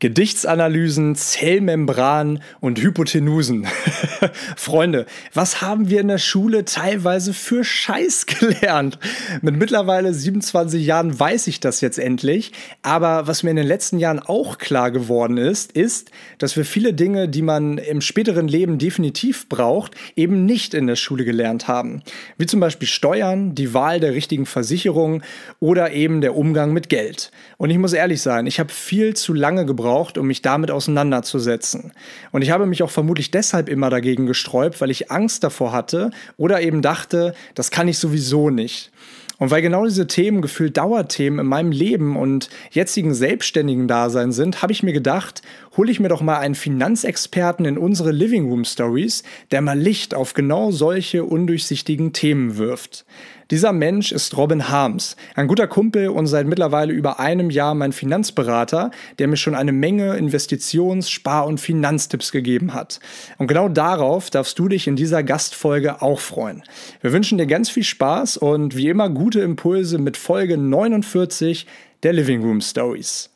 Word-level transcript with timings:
Gedichtsanalysen, 0.00 1.14
Zellmembran 1.14 2.40
und 2.60 2.80
Hypotenusen. 2.80 3.66
Freunde, 4.56 5.04
was 5.34 5.60
haben 5.60 5.90
wir 5.90 6.00
in 6.00 6.08
der 6.08 6.16
Schule 6.16 6.64
teilweise 6.64 7.34
für 7.34 7.64
Scheiß 7.64 8.24
gelernt? 8.40 8.98
Mit 9.42 9.56
mittlerweile 9.56 10.14
27 10.14 10.84
Jahren 10.84 11.20
weiß 11.20 11.48
ich 11.48 11.60
das 11.60 11.82
jetzt 11.82 11.98
endlich. 11.98 12.52
Aber 12.82 13.26
was 13.26 13.42
mir 13.42 13.50
in 13.50 13.56
den 13.56 13.66
letzten 13.66 13.98
Jahren 13.98 14.20
auch 14.20 14.56
klar 14.56 14.90
geworden 14.90 15.36
ist, 15.36 15.72
ist, 15.72 16.10
dass 16.38 16.56
wir 16.56 16.64
viele 16.64 16.94
Dinge, 16.94 17.28
die 17.28 17.42
man 17.42 17.76
im 17.76 18.00
späteren 18.00 18.48
Leben 18.48 18.78
definitiv 18.78 19.50
braucht, 19.50 19.94
eben 20.16 20.46
nicht 20.46 20.72
in 20.72 20.86
der 20.86 20.96
Schule 20.96 21.26
gelernt 21.26 21.68
haben. 21.68 22.02
Wie 22.38 22.46
zum 22.46 22.60
Beispiel 22.60 22.88
Steuern, 22.88 23.54
die 23.54 23.74
Wahl 23.74 24.00
der 24.00 24.14
richtigen 24.14 24.46
Versicherung 24.46 25.22
oder 25.58 25.92
eben 25.92 26.22
der 26.22 26.36
Umgang 26.36 26.72
mit 26.72 26.88
Geld. 26.88 27.30
Und 27.58 27.68
ich 27.68 27.76
muss 27.76 27.92
ehrlich 27.92 28.22
sein, 28.22 28.46
ich 28.46 28.58
habe 28.58 28.72
viel 28.72 29.14
zu 29.14 29.34
lange 29.34 29.66
gebraucht, 29.66 29.89
gebraucht, 29.90 30.18
um 30.18 30.26
mich 30.28 30.40
damit 30.40 30.70
auseinanderzusetzen. 30.70 31.92
Und 32.30 32.42
ich 32.42 32.50
habe 32.50 32.66
mich 32.66 32.82
auch 32.82 32.90
vermutlich 32.90 33.32
deshalb 33.32 33.68
immer 33.68 33.90
dagegen 33.90 34.26
gesträubt, 34.26 34.80
weil 34.80 34.90
ich 34.90 35.10
Angst 35.10 35.42
davor 35.42 35.72
hatte 35.72 36.10
oder 36.36 36.60
eben 36.60 36.80
dachte, 36.80 37.34
das 37.56 37.72
kann 37.72 37.88
ich 37.88 37.98
sowieso 37.98 38.50
nicht. 38.50 38.92
Und 39.38 39.50
weil 39.50 39.62
genau 39.62 39.86
diese 39.86 40.06
Themen 40.06 40.42
gefühlt 40.42 40.76
Dauerthemen 40.76 41.40
in 41.40 41.46
meinem 41.46 41.72
Leben 41.72 42.16
und 42.16 42.50
jetzigen 42.70 43.14
selbstständigen 43.14 43.88
Dasein 43.88 44.32
sind, 44.32 44.62
habe 44.62 44.72
ich 44.72 44.82
mir 44.82 44.92
gedacht, 44.92 45.42
hole 45.76 45.90
ich 45.90 45.98
mir 45.98 46.08
doch 46.08 46.20
mal 46.20 46.38
einen 46.38 46.54
Finanzexperten 46.54 47.64
in 47.64 47.78
unsere 47.78 48.12
Living 48.12 48.48
Room 48.48 48.64
Stories, 48.64 49.24
der 49.50 49.62
mal 49.62 49.78
Licht 49.78 50.14
auf 50.14 50.34
genau 50.34 50.70
solche 50.70 51.24
undurchsichtigen 51.24 52.12
Themen 52.12 52.58
wirft. 52.58 53.06
Dieser 53.50 53.72
Mensch 53.72 54.12
ist 54.12 54.36
Robin 54.36 54.68
Harms, 54.68 55.16
ein 55.34 55.48
guter 55.48 55.66
Kumpel 55.66 56.08
und 56.08 56.28
seit 56.28 56.46
mittlerweile 56.46 56.92
über 56.92 57.18
einem 57.18 57.50
Jahr 57.50 57.74
mein 57.74 57.90
Finanzberater, 57.92 58.92
der 59.18 59.26
mir 59.26 59.36
schon 59.36 59.56
eine 59.56 59.72
Menge 59.72 60.16
Investitions-, 60.16 61.10
Spar- 61.10 61.46
und 61.46 61.58
Finanztipps 61.58 62.30
gegeben 62.30 62.74
hat. 62.74 63.00
Und 63.38 63.48
genau 63.48 63.68
darauf 63.68 64.30
darfst 64.30 64.56
du 64.58 64.68
dich 64.68 64.86
in 64.86 64.94
dieser 64.94 65.24
Gastfolge 65.24 66.00
auch 66.00 66.20
freuen. 66.20 66.62
Wir 67.00 67.12
wünschen 67.12 67.38
dir 67.38 67.46
ganz 67.46 67.70
viel 67.70 67.82
Spaß 67.82 68.36
und 68.36 68.76
wie 68.76 68.88
immer 68.88 69.10
gute 69.10 69.40
Impulse 69.40 69.98
mit 69.98 70.16
Folge 70.16 70.56
49 70.56 71.66
der 72.04 72.12
Living 72.12 72.42
Room 72.42 72.60
Stories. 72.60 73.30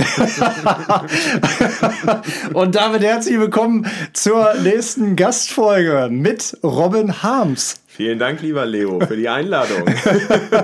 Und 2.54 2.74
damit 2.74 3.02
herzlich 3.02 3.38
willkommen 3.38 3.86
zur 4.12 4.54
nächsten 4.62 5.16
Gastfolge 5.16 6.08
mit 6.10 6.58
Robin 6.62 7.22
Harms. 7.22 7.80
Vielen 8.00 8.18
Dank, 8.18 8.40
lieber 8.40 8.64
Leo, 8.64 8.98
für 9.00 9.14
die 9.14 9.28
Einladung. 9.28 9.82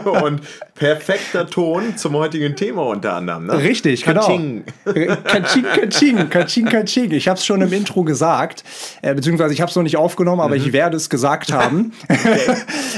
Und 0.25 0.41
perfekter 0.75 1.47
Ton 1.47 1.98
zum 1.98 2.15
heutigen 2.15 2.56
Thema 2.56 2.87
unter 2.87 3.12
anderem. 3.12 3.45
Ne? 3.45 3.59
Richtig, 3.59 4.05
Kaching. 4.05 4.65
genau. 4.87 5.17
Kaching, 5.17 5.64
Kaching, 5.64 6.31
Kaching, 6.31 6.64
Kaching. 6.64 7.11
Ich 7.11 7.29
habe 7.29 7.37
es 7.37 7.45
schon 7.45 7.61
im 7.61 7.70
Intro 7.75 8.05
gesagt, 8.05 8.64
äh, 9.03 9.14
beziehungsweise 9.14 9.53
ich 9.53 9.61
habe 9.61 9.69
es 9.69 9.77
noch 9.77 9.83
nicht 9.83 9.98
aufgenommen, 9.98 10.41
aber 10.41 10.55
mhm. 10.55 10.62
ich 10.62 10.73
werde 10.73 10.97
es 10.97 11.11
gesagt 11.11 11.53
haben. 11.53 11.92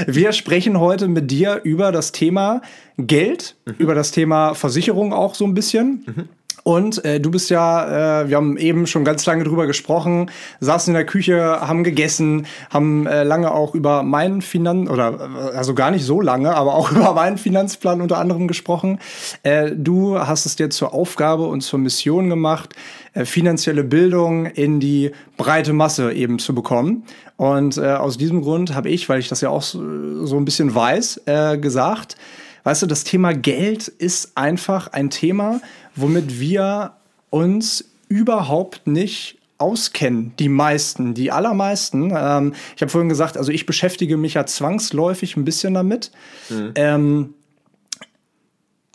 Wir 0.06 0.30
sprechen 0.30 0.78
heute 0.78 1.08
mit 1.08 1.32
dir 1.32 1.60
über 1.64 1.90
das 1.90 2.12
Thema 2.12 2.62
Geld, 2.96 3.56
mhm. 3.66 3.74
über 3.78 3.96
das 3.96 4.12
Thema 4.12 4.54
Versicherung 4.54 5.12
auch 5.12 5.34
so 5.34 5.46
ein 5.46 5.54
bisschen. 5.54 6.04
Mhm. 6.06 6.28
Und 6.68 7.02
äh, 7.02 7.18
du 7.18 7.30
bist 7.30 7.48
ja, 7.48 8.20
äh, 8.20 8.28
wir 8.28 8.36
haben 8.36 8.58
eben 8.58 8.86
schon 8.86 9.02
ganz 9.02 9.24
lange 9.24 9.42
drüber 9.42 9.66
gesprochen, 9.66 10.30
saßen 10.60 10.90
in 10.92 10.96
der 10.96 11.06
Küche, 11.06 11.62
haben 11.62 11.82
gegessen, 11.82 12.44
haben 12.68 13.06
äh, 13.06 13.22
lange 13.24 13.52
auch 13.52 13.74
über 13.74 14.02
meinen 14.02 14.42
Finanz 14.42 14.90
oder 14.90 15.30
also 15.56 15.72
gar 15.72 15.90
nicht 15.90 16.04
so 16.04 16.20
lange, 16.20 16.54
aber 16.54 16.74
auch 16.74 16.90
über 16.92 17.14
meinen 17.14 17.38
Finanzplan 17.38 18.02
unter 18.02 18.18
anderem 18.18 18.48
gesprochen. 18.48 18.98
Äh, 19.44 19.70
du 19.74 20.18
hast 20.18 20.44
es 20.44 20.56
dir 20.56 20.68
zur 20.68 20.92
Aufgabe 20.92 21.46
und 21.46 21.62
zur 21.62 21.78
Mission 21.78 22.28
gemacht, 22.28 22.74
äh, 23.14 23.24
finanzielle 23.24 23.82
Bildung 23.82 24.44
in 24.44 24.78
die 24.78 25.12
breite 25.38 25.72
Masse 25.72 26.12
eben 26.12 26.38
zu 26.38 26.54
bekommen. 26.54 27.04
Und 27.38 27.78
äh, 27.78 27.94
aus 27.94 28.18
diesem 28.18 28.42
Grund 28.42 28.74
habe 28.74 28.90
ich, 28.90 29.08
weil 29.08 29.20
ich 29.20 29.28
das 29.28 29.40
ja 29.40 29.48
auch 29.48 29.62
so, 29.62 30.26
so 30.26 30.36
ein 30.36 30.44
bisschen 30.44 30.74
weiß, 30.74 31.22
äh, 31.24 31.56
gesagt, 31.56 32.18
weißt 32.64 32.82
du, 32.82 32.86
das 32.86 33.04
Thema 33.04 33.32
Geld 33.32 33.88
ist 33.88 34.32
einfach 34.36 34.88
ein 34.92 35.10
Thema, 35.10 35.60
womit 35.94 36.40
wir 36.40 36.92
uns 37.30 37.84
überhaupt 38.08 38.86
nicht 38.86 39.38
auskennen, 39.58 40.32
die 40.38 40.48
meisten, 40.48 41.14
die 41.14 41.32
allermeisten. 41.32 42.12
Ähm, 42.16 42.54
ich 42.76 42.82
habe 42.82 42.90
vorhin 42.90 43.08
gesagt, 43.08 43.36
also 43.36 43.50
ich 43.50 43.66
beschäftige 43.66 44.16
mich 44.16 44.34
ja 44.34 44.46
zwangsläufig 44.46 45.36
ein 45.36 45.44
bisschen 45.44 45.74
damit. 45.74 46.12
Mhm. 46.48 46.72
Ähm, 46.76 47.34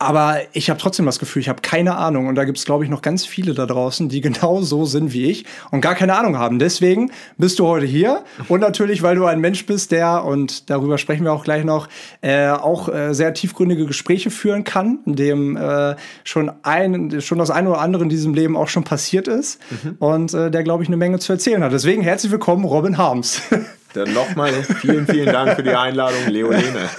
aber 0.04 0.42
ich 0.54 0.70
habe 0.70 0.80
trotzdem 0.80 1.06
das 1.06 1.20
Gefühl, 1.20 1.42
ich 1.42 1.50
habe 1.50 1.62
keine 1.62 1.96
Ahnung. 1.96 2.28
Und 2.28 2.36
da 2.36 2.46
gibt 2.46 2.58
es, 2.58 2.66
glaube 2.66 2.84
ich, 2.84 2.90
noch 2.90 3.02
ganz 3.02 3.26
viele 3.26 3.54
da 3.54 3.66
draußen, 3.66 4.10
die 4.10 4.22
genau 4.22 4.62
so 4.62 4.86
sind 4.86 5.14
wie 5.14 5.26
ich 5.26 5.46
und 5.72 5.82
gar 5.82 5.96
keine 5.96 6.16
Ahnung 6.16 6.38
haben. 6.38 6.60
Deswegen 6.60 7.12
bist 7.38 7.60
du 7.60 7.68
heute 7.68 7.86
hier. 7.86 8.24
Und 8.48 8.60
natürlich, 8.60 9.02
weil 9.04 9.16
du 9.16 9.26
ein 9.26 9.40
Mensch 9.40 9.66
bist, 9.66 9.92
der, 9.92 10.24
und 10.24 10.70
darüber 10.70 10.98
sprechen 10.98 11.24
wir 11.24 11.34
auch 11.34 11.44
gleich 11.44 11.64
noch, 11.64 11.88
äh, 12.22 12.50
auch 12.50 12.90
äh, 12.90 13.14
sehr 13.14 13.34
tiefgründige 13.34 13.86
Gespräche 13.86 14.30
führen 14.30 14.64
kann, 14.64 15.00
dem 15.06 15.58
äh, 15.58 15.96
schon, 16.24 16.52
ein, 16.64 17.22
schon 17.22 17.38
das 17.38 17.52
eine 17.52 17.70
oder 17.70 17.80
andere 17.80 18.04
in 18.04 18.10
diesem 18.10 18.34
Leben 18.34 18.56
auch 18.58 18.68
schon 18.68 18.84
passiert 18.84 19.28
ist. 19.28 19.60
Mhm. 19.84 19.96
Und 20.00 20.34
äh, 20.34 20.52
der, 20.52 20.64
glaube 20.64 20.84
ich, 20.84 20.90
eine 20.90 20.98
Menge 20.98 21.20
zu 21.20 21.34
erzählen 21.34 21.64
hat. 21.64 21.72
Deswegen 21.74 22.02
herzlich 22.02 22.32
willkommen, 22.32 22.66
Robin 22.66 22.98
Harms. 22.98 23.42
Dann 23.94 24.14
nochmal 24.14 24.52
vielen, 24.82 25.06
vielen 25.06 25.28
Dank 25.28 25.56
für 25.56 25.64
die 25.64 25.70
Einladung, 25.70 26.28
Leolene. 26.28 26.90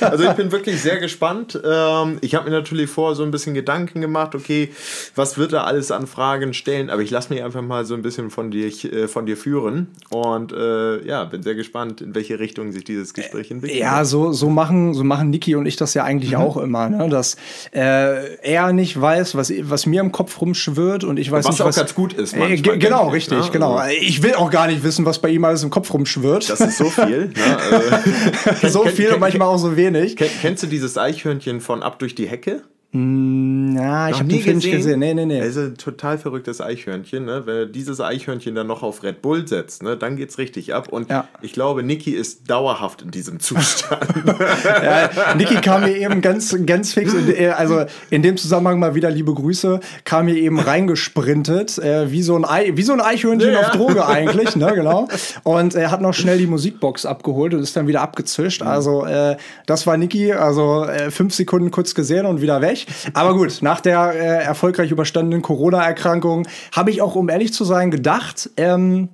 Also 0.00 0.24
ich 0.24 0.32
bin 0.32 0.52
wirklich 0.52 0.80
sehr 0.80 0.98
gespannt. 0.98 1.58
Ähm, 1.64 2.18
ich 2.20 2.34
habe 2.34 2.50
mir 2.50 2.56
natürlich 2.56 2.90
vorher 2.90 3.14
so 3.14 3.22
ein 3.22 3.30
bisschen 3.30 3.54
Gedanken 3.54 4.00
gemacht, 4.00 4.34
okay, 4.34 4.70
was 5.14 5.38
wird 5.38 5.52
er 5.52 5.66
alles 5.66 5.90
an 5.90 6.06
Fragen 6.06 6.54
stellen? 6.54 6.90
Aber 6.90 7.02
ich 7.02 7.10
lasse 7.10 7.32
mich 7.32 7.42
einfach 7.42 7.62
mal 7.62 7.84
so 7.84 7.94
ein 7.94 8.02
bisschen 8.02 8.30
von 8.30 8.50
dir, 8.50 8.66
äh, 8.66 9.08
von 9.08 9.26
dir 9.26 9.36
führen. 9.36 9.88
Und 10.10 10.52
äh, 10.52 11.04
ja, 11.06 11.24
bin 11.24 11.42
sehr 11.42 11.54
gespannt, 11.54 12.00
in 12.00 12.14
welche 12.14 12.38
Richtung 12.38 12.72
sich 12.72 12.84
dieses 12.84 13.14
Gespräch 13.14 13.50
entwickelt. 13.50 13.78
Ja, 13.78 14.04
so, 14.04 14.32
so, 14.32 14.50
machen, 14.50 14.94
so 14.94 15.04
machen 15.04 15.30
Niki 15.30 15.54
und 15.54 15.66
ich 15.66 15.76
das 15.76 15.94
ja 15.94 16.04
eigentlich 16.04 16.32
mhm. 16.32 16.38
auch 16.38 16.56
immer, 16.56 16.88
ne? 16.88 17.08
dass 17.08 17.36
äh, 17.72 18.36
er 18.36 18.72
nicht 18.72 19.00
weiß, 19.00 19.34
was, 19.36 19.52
was 19.62 19.86
mir 19.86 20.00
im 20.00 20.12
Kopf 20.12 20.40
rumschwirrt 20.40 21.04
und 21.04 21.18
ich 21.18 21.30
weiß 21.30 21.44
was 21.44 21.52
nicht, 21.52 21.60
was... 21.60 21.68
Was 21.68 21.76
auch 21.76 21.80
ganz 21.82 21.94
gut 21.94 22.12
ist 22.12 22.36
manchmal. 22.36 22.78
genau, 22.78 23.08
richtig, 23.08 23.38
ne? 23.38 23.50
genau. 23.50 23.74
Also 23.74 23.96
ich 24.00 24.22
will 24.22 24.34
auch 24.34 24.50
gar 24.50 24.66
nicht 24.66 24.82
wissen, 24.82 25.06
was 25.06 25.18
bei 25.18 25.30
ihm 25.30 25.44
alles 25.44 25.62
im 25.62 25.70
Kopf 25.70 25.92
rumschwirrt. 25.92 26.41
Das 26.46 26.60
ist 26.60 26.78
so 26.78 26.84
viel. 26.90 27.28
Ne? 27.28 28.68
So 28.68 28.84
viel 28.84 29.12
und 29.12 29.20
manchmal 29.20 29.48
auch 29.48 29.58
so 29.58 29.76
wenig. 29.76 30.16
Kennst 30.16 30.62
du 30.62 30.66
dieses 30.66 30.98
Eichhörnchen 30.98 31.60
von 31.60 31.82
Ab 31.82 31.98
durch 31.98 32.14
die 32.14 32.26
Hecke? 32.28 32.62
Na, 32.94 34.10
ich 34.10 34.18
habe 34.18 34.28
den 34.28 34.40
Film 34.40 34.58
nicht 34.58 34.70
gesehen. 34.70 35.00
Nee, 35.00 35.14
nee, 35.14 35.24
nee. 35.24 35.38
Es 35.38 35.56
ist 35.56 35.66
ein 35.66 35.76
total 35.78 36.18
verrücktes 36.18 36.60
Eichhörnchen. 36.60 37.24
Ne? 37.24 37.46
Wenn 37.46 37.72
dieses 37.72 38.02
Eichhörnchen 38.02 38.54
dann 38.54 38.66
noch 38.66 38.82
auf 38.82 39.02
Red 39.02 39.22
Bull 39.22 39.48
setzt, 39.48 39.82
ne? 39.82 39.96
dann 39.96 40.16
geht's 40.16 40.36
richtig 40.36 40.74
ab. 40.74 40.88
Und 40.88 41.08
ja. 41.08 41.26
ich 41.40 41.54
glaube, 41.54 41.82
Niki 41.82 42.10
ist 42.10 42.50
dauerhaft 42.50 43.00
in 43.00 43.10
diesem 43.10 43.40
Zustand. 43.40 44.06
ja, 44.66 45.08
Niki 45.36 45.54
kam 45.62 45.84
mir 45.84 45.96
eben 45.96 46.20
ganz, 46.20 46.54
ganz 46.66 46.92
fix, 46.92 47.14
in, 47.14 47.48
also 47.52 47.86
in 48.10 48.20
dem 48.20 48.36
Zusammenhang 48.36 48.78
mal 48.78 48.94
wieder 48.94 49.10
liebe 49.10 49.32
Grüße, 49.32 49.80
kam 50.04 50.26
mir 50.26 50.36
eben 50.36 50.60
reingesprintet, 50.60 51.78
äh, 51.78 52.12
wie, 52.12 52.22
so 52.22 52.36
ein 52.36 52.44
Ei, 52.44 52.72
wie 52.74 52.82
so 52.82 52.92
ein 52.92 53.00
Eichhörnchen 53.00 53.52
ja. 53.52 53.60
auf 53.60 53.70
Droge 53.70 54.06
eigentlich, 54.06 54.54
ne, 54.54 54.70
genau. 54.74 55.08
Und 55.44 55.74
er 55.74 55.90
hat 55.90 56.02
noch 56.02 56.12
schnell 56.12 56.36
die 56.36 56.46
Musikbox 56.46 57.06
abgeholt 57.06 57.54
und 57.54 57.62
ist 57.62 57.74
dann 57.74 57.86
wieder 57.86 58.02
abgezischt. 58.02 58.60
Mhm. 58.60 58.68
Also 58.68 59.06
äh, 59.06 59.38
das 59.64 59.86
war 59.86 59.96
Niki, 59.96 60.32
also 60.32 60.84
äh, 60.84 61.10
fünf 61.10 61.32
Sekunden 61.32 61.70
kurz 61.70 61.94
gesehen 61.94 62.26
und 62.26 62.42
wieder 62.42 62.60
weg. 62.60 62.81
Aber 63.14 63.34
gut, 63.34 63.58
nach 63.62 63.80
der 63.80 64.12
äh, 64.14 64.44
erfolgreich 64.44 64.90
überstandenen 64.90 65.42
Corona-Erkrankung 65.42 66.46
habe 66.72 66.90
ich 66.90 67.02
auch, 67.02 67.14
um 67.14 67.28
ehrlich 67.28 67.52
zu 67.52 67.64
sein, 67.64 67.90
gedacht, 67.90 68.50
ähm, 68.56 69.08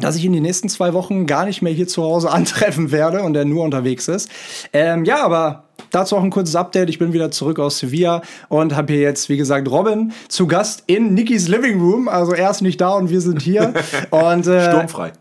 dass 0.00 0.16
ich 0.16 0.24
in 0.24 0.32
den 0.32 0.42
nächsten 0.42 0.68
zwei 0.68 0.92
Wochen 0.92 1.26
gar 1.26 1.44
nicht 1.46 1.62
mehr 1.62 1.72
hier 1.72 1.88
zu 1.88 2.02
Hause 2.02 2.30
antreffen 2.32 2.90
werde 2.92 3.22
und 3.22 3.36
er 3.36 3.44
nur 3.44 3.64
unterwegs 3.64 4.08
ist. 4.08 4.30
Ähm, 4.72 5.04
ja, 5.04 5.24
aber 5.24 5.64
dazu 5.90 6.16
auch 6.16 6.22
ein 6.22 6.30
kurzes 6.30 6.56
Update. 6.56 6.90
Ich 6.90 6.98
bin 6.98 7.12
wieder 7.12 7.30
zurück 7.30 7.58
aus 7.58 7.78
Sevilla 7.78 8.22
und 8.48 8.74
habe 8.76 8.92
hier 8.92 9.02
jetzt, 9.02 9.28
wie 9.28 9.36
gesagt, 9.36 9.70
Robin 9.70 10.12
zu 10.28 10.46
Gast 10.46 10.84
in 10.86 11.14
Nikis 11.14 11.48
Living 11.48 11.80
Room. 11.80 12.08
Also 12.08 12.32
er 12.32 12.50
ist 12.50 12.62
nicht 12.62 12.80
da 12.80 12.94
und 12.94 13.10
wir 13.10 13.20
sind 13.20 13.42
hier. 13.42 13.74
und, 14.10 14.46
äh, 14.46 14.70
sturmfrei. 14.70 15.12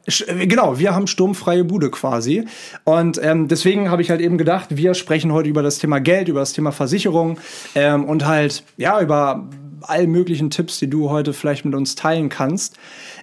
Genau, 0.46 0.80
wir 0.80 0.96
haben 0.96 1.08
sturmfreie 1.08 1.64
Bude 1.64 1.90
quasi. 1.90 2.46
Und 2.84 3.20
ähm, 3.24 3.48
deswegen 3.48 3.90
habe 3.90 4.02
ich 4.02 4.10
halt 4.10 4.22
eben 4.22 4.38
gedacht, 4.38 4.76
wir 4.76 4.94
sprechen 4.94 5.32
heute 5.32 5.50
über 5.50 5.64
das 5.64 5.78
Thema 5.78 6.00
Geld, 6.00 6.28
über 6.28 6.40
das 6.40 6.54
Thema 6.54 6.72
Versicherung 6.72 7.40
ähm, 7.76 8.06
und 8.06 8.26
halt, 8.26 8.64
ja, 8.78 9.02
über 9.02 9.48
all 9.82 10.08
möglichen 10.08 10.50
Tipps, 10.50 10.80
die 10.80 10.90
du 10.90 11.10
heute 11.10 11.34
vielleicht 11.34 11.66
mit 11.66 11.76
uns 11.76 11.96
teilen 11.96 12.30
kannst. 12.30 12.76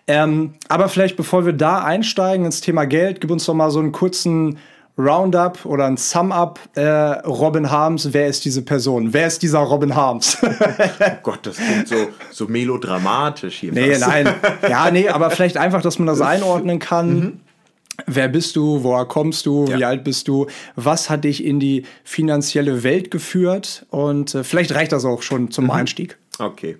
Ähm, 0.06 0.54
aber 0.68 0.88
vielleicht 0.88 1.16
bevor 1.16 1.46
wir 1.46 1.52
da 1.54 1.82
einsteigen 1.82 2.44
ins 2.44 2.60
Thema 2.60 2.84
Geld, 2.84 3.20
gib 3.20 3.30
uns 3.30 3.46
doch 3.46 3.54
mal 3.54 3.70
so 3.70 3.78
einen 3.78 3.92
kurzen 3.92 4.58
Roundup 4.96 5.64
oder 5.64 5.86
ein 5.86 5.96
Sum-Up 5.96 6.60
äh, 6.74 6.82
Robin 6.82 7.70
Harms, 7.70 8.12
wer 8.12 8.28
ist 8.28 8.44
diese 8.44 8.62
Person? 8.62 9.12
Wer 9.12 9.26
ist 9.26 9.42
dieser 9.42 9.58
Robin 9.58 9.94
Harms? 9.94 10.38
oh 10.42 11.10
Gott, 11.22 11.40
das 11.42 11.56
klingt 11.56 11.88
so, 11.88 11.96
so 12.30 12.46
melodramatisch 12.46 13.56
hier. 13.56 13.72
Nee, 13.72 13.98
nein. 13.98 14.28
Ja, 14.68 14.90
nee, 14.90 15.08
aber 15.08 15.30
vielleicht 15.30 15.56
einfach, 15.56 15.82
dass 15.82 15.98
man 15.98 16.06
das 16.06 16.20
einordnen 16.20 16.78
kann. 16.78 17.14
Mhm. 17.18 17.40
Wer 18.06 18.28
bist 18.28 18.56
du? 18.56 18.82
Woher 18.82 19.04
kommst 19.04 19.46
du? 19.46 19.66
Ja. 19.68 19.78
Wie 19.78 19.84
alt 19.84 20.04
bist 20.04 20.28
du? 20.28 20.46
Was 20.76 21.10
hat 21.10 21.24
dich 21.24 21.44
in 21.44 21.60
die 21.60 21.84
finanzielle 22.02 22.82
Welt 22.82 23.10
geführt? 23.10 23.86
Und 23.90 24.34
äh, 24.34 24.44
vielleicht 24.44 24.74
reicht 24.74 24.92
das 24.92 25.04
auch 25.04 25.22
schon 25.22 25.50
zum 25.50 25.64
mhm. 25.64 25.70
Einstieg. 25.72 26.18
Okay. 26.38 26.78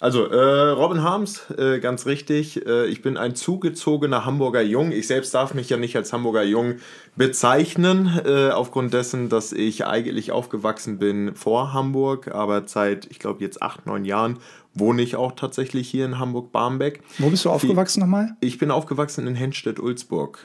Also, 0.00 0.26
äh, 0.26 0.70
Robin 0.70 1.02
Harms, 1.02 1.50
äh, 1.56 1.78
ganz 1.78 2.06
richtig. 2.06 2.66
Äh, 2.66 2.86
ich 2.86 3.02
bin 3.02 3.16
ein 3.16 3.36
zugezogener 3.36 4.24
Hamburger 4.24 4.62
Jung. 4.62 4.90
Ich 4.90 5.06
selbst 5.06 5.32
darf 5.34 5.54
mich 5.54 5.68
ja 5.70 5.76
nicht 5.76 5.96
als 5.96 6.12
Hamburger 6.12 6.42
Jung 6.42 6.76
bezeichnen, 7.14 8.20
äh, 8.24 8.50
aufgrund 8.50 8.92
dessen, 8.92 9.28
dass 9.28 9.52
ich 9.52 9.86
eigentlich 9.86 10.32
aufgewachsen 10.32 10.98
bin 10.98 11.34
vor 11.34 11.72
Hamburg, 11.72 12.28
aber 12.28 12.64
seit, 12.66 13.06
ich 13.06 13.18
glaube, 13.18 13.42
jetzt 13.42 13.62
acht, 13.62 13.86
neun 13.86 14.04
Jahren 14.04 14.38
wohne 14.74 15.02
ich 15.02 15.16
auch 15.16 15.32
tatsächlich 15.32 15.88
hier 15.88 16.04
in 16.04 16.18
Hamburg-Barmbek. 16.18 17.02
Wo 17.18 17.30
bist 17.30 17.44
du 17.44 17.50
aufgewachsen 17.50 18.00
nochmal? 18.00 18.36
Ich 18.40 18.58
bin 18.58 18.70
aufgewachsen 18.70 19.26
in 19.26 19.34
Henstedt-Ulzburg. 19.34 20.38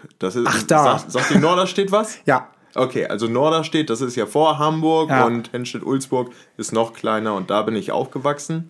Ach, 0.46 0.63
da. 0.63 0.84
Sagt, 1.00 1.12
sagt 1.12 1.30
die 1.31 1.40
Norderstedt 1.40 1.92
was? 1.92 2.19
ja. 2.25 2.50
Okay, 2.76 3.06
also 3.06 3.28
Norderstedt, 3.28 3.90
das 3.90 4.02
ist 4.02 4.16
ja 4.16 4.26
vor 4.26 4.60
Hamburg 4.60 5.10
ja. 5.10 5.26
und 5.26 5.52
Henstedt-Ulzburg 5.52 6.32
ist 6.58 6.72
noch 6.72 6.94
kleiner 6.94 7.34
und 7.36 7.50
da 7.50 7.62
bin 7.64 7.76
ich 7.76 7.92
aufgewachsen. 7.92 8.70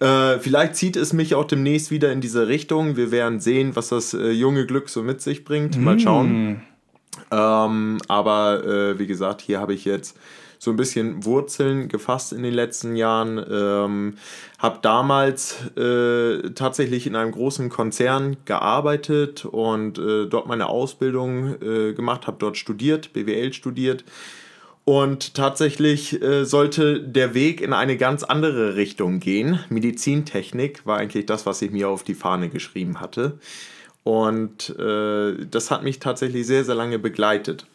Äh, 0.00 0.38
vielleicht 0.38 0.76
zieht 0.76 0.96
es 0.96 1.12
mich 1.12 1.34
auch 1.34 1.44
demnächst 1.44 1.90
wieder 1.90 2.12
in 2.12 2.20
diese 2.20 2.48
Richtung. 2.48 2.96
Wir 2.96 3.10
werden 3.10 3.40
sehen, 3.40 3.76
was 3.76 3.88
das 3.88 4.14
äh, 4.14 4.30
junge 4.30 4.66
Glück 4.66 4.88
so 4.88 5.02
mit 5.02 5.20
sich 5.20 5.44
bringt. 5.44 5.76
Mal 5.76 6.00
schauen. 6.00 6.52
Mm. 6.52 6.62
Ähm, 7.30 7.98
aber 8.08 8.64
äh, 8.64 8.98
wie 8.98 9.06
gesagt, 9.06 9.40
hier 9.40 9.60
habe 9.60 9.74
ich 9.74 9.84
jetzt 9.84 10.16
so 10.62 10.70
ein 10.70 10.76
bisschen 10.76 11.24
Wurzeln 11.24 11.88
gefasst 11.88 12.32
in 12.32 12.44
den 12.44 12.54
letzten 12.54 12.94
Jahren. 12.94 13.44
Ähm, 13.50 14.14
habe 14.60 14.78
damals 14.80 15.56
äh, 15.76 16.50
tatsächlich 16.50 17.08
in 17.08 17.16
einem 17.16 17.32
großen 17.32 17.68
Konzern 17.68 18.36
gearbeitet 18.44 19.44
und 19.44 19.98
äh, 19.98 20.26
dort 20.26 20.46
meine 20.46 20.68
Ausbildung 20.68 21.60
äh, 21.60 21.94
gemacht, 21.94 22.28
habe 22.28 22.36
dort 22.38 22.56
studiert, 22.56 23.12
BWL 23.12 23.52
studiert. 23.52 24.04
Und 24.84 25.34
tatsächlich 25.34 26.22
äh, 26.22 26.44
sollte 26.44 27.00
der 27.00 27.34
Weg 27.34 27.60
in 27.60 27.72
eine 27.72 27.96
ganz 27.96 28.22
andere 28.22 28.76
Richtung 28.76 29.18
gehen. 29.18 29.58
Medizintechnik 29.68 30.86
war 30.86 30.98
eigentlich 30.98 31.26
das, 31.26 31.44
was 31.44 31.60
ich 31.60 31.72
mir 31.72 31.88
auf 31.88 32.04
die 32.04 32.14
Fahne 32.14 32.50
geschrieben 32.50 33.00
hatte. 33.00 33.40
Und 34.04 34.70
äh, 34.78 35.44
das 35.44 35.72
hat 35.72 35.82
mich 35.82 35.98
tatsächlich 35.98 36.46
sehr, 36.46 36.64
sehr 36.64 36.76
lange 36.76 37.00
begleitet. 37.00 37.66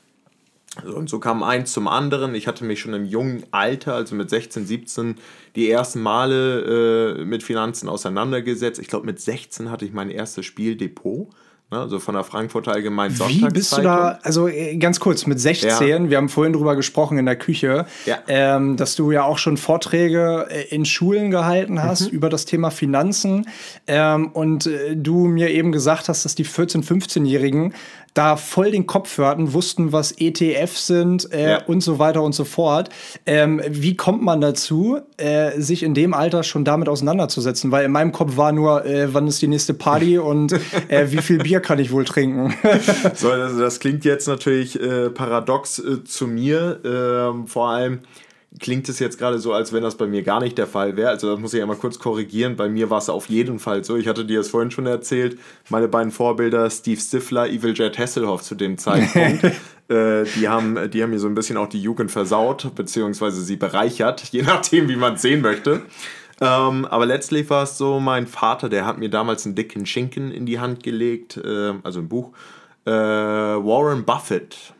Und 0.85 1.09
so 1.09 1.19
kam 1.19 1.44
eins 1.44 1.74
zum 1.74 1.88
anderen. 1.88 2.35
Ich 2.35 2.47
hatte 2.47 2.63
mich 2.63 2.79
schon 2.79 2.94
im 2.94 3.06
jungen 3.06 3.44
Alter, 3.51 3.95
also 3.95 4.15
mit 4.15 4.29
16, 4.29 4.65
17, 4.65 5.15
die 5.56 5.69
ersten 5.69 6.01
Male 6.01 7.18
äh, 7.19 7.25
mit 7.25 7.44
Finanzen 7.44 7.89
auseinandergesetzt. 7.89 8.79
Ich 8.79 8.88
glaube, 8.88 9.06
mit 9.06 9.19
16 9.19 9.71
hatte 9.71 9.85
ich 9.85 9.94
mein 9.94 10.09
erstes 10.09 10.45
Spieldepot. 10.45 11.29
Ne, 11.69 11.79
also 11.79 12.00
von 12.00 12.15
der 12.15 12.24
Frankfurter 12.24 12.71
Allgemeinen 12.71 13.13
Sonntagszeitung. 13.13 13.50
Wie 13.50 13.53
bist 13.53 13.77
du 13.77 13.81
da, 13.81 14.19
also 14.24 14.47
äh, 14.47 14.77
ganz 14.77 15.01
kurz, 15.01 15.25
mit 15.25 15.38
16, 15.38 15.69
ja. 15.69 16.09
wir 16.09 16.15
haben 16.15 16.29
vorhin 16.29 16.53
drüber 16.53 16.77
gesprochen 16.77 17.18
in 17.18 17.25
der 17.25 17.35
Küche, 17.35 17.85
ja. 18.06 18.19
ähm, 18.30 18.77
dass 18.77 18.95
du 18.95 19.12
ja 19.12 19.23
auch 19.23 19.38
schon 19.38 19.57
Vorträge 19.57 20.47
äh, 20.50 20.73
in 20.73 20.85
Schulen 20.85 21.30
gehalten 21.30 21.83
hast 21.83 22.03
mhm. 22.03 22.15
über 22.15 22.30
das 22.30 22.45
Thema 22.45 22.71
Finanzen 22.71 23.50
ähm, 23.85 24.30
und 24.31 24.65
äh, 24.65 24.95
du 24.95 25.25
mir 25.25 25.50
eben 25.50 25.73
gesagt 25.73 26.07
hast, 26.07 26.23
dass 26.23 26.35
die 26.35 26.45
14-, 26.45 26.85
15-Jährigen 26.85 27.73
da 28.18 28.36
voll 28.36 28.72
den 28.72 28.88
Kopf 28.88 29.18
hörten, 29.18 29.54
wussten, 29.54 29.92
was 29.92 30.12
ETFs 30.18 30.88
sind 30.88 31.31
äh, 31.31 31.52
ja. 31.52 31.64
und 31.66 31.81
so 31.81 32.00
weiter 32.00 32.24
und 32.24 32.34
so 32.34 32.46
fort. 32.46 32.90
Ähm, 33.25 33.62
wie 33.69 33.96
kommt 33.96 34.24
man 34.24 34.42
dazu, 34.42 35.00
äh, 35.18 35.60
sich 35.60 35.84
in 35.84 35.94
dem 35.94 36.14
Alter 36.14 36.42
schon 36.44 36.66
damit 36.66 36.90
auseinanderzusetzen? 36.90 37.72
Weil 37.72 37.86
in 37.86 37.92
meinem 37.92 38.12
Kopf 38.12 38.36
war 38.36 38.52
nur, 38.52 38.86
äh, 38.86 39.14
wann 39.14 39.28
ist 39.28 39.42
die 39.42 39.48
nächste 39.48 39.74
Party 39.74 40.18
und 40.18 40.54
äh, 40.88 41.12
wie 41.12 41.22
viel 41.22 41.38
Bier 41.38 41.60
kann 41.60 41.78
ich 41.78 41.92
wohl 41.92 42.06
trinken? 42.06 42.56
so, 43.14 43.30
also 43.30 43.60
das 43.60 43.80
klingt 43.80 44.04
jetzt 44.04 44.28
natürlich 44.28 44.81
äh, 44.81 45.10
paradox 45.12 45.78
äh, 45.78 46.04
zu 46.04 46.28
mir, 46.28 46.80
ähm, 46.84 47.46
vor 47.46 47.69
allem 47.69 48.00
klingt 48.59 48.88
es 48.89 49.00
jetzt 49.00 49.18
gerade 49.18 49.39
so, 49.39 49.54
als 49.54 49.74
wenn 49.74 49.83
das 49.83 49.95
bei 49.95 50.07
mir 50.07 50.24
gar 50.24 50.39
nicht 50.39 50.57
der 50.57 50.68
Fall 50.68 50.95
wäre. 50.95 51.09
Also 51.09 51.31
das 51.31 51.39
muss 51.39 51.54
ich 51.54 51.62
einmal 51.62 51.77
kurz 51.77 52.00
korrigieren. 52.00 52.56
Bei 52.56 52.69
mir 52.69 52.89
war 52.89 53.00
es 53.00 53.09
auf 53.09 53.30
jeden 53.30 53.59
Fall 53.59 53.83
so. 53.83 53.98
Ich 53.98 54.07
hatte 54.07 54.25
dir 54.25 54.39
das 54.39 54.50
vorhin 54.50 54.71
schon 54.71 54.86
erzählt. 54.86 55.38
Meine 55.69 55.88
beiden 55.88 56.12
Vorbilder, 56.12 56.69
Steve 56.69 57.00
Stifler, 57.00 57.48
Evil 57.48 57.74
Jet 57.74 57.98
Hasselhoff 57.98 58.44
zu 58.44 58.56
dem 58.56 58.77
Zeitpunkt, 58.77 59.44
äh, 59.89 60.24
die, 60.36 60.48
haben, 60.48 60.89
die 60.92 61.04
haben 61.04 61.09
mir 61.09 61.19
so 61.19 61.27
ein 61.27 61.36
bisschen 61.36 61.57
auch 61.57 61.68
die 61.68 61.81
Jugend 61.81 62.12
versaut, 62.12 62.74
beziehungsweise 62.75 63.42
sie 63.42 63.57
bereichert, 63.57 64.24
je 64.31 64.44
nachdem, 64.44 64.89
wie 64.89 64.95
man 64.95 65.15
es 65.15 65.21
sehen 65.21 65.42
möchte. 65.42 65.81
Ähm, 66.39 66.86
aber 66.86 67.06
letztlich 67.06 67.50
war 67.50 67.63
es 67.63 67.77
so, 67.77 68.00
mein 68.00 68.27
Vater, 68.27 68.69
der 68.69 68.86
hat 68.86 69.00
mir 69.00 69.09
damals 69.09 69.45
einen 69.45 69.56
dicken 69.56 69.86
Schinken 69.86 70.31
in 70.31 70.45
die 70.45 70.59
Hand 70.59 70.83
gelegt, 70.83 71.38
äh, 71.38 71.74
also 71.83 72.00
ein 72.00 72.07
Buch. 72.07 72.31
Äh, 72.86 72.92
Warren 72.92 74.06
Buffett 74.06 74.74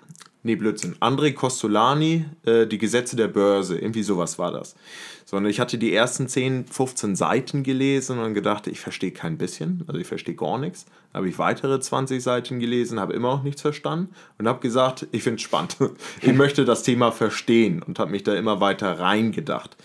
Nee, 0.48 0.56
Blödsinn. 0.56 0.96
André 1.02 1.34
Costolani, 1.34 2.24
äh, 2.46 2.68
Die 2.68 2.78
Gesetze 2.78 3.18
der 3.18 3.28
Börse. 3.28 3.78
Irgendwie 3.78 4.02
sowas 4.02 4.40
war 4.40 4.54
das. 4.54 4.78
Sondern 5.26 5.52
ich 5.52 5.60
hatte 5.60 5.78
die 5.78 5.94
ersten 5.94 6.30
10, 6.30 6.68
15 6.68 7.18
Seiten 7.18 7.64
gelesen 7.64 8.20
und 8.20 8.34
gedacht, 8.34 8.68
ich 8.68 8.80
verstehe 8.80 9.12
kein 9.12 9.38
bisschen. 9.38 9.84
Also 9.88 10.00
ich 10.00 10.08
verstehe 10.08 10.36
gar 10.36 10.58
nichts. 10.58 10.86
Dann 11.12 11.20
habe 11.20 11.28
ich 11.28 11.38
weitere 11.38 11.82
20 11.82 12.24
Seiten 12.24 12.62
gelesen, 12.62 12.98
habe 12.98 13.12
immer 13.12 13.36
noch 13.36 13.44
nichts 13.44 13.62
verstanden 13.62 14.14
und 14.38 14.48
habe 14.48 14.62
gesagt, 14.62 15.06
ich 15.12 15.22
finde 15.22 15.36
es 15.36 15.42
spannend. 15.42 15.76
Ich 16.22 16.32
möchte 16.32 16.64
das 16.64 16.82
Thema 16.82 17.12
verstehen 17.12 17.84
und 17.84 18.00
habe 18.00 18.12
mich 18.12 18.24
da 18.24 18.34
immer 18.34 18.62
weiter 18.62 19.00
reingedacht. 19.00 19.76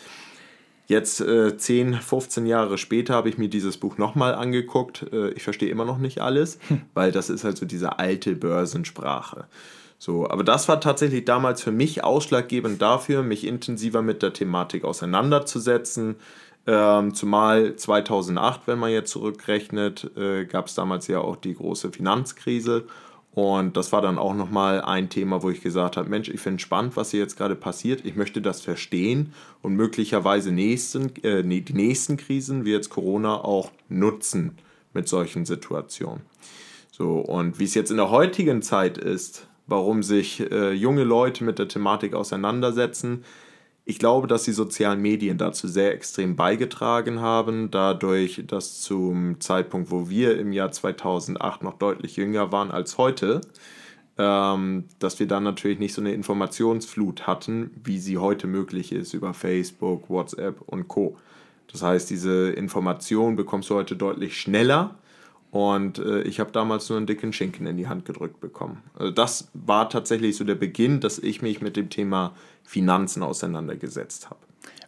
Jetzt 0.87 1.21
äh, 1.23 1.57
10, 1.57 1.95
15 1.95 2.47
Jahre 2.47 2.79
später 2.79 3.15
habe 3.15 3.29
ich 3.29 3.37
mir 3.37 3.49
dieses 3.49 3.79
Buch 3.79 3.99
nochmal 3.99 4.37
angeguckt. 4.37 5.07
Äh, 5.13 5.31
ich 5.31 5.43
verstehe 5.43 5.71
immer 5.71 5.85
noch 5.85 5.99
nicht 5.99 6.21
alles, 6.21 6.61
hm. 6.69 6.83
weil 6.95 7.11
das 7.11 7.31
ist 7.31 7.43
halt 7.43 7.57
so 7.57 7.67
diese 7.67 7.99
alte 7.99 8.37
Börsensprache. 8.37 9.49
So, 10.05 10.29
aber 10.29 10.43
das 10.43 10.67
war 10.67 10.81
tatsächlich 10.81 11.25
damals 11.27 11.63
für 11.63 11.71
mich 11.71 12.03
ausschlaggebend 12.03 12.83
dafür, 12.83 13.23
mich 13.23 13.47
intensiver 13.47 14.03
mit 14.03 14.21
der 14.21 14.33
Thematik 14.33 14.83
auseinanderzusetzen. 14.83 16.17
Ähm, 16.67 17.15
zumal 17.15 17.77
2008, 17.77 18.63
wenn 18.67 18.81
man 18.81 18.91
jetzt 18.91 19.13
zurückrechnet, 19.13 20.11
äh, 20.17 20.45
gab 20.45 20.67
es 20.67 20.75
damals 20.75 21.07
ja 21.07 21.21
auch 21.21 21.37
die 21.37 21.55
große 21.55 21.93
Finanzkrise. 21.93 22.89
Und 23.31 23.77
das 23.77 23.93
war 23.93 24.03
dann 24.03 24.19
auch 24.19 24.35
nochmal 24.35 24.81
ein 24.81 25.09
Thema, 25.09 25.45
wo 25.45 25.51
ich 25.51 25.61
gesagt 25.61 25.97
habe, 25.97 26.09
Mensch, 26.09 26.29
ich 26.29 26.41
finde 26.41 26.61
spannend, 26.61 26.97
was 26.97 27.13
hier 27.13 27.21
jetzt 27.21 27.37
gerade 27.37 27.55
passiert. 27.55 28.05
Ich 28.05 28.17
möchte 28.17 28.43
das 28.43 28.61
verstehen 28.61 29.33
und 29.63 29.77
möglicherweise 29.77 30.51
nächsten, 30.51 31.15
äh, 31.23 31.45
die 31.45 31.75
nächsten 31.75 32.17
Krisen, 32.17 32.65
wie 32.65 32.73
jetzt 32.73 32.91
Corona, 32.91 33.37
auch 33.37 33.71
nutzen 33.89 34.59
mit 34.95 35.07
solchen 35.07 35.45
Situationen. 35.45 36.23
So, 36.91 37.19
und 37.19 37.61
wie 37.61 37.65
es 37.65 37.75
jetzt 37.75 37.93
in 37.93 37.99
der 37.99 38.11
heutigen 38.11 38.63
Zeit 38.63 38.99
ist, 38.99 39.47
warum 39.73 40.03
sich 40.03 40.39
äh, 40.53 40.73
junge 40.73 41.03
Leute 41.03 41.45
mit 41.45 41.59
der 41.59 41.67
Thematik 41.67 42.13
auseinandersetzen. 42.13 43.25
Ich 43.87 43.99
glaube, 43.99 44.27
dass 44.27 44.43
die 44.43 44.53
sozialen 44.53 45.01
Medien 45.01 45.39
dazu 45.39 45.67
sehr 45.67 45.95
extrem 45.95 46.37
beigetragen 46.37 47.23
haben, 47.23 47.71
dadurch, 47.71 48.45
dass 48.47 48.83
zum 48.83 49.41
Zeitpunkt, 49.41 49.91
wo 49.91 50.11
wir 50.11 50.39
im 50.39 50.53
Jahr 50.53 50.71
2008 50.71 51.63
noch 51.63 51.79
deutlich 51.79 52.17
jünger 52.17 52.53
waren 52.53 52.71
als 52.71 52.99
heute, 52.99 53.41
ähm, 54.19 54.85
dass 54.99 55.19
wir 55.19 55.27
dann 55.27 55.43
natürlich 55.43 55.79
nicht 55.79 55.95
so 55.95 56.03
eine 56.03 56.13
Informationsflut 56.13 57.27
hatten, 57.27 57.71
wie 57.83 57.99
sie 57.99 58.19
heute 58.19 58.47
möglich 58.47 58.93
ist 58.93 59.15
über 59.15 59.33
Facebook, 59.33 60.11
WhatsApp 60.11 60.61
und 60.67 60.87
Co. 60.87 61.17
Das 61.73 61.83
heißt, 61.83 62.11
diese 62.11 62.51
Information 62.51 63.37
bekommst 63.37 63.71
du 63.71 63.75
heute 63.77 63.97
deutlich 63.97 64.39
schneller 64.39 64.97
und 65.53 65.99
äh, 65.99 66.23
ich 66.23 66.41
habe 66.41 66.51
damals 66.51 66.89
nur 66.89 66.97
einen 66.97 67.07
dicken 67.07 67.35
Schinken 67.35 67.67
in 67.67 67.77
die 67.77 67.87
Hand 67.87 68.07
gedrückt 68.07 68.41
bekommen. 68.41 68.83
Also 68.99 69.13
das 69.13 69.51
war 69.53 69.91
tatsächlich 69.91 70.35
so 70.35 70.45
der 70.45 70.55
Beginn, 70.55 71.01
dass 71.01 71.19
ich 71.19 71.43
mich 71.43 71.61
mit 71.61 71.77
dem 71.77 71.91
Thema 71.91 72.33
Finanzen 72.65 73.23
auseinandergesetzt 73.23 74.31
habe. 74.31 74.41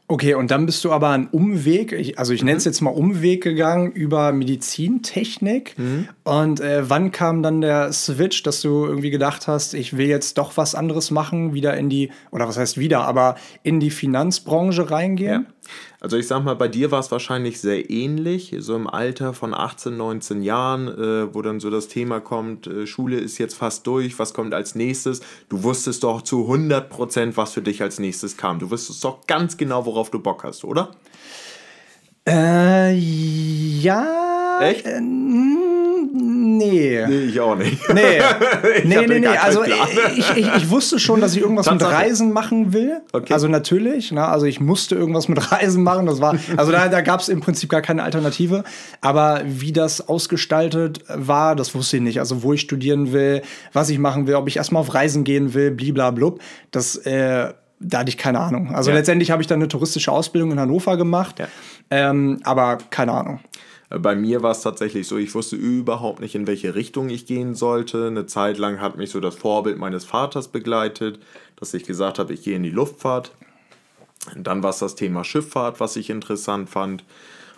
Okay, 0.07 0.35
und 0.35 0.51
dann 0.51 0.65
bist 0.65 0.83
du 0.85 0.93
aber 0.93 1.11
einen 1.11 1.27
Umweg, 1.27 1.93
ich, 1.93 2.19
also 2.19 2.33
ich 2.33 2.41
mhm. 2.41 2.47
nenne 2.47 2.59
es 2.59 2.65
jetzt 2.65 2.81
mal 2.81 2.91
Umweg 2.91 3.43
gegangen 3.43 3.93
über 3.93 4.33
Medizintechnik. 4.33 5.79
Mhm. 5.79 6.09
Und 6.25 6.61
äh, 6.61 6.89
wann 6.89 7.11
kam 7.11 7.43
dann 7.43 7.61
der 7.61 7.93
Switch, 7.93 8.43
dass 8.43 8.63
du 8.63 8.87
irgendwie 8.87 9.11
gedacht 9.11 9.47
hast, 9.47 9.75
ich 9.75 9.99
will 9.99 10.07
jetzt 10.07 10.39
doch 10.39 10.57
was 10.57 10.75
anderes 10.75 11.11
machen, 11.11 11.53
wieder 11.53 11.77
in 11.77 11.91
die, 11.91 12.11
oder 12.31 12.49
was 12.49 12.57
heißt 12.57 12.79
wieder, 12.79 13.07
aber 13.07 13.37
in 13.63 13.81
die 13.81 13.91
Finanzbranche 13.91 14.91
reingehen? 14.91 15.47
Ja. 15.47 15.54
Also 16.01 16.17
ich 16.17 16.27
sag 16.27 16.45
mal, 16.45 16.55
bei 16.55 16.69
dir 16.69 16.91
war 16.91 17.01
es 17.01 17.11
wahrscheinlich 17.11 17.61
sehr 17.61 17.91
ähnlich, 17.91 18.55
so 18.59 18.77
im 18.77 18.87
Alter 18.87 19.33
von 19.35 19.55
18, 19.55 19.97
19 19.97 20.43
Jahren, 20.43 20.89
äh, 20.89 21.35
wo 21.35 21.43
dann 21.43 21.61
so 21.61 21.71
das 21.71 21.89
Thema 21.89 22.21
kommt, 22.21 22.67
äh, 22.67 22.87
Schule 22.87 23.19
ist 23.19 23.39
jetzt 23.39 23.55
fast 23.55 23.87
durch, 23.87 24.19
was 24.19 24.35
kommt 24.35 24.55
als 24.55 24.75
nächstes? 24.75 25.21
Du 25.49 25.63
wusstest 25.63 26.03
doch 26.03 26.23
zu 26.23 26.43
100 26.43 26.91
Prozent, 26.91 27.37
was 27.37 27.53
für 27.53 27.63
dich 27.63 27.83
als 27.83 27.99
nächstes 27.99 28.37
kam. 28.37 28.59
Du 28.59 28.71
wusstest 28.71 29.03
doch 29.05 29.27
ganz 29.27 29.57
genau, 29.57 29.87
worauf 29.87 30.11
du 30.11 30.19
Bock 30.19 30.45
hast, 30.45 30.65
oder? 30.65 30.91
Äh, 32.29 32.93
ja. 32.95 34.59
Echt? 34.61 34.87
Äh, 34.87 35.01
Nee. 36.57 37.05
Nee, 37.09 37.19
ich 37.25 37.41
auch 37.41 37.57
nicht. 37.57 37.79
Nee, 37.93 38.01
Ich 38.79 38.85
nee, 38.85 39.07
nee, 39.07 39.19
nee. 39.21 39.27
Also 39.27 39.65
ich, 39.65 40.37
ich, 40.37 40.55
ich 40.57 40.71
wusste 40.71 40.99
schon, 41.01 41.21
dass 41.21 41.35
ich 41.35 41.41
irgendwas 41.43 41.69
mit. 41.71 41.83
Reisen 41.83 42.33
machen 42.33 42.73
will. 42.73 43.01
Okay. 43.13 43.33
Also 43.33 43.49
natürlich, 43.49 44.13
ne? 44.13 44.27
also 44.27 44.47
ich 44.47 44.61
musste 44.61 44.95
irgendwas 44.95 45.29
mit 45.29 45.51
Reisen 45.53 45.83
machen. 45.83 46.07
Das 46.07 46.21
war, 46.21 46.37
also 46.57 46.71
da, 46.71 46.89
da 46.89 47.01
gab 47.01 47.21
es 47.21 47.29
im 47.29 47.41
Prinzip 47.41 47.71
gar 47.71 47.83
keine 47.83 48.05
Alternative. 48.05 48.63
Aber 49.01 49.43
wie 49.47 49.73
das 49.73 50.09
ausgestaltet 50.09 51.01
war, 51.09 51.57
das 51.57 51.75
wusste 51.75 51.97
ich 51.97 52.03
nicht. 52.03 52.21
Also 52.21 52.43
wo 52.43 52.53
ich 52.53 52.61
studieren 52.61 53.13
will, 53.13 53.43
was 53.73 53.91
ich 53.91 53.99
machen 53.99 54.27
will, 54.27 54.35
ob 54.37 54.47
ich 54.49 54.57
erstmal 54.57 54.81
auf 54.81 54.95
Reisen 54.95 55.25
gehen 55.25 55.55
will, 55.55 55.71
bliblablub. 55.73 56.41
Das, 56.71 56.97
äh, 56.97 57.53
da 57.81 57.99
hatte 57.99 58.09
ich 58.09 58.17
keine 58.17 58.39
Ahnung. 58.39 58.75
Also 58.75 58.91
Ja. 58.91 58.97
letztendlich 58.97 59.31
habe 59.31 59.43
ich 59.43 59.49
dann 59.49 59.59
eine 59.59 59.69
touristische 59.69 60.11
Ausbildung 60.13 60.53
in 60.53 60.61
Hannover 60.61 60.97
gemacht. 60.97 61.39
Ja. 61.41 61.49
Ähm, 61.91 62.41
aber 62.45 62.79
keine 62.91 63.13
Ahnung. 63.13 63.41
Bei 63.91 64.17
mir 64.17 64.43
war 64.43 64.53
es 64.53 64.63
tatsächlich 64.63 65.07
so, 65.07 65.17
ich 65.19 65.35
wusste 65.35 65.57
überhaupt 65.57 66.21
nicht, 66.21 66.35
in 66.35 66.47
welche 66.47 66.75
Richtung 66.75 67.11
ich 67.11 67.27
gehen 67.27 67.55
sollte. 67.55 68.09
Eine 68.09 68.27
Zeit 68.27 68.59
lang 68.59 68.81
hat 68.81 68.97
mich 68.97 69.11
so 69.11 69.21
das 69.21 69.37
Vorbild 69.37 69.79
meines 69.79 70.05
Vaters 70.05 70.49
begleitet, 70.49 71.21
dass 71.57 71.75
ich 71.75 71.85
gesagt 71.85 72.19
habe, 72.19 72.33
ich 72.33 72.43
gehe 72.43 72.57
in 72.57 72.63
die 72.63 72.71
Luftfahrt. 72.71 73.33
Dann 74.37 74.63
war 74.63 74.71
es 74.71 74.79
das 74.79 74.95
Thema 74.95 75.23
Schifffahrt, 75.23 75.81
was 75.81 75.97
ich 75.97 76.11
interessant 76.11 76.71
fand. 76.71 77.05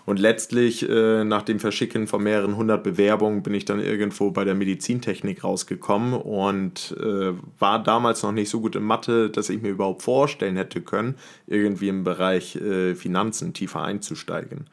Und 0.07 0.21
letztlich, 0.21 0.89
äh, 0.89 1.25
nach 1.25 1.43
dem 1.43 1.59
Verschicken 1.59 2.07
von 2.07 2.23
mehreren 2.23 2.57
hundert 2.57 2.85
Bewerbungen, 2.85 3.43
bin 3.43 3.53
ich 3.55 3.65
dann 3.65 3.81
irgendwo 3.81 4.31
bei 4.31 4.45
der 4.45 4.55
Medizintechnik 4.55 5.43
rausgekommen 5.43 6.15
und 6.15 6.97
äh, 7.01 7.33
war 7.59 7.83
damals 7.83 8.23
noch 8.23 8.31
nicht 8.31 8.49
so 8.49 8.61
gut 8.61 8.77
in 8.77 8.85
Mathe, 8.85 9.29
dass 9.31 9.51
ich 9.51 9.61
mir 9.61 9.71
überhaupt 9.71 10.03
vorstellen 10.03 10.57
hätte 10.57 10.81
können, 10.81 11.17
irgendwie 11.49 11.89
im 11.89 12.05
Bereich 12.05 12.55
äh, 12.55 12.95
Finanzen 12.95 13.53
tiefer 13.53 13.83
einzusteigen. 13.83 14.69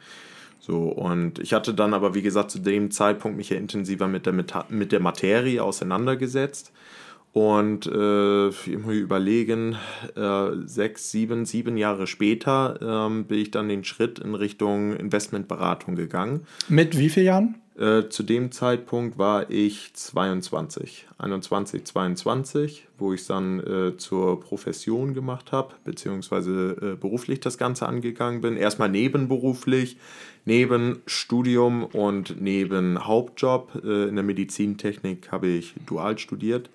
So, 0.60 0.84
und 0.84 1.40
ich 1.40 1.54
hatte 1.54 1.74
dann 1.74 1.96
aber, 1.96 2.13
wie 2.13 2.22
gesagt, 2.22 2.52
zu 2.52 2.60
dem 2.60 2.92
Zeitpunkt 2.92 3.36
mich 3.36 3.50
ja 3.50 3.58
intensiver 3.58 4.08
mit 4.08 4.28
der, 4.28 4.34
mit 4.70 4.92
der 4.92 5.00
Materie 5.00 5.62
auseinandergesetzt. 5.63 6.72
Und 7.34 7.88
äh, 7.88 8.78
muss 8.78 8.94
überlegen, 8.94 9.75
äh, 10.16 10.50
sechs, 10.66 11.10
sieben, 11.10 11.46
sieben 11.46 11.78
Jahre 11.78 12.06
später 12.06 12.80
ähm, 12.80 13.25
bin 13.25 13.40
ich 13.40 13.50
dann 13.50 13.70
den 13.70 13.84
Schritt 13.84 14.20
in 14.20 14.36
Richtung 14.36 14.96
Investmentberatung 14.96 15.96
gegangen. 15.96 16.46
Mit 16.70 16.96
wie 16.98 17.10
vielen 17.10 17.25
Jahren? 17.25 17.56
Äh, 17.75 18.10
zu 18.10 18.22
dem 18.22 18.52
Zeitpunkt 18.52 19.18
war 19.18 19.50
ich 19.50 19.96
22, 19.96 21.08
21, 21.18 21.84
22, 21.86 22.88
wo 23.00 23.13
ich 23.13 23.22
es 23.22 23.28
dann 23.28 23.60
äh, 23.62 23.98
zur 23.98 24.40
Profession 24.40 25.16
gemacht 25.16 25.52
habe, 25.52 25.74
beziehungsweise 25.84 26.78
äh, 26.80 26.96
beruflich 26.96 27.40
das 27.40 27.58
Ganze 27.58 27.88
angegangen 27.88 28.42
bin. 28.42 28.58
Erstmal 28.58 28.90
nebenberuflich, 28.90 29.98
neben 30.46 31.02
Studium 31.08 31.84
und 31.84 32.40
neben 32.40 33.08
Hauptjob. 33.08 33.82
Äh, 33.84 34.10
in 34.10 34.16
der 34.18 34.24
Medizintechnik 34.24 35.32
habe 35.32 35.48
ich 35.48 35.74
dual 35.88 36.20
studiert. 36.20 36.70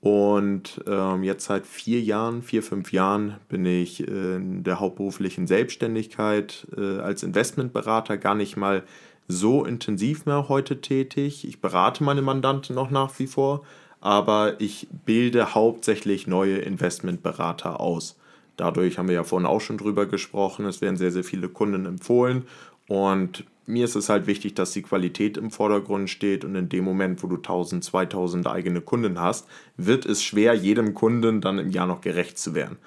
Und 0.00 0.80
ähm, 0.86 1.22
jetzt 1.22 1.44
seit 1.44 1.66
vier 1.66 2.00
Jahren, 2.00 2.42
vier, 2.42 2.62
fünf 2.62 2.90
Jahren 2.92 3.36
bin 3.48 3.66
ich 3.66 4.06
in 4.06 4.64
der 4.64 4.80
hauptberuflichen 4.80 5.46
Selbstständigkeit 5.46 6.66
äh, 6.76 7.00
als 7.00 7.22
Investmentberater 7.22 8.16
gar 8.16 8.34
nicht 8.34 8.56
mal 8.56 8.82
so 9.28 9.64
intensiv 9.64 10.24
mehr 10.24 10.48
heute 10.48 10.80
tätig. 10.80 11.46
Ich 11.46 11.60
berate 11.60 12.02
meine 12.02 12.22
Mandanten 12.22 12.74
noch 12.74 12.90
nach 12.90 13.18
wie 13.18 13.26
vor, 13.26 13.62
aber 14.00 14.60
ich 14.60 14.88
bilde 15.04 15.54
hauptsächlich 15.54 16.26
neue 16.26 16.58
Investmentberater 16.58 17.78
aus. 17.78 18.16
Dadurch 18.56 18.98
haben 18.98 19.08
wir 19.08 19.14
ja 19.14 19.24
vorhin 19.24 19.46
auch 19.46 19.60
schon 19.60 19.78
drüber 19.78 20.06
gesprochen. 20.06 20.66
Es 20.66 20.80
werden 20.80 20.96
sehr, 20.96 21.12
sehr 21.12 21.24
viele 21.24 21.48
Kunden 21.48 21.86
empfohlen. 21.86 22.46
Und 22.88 23.44
mir 23.70 23.84
ist 23.84 23.94
es 23.94 24.08
halt 24.08 24.26
wichtig, 24.26 24.54
dass 24.54 24.72
die 24.72 24.82
Qualität 24.82 25.36
im 25.36 25.50
Vordergrund 25.50 26.10
steht. 26.10 26.44
Und 26.44 26.54
in 26.54 26.68
dem 26.68 26.84
Moment, 26.84 27.22
wo 27.22 27.26
du 27.26 27.36
1000, 27.36 27.82
2000 27.82 28.46
eigene 28.46 28.80
Kunden 28.80 29.20
hast, 29.20 29.46
wird 29.76 30.04
es 30.06 30.22
schwer, 30.22 30.54
jedem 30.54 30.94
Kunden 30.94 31.40
dann 31.40 31.58
im 31.58 31.70
Jahr 31.70 31.86
noch 31.86 32.00
gerecht 32.00 32.38
zu 32.38 32.54
werden. 32.54 32.78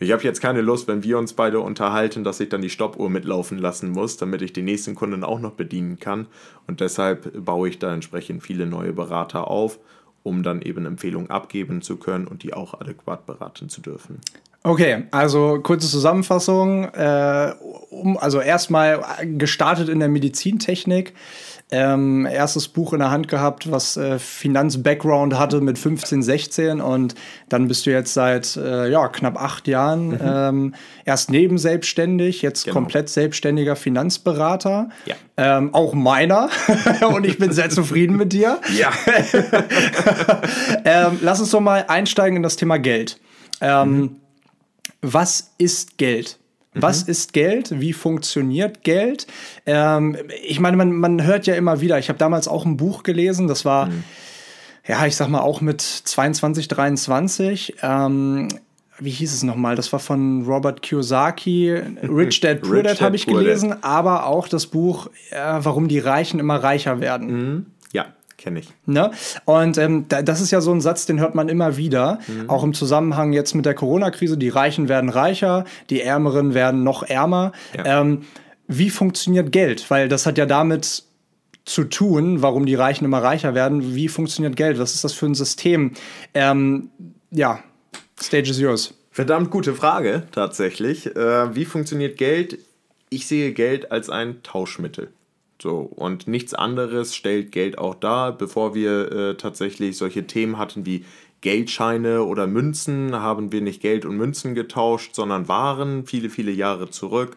Ich 0.00 0.12
habe 0.12 0.22
jetzt 0.22 0.40
keine 0.40 0.60
Lust, 0.60 0.86
wenn 0.86 1.02
wir 1.02 1.18
uns 1.18 1.32
beide 1.32 1.58
unterhalten, 1.58 2.22
dass 2.22 2.38
ich 2.38 2.48
dann 2.48 2.62
die 2.62 2.70
Stoppuhr 2.70 3.10
mitlaufen 3.10 3.58
lassen 3.58 3.90
muss, 3.90 4.16
damit 4.16 4.42
ich 4.42 4.52
die 4.52 4.62
nächsten 4.62 4.94
Kunden 4.94 5.24
auch 5.24 5.40
noch 5.40 5.52
bedienen 5.52 5.98
kann. 5.98 6.28
Und 6.68 6.80
deshalb 6.80 7.44
baue 7.44 7.68
ich 7.68 7.80
da 7.80 7.92
entsprechend 7.92 8.44
viele 8.44 8.66
neue 8.66 8.92
Berater 8.92 9.48
auf, 9.48 9.80
um 10.22 10.44
dann 10.44 10.62
eben 10.62 10.86
Empfehlungen 10.86 11.30
abgeben 11.30 11.82
zu 11.82 11.96
können 11.96 12.28
und 12.28 12.44
die 12.44 12.54
auch 12.54 12.80
adäquat 12.80 13.26
beraten 13.26 13.68
zu 13.68 13.80
dürfen. 13.80 14.20
Okay, 14.64 15.04
also 15.12 15.60
kurze 15.62 15.88
Zusammenfassung. 15.88 16.84
Äh, 16.92 17.52
um, 17.90 18.18
also 18.18 18.40
erstmal 18.40 19.00
gestartet 19.36 19.88
in 19.88 19.98
der 20.00 20.08
Medizintechnik. 20.08 21.14
Ähm, 21.70 22.24
erstes 22.24 22.66
Buch 22.68 22.94
in 22.94 23.00
der 23.00 23.10
Hand 23.10 23.28
gehabt, 23.28 23.70
was 23.70 23.98
äh, 23.98 24.18
Finanz-Background 24.18 25.38
hatte 25.38 25.60
mit 25.60 25.78
15, 25.78 26.22
16 26.22 26.80
und 26.80 27.14
dann 27.50 27.68
bist 27.68 27.84
du 27.84 27.90
jetzt 27.90 28.14
seit 28.14 28.56
äh, 28.56 28.90
ja, 28.90 29.06
knapp 29.08 29.38
acht 29.38 29.68
Jahren 29.68 30.18
ähm, 30.24 30.74
erst 31.04 31.30
nebenselbstständig, 31.30 32.40
jetzt 32.40 32.64
Genau. 32.64 32.72
komplett 32.72 33.10
selbstständiger 33.10 33.76
Finanzberater. 33.76 34.88
Ja. 35.04 35.14
Ähm, 35.36 35.74
auch 35.74 35.92
meiner 35.92 36.48
und 37.14 37.26
ich 37.26 37.36
bin 37.36 37.52
sehr 37.52 37.68
zufrieden 37.68 38.16
mit 38.16 38.32
dir. 38.32 38.60
Ja. 38.74 38.90
Ähm, 40.84 41.18
lass 41.20 41.40
uns 41.40 41.50
doch 41.50 41.60
mal 41.60 41.84
einsteigen 41.88 42.36
in 42.36 42.42
das 42.42 42.56
Thema 42.56 42.78
Geld. 42.78 43.20
Ähm, 43.60 44.16
Was 45.00 45.52
ist 45.58 45.98
Geld? 45.98 46.38
Was 46.80 47.02
ist 47.02 47.32
Geld? 47.32 47.80
Wie 47.80 47.92
funktioniert 47.92 48.84
Geld? 48.84 49.26
Ähm, 49.66 50.16
ich 50.44 50.60
meine, 50.60 50.76
man, 50.76 50.92
man 50.92 51.24
hört 51.24 51.46
ja 51.46 51.54
immer 51.54 51.80
wieder, 51.80 51.98
ich 51.98 52.08
habe 52.08 52.18
damals 52.18 52.46
auch 52.48 52.64
ein 52.64 52.76
Buch 52.76 53.02
gelesen, 53.02 53.48
das 53.48 53.64
war, 53.64 53.90
ja, 54.86 55.04
ich 55.06 55.16
sag 55.16 55.28
mal 55.28 55.40
auch 55.40 55.60
mit 55.60 55.80
22, 55.80 56.68
23. 56.68 57.76
Ähm, 57.82 58.48
wie 59.00 59.10
hieß 59.10 59.32
es 59.32 59.42
nochmal? 59.44 59.76
Das 59.76 59.92
war 59.92 60.00
von 60.00 60.44
Robert 60.44 60.82
Kiyosaki. 60.82 61.72
Rich 62.02 62.40
Dad, 62.40 62.62
Poor 62.62 62.82
Dad 62.82 63.00
habe 63.00 63.16
ich 63.16 63.26
gelesen, 63.26 63.82
aber 63.82 64.26
auch 64.26 64.48
das 64.48 64.66
Buch, 64.66 65.08
äh, 65.30 65.36
warum 65.58 65.88
die 65.88 66.00
Reichen 66.00 66.40
immer 66.40 66.56
reicher 66.56 67.00
werden. 67.00 67.72
Ja, 67.92 68.06
kenne 68.38 68.60
ich. 68.60 68.68
Ne? 68.86 69.10
Und 69.44 69.76
ähm, 69.76 70.06
da, 70.08 70.22
das 70.22 70.40
ist 70.40 70.50
ja 70.50 70.60
so 70.60 70.72
ein 70.72 70.80
Satz, 70.80 71.04
den 71.04 71.20
hört 71.20 71.34
man 71.34 71.48
immer 71.48 71.76
wieder, 71.76 72.20
auch 72.46 72.62
im 72.62 72.72
Zusammenhang 72.72 73.32
jetzt 73.32 73.54
mit 73.54 73.66
der 73.66 73.74
Corona-Krise. 73.74 74.38
Die 74.38 74.48
Reichen 74.48 74.88
werden 74.88 75.10
reicher, 75.10 75.64
die 75.90 76.00
Ärmeren 76.00 76.54
werden 76.54 76.84
noch 76.84 77.02
ärmer. 77.02 77.52
Ja. 77.76 78.00
Ähm, 78.00 78.22
wie 78.68 78.90
funktioniert 78.90 79.52
Geld? 79.52 79.90
Weil 79.90 80.08
das 80.08 80.24
hat 80.24 80.38
ja 80.38 80.46
damit 80.46 81.02
zu 81.64 81.84
tun, 81.84 82.40
warum 82.40 82.64
die 82.64 82.74
Reichen 82.74 83.04
immer 83.04 83.22
reicher 83.22 83.54
werden. 83.54 83.94
Wie 83.94 84.08
funktioniert 84.08 84.56
Geld? 84.56 84.78
Was 84.78 84.94
ist 84.94 85.04
das 85.04 85.12
für 85.12 85.26
ein 85.26 85.34
System? 85.34 85.92
Ähm, 86.32 86.90
ja, 87.30 87.60
Stage 88.20 88.50
is 88.50 88.58
yours. 88.58 88.94
Verdammt 89.10 89.50
gute 89.50 89.74
Frage, 89.74 90.24
tatsächlich. 90.32 91.14
Äh, 91.14 91.54
wie 91.54 91.64
funktioniert 91.64 92.18
Geld? 92.18 92.58
Ich 93.10 93.26
sehe 93.26 93.52
Geld 93.52 93.90
als 93.90 94.10
ein 94.10 94.42
Tauschmittel. 94.42 95.08
So, 95.60 95.78
und 95.80 96.28
nichts 96.28 96.54
anderes 96.54 97.16
stellt 97.16 97.50
Geld 97.50 97.78
auch 97.78 97.96
dar. 97.96 98.32
Bevor 98.32 98.74
wir 98.74 99.12
äh, 99.12 99.34
tatsächlich 99.34 99.96
solche 99.96 100.26
Themen 100.26 100.56
hatten 100.56 100.86
wie 100.86 101.04
Geldscheine 101.40 102.24
oder 102.24 102.46
Münzen, 102.46 103.14
haben 103.14 103.52
wir 103.52 103.60
nicht 103.60 103.80
Geld 103.80 104.04
und 104.04 104.16
Münzen 104.16 104.54
getauscht, 104.54 105.14
sondern 105.14 105.48
Waren 105.48 106.06
viele, 106.06 106.30
viele 106.30 106.50
Jahre 106.52 106.90
zurück. 106.90 107.36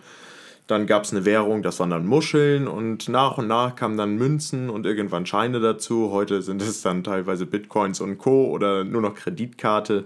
Dann 0.68 0.88
gab 0.88 1.04
es 1.04 1.12
eine 1.12 1.25
Währung, 1.25 1.63
das 1.63 1.80
waren 1.80 1.90
dann 1.90 2.06
Muscheln 2.06 2.68
und 2.68 3.10
nach 3.10 3.38
und 3.38 3.48
nach 3.48 3.75
kamen 3.75 3.98
dann 3.98 4.16
Münzen 4.16 4.70
und 4.70 4.86
irgendwann 4.86 5.25
Scheine 5.25 5.60
dazu. 5.60 6.12
Heute 6.12 6.42
sind 6.42 6.62
es 6.62 6.82
dann 6.82 7.04
teilweise 7.04 7.46
Bitcoins 7.46 8.00
und 8.01 8.20
Co. 8.20 8.46
oder 8.50 8.84
nur 8.84 9.01
noch 9.01 9.16
Kreditkarte. 9.16 10.06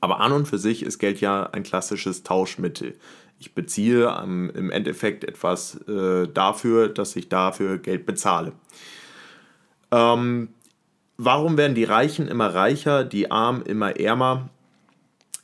Aber 0.00 0.20
an 0.20 0.32
und 0.32 0.46
für 0.46 0.58
sich 0.58 0.82
ist 0.82 0.98
Geld 0.98 1.20
ja 1.20 1.44
ein 1.52 1.62
klassisches 1.62 2.22
Tauschmittel. 2.22 2.94
Ich 3.38 3.54
beziehe 3.54 4.16
ähm, 4.22 4.50
im 4.54 4.70
Endeffekt 4.70 5.24
etwas 5.24 5.76
äh, 5.88 6.26
dafür, 6.28 6.88
dass 6.88 7.16
ich 7.16 7.28
dafür 7.28 7.78
Geld 7.78 8.06
bezahle. 8.06 8.52
Ähm, 9.90 10.48
warum 11.16 11.56
werden 11.56 11.74
die 11.74 11.84
Reichen 11.84 12.28
immer 12.28 12.54
reicher, 12.54 13.04
die 13.04 13.30
Armen 13.30 13.62
immer 13.62 13.96
ärmer? 13.98 14.48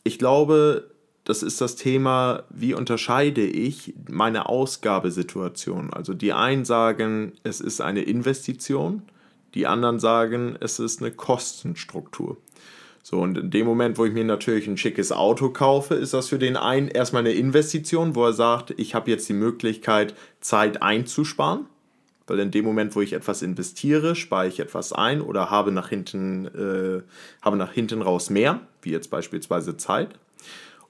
Ich 0.04 0.18
glaube, 0.18 0.90
das 1.24 1.42
ist 1.42 1.60
das 1.60 1.76
Thema, 1.76 2.42
wie 2.50 2.74
unterscheide 2.74 3.42
ich 3.42 3.94
meine 4.10 4.48
Ausgabesituation. 4.48 5.92
Also 5.92 6.14
die 6.14 6.32
einen 6.32 6.64
sagen, 6.64 7.32
es 7.44 7.60
ist 7.60 7.80
eine 7.80 8.02
Investition, 8.02 9.02
die 9.54 9.66
anderen 9.66 10.00
sagen, 10.00 10.56
es 10.60 10.78
ist 10.78 11.00
eine 11.00 11.12
Kostenstruktur. 11.12 12.38
So, 13.02 13.18
und 13.20 13.36
in 13.36 13.50
dem 13.50 13.66
Moment, 13.66 13.98
wo 13.98 14.04
ich 14.04 14.12
mir 14.12 14.24
natürlich 14.24 14.68
ein 14.68 14.76
schickes 14.76 15.10
Auto 15.10 15.50
kaufe, 15.50 15.94
ist 15.94 16.14
das 16.14 16.28
für 16.28 16.38
den 16.38 16.56
einen 16.56 16.88
erstmal 16.88 17.20
eine 17.20 17.32
Investition, 17.32 18.14
wo 18.14 18.26
er 18.26 18.32
sagt, 18.32 18.72
ich 18.76 18.94
habe 18.94 19.10
jetzt 19.10 19.28
die 19.28 19.34
Möglichkeit, 19.34 20.14
Zeit 20.40 20.82
einzusparen. 20.82 21.66
Weil 22.28 22.38
in 22.38 22.52
dem 22.52 22.64
Moment, 22.64 22.94
wo 22.94 23.00
ich 23.00 23.12
etwas 23.12 23.42
investiere, 23.42 24.14
spare 24.14 24.46
ich 24.46 24.60
etwas 24.60 24.92
ein 24.92 25.20
oder 25.20 25.50
habe 25.50 25.72
nach 25.72 25.88
hinten, 25.88 26.46
äh, 26.46 27.02
habe 27.42 27.56
nach 27.56 27.72
hinten 27.72 28.00
raus 28.00 28.30
mehr, 28.30 28.60
wie 28.82 28.90
jetzt 28.90 29.10
beispielsweise 29.10 29.76
Zeit. 29.76 30.10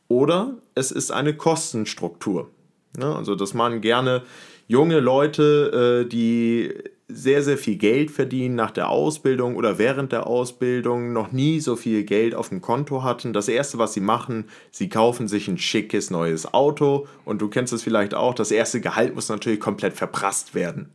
Oder 0.09 0.54
es 0.75 0.90
ist 0.90 1.11
eine 1.11 1.35
Kostenstruktur. 1.35 2.50
Ne? 2.99 3.16
Also, 3.16 3.35
dass 3.35 3.54
man 3.54 3.81
gerne 3.81 4.23
junge 4.69 5.00
Leute, 5.00 6.04
äh, 6.04 6.09
die 6.09 6.75
sehr, 7.14 7.42
sehr 7.42 7.59
viel 7.59 7.76
Geld 7.76 8.11
verdienen 8.11 8.54
nach 8.54 8.71
der 8.71 8.88
Ausbildung 8.88 9.57
oder 9.57 9.78
während 9.78 10.12
der 10.12 10.26
Ausbildung, 10.26 11.12
noch 11.12 11.33
nie 11.33 11.61
so 11.61 11.76
viel 11.76 12.04
Geld 12.04 12.35
auf 12.35 12.49
dem 12.49 12.61
Konto 12.61 13.02
hatten. 13.02 13.33
Das 13.33 13.49
Erste, 13.49 13.78
was 13.78 13.95
sie 13.95 14.00
machen, 14.00 14.47
sie 14.71 14.88
kaufen 14.88 15.28
sich 15.28 15.49
ein 15.49 15.59
schickes 15.59 16.11
neues 16.11 16.52
Auto 16.52 17.07
und 17.25 17.40
du 17.40 17.49
kennst 17.49 17.73
es 17.73 17.83
vielleicht 17.83 18.14
auch, 18.14 18.35
das 18.35 18.50
erste 18.50 18.81
Gehalt 18.81 19.14
muss 19.14 19.28
natürlich 19.28 19.61
komplett 19.61 19.95
verprasst 19.95 20.54
werden. 20.54 20.90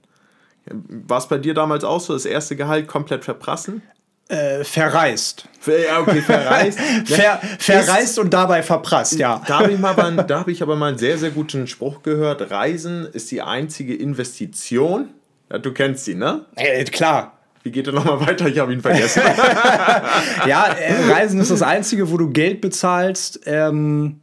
War 0.66 1.20
es 1.20 1.28
bei 1.28 1.38
dir 1.38 1.54
damals 1.54 1.84
auch 1.84 2.02
so, 2.02 2.14
das 2.14 2.26
erste 2.26 2.56
Gehalt 2.56 2.88
komplett 2.88 3.24
verprassen? 3.24 3.82
Äh, 4.30 4.66
verreist. 4.66 5.48
Ja, 5.66 6.02
okay, 6.02 6.22
verreist. 6.22 6.80
Ver, 7.06 7.40
verreist 7.60 8.20
und 8.20 8.34
dabei 8.34 8.62
verprasst, 8.62 9.14
ja. 9.14 9.42
Da 9.48 9.60
habe 9.60 9.72
ich, 9.72 9.80
mal, 9.80 9.96
hab 10.30 10.48
ich 10.50 10.62
aber 10.62 10.76
mal 10.76 10.90
einen 10.90 10.98
sehr, 10.98 11.18
sehr 11.18 11.32
guten 11.32 11.66
Spruch 11.66 12.04
gehört. 12.04 12.52
Reisen 12.52 13.06
ist 13.06 13.32
die 13.32 13.42
einzige 13.42 13.96
Investition. 13.96 15.14
Ja, 15.52 15.60
du 15.60 15.72
kennst 15.72 16.06
sie, 16.06 16.16
ne? 16.16 16.46
Äh, 16.56 16.84
klar. 16.86 17.34
Wie 17.64 17.72
geht 17.72 17.88
er 17.88 17.94
nochmal 17.94 18.26
weiter? 18.26 18.48
Ich 18.48 18.60
habe 18.60 18.72
ihn 18.72 18.82
vergessen. 18.82 19.22
ja, 20.48 20.68
äh, 20.68 21.12
Reisen 21.12 21.40
ist 21.40 21.52
das 21.52 21.62
Einzige, 21.62 22.10
wo 22.10 22.18
du 22.18 22.30
Geld 22.30 22.62
bezahlst. 22.62 23.42
Ähm, 23.46 24.22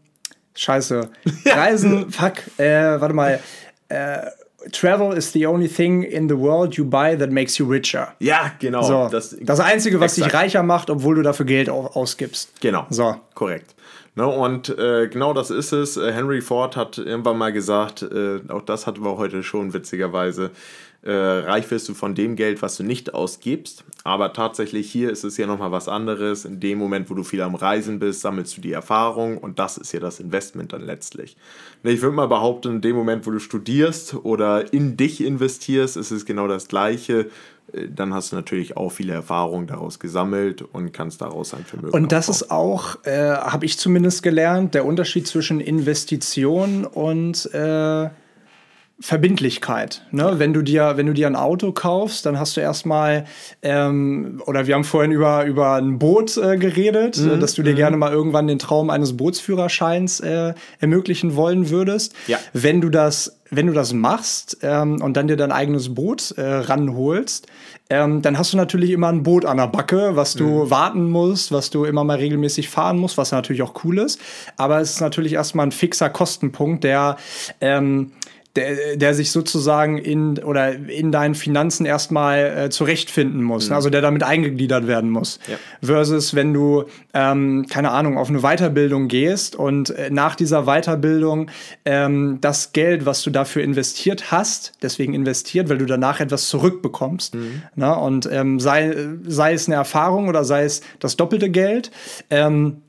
scheiße. 0.54 1.10
Reisen, 1.46 2.10
fuck, 2.10 2.34
äh, 2.58 3.00
warte 3.00 3.14
mal. 3.14 3.40
Äh, 3.88 4.26
Travel 4.72 5.14
is 5.14 5.32
the 5.32 5.46
only 5.46 5.68
thing 5.68 6.02
in 6.02 6.28
the 6.28 6.38
world 6.38 6.76
you 6.76 6.84
buy 6.84 7.16
that 7.16 7.30
makes 7.30 7.58
you 7.58 7.66
richer. 7.68 8.14
Ja, 8.18 8.52
genau. 8.58 8.82
So, 8.82 9.08
das, 9.10 9.36
das 9.40 9.60
Einzige, 9.60 10.00
was 10.00 10.16
exakt. 10.16 10.32
dich 10.32 10.40
reicher 10.40 10.62
macht, 10.62 10.88
obwohl 10.88 11.16
du 11.16 11.22
dafür 11.22 11.44
Geld 11.44 11.68
ausgibst. 11.68 12.60
Genau. 12.60 12.86
So. 12.88 13.16
Korrekt. 13.34 13.74
Ne, 14.16 14.26
und 14.26 14.68
äh, 14.78 15.08
genau 15.08 15.34
das 15.34 15.50
ist 15.50 15.72
es. 15.72 15.96
Äh, 15.96 16.12
Henry 16.12 16.40
Ford 16.40 16.76
hat 16.76 16.98
irgendwann 16.98 17.36
mal 17.36 17.52
gesagt, 17.52 18.02
äh, 18.02 18.40
auch 18.48 18.62
das 18.62 18.86
hatten 18.86 19.04
wir 19.04 19.16
heute 19.16 19.42
schon 19.42 19.74
witzigerweise, 19.74 20.52
äh, 21.04 21.12
reich 21.12 21.70
wirst 21.70 21.88
du 21.88 21.94
von 21.94 22.14
dem 22.14 22.34
Geld, 22.34 22.62
was 22.62 22.76
du 22.76 22.82
nicht 22.82 23.12
ausgibst. 23.12 23.84
Aber 24.04 24.32
tatsächlich 24.32 24.90
hier 24.90 25.10
ist 25.10 25.22
es 25.22 25.36
ja 25.36 25.46
nochmal 25.46 25.70
was 25.70 25.86
anderes. 25.86 26.46
In 26.46 26.60
dem 26.60 26.78
Moment, 26.78 27.10
wo 27.10 27.14
du 27.14 27.22
viel 27.24 27.42
am 27.42 27.54
Reisen 27.54 27.98
bist, 27.98 28.22
sammelst 28.22 28.56
du 28.56 28.62
die 28.62 28.72
Erfahrung 28.72 29.36
und 29.36 29.58
das 29.58 29.76
ist 29.76 29.92
ja 29.92 30.00
das 30.00 30.18
Investment 30.18 30.72
dann 30.72 30.82
letztlich. 30.82 31.36
Ich 31.82 32.00
würde 32.00 32.16
mal 32.16 32.28
behaupten, 32.28 32.76
in 32.76 32.80
dem 32.80 32.96
Moment, 32.96 33.26
wo 33.26 33.30
du 33.30 33.38
studierst 33.38 34.14
oder 34.14 34.72
in 34.72 34.96
dich 34.96 35.22
investierst, 35.22 35.98
ist 35.98 36.10
es 36.10 36.24
genau 36.24 36.48
das 36.48 36.68
Gleiche 36.68 37.26
äh, 37.72 37.88
dann 37.88 38.14
hast 38.14 38.32
du 38.32 38.36
natürlich 38.36 38.76
auch 38.76 38.90
viele 38.90 39.12
Erfahrungen 39.12 39.66
daraus 39.66 39.98
gesammelt 39.98 40.62
und 40.62 40.92
kannst 40.92 41.20
daraus 41.20 41.52
ein 41.52 41.64
Vermögen. 41.64 41.94
Und 41.94 42.12
das 42.12 42.30
aufbauen. 42.30 42.34
ist 42.34 42.50
auch, 42.50 43.04
äh, 43.04 43.36
habe 43.36 43.66
ich 43.66 43.78
zumindest 43.78 44.22
gelernt, 44.22 44.74
der 44.74 44.86
Unterschied 44.86 45.26
zwischen 45.26 45.60
Investition 45.60 46.86
und 46.86 47.52
äh, 47.52 48.08
Verbindlichkeit. 49.00 50.02
Ne? 50.12 50.34
Wenn, 50.38 50.52
du 50.52 50.62
dir, 50.62 50.92
wenn 50.96 51.06
du 51.06 51.12
dir 51.12 51.26
ein 51.26 51.34
Auto 51.34 51.72
kaufst, 51.72 52.26
dann 52.26 52.38
hast 52.38 52.56
du 52.56 52.60
erstmal, 52.60 53.24
ähm, 53.62 54.40
oder 54.46 54.68
wir 54.68 54.76
haben 54.76 54.84
vorhin 54.84 55.10
über, 55.10 55.44
über 55.44 55.74
ein 55.74 55.98
Boot 55.98 56.36
äh, 56.36 56.56
geredet, 56.56 57.18
mhm. 57.18 57.40
dass 57.40 57.54
du 57.54 57.62
dir 57.62 57.72
mhm. 57.72 57.76
gerne 57.76 57.96
mal 57.96 58.12
irgendwann 58.12 58.46
den 58.46 58.60
Traum 58.60 58.90
eines 58.90 59.16
Bootsführerscheins 59.16 60.20
äh, 60.20 60.54
ermöglichen 60.78 61.34
wollen 61.34 61.70
würdest. 61.70 62.14
Ja. 62.28 62.38
Wenn 62.52 62.80
du 62.80 62.88
das, 62.88 63.40
wenn 63.50 63.66
du 63.66 63.72
das 63.72 63.92
machst 63.92 64.58
ähm, 64.62 65.02
und 65.02 65.16
dann 65.16 65.26
dir 65.26 65.36
dein 65.36 65.50
eigenes 65.50 65.92
Boot 65.92 66.30
äh, 66.36 66.42
ranholst, 66.42 67.48
ähm, 67.90 68.22
dann 68.22 68.38
hast 68.38 68.52
du 68.52 68.56
natürlich 68.56 68.90
immer 68.90 69.08
ein 69.08 69.24
Boot 69.24 69.44
an 69.44 69.56
der 69.56 69.66
Backe, 69.66 70.12
was 70.14 70.34
du 70.34 70.64
mhm. 70.64 70.70
warten 70.70 71.10
musst, 71.10 71.50
was 71.50 71.70
du 71.70 71.84
immer 71.84 72.04
mal 72.04 72.16
regelmäßig 72.16 72.68
fahren 72.68 72.98
musst, 72.98 73.18
was 73.18 73.32
natürlich 73.32 73.62
auch 73.62 73.84
cool 73.84 73.98
ist. 73.98 74.20
Aber 74.56 74.80
es 74.80 74.92
ist 74.92 75.00
natürlich 75.00 75.32
erstmal 75.32 75.66
ein 75.66 75.72
fixer 75.72 76.10
Kostenpunkt, 76.10 76.84
der 76.84 77.16
ähm, 77.60 78.12
der, 78.56 78.96
der 78.96 79.14
sich 79.14 79.32
sozusagen 79.32 79.98
in 79.98 80.38
oder 80.38 80.74
in 80.74 81.10
deinen 81.10 81.34
Finanzen 81.34 81.86
erstmal 81.86 82.38
äh, 82.66 82.70
zurechtfinden 82.70 83.42
muss, 83.42 83.68
mhm. 83.68 83.74
also 83.74 83.90
der 83.90 84.00
damit 84.00 84.22
eingegliedert 84.22 84.86
werden 84.86 85.10
muss. 85.10 85.40
Ja. 85.48 85.56
Versus 85.82 86.34
wenn 86.34 86.54
du, 86.54 86.84
ähm, 87.12 87.66
keine 87.68 87.90
Ahnung, 87.90 88.16
auf 88.16 88.28
eine 88.28 88.40
Weiterbildung 88.40 89.08
gehst 89.08 89.56
und 89.56 89.90
äh, 89.90 90.10
nach 90.10 90.36
dieser 90.36 90.64
Weiterbildung 90.64 91.50
ähm, 91.84 92.38
das 92.40 92.72
Geld, 92.72 93.06
was 93.06 93.22
du 93.22 93.30
dafür 93.30 93.64
investiert 93.64 94.30
hast, 94.30 94.72
deswegen 94.82 95.14
investiert, 95.14 95.68
weil 95.68 95.78
du 95.78 95.86
danach 95.86 96.20
etwas 96.20 96.48
zurückbekommst. 96.48 97.34
Mhm. 97.34 97.62
Na, 97.74 97.94
und 97.94 98.28
ähm, 98.30 98.60
sei, 98.60 98.94
sei 99.26 99.54
es 99.54 99.66
eine 99.66 99.74
Erfahrung 99.74 100.28
oder 100.28 100.44
sei 100.44 100.64
es 100.64 100.80
das 101.00 101.16
doppelte 101.16 101.50
Geld. 101.50 101.90
Ähm, 102.30 102.82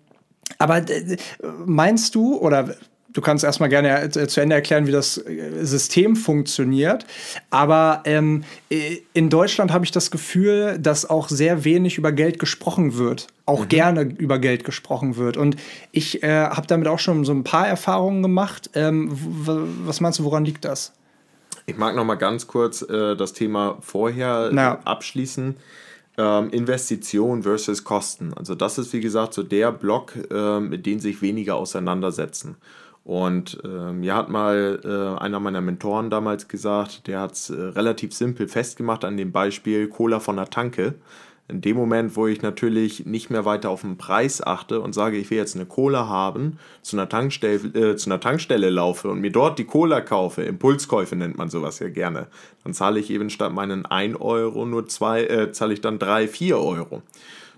aber 0.60 0.78
äh, 0.78 1.18
meinst 1.66 2.14
du, 2.14 2.38
oder 2.38 2.76
Du 3.16 3.22
kannst 3.22 3.46
erstmal 3.46 3.70
gerne 3.70 4.04
äh, 4.04 4.28
zu 4.28 4.42
Ende 4.42 4.56
erklären, 4.56 4.88
wie 4.88 4.92
das 4.92 5.18
äh, 5.18 5.64
System 5.64 6.18
funktioniert. 6.18 7.06
Aber 7.50 8.02
ähm, 8.04 8.44
äh, 8.70 8.98
in 9.14 9.30
Deutschland 9.30 9.72
habe 9.72 9.86
ich 9.86 9.92
das 9.92 10.12
Gefühl, 10.12 10.78
dass 10.78 11.10
auch 11.10 11.30
sehr 11.30 11.64
wenig 11.64 11.98
über 11.98 12.12
Geld 12.12 12.40
gesprochen 12.40 12.98
wird. 12.98 13.28
Auch 13.46 13.62
mhm. 13.62 13.70
gerne 13.70 14.02
über 14.02 14.38
Geld 14.38 14.66
gesprochen 14.66 15.16
wird. 15.16 15.38
Und 15.38 15.56
ich 15.94 16.24
äh, 16.24 16.28
habe 16.28 16.68
damit 16.68 16.90
auch 16.90 17.00
schon 17.00 17.24
so 17.24 17.32
ein 17.32 17.46
paar 17.46 17.66
Erfahrungen 17.66 18.22
gemacht. 18.22 18.72
Ähm, 18.74 19.10
was 19.86 20.02
meinst 20.02 20.20
du, 20.20 20.26
woran 20.26 20.44
liegt 20.44 20.66
das? 20.66 20.92
Ich 21.68 21.78
mag 21.78 21.96
noch 21.96 22.04
mal 22.04 22.16
ganz 22.16 22.48
kurz 22.48 22.82
äh, 22.82 23.16
das 23.16 23.32
Thema 23.32 23.78
vorher 23.80 24.50
Na. 24.52 24.80
abschließen. 24.84 25.56
Ähm, 26.18 26.50
Investition 26.50 27.44
versus 27.44 27.86
Kosten. 27.86 28.34
Also 28.36 28.56
das 28.56 28.78
ist 28.78 28.92
wie 28.92 29.02
gesagt 29.02 29.34
so 29.34 29.44
der 29.44 29.72
Block, 29.72 30.14
äh, 30.32 30.60
mit 30.60 30.86
dem 30.86 31.00
sich 31.00 31.22
weniger 31.22 31.56
auseinandersetzen. 31.56 32.58
Und 33.06 33.60
äh, 33.64 33.94
mir 33.94 34.16
hat 34.16 34.30
mal 34.30 34.80
äh, 34.84 35.22
einer 35.22 35.40
meiner 35.40 35.62
Mentoren 35.62 36.10
damals 36.10 36.48
gesagt, 36.48 37.06
der 37.06 37.20
hat 37.22 37.34
es 37.34 37.52
äh, 37.52 37.54
relativ 37.54 38.14
simpel 38.14 38.48
festgemacht 38.48 39.06
an 39.06 39.16
dem 39.16 39.32
Beispiel 39.32 39.88
Cola 39.88 40.20
von 40.20 40.38
der 40.38 40.50
Tanke. 40.50 40.96
In 41.48 41.62
dem 41.62 41.78
Moment, 41.78 42.16
wo 42.16 42.26
ich 42.26 42.42
natürlich 42.42 43.06
nicht 43.06 43.30
mehr 43.30 43.46
weiter 43.46 43.70
auf 43.70 43.82
den 43.82 43.98
Preis 43.98 44.42
achte 44.42 44.82
und 44.82 44.94
sage, 44.94 45.18
ich 45.18 45.30
will 45.30 45.38
jetzt 45.38 45.56
eine 45.56 45.68
Cola 45.68 46.08
haben, 46.08 46.58
zu 46.82 46.98
einer, 46.98 47.08
Tankstelle, 47.08 47.92
äh, 47.92 47.96
zu 47.96 48.10
einer 48.10 48.20
Tankstelle 48.20 48.72
laufe 48.72 49.10
und 49.10 49.22
mir 49.22 49.32
dort 49.32 49.60
die 49.60 49.66
Cola 49.66 50.02
kaufe, 50.02 50.42
Impulskäufe 50.42 51.16
nennt 51.16 51.38
man 51.38 51.52
sowas 51.52 51.78
ja 51.78 51.90
gerne, 51.90 52.26
dann 52.64 52.74
zahle 52.74 53.00
ich 53.00 53.12
eben 53.12 53.30
statt 53.30 53.54
meinen 53.54 53.86
1 53.86 54.20
Euro 54.20 54.66
nur 54.66 54.88
2, 54.88 55.24
äh, 55.26 55.52
zahle 55.52 55.76
ich 55.76 55.82
dann 55.82 56.00
3, 56.00 56.28
4 56.28 56.58
Euro. 56.58 57.04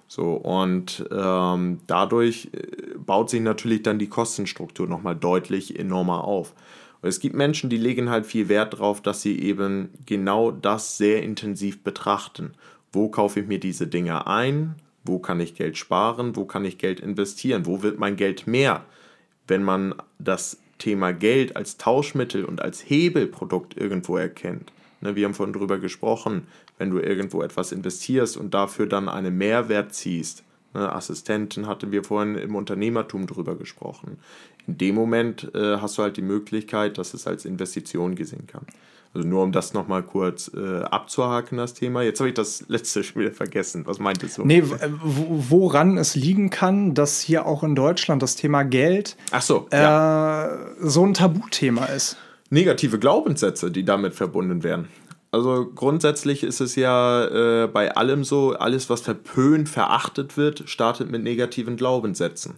So, 0.08 0.34
und 0.34 1.06
ähm, 1.12 1.80
dadurch 1.86 2.50
äh, 2.54 2.98
baut 2.98 3.30
sich 3.30 3.42
natürlich 3.42 3.84
dann 3.84 4.00
die 4.00 4.08
Kostenstruktur 4.08 4.88
nochmal 4.88 5.16
deutlich 5.16 5.78
enormer 5.78 6.24
auf. 6.24 6.54
Und 7.02 7.10
es 7.10 7.20
gibt 7.20 7.36
Menschen, 7.36 7.70
die 7.70 7.78
legen 7.78 8.10
halt 8.10 8.26
viel 8.26 8.50
Wert 8.50 8.74
darauf, 8.74 9.02
dass 9.02 9.22
sie 9.22 9.40
eben 9.40 9.90
genau 10.06 10.52
das 10.52 10.98
sehr 10.98 11.24
intensiv 11.24 11.84
betrachten. 11.84 12.54
Wo 12.92 13.10
kaufe 13.10 13.42
ich 13.42 13.48
mir 13.48 13.60
diese 13.60 13.88
Dinge 13.88 14.28
ein? 14.28 14.76
Wo 15.04 15.20
kann 15.20 15.40
ich 15.40 15.56
Geld 15.56 15.78
sparen? 15.78 16.36
Wo 16.36 16.46
kann 16.46 16.66
ich 16.66 16.78
Geld 16.78 17.00
investieren? 17.00 17.66
Wo 17.66 17.84
wird 17.84 18.00
mein 18.00 18.16
Geld 18.16 18.48
mehr? 18.48 18.86
Wenn 19.48 19.64
man 19.64 19.94
das 20.20 20.58
Thema 20.78 21.12
Geld 21.12 21.56
als 21.56 21.78
Tauschmittel 21.78 22.46
und 22.46 22.62
als 22.62 22.82
Hebelprodukt 22.82 23.76
irgendwo 23.78 24.18
erkennt. 24.18 24.72
Ne, 25.02 25.16
wir 25.16 25.26
haben 25.26 25.34
vorhin 25.34 25.54
darüber 25.54 25.80
gesprochen, 25.80 26.48
wenn 26.78 26.92
du 26.92 27.00
irgendwo 27.00 27.42
etwas 27.42 27.72
investierst 27.72 28.38
und 28.38 28.54
dafür 28.54 28.88
dann 28.88 29.10
einen 29.10 29.38
Mehrwert 29.38 29.94
ziehst. 29.94 30.44
Ne, 30.74 30.92
Assistenten 30.92 31.68
hatten 31.68 31.92
wir 31.92 32.04
vorhin 32.04 32.36
im 32.36 32.56
Unternehmertum 32.56 33.26
drüber 33.26 33.56
gesprochen. 33.56 34.20
In 34.68 34.78
dem 34.78 34.96
Moment 34.96 35.50
äh, 35.56 35.78
hast 35.78 35.98
du 35.98 36.04
halt 36.04 36.18
die 36.18 36.22
Möglichkeit, 36.22 36.98
dass 36.98 37.14
es 37.14 37.26
als 37.26 37.46
Investition 37.46 38.16
gesehen 38.16 38.48
kann. 38.48 38.66
Also 39.14 39.28
nur 39.28 39.42
um 39.42 39.52
das 39.52 39.74
nochmal 39.74 40.04
kurz 40.04 40.52
äh, 40.54 40.82
abzuhaken, 40.84 41.58
das 41.58 41.74
Thema. 41.74 42.04
Jetzt 42.04 42.20
habe 42.20 42.30
ich 42.30 42.36
das 42.36 42.66
letzte 42.68 43.04
schon 43.04 43.22
wieder 43.22 43.32
vergessen. 43.32 43.88
Was 43.88 44.00
meintest 44.00 44.38
du? 44.38 44.46
Nee, 44.46 44.64
woran 44.66 45.98
es 45.98 46.16
liegen 46.16 46.50
kann, 46.50 46.94
dass 46.94 47.22
hier 47.22 47.46
auch 47.46 47.64
in 47.64 47.74
Deutschland 47.74 48.22
das 48.22 48.36
Thema 48.36 48.64
Geld 48.64 49.16
Ach 49.32 49.42
so, 49.42 49.68
äh, 49.72 49.82
ja. 49.82 50.58
so 50.82 51.06
ein 51.06 51.14
Tabuthema 51.14 51.86
ist. 51.86 52.18
Negative 52.50 53.00
Glaubenssätze, 53.00 53.72
die 53.72 53.84
damit 53.84 54.14
verbunden 54.14 54.64
werden. 54.64 54.88
Also 55.38 55.68
grundsätzlich 55.68 56.44
ist 56.44 56.62
es 56.62 56.76
ja 56.76 57.26
äh, 57.26 57.68
bei 57.68 57.96
allem 57.96 58.24
so, 58.24 58.54
alles 58.54 58.90
was 58.90 59.02
verpönt, 59.02 59.70
verachtet 59.70 60.36
wird, 60.36 60.64
startet 60.68 61.12
mit 61.12 61.22
negativen 61.22 61.78
Glaubenssätzen. 61.78 62.56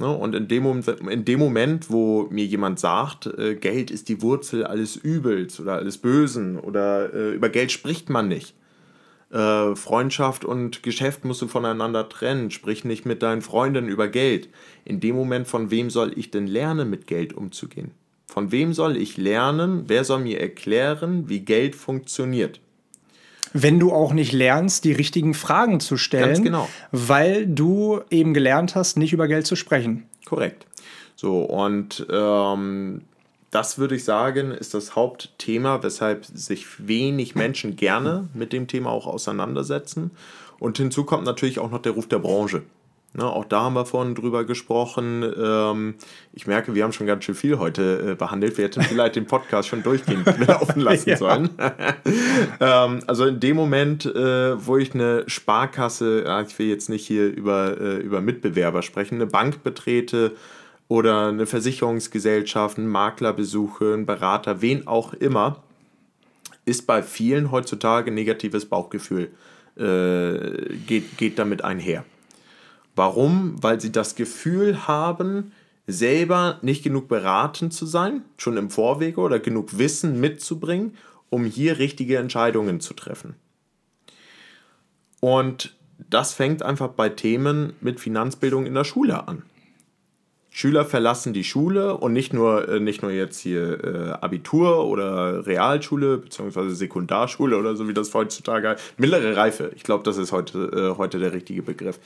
Ne? 0.00 0.08
Und 0.08 0.34
in 0.34 0.48
dem, 0.48 0.64
Moment, 0.64 0.88
in 0.88 1.24
dem 1.24 1.38
Moment, 1.38 1.88
wo 1.88 2.26
mir 2.30 2.44
jemand 2.44 2.80
sagt, 2.80 3.26
äh, 3.26 3.54
Geld 3.54 3.92
ist 3.92 4.08
die 4.08 4.22
Wurzel 4.22 4.64
alles 4.64 4.96
Übels 4.96 5.60
oder 5.60 5.74
alles 5.74 5.98
Bösen 5.98 6.58
oder 6.58 7.14
äh, 7.14 7.30
über 7.30 7.48
Geld 7.48 7.70
spricht 7.70 8.10
man 8.10 8.26
nicht. 8.26 8.56
Äh, 9.30 9.76
Freundschaft 9.76 10.44
und 10.44 10.82
Geschäft 10.82 11.24
musst 11.24 11.42
du 11.42 11.46
voneinander 11.46 12.08
trennen, 12.08 12.50
sprich 12.50 12.84
nicht 12.84 13.06
mit 13.06 13.22
deinen 13.22 13.40
Freunden 13.40 13.86
über 13.86 14.08
Geld. 14.08 14.48
In 14.84 14.98
dem 14.98 15.14
Moment, 15.14 15.46
von 15.46 15.70
wem 15.70 15.90
soll 15.90 16.18
ich 16.18 16.32
denn 16.32 16.48
lernen, 16.48 16.90
mit 16.90 17.06
Geld 17.06 17.34
umzugehen? 17.34 17.92
Von 18.30 18.52
wem 18.52 18.72
soll 18.74 18.96
ich 18.96 19.16
lernen? 19.16 19.86
Wer 19.88 20.04
soll 20.04 20.20
mir 20.20 20.40
erklären, 20.40 21.28
wie 21.28 21.40
Geld 21.40 21.74
funktioniert? 21.74 22.60
Wenn 23.52 23.80
du 23.80 23.92
auch 23.92 24.12
nicht 24.12 24.32
lernst, 24.32 24.84
die 24.84 24.92
richtigen 24.92 25.34
Fragen 25.34 25.80
zu 25.80 25.96
stellen, 25.96 26.34
Ganz 26.34 26.42
genau. 26.42 26.68
weil 26.92 27.48
du 27.48 28.02
eben 28.08 28.32
gelernt 28.32 28.76
hast, 28.76 28.96
nicht 28.96 29.12
über 29.12 29.26
Geld 29.26 29.48
zu 29.48 29.56
sprechen. 29.56 30.04
Korrekt. 30.26 30.64
So, 31.16 31.42
und 31.42 32.06
ähm, 32.08 33.00
das 33.50 33.78
würde 33.78 33.96
ich 33.96 34.04
sagen, 34.04 34.52
ist 34.52 34.74
das 34.74 34.94
Hauptthema, 34.94 35.82
weshalb 35.82 36.24
sich 36.24 36.86
wenig 36.86 37.34
Menschen 37.34 37.74
gerne 37.74 38.28
mit 38.32 38.52
dem 38.52 38.68
Thema 38.68 38.90
auch 38.90 39.08
auseinandersetzen. 39.08 40.12
Und 40.60 40.76
hinzu 40.76 41.02
kommt 41.02 41.24
natürlich 41.24 41.58
auch 41.58 41.72
noch 41.72 41.82
der 41.82 41.92
Ruf 41.92 42.06
der 42.06 42.20
Branche. 42.20 42.62
Ne, 43.12 43.24
auch 43.24 43.44
da 43.44 43.62
haben 43.62 43.74
wir 43.74 43.86
vorhin 43.86 44.14
drüber 44.14 44.44
gesprochen. 44.44 45.24
Ähm, 45.36 45.94
ich 46.32 46.46
merke, 46.46 46.76
wir 46.76 46.84
haben 46.84 46.92
schon 46.92 47.08
ganz 47.08 47.24
schön 47.24 47.34
viel 47.34 47.58
heute 47.58 48.12
äh, 48.12 48.14
behandelt. 48.14 48.56
Wir 48.56 48.66
hätten 48.66 48.82
vielleicht 48.82 49.16
den 49.16 49.26
Podcast 49.26 49.68
schon 49.68 49.82
durchgehend 49.82 50.26
laufen 50.46 50.80
lassen 50.80 51.16
sollen. 51.16 51.50
ähm, 52.60 53.00
also 53.08 53.26
in 53.26 53.40
dem 53.40 53.56
Moment, 53.56 54.06
äh, 54.06 54.64
wo 54.64 54.76
ich 54.76 54.94
eine 54.94 55.24
Sparkasse, 55.26 56.24
äh, 56.24 56.42
ich 56.44 56.56
will 56.60 56.68
jetzt 56.68 56.88
nicht 56.88 57.04
hier 57.04 57.26
über, 57.26 57.80
äh, 57.80 57.96
über 57.96 58.20
Mitbewerber 58.20 58.82
sprechen, 58.82 59.16
eine 59.16 59.26
Bank 59.26 59.64
betrete 59.64 60.36
oder 60.86 61.28
eine 61.28 61.46
Versicherungsgesellschaft, 61.46 62.78
einen 62.78 62.86
Makler 62.86 63.32
besuche, 63.32 63.92
einen 63.92 64.06
Berater, 64.06 64.62
wen 64.62 64.86
auch 64.86 65.14
immer, 65.14 65.64
ist 66.64 66.86
bei 66.86 67.02
vielen 67.02 67.50
heutzutage 67.50 68.12
negatives 68.12 68.66
Bauchgefühl, 68.66 69.30
äh, 69.76 70.76
geht, 70.86 71.18
geht 71.18 71.40
damit 71.40 71.64
einher. 71.64 72.04
Warum? 73.00 73.54
Weil 73.62 73.80
sie 73.80 73.92
das 73.92 74.14
Gefühl 74.14 74.86
haben, 74.86 75.52
selber 75.86 76.58
nicht 76.60 76.82
genug 76.82 77.08
beraten 77.08 77.70
zu 77.70 77.86
sein, 77.86 78.24
schon 78.36 78.58
im 78.58 78.68
Vorwege 78.68 79.22
oder 79.22 79.38
genug 79.38 79.78
Wissen 79.78 80.20
mitzubringen, 80.20 80.98
um 81.30 81.46
hier 81.46 81.78
richtige 81.78 82.18
Entscheidungen 82.18 82.78
zu 82.80 82.92
treffen. 82.92 83.36
Und 85.18 85.74
das 86.10 86.34
fängt 86.34 86.62
einfach 86.62 86.88
bei 86.88 87.08
Themen 87.08 87.72
mit 87.80 88.00
Finanzbildung 88.00 88.66
in 88.66 88.74
der 88.74 88.84
Schule 88.84 89.26
an. 89.26 89.44
Schüler 90.60 90.84
verlassen 90.84 91.32
die 91.32 91.42
Schule 91.42 91.96
und 91.96 92.12
nicht 92.12 92.34
nur, 92.34 92.68
äh, 92.68 92.80
nicht 92.80 93.00
nur 93.00 93.10
jetzt 93.10 93.40
hier 93.40 93.82
äh, 93.82 94.10
Abitur 94.20 94.84
oder 94.84 95.46
Realschule 95.46 96.18
beziehungsweise 96.18 96.74
Sekundarschule 96.74 97.56
oder 97.56 97.76
so 97.76 97.88
wie 97.88 97.94
das 97.94 98.12
heutzutage 98.12 98.68
heißt. 98.68 98.98
Mittlere 98.98 99.38
Reife, 99.38 99.72
ich 99.74 99.84
glaube, 99.84 100.04
das 100.04 100.18
ist 100.18 100.32
heute, 100.32 100.92
äh, 100.92 100.98
heute 100.98 101.18
der 101.18 101.32
richtige 101.32 101.62
Begriff. 101.62 101.98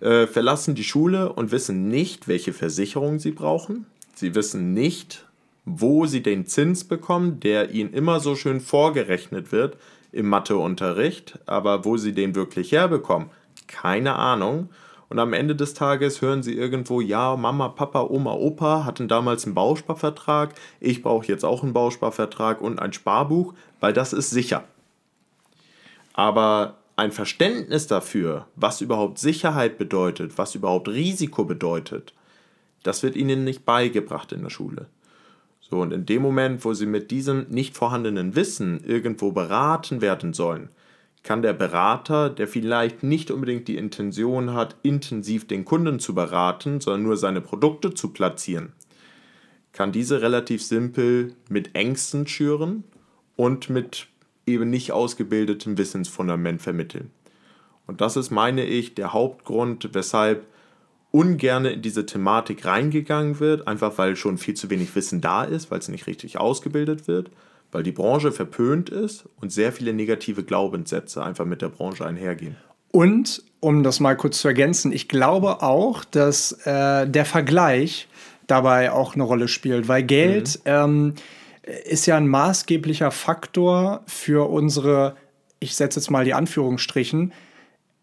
Äh, 0.00 0.26
verlassen 0.26 0.74
die 0.74 0.82
Schule 0.82 1.32
und 1.32 1.52
wissen 1.52 1.86
nicht, 1.86 2.26
welche 2.26 2.52
Versicherung 2.52 3.20
sie 3.20 3.30
brauchen. 3.30 3.86
Sie 4.16 4.34
wissen 4.34 4.74
nicht, 4.74 5.24
wo 5.64 6.06
sie 6.06 6.20
den 6.20 6.46
Zins 6.46 6.82
bekommen, 6.82 7.38
der 7.38 7.70
ihnen 7.70 7.92
immer 7.92 8.18
so 8.18 8.34
schön 8.34 8.60
vorgerechnet 8.60 9.52
wird 9.52 9.76
im 10.10 10.28
Matheunterricht, 10.28 11.38
aber 11.46 11.84
wo 11.84 11.96
sie 11.96 12.12
den 12.12 12.34
wirklich 12.34 12.72
herbekommen, 12.72 13.30
keine 13.68 14.16
Ahnung. 14.16 14.68
Und 15.10 15.18
am 15.18 15.32
Ende 15.32 15.56
des 15.56 15.74
Tages 15.74 16.22
hören 16.22 16.44
sie 16.44 16.54
irgendwo, 16.54 17.00
ja, 17.00 17.36
Mama, 17.36 17.68
Papa, 17.68 18.02
Oma, 18.02 18.32
Opa 18.32 18.84
hatten 18.84 19.08
damals 19.08 19.44
einen 19.44 19.56
Bausparvertrag, 19.56 20.54
ich 20.78 21.02
brauche 21.02 21.26
jetzt 21.26 21.44
auch 21.44 21.64
einen 21.64 21.72
Bausparvertrag 21.72 22.62
und 22.62 22.78
ein 22.78 22.92
Sparbuch, 22.92 23.52
weil 23.80 23.92
das 23.92 24.12
ist 24.12 24.30
sicher. 24.30 24.62
Aber 26.14 26.76
ein 26.94 27.10
Verständnis 27.10 27.88
dafür, 27.88 28.46
was 28.54 28.80
überhaupt 28.80 29.18
Sicherheit 29.18 29.78
bedeutet, 29.78 30.38
was 30.38 30.54
überhaupt 30.54 30.88
Risiko 30.88 31.44
bedeutet, 31.44 32.14
das 32.84 33.02
wird 33.02 33.16
ihnen 33.16 33.42
nicht 33.42 33.64
beigebracht 33.64 34.30
in 34.30 34.42
der 34.42 34.50
Schule. 34.50 34.86
So, 35.60 35.80
und 35.80 35.92
in 35.92 36.06
dem 36.06 36.22
Moment, 36.22 36.64
wo 36.64 36.72
sie 36.72 36.86
mit 36.86 37.10
diesem 37.10 37.46
nicht 37.48 37.76
vorhandenen 37.76 38.36
Wissen 38.36 38.84
irgendwo 38.84 39.32
beraten 39.32 40.00
werden 40.02 40.34
sollen, 40.34 40.68
kann 41.22 41.42
der 41.42 41.52
Berater, 41.52 42.30
der 42.30 42.48
vielleicht 42.48 43.02
nicht 43.02 43.30
unbedingt 43.30 43.68
die 43.68 43.76
Intention 43.76 44.54
hat, 44.54 44.76
intensiv 44.82 45.46
den 45.46 45.64
Kunden 45.64 46.00
zu 46.00 46.14
beraten, 46.14 46.80
sondern 46.80 47.02
nur 47.02 47.16
seine 47.16 47.40
Produkte 47.40 47.92
zu 47.92 48.12
platzieren, 48.12 48.72
kann 49.72 49.92
diese 49.92 50.22
relativ 50.22 50.62
simpel 50.62 51.34
mit 51.48 51.74
Ängsten 51.74 52.26
schüren 52.26 52.84
und 53.36 53.68
mit 53.68 54.06
eben 54.46 54.70
nicht 54.70 54.92
ausgebildetem 54.92 55.76
Wissensfundament 55.78 56.62
vermitteln. 56.62 57.10
Und 57.86 58.00
das 58.00 58.16
ist, 58.16 58.30
meine 58.30 58.64
ich, 58.64 58.94
der 58.94 59.12
Hauptgrund, 59.12 59.90
weshalb 59.92 60.46
ungern 61.10 61.64
in 61.64 61.82
diese 61.82 62.06
Thematik 62.06 62.64
reingegangen 62.64 63.40
wird, 63.40 63.66
einfach 63.66 63.98
weil 63.98 64.16
schon 64.16 64.38
viel 64.38 64.54
zu 64.54 64.70
wenig 64.70 64.94
Wissen 64.94 65.20
da 65.20 65.44
ist, 65.44 65.70
weil 65.70 65.80
es 65.80 65.88
nicht 65.88 66.06
richtig 66.06 66.38
ausgebildet 66.38 67.08
wird 67.08 67.30
weil 67.72 67.82
die 67.82 67.92
Branche 67.92 68.32
verpönt 68.32 68.90
ist 68.90 69.24
und 69.40 69.52
sehr 69.52 69.72
viele 69.72 69.92
negative 69.92 70.42
Glaubenssätze 70.42 71.22
einfach 71.22 71.44
mit 71.44 71.62
der 71.62 71.68
Branche 71.68 72.06
einhergehen. 72.06 72.56
Und, 72.92 73.42
um 73.60 73.82
das 73.82 74.00
mal 74.00 74.16
kurz 74.16 74.40
zu 74.40 74.48
ergänzen, 74.48 74.92
ich 74.92 75.08
glaube 75.08 75.62
auch, 75.62 76.04
dass 76.04 76.52
äh, 76.66 77.06
der 77.06 77.24
Vergleich 77.24 78.08
dabei 78.46 78.90
auch 78.90 79.14
eine 79.14 79.22
Rolle 79.22 79.48
spielt, 79.48 79.86
weil 79.86 80.02
Geld 80.02 80.60
mhm. 80.64 80.70
ähm, 80.70 81.14
ist 81.84 82.06
ja 82.06 82.16
ein 82.16 82.26
maßgeblicher 82.26 83.10
Faktor 83.10 84.02
für 84.06 84.50
unsere, 84.50 85.16
ich 85.60 85.76
setze 85.76 86.00
jetzt 86.00 86.10
mal 86.10 86.24
die 86.24 86.34
Anführungsstrichen, 86.34 87.32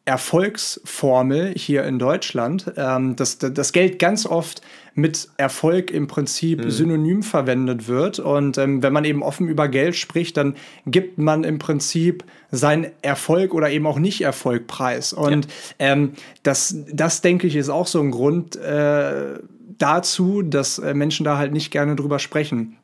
Erfolgsformel 0.06 1.54
hier 1.58 1.84
in 1.84 2.00
Deutschland, 2.00 2.72
ähm, 2.78 3.18
dass 3.18 3.40
das 3.40 3.74
Geld 3.74 4.00
ganz 4.00 4.26
oft 4.26 4.62
mit 4.98 5.30
Erfolg 5.38 5.92
im 5.92 6.08
Prinzip 6.08 6.66
mhm. 6.66 6.72
synonym 6.72 7.22
verwendet 7.22 7.88
wird. 7.88 8.18
Und 8.18 8.58
ähm, 8.58 8.82
wenn 8.82 8.92
man 8.92 9.06
eben 9.06 9.22
offen 9.22 9.48
über 9.48 9.68
Geld 9.68 9.96
spricht, 9.96 10.38
dann 10.38 10.56
gibt 10.88 11.20
man 11.20 11.44
im 11.44 11.60
Prinzip 11.60 12.24
seinen 12.50 12.88
Erfolg 13.04 13.54
oder 13.54 13.70
eben 13.70 13.86
auch 13.86 14.00
nicht 14.00 14.22
Erfolg 14.22 14.66
preis. 14.66 15.14
Und 15.14 15.46
ja. 15.46 15.52
ähm, 15.78 16.14
das, 16.42 16.76
das 16.92 17.22
denke 17.22 17.46
ich, 17.46 17.56
ist 17.56 17.70
auch 17.70 17.86
so 17.86 18.02
ein 18.02 18.10
Grund 18.10 18.56
äh, 18.56 19.36
dazu, 19.78 20.42
dass 20.42 20.80
äh, 20.80 20.96
Menschen 20.96 21.24
da 21.24 21.38
halt 21.38 21.54
nicht 21.54 21.70
gerne 21.70 21.96
drüber 21.96 22.18
sprechen. 22.18 22.78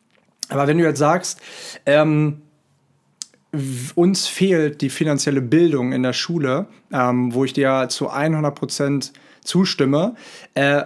Aber 0.49 0.67
wenn 0.67 0.77
du 0.77 0.83
jetzt 0.83 0.99
sagst, 0.99 1.41
ähm, 1.87 2.43
uns 3.95 4.27
fehlt 4.27 4.81
die 4.81 4.91
finanzielle 4.91 5.41
Bildung 5.41 5.93
in 5.93 6.03
der 6.03 6.13
Schule, 6.13 6.67
ähm, 6.91 7.33
wo 7.33 7.43
ich 7.43 7.53
dir 7.53 7.87
zu 7.89 8.11
100 8.11 8.53
Prozent 8.53 9.13
zustimme. 9.43 10.15
Äh, 10.53 10.83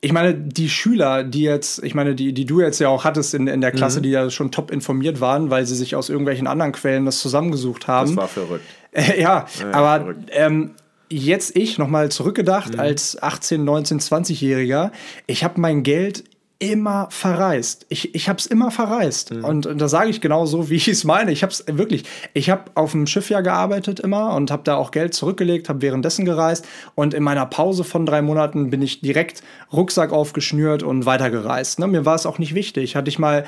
ich 0.00 0.12
meine, 0.12 0.34
die 0.34 0.68
Schüler, 0.68 1.24
die 1.24 1.42
jetzt, 1.42 1.82
ich 1.82 1.94
meine, 1.94 2.14
die, 2.14 2.32
die 2.32 2.44
du 2.44 2.60
jetzt 2.60 2.78
ja 2.78 2.88
auch 2.88 3.04
hattest 3.04 3.34
in, 3.34 3.46
in 3.48 3.60
der 3.60 3.72
Klasse, 3.72 3.98
mhm. 3.98 4.02
die 4.04 4.10
ja 4.10 4.30
schon 4.30 4.52
top 4.52 4.70
informiert 4.70 5.20
waren, 5.20 5.50
weil 5.50 5.66
sie 5.66 5.74
sich 5.74 5.96
aus 5.96 6.08
irgendwelchen 6.08 6.46
anderen 6.46 6.72
Quellen 6.72 7.04
das 7.04 7.20
zusammengesucht 7.20 7.88
haben. 7.88 8.08
Das 8.08 8.16
war 8.16 8.28
verrückt. 8.28 8.64
Äh, 8.90 9.20
ja, 9.20 9.44
ja, 9.60 9.70
aber 9.72 10.14
ähm, 10.30 10.70
jetzt 11.10 11.54
ich 11.54 11.76
nochmal 11.76 12.10
zurückgedacht 12.10 12.72
mhm. 12.72 12.80
als 12.80 13.22
18, 13.22 13.62
19, 13.62 14.00
20-Jähriger, 14.00 14.92
ich 15.26 15.44
habe 15.44 15.60
mein 15.60 15.82
Geld 15.82 16.24
immer 16.60 17.06
verreist. 17.10 17.86
Ich, 17.88 18.16
ich 18.16 18.28
habe 18.28 18.40
es 18.40 18.46
immer 18.46 18.72
verreist. 18.72 19.32
Mhm. 19.32 19.44
Und, 19.44 19.66
und 19.66 19.80
da 19.80 19.86
sage 19.86 20.10
ich 20.10 20.20
genau 20.20 20.44
so, 20.44 20.68
wie 20.70 20.74
ich 20.74 20.88
es 20.88 21.04
meine. 21.04 21.30
Ich 21.30 21.42
habe 21.42 21.52
es 21.52 21.64
wirklich, 21.68 22.04
ich 22.34 22.50
habe 22.50 22.64
auf 22.74 22.92
dem 22.92 23.06
Schiff 23.06 23.30
ja 23.30 23.42
gearbeitet 23.42 24.00
immer 24.00 24.34
und 24.34 24.50
habe 24.50 24.64
da 24.64 24.74
auch 24.74 24.90
Geld 24.90 25.14
zurückgelegt, 25.14 25.68
habe 25.68 25.82
währenddessen 25.82 26.24
gereist. 26.24 26.66
Und 26.96 27.14
in 27.14 27.22
meiner 27.22 27.46
Pause 27.46 27.84
von 27.84 28.06
drei 28.06 28.22
Monaten 28.22 28.70
bin 28.70 28.82
ich 28.82 29.00
direkt 29.00 29.42
Rucksack 29.72 30.12
aufgeschnürt 30.12 30.82
und 30.82 31.06
weitergereist. 31.06 31.78
Ne? 31.78 31.86
Mir 31.86 32.04
war 32.04 32.16
es 32.16 32.26
auch 32.26 32.38
nicht 32.38 32.54
wichtig. 32.54 32.96
Hatte 32.96 33.08
ich 33.08 33.20
mal, 33.20 33.44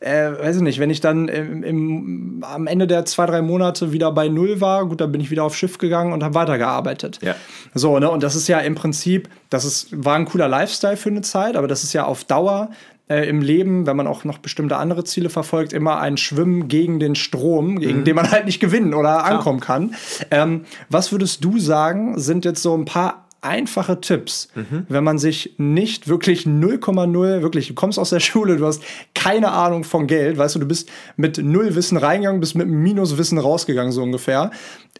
äh, 0.00 0.30
weiß 0.30 0.56
ich 0.56 0.62
nicht, 0.62 0.78
wenn 0.78 0.90
ich 0.90 1.02
dann 1.02 1.28
im, 1.28 1.62
im, 1.62 2.44
am 2.48 2.66
Ende 2.66 2.86
der 2.86 3.04
zwei, 3.04 3.26
drei 3.26 3.42
Monate 3.42 3.92
wieder 3.92 4.10
bei 4.10 4.28
Null 4.28 4.62
war, 4.62 4.86
gut, 4.86 5.02
dann 5.02 5.12
bin 5.12 5.20
ich 5.20 5.30
wieder 5.30 5.44
aufs 5.44 5.56
Schiff 5.56 5.76
gegangen 5.76 6.14
und 6.14 6.24
habe 6.24 6.34
weitergearbeitet. 6.34 7.18
Ja. 7.20 7.34
So, 7.74 7.98
ne? 7.98 8.10
Und 8.10 8.22
das 8.22 8.34
ist 8.34 8.48
ja 8.48 8.58
im 8.60 8.74
Prinzip, 8.74 9.28
das 9.50 9.66
ist, 9.66 9.88
war 9.92 10.16
ein 10.16 10.24
cooler 10.24 10.48
Lifestyle 10.48 10.96
für 10.96 11.10
eine 11.10 11.20
Zeit, 11.20 11.56
aber 11.56 11.68
das 11.68 11.84
ist 11.84 11.92
ja 11.92 12.06
auf 12.06 12.24
Dauer 12.24 12.53
Dauer 12.54 12.70
äh, 13.08 13.28
im 13.28 13.42
Leben, 13.42 13.86
wenn 13.86 13.96
man 13.96 14.06
auch 14.06 14.24
noch 14.24 14.38
bestimmte 14.38 14.76
andere 14.76 15.04
Ziele 15.04 15.28
verfolgt, 15.28 15.72
immer 15.72 16.00
ein 16.00 16.16
Schwimmen 16.16 16.68
gegen 16.68 17.00
den 17.00 17.14
Strom, 17.14 17.78
gegen 17.78 18.00
mhm. 18.00 18.04
den 18.04 18.16
man 18.16 18.30
halt 18.30 18.46
nicht 18.46 18.60
gewinnen 18.60 18.94
oder 18.94 19.24
ankommen 19.24 19.58
ja. 19.60 19.64
kann. 19.64 19.94
Ähm, 20.30 20.64
was 20.88 21.12
würdest 21.12 21.44
du 21.44 21.58
sagen, 21.58 22.18
sind 22.18 22.44
jetzt 22.44 22.62
so 22.62 22.74
ein 22.74 22.86
paar 22.86 23.28
einfache 23.42 24.00
Tipps, 24.00 24.48
mhm. 24.54 24.86
wenn 24.88 25.04
man 25.04 25.18
sich 25.18 25.54
nicht 25.58 26.08
wirklich 26.08 26.46
0,0, 26.46 27.42
wirklich, 27.42 27.68
du 27.68 27.74
kommst 27.74 27.98
aus 27.98 28.08
der 28.08 28.20
Schule, 28.20 28.56
du 28.56 28.64
hast 28.64 28.82
keine 29.14 29.52
Ahnung 29.52 29.84
von 29.84 30.06
Geld, 30.06 30.38
weißt 30.38 30.54
du, 30.54 30.60
du 30.60 30.66
bist 30.66 30.88
mit 31.16 31.36
null 31.36 31.74
Wissen 31.74 31.98
reingegangen, 31.98 32.40
bist 32.40 32.54
mit 32.54 32.68
Minuswissen 32.68 33.36
rausgegangen, 33.36 33.92
so 33.92 34.02
ungefähr. 34.02 34.50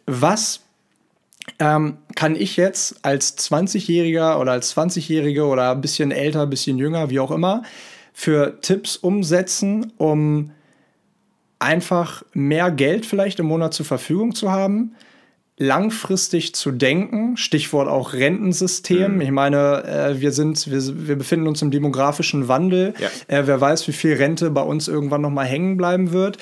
Was 0.07 0.61
ähm, 1.59 1.99
kann 2.15 2.37
ich 2.37 2.57
jetzt 2.57 2.97
als 3.03 3.39
20-Jähriger 3.39 4.39
oder 4.39 4.53
als 4.53 4.77
20-Jährige 4.77 5.45
oder 5.45 5.73
ein 5.73 5.81
bisschen 5.81 6.11
älter, 6.11 6.43
ein 6.43 6.51
bisschen 6.51 6.79
jünger, 6.79 7.11
wie 7.11 7.21
auch 7.21 7.31
immer, 7.31 7.63
für 8.13 8.61
Tipps 8.61 8.97
umsetzen, 8.97 9.93
um 9.97 10.53
einfach 11.59 12.23
mehr 12.33 12.71
Geld 12.71 13.07
vielleicht 13.07 13.41
im 13.41 13.47
Monat 13.47 13.75
zur 13.75 13.87
Verfügung 13.87 14.35
zu 14.35 14.51
haben, 14.51 14.95
langfristig 15.57 16.55
zu 16.55 16.73
denken, 16.73 17.37
Stichwort 17.37 17.89
auch 17.89 18.13
Rentensystem. 18.13 19.17
Mhm. 19.17 19.21
Ich 19.21 19.31
meine, 19.31 19.85
äh, 19.85 20.21
wir 20.21 20.33
sind, 20.33 20.69
wir, 20.69 21.07
wir 21.07 21.17
befinden 21.17 21.47
uns 21.47 21.63
im 21.63 21.71
demografischen 21.71 22.49
Wandel. 22.49 22.95
Ja. 22.99 23.09
Äh, 23.29 23.47
wer 23.47 23.61
weiß, 23.61 23.87
wie 23.87 23.93
viel 23.93 24.15
Rente 24.15 24.51
bei 24.51 24.63
uns 24.63 24.89
irgendwann 24.89 25.21
noch 25.21 25.31
mal 25.31 25.47
hängen 25.47 25.77
bleiben 25.77 26.13
wird. 26.13 26.39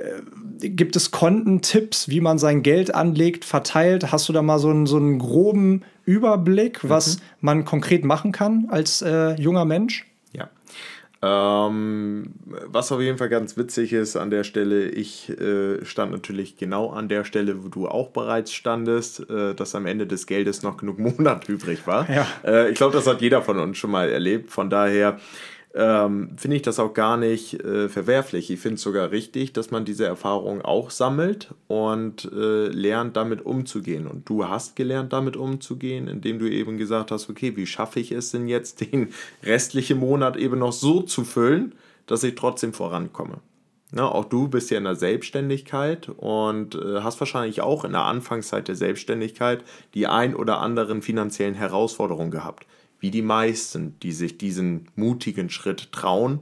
Äh, 0.00 0.68
gibt 0.70 0.96
es 0.96 1.10
Kontentipps, 1.10 2.08
wie 2.08 2.20
man 2.20 2.38
sein 2.38 2.62
Geld 2.62 2.94
anlegt, 2.94 3.44
verteilt? 3.44 4.12
Hast 4.12 4.28
du 4.28 4.32
da 4.32 4.42
mal 4.42 4.58
so 4.58 4.70
einen, 4.70 4.86
so 4.86 4.96
einen 4.96 5.18
groben 5.18 5.82
Überblick, 6.04 6.88
was 6.88 7.16
mhm. 7.16 7.22
man 7.40 7.64
konkret 7.64 8.04
machen 8.04 8.32
kann 8.32 8.66
als 8.70 9.02
äh, 9.02 9.34
junger 9.40 9.64
Mensch? 9.64 10.06
Ja. 10.32 10.48
Ähm, 11.22 12.32
was 12.66 12.90
auf 12.92 13.00
jeden 13.00 13.18
Fall 13.18 13.28
ganz 13.28 13.58
witzig 13.58 13.92
ist 13.92 14.16
an 14.16 14.30
der 14.30 14.42
Stelle, 14.42 14.88
ich 14.88 15.28
äh, 15.28 15.84
stand 15.84 16.12
natürlich 16.12 16.56
genau 16.56 16.90
an 16.90 17.08
der 17.08 17.24
Stelle, 17.24 17.62
wo 17.62 17.68
du 17.68 17.88
auch 17.88 18.08
bereits 18.08 18.52
standest, 18.52 19.28
äh, 19.28 19.54
dass 19.54 19.74
am 19.74 19.84
Ende 19.84 20.06
des 20.06 20.26
Geldes 20.26 20.62
noch 20.62 20.78
genug 20.78 20.98
Monat 21.18 21.48
übrig 21.48 21.86
war. 21.86 22.08
Ja. 22.10 22.26
Äh, 22.42 22.70
ich 22.70 22.76
glaube, 22.76 22.94
das 22.94 23.06
hat 23.06 23.20
jeder 23.20 23.42
von 23.42 23.58
uns 23.58 23.76
schon 23.76 23.90
mal 23.90 24.08
erlebt. 24.08 24.50
Von 24.50 24.70
daher 24.70 25.18
ähm, 25.74 26.30
finde 26.36 26.56
ich 26.56 26.62
das 26.62 26.80
auch 26.80 26.94
gar 26.94 27.16
nicht 27.16 27.62
äh, 27.62 27.88
verwerflich. 27.88 28.50
Ich 28.50 28.58
finde 28.58 28.74
es 28.74 28.82
sogar 28.82 29.12
richtig, 29.12 29.52
dass 29.52 29.70
man 29.70 29.84
diese 29.84 30.04
Erfahrung 30.04 30.62
auch 30.62 30.90
sammelt 30.90 31.54
und 31.68 32.30
äh, 32.32 32.66
lernt, 32.66 33.16
damit 33.16 33.46
umzugehen. 33.46 34.08
Und 34.08 34.28
du 34.28 34.48
hast 34.48 34.74
gelernt, 34.74 35.12
damit 35.12 35.36
umzugehen, 35.36 36.08
indem 36.08 36.40
du 36.40 36.50
eben 36.50 36.76
gesagt 36.76 37.12
hast, 37.12 37.30
okay, 37.30 37.56
wie 37.56 37.66
schaffe 37.66 38.00
ich 38.00 38.10
es 38.10 38.32
denn 38.32 38.48
jetzt, 38.48 38.80
den 38.92 39.10
restlichen 39.44 39.98
Monat 39.98 40.36
eben 40.36 40.58
noch 40.58 40.72
so 40.72 41.02
zu 41.02 41.24
füllen, 41.24 41.74
dass 42.06 42.24
ich 42.24 42.34
trotzdem 42.34 42.72
vorankomme. 42.72 43.38
Ja, 43.94 44.06
auch 44.06 44.24
du 44.24 44.48
bist 44.48 44.70
ja 44.70 44.78
in 44.78 44.84
der 44.84 44.94
Selbstständigkeit 44.94 46.08
und 46.08 46.76
äh, 46.76 47.00
hast 47.00 47.18
wahrscheinlich 47.20 47.60
auch 47.60 47.84
in 47.84 47.92
der 47.92 48.04
Anfangszeit 48.04 48.68
der 48.68 48.76
Selbstständigkeit 48.76 49.64
die 49.94 50.06
ein 50.06 50.36
oder 50.36 50.60
anderen 50.60 51.02
finanziellen 51.02 51.54
Herausforderungen 51.54 52.30
gehabt 52.30 52.66
wie 53.00 53.10
die 53.10 53.22
meisten, 53.22 53.98
die 54.00 54.12
sich 54.12 54.38
diesen 54.38 54.86
mutigen 54.94 55.50
Schritt 55.50 55.90
trauen 55.92 56.40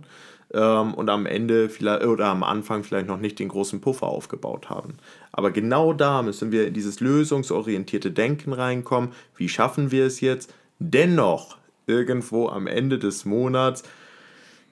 ähm, 0.53 0.95
und 0.95 1.09
am 1.09 1.27
Ende 1.27 1.69
vielleicht 1.69 2.05
oder 2.05 2.27
am 2.27 2.43
Anfang 2.43 2.85
vielleicht 2.85 3.07
noch 3.07 3.19
nicht 3.19 3.39
den 3.39 3.49
großen 3.49 3.81
Puffer 3.81 4.07
aufgebaut 4.07 4.69
haben. 4.69 4.95
Aber 5.33 5.51
genau 5.51 5.93
da 5.93 6.23
müssen 6.23 6.53
wir 6.53 6.67
in 6.67 6.75
dieses 6.75 7.01
lösungsorientierte 7.01 8.11
Denken 8.11 8.53
reinkommen. 8.53 9.13
Wie 9.37 9.49
schaffen 9.49 9.91
wir 9.91 10.07
es 10.07 10.21
jetzt, 10.21 10.53
dennoch 10.79 11.57
irgendwo 11.87 12.49
am 12.49 12.67
Ende 12.67 12.99
des 12.99 13.25
Monats 13.25 13.85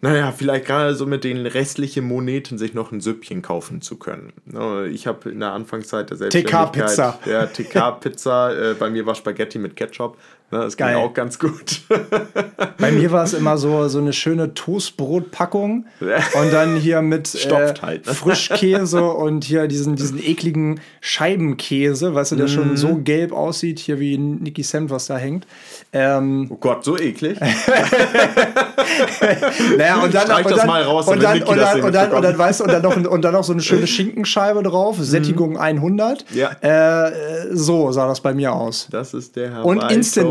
naja, 0.03 0.31
vielleicht 0.31 0.67
gerade 0.67 0.95
so 0.95 1.07
mit 1.07 1.25
den 1.25 1.47
restlichen 1.47 2.05
Moneten 2.05 2.59
sich 2.59 2.75
noch 2.75 2.93
ein 2.93 3.01
Süppchen 3.01 3.41
kaufen 3.41 3.81
zu 3.81 3.97
können. 3.97 4.33
Ne, 4.45 4.89
ich 4.89 5.07
habe 5.07 5.31
in 5.31 5.41
der 5.41 5.53
Anfangszeit 5.53 6.11
der 6.11 6.19
Selbstständigkeit... 6.19 6.75
TK-Pizza. 6.75 7.19
Ja, 7.25 7.47
TK-Pizza. 7.47 8.71
äh, 8.73 8.75
bei 8.75 8.91
mir 8.91 9.07
war 9.07 9.15
Spaghetti 9.15 9.59
mit 9.59 9.75
Ketchup. 9.75 10.19
Ne, 10.53 10.61
das 10.61 10.77
ging 10.77 10.87
auch 10.87 11.13
ganz 11.13 11.41
gut. 11.41 11.81
Bei 12.79 12.93
mir 12.93 13.11
war 13.11 13.25
es 13.25 13.35
immer 13.35 13.59
so, 13.59 13.89
so 13.89 13.99
eine 13.99 14.13
schöne 14.13 14.55
Toastbrotpackung 14.55 15.87
und 16.01 16.53
dann 16.53 16.77
hier 16.77 17.03
mit 17.03 17.35
äh, 17.35 17.75
halt, 17.83 18.07
ne? 18.07 18.15
Frischkäse 18.15 19.03
und 19.03 19.43
hier 19.43 19.67
diesen, 19.67 19.97
diesen 19.97 20.23
ekligen 20.23 20.79
Scheibenkäse, 21.01 22.15
weißt 22.15 22.31
du, 22.33 22.37
der 22.37 22.47
mm. 22.47 22.49
schon 22.49 22.71
mhm. 22.71 22.77
so 22.77 23.01
gelb 23.03 23.33
aussieht, 23.33 23.81
hier 23.81 23.99
wie 23.99 24.19
Nicky 24.19 24.63
Sam, 24.63 24.89
was 24.89 25.07
da 25.07 25.17
hängt. 25.17 25.49
Ähm, 25.93 26.47
oh 26.49 26.59
Gott, 26.61 26.85
so 26.85 26.97
eklig. 26.97 27.41
naja, 29.77 30.01
und 30.01 30.15
dann, 30.15 30.45
und 30.45 30.57
dann, 30.57 30.67
mal 30.69 30.83
raus, 30.83 31.09
und 31.09 31.21
dann, 31.21 31.43
und 31.43 31.57
dann, 31.57 31.83
und 31.83 31.93
dann, 31.93 32.13
und 32.13 32.23
dann, 32.23 32.39
weißt 32.39 32.61
du, 32.61 32.65
und 32.65 32.73
dann 32.73 32.83
noch, 32.83 32.97
und 32.97 33.23
dann 33.23 33.33
noch 33.33 33.43
so 33.43 33.53
eine 33.53 33.63
schöne 33.63 33.89
Schinkenscheibe 33.89 34.63
drauf, 34.63 34.99
mhm. 34.99 35.05
Sättigung 35.05 35.59
100. 35.59 36.25
Ja. 36.33 36.53
Äh, 36.61 37.11
so 37.51 37.91
sah 37.91 38.07
das 38.07 38.21
bei 38.21 38.33
mir 38.33 38.53
aus. 38.53 38.87
Das 38.93 39.13
ist 39.13 39.35
der 39.35 39.53
Hawaii 39.53 39.69
Und 39.69 39.83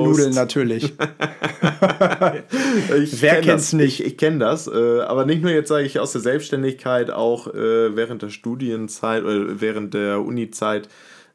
Instant-Nudeln 0.10 0.34
natürlich. 0.34 0.94
Wer 3.22 3.41
kennt's 3.41 3.72
das. 3.72 3.74
nicht? 3.74 4.00
Ich, 4.00 4.06
ich 4.06 4.18
kenne 4.18 4.39
das, 4.39 4.68
äh, 4.68 5.02
aber 5.02 5.26
nicht 5.26 5.41
nur 5.41 5.52
jetzt 5.52 5.70
sage 5.70 5.86
ich 5.86 6.00
aus 6.00 6.12
der 6.12 6.22
Selbstständigkeit, 6.22 7.12
auch 7.12 7.48
äh, 7.48 7.96
während 7.96 8.22
der 8.22 8.30
Studienzeit 8.30 9.24
oder 9.24 9.62
während 9.62 9.94
der 9.94 10.22
Uni-Zeit, 10.22 10.89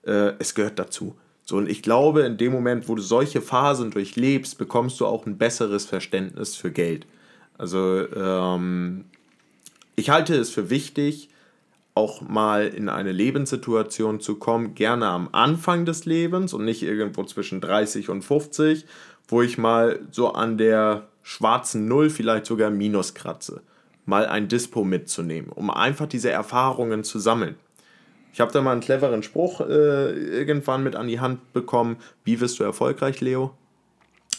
äh, 0.06 0.32
es 0.38 0.54
gehört 0.54 0.78
dazu. 0.78 1.14
So, 1.44 1.56
und 1.56 1.68
ich 1.68 1.82
glaube, 1.82 2.22
in 2.22 2.36
dem 2.36 2.52
Moment, 2.52 2.88
wo 2.88 2.94
du 2.94 3.02
solche 3.02 3.40
Phasen 3.40 3.90
durchlebst, 3.90 4.56
bekommst 4.56 5.00
du 5.00 5.06
auch 5.06 5.26
ein 5.26 5.36
besseres 5.36 5.84
Verständnis 5.84 6.54
für 6.54 6.70
Geld. 6.70 7.06
Also, 7.58 8.06
ähm, 8.14 9.04
ich 9.96 10.10
halte 10.10 10.36
es 10.36 10.50
für 10.50 10.70
wichtig, 10.70 11.28
auch 12.00 12.22
mal 12.22 12.66
in 12.66 12.88
eine 12.88 13.12
Lebenssituation 13.12 14.20
zu 14.20 14.36
kommen, 14.36 14.74
gerne 14.74 15.06
am 15.06 15.28
Anfang 15.32 15.84
des 15.84 16.06
Lebens 16.06 16.54
und 16.54 16.64
nicht 16.64 16.82
irgendwo 16.82 17.24
zwischen 17.24 17.60
30 17.60 18.08
und 18.08 18.22
50, 18.22 18.86
wo 19.28 19.42
ich 19.42 19.58
mal 19.58 20.00
so 20.10 20.32
an 20.32 20.56
der 20.56 21.08
schwarzen 21.22 21.86
Null, 21.88 22.08
vielleicht 22.08 22.46
sogar 22.46 22.70
Minus 22.70 23.12
kratze. 23.12 23.60
Mal 24.06 24.26
ein 24.26 24.48
Dispo 24.48 24.82
mitzunehmen, 24.82 25.52
um 25.52 25.70
einfach 25.70 26.06
diese 26.06 26.30
Erfahrungen 26.30 27.04
zu 27.04 27.18
sammeln. 27.18 27.56
Ich 28.32 28.40
habe 28.40 28.50
da 28.50 28.62
mal 28.62 28.72
einen 28.72 28.80
cleveren 28.80 29.22
Spruch 29.22 29.60
äh, 29.60 30.10
irgendwann 30.12 30.82
mit 30.82 30.96
an 30.96 31.06
die 31.06 31.20
Hand 31.20 31.52
bekommen. 31.52 31.98
Wie 32.24 32.40
wirst 32.40 32.58
du 32.58 32.64
erfolgreich, 32.64 33.20
Leo? 33.20 33.52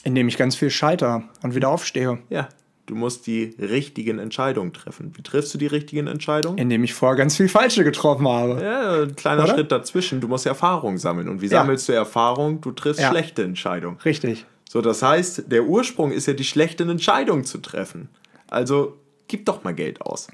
Indem 0.03 0.27
ich 0.27 0.37
ganz 0.37 0.55
viel 0.55 0.71
scheiter 0.71 1.23
und 1.43 1.53
wieder 1.53 1.69
aufstehe. 1.69 2.17
Ja, 2.29 2.49
du 2.85 2.95
musst 2.95 3.27
die 3.27 3.55
richtigen 3.59 4.19
Entscheidungen 4.19 4.73
treffen. 4.73 5.11
Wie 5.15 5.21
triffst 5.21 5.53
du 5.53 5.57
die 5.57 5.67
richtigen 5.67 6.07
Entscheidungen? 6.07 6.57
Indem 6.57 6.83
ich 6.83 6.93
vorher 6.93 7.15
ganz 7.15 7.37
viel 7.37 7.49
falsche 7.49 7.83
getroffen 7.83 8.27
habe. 8.27 8.61
Ja, 8.61 9.03
ein 9.03 9.15
kleiner 9.15 9.43
Oder? 9.43 9.53
Schritt 9.53 9.71
dazwischen. 9.71 10.21
Du 10.21 10.27
musst 10.27 10.45
Erfahrung 10.45 10.97
sammeln. 10.97 11.29
Und 11.29 11.41
wie 11.41 11.47
ja. 11.47 11.61
sammelst 11.61 11.87
du 11.89 11.93
Erfahrung? 11.93 12.61
Du 12.61 12.71
triffst 12.71 13.01
ja. 13.01 13.09
schlechte 13.09 13.43
Entscheidungen. 13.43 13.97
Richtig. 14.03 14.45
So, 14.69 14.81
das 14.81 15.01
heißt, 15.01 15.51
der 15.51 15.65
Ursprung 15.65 16.11
ist 16.11 16.27
ja 16.27 16.33
die 16.33 16.43
schlechten 16.43 16.89
Entscheidungen 16.89 17.43
zu 17.43 17.57
treffen. 17.57 18.09
Also 18.49 18.97
gib 19.27 19.45
doch 19.45 19.63
mal 19.63 19.73
Geld 19.73 20.01
aus. 20.01 20.27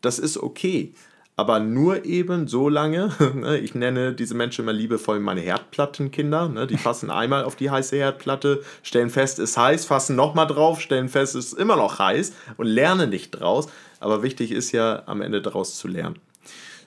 Das 0.00 0.18
ist 0.18 0.36
okay 0.36 0.94
aber 1.36 1.58
nur 1.58 2.04
eben 2.04 2.46
so 2.46 2.68
lange, 2.68 3.10
ne, 3.34 3.58
ich 3.58 3.74
nenne 3.74 4.14
diese 4.14 4.34
Menschen 4.34 4.62
immer 4.62 4.72
liebevoll 4.72 5.20
meine 5.20 5.40
Herdplattenkinder, 5.40 6.48
ne, 6.48 6.66
die 6.66 6.76
fassen 6.76 7.10
einmal 7.10 7.44
auf 7.44 7.56
die 7.56 7.70
heiße 7.70 7.96
Herdplatte, 7.96 8.62
stellen 8.82 9.10
fest, 9.10 9.38
es 9.38 9.50
ist 9.50 9.56
heiß, 9.56 9.84
fassen 9.84 10.16
nochmal 10.16 10.46
drauf, 10.46 10.80
stellen 10.80 11.08
fest, 11.08 11.34
es 11.34 11.46
ist 11.46 11.58
immer 11.58 11.76
noch 11.76 11.98
heiß 11.98 12.32
und 12.56 12.66
lernen 12.66 13.10
nicht 13.10 13.32
draus, 13.32 13.68
aber 14.00 14.22
wichtig 14.22 14.52
ist 14.52 14.72
ja 14.72 15.02
am 15.06 15.22
Ende 15.22 15.42
daraus 15.42 15.76
zu 15.76 15.88
lernen. 15.88 16.18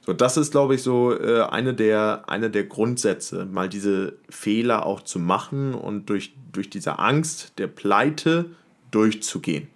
So, 0.05 0.13
das 0.13 0.38
ist, 0.38 0.51
glaube 0.51 0.75
ich, 0.75 0.83
so 0.83 1.13
äh, 1.13 1.41
eine, 1.41 1.73
der, 1.73 2.23
eine 2.27 2.49
der 2.49 2.63
Grundsätze, 2.63 3.45
mal 3.45 3.67
diese 3.67 4.13
Fehler 4.29 4.86
auch 4.86 5.01
zu 5.01 5.19
machen 5.19 5.73
und 5.73 6.10
durch, 6.10 6.33
durch 6.53 6.69
diese 6.69 6.97
Angst 6.97 7.51
der 7.57 7.67
Pleite 7.67 8.45
durchzugehen. 8.91 9.67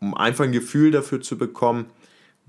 Um 0.00 0.16
einfach 0.16 0.46
ein 0.46 0.52
Gefühl 0.52 0.90
dafür 0.90 1.20
zu 1.20 1.38
bekommen, 1.38 1.86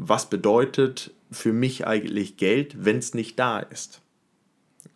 was 0.04 0.30
bedeutet 0.30 1.12
für 1.30 1.54
mich 1.54 1.86
eigentlich 1.86 2.38
Geld, 2.38 2.86
wenn 2.86 2.98
es 2.98 3.14
nicht 3.14 3.38
da 3.38 3.60
ist. 3.60 4.02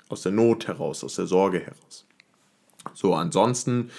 Aus 0.10 0.24
der 0.24 0.32
Not 0.32 0.68
heraus, 0.68 1.04
aus 1.04 1.16
der 1.16 1.28
Sorge 1.28 1.60
heraus. 1.60 2.06
So, 2.94 3.14
ansonsten 3.14 3.92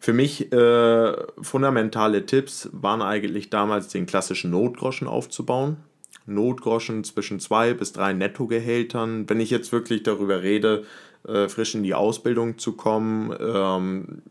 für 0.00 0.12
mich 0.12 0.52
äh, 0.52 1.14
fundamentale 1.42 2.26
Tipps 2.26 2.68
waren 2.72 3.02
eigentlich 3.02 3.50
damals 3.50 3.88
den 3.88 4.06
klassischen 4.06 4.50
Notgroschen 4.50 5.08
aufzubauen. 5.08 5.76
Notgroschen 6.26 7.04
zwischen 7.04 7.38
zwei 7.38 7.74
bis 7.74 7.92
drei 7.92 8.12
Nettogehältern. 8.12 9.28
Wenn 9.28 9.40
ich 9.40 9.50
jetzt 9.50 9.72
wirklich 9.72 10.02
darüber 10.02 10.42
rede, 10.42 10.84
äh, 11.28 11.48
frisch 11.48 11.74
in 11.74 11.82
die 11.82 11.94
Ausbildung 11.94 12.58
zu 12.58 12.72
kommen, 12.72 13.34
ähm, 13.38 14.22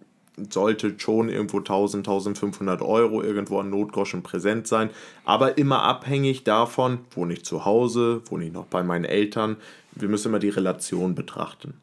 sollte 0.50 0.96
schon 0.98 1.30
irgendwo 1.30 1.60
1000, 1.60 2.08
1500 2.08 2.82
Euro 2.82 3.22
irgendwo 3.22 3.60
an 3.60 3.70
Notgroschen 3.70 4.24
präsent 4.24 4.68
sein, 4.68 4.90
aber 5.24 5.58
immer 5.58 5.84
abhängig 5.84 6.44
davon, 6.44 7.00
wohne 7.12 7.34
ich 7.34 7.46
zu 7.46 7.66
Hause, 7.66 8.22
wohne 8.30 8.46
ich 8.46 8.52
noch 8.52 8.66
bei 8.66 8.84
meinen 8.84 9.06
Eltern. 9.06 9.58
Wir 9.94 10.10
müssen 10.10 10.30
immer 10.30 10.40
die 10.40 10.50
Relation 10.50 11.16
betrachten. 11.16 11.76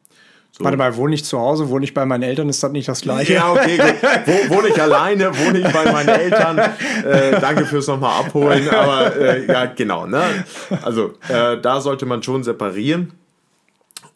So. 0.55 0.63
Warte 0.63 0.77
mal, 0.77 0.95
wohne 0.97 1.15
ich 1.15 1.25
zu 1.25 1.39
Hause, 1.39 1.69
wohne 1.69 1.83
ich 1.83 1.95
bei 1.95 2.05
meinen 2.05 2.21
Eltern, 2.21 2.47
ist 2.47 2.61
das 2.61 2.71
nicht 2.71 2.87
das 2.87 3.01
Gleiche? 3.01 3.33
Ja, 3.33 3.51
okay, 3.51 3.75
gut. 3.75 3.95
Wo, 4.27 4.55
wohne 4.55 4.67
ich 4.67 4.79
alleine, 4.79 5.35
wohne 5.35 5.59
ich 5.59 5.73
bei 5.73 5.91
meinen 5.91 6.09
Eltern? 6.09 6.59
Äh, 6.59 7.39
danke 7.41 7.65
fürs 7.65 7.87
nochmal 7.87 8.19
abholen, 8.19 8.69
aber 8.69 9.15
äh, 9.15 9.47
ja, 9.47 9.65
genau. 9.65 10.05
Ne? 10.05 10.21
Also 10.83 11.15
äh, 11.27 11.59
da 11.59 11.81
sollte 11.81 12.05
man 12.05 12.21
schon 12.21 12.43
separieren. 12.43 13.13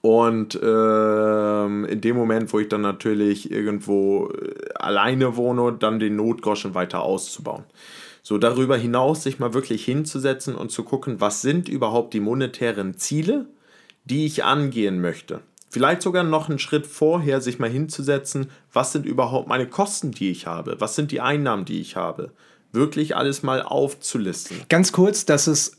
Und 0.08 0.58
ähm, 0.63 1.84
in 1.84 2.00
dem 2.00 2.15
Moment, 2.15 2.54
wo 2.54 2.60
ich 2.60 2.70
dann 2.70 2.80
natürlich 2.80 3.52
irgendwo 3.52 4.30
äh, 4.30 4.54
alleine 4.76 5.36
wohne, 5.36 5.76
dann 5.78 6.00
den 6.00 6.15
Notgroschen 6.15 6.76
weiter 6.76 7.02
auszubauen. 7.02 7.65
So 8.24 8.38
darüber 8.38 8.78
hinaus 8.78 9.24
sich 9.24 9.38
mal 9.38 9.54
wirklich 9.54 9.84
hinzusetzen 9.84 10.56
und 10.56 10.72
zu 10.72 10.84
gucken, 10.84 11.20
was 11.20 11.41
sind 11.41 11.67
überhaupt 11.67 12.13
die 12.13 12.22
monetären 12.22 12.98
Ziele, 12.98 13.48
die 14.06 14.26
ich 14.26 14.46
angehen 14.46 15.02
möchte. 15.02 15.41
Vielleicht 15.70 16.04
sogar 16.04 16.24
noch 16.24 16.48
einen 16.48 16.60
Schritt 16.60 16.88
vorher 16.88 17.41
sich 17.41 17.60
mal 17.60 17.70
hinzusetzen, 17.70 18.50
was 18.72 18.93
sind 18.93 19.06
überhaupt 19.06 19.50
meine 19.50 19.67
Kosten, 19.67 20.12
die 20.12 20.32
ich 20.32 20.48
habe, 20.48 20.80
was 20.80 20.96
sind 20.96 21.12
die 21.12 21.20
Einnahmen, 21.20 21.65
die 21.65 21.82
ich 21.82 21.98
habe. 21.98 22.32
Wirklich 22.72 23.17
alles 23.17 23.43
mal 23.43 23.62
aufzulisten. 23.62 24.56
Ganz 24.70 24.93
kurz, 24.93 25.26
das 25.26 25.50
ist 25.50 25.76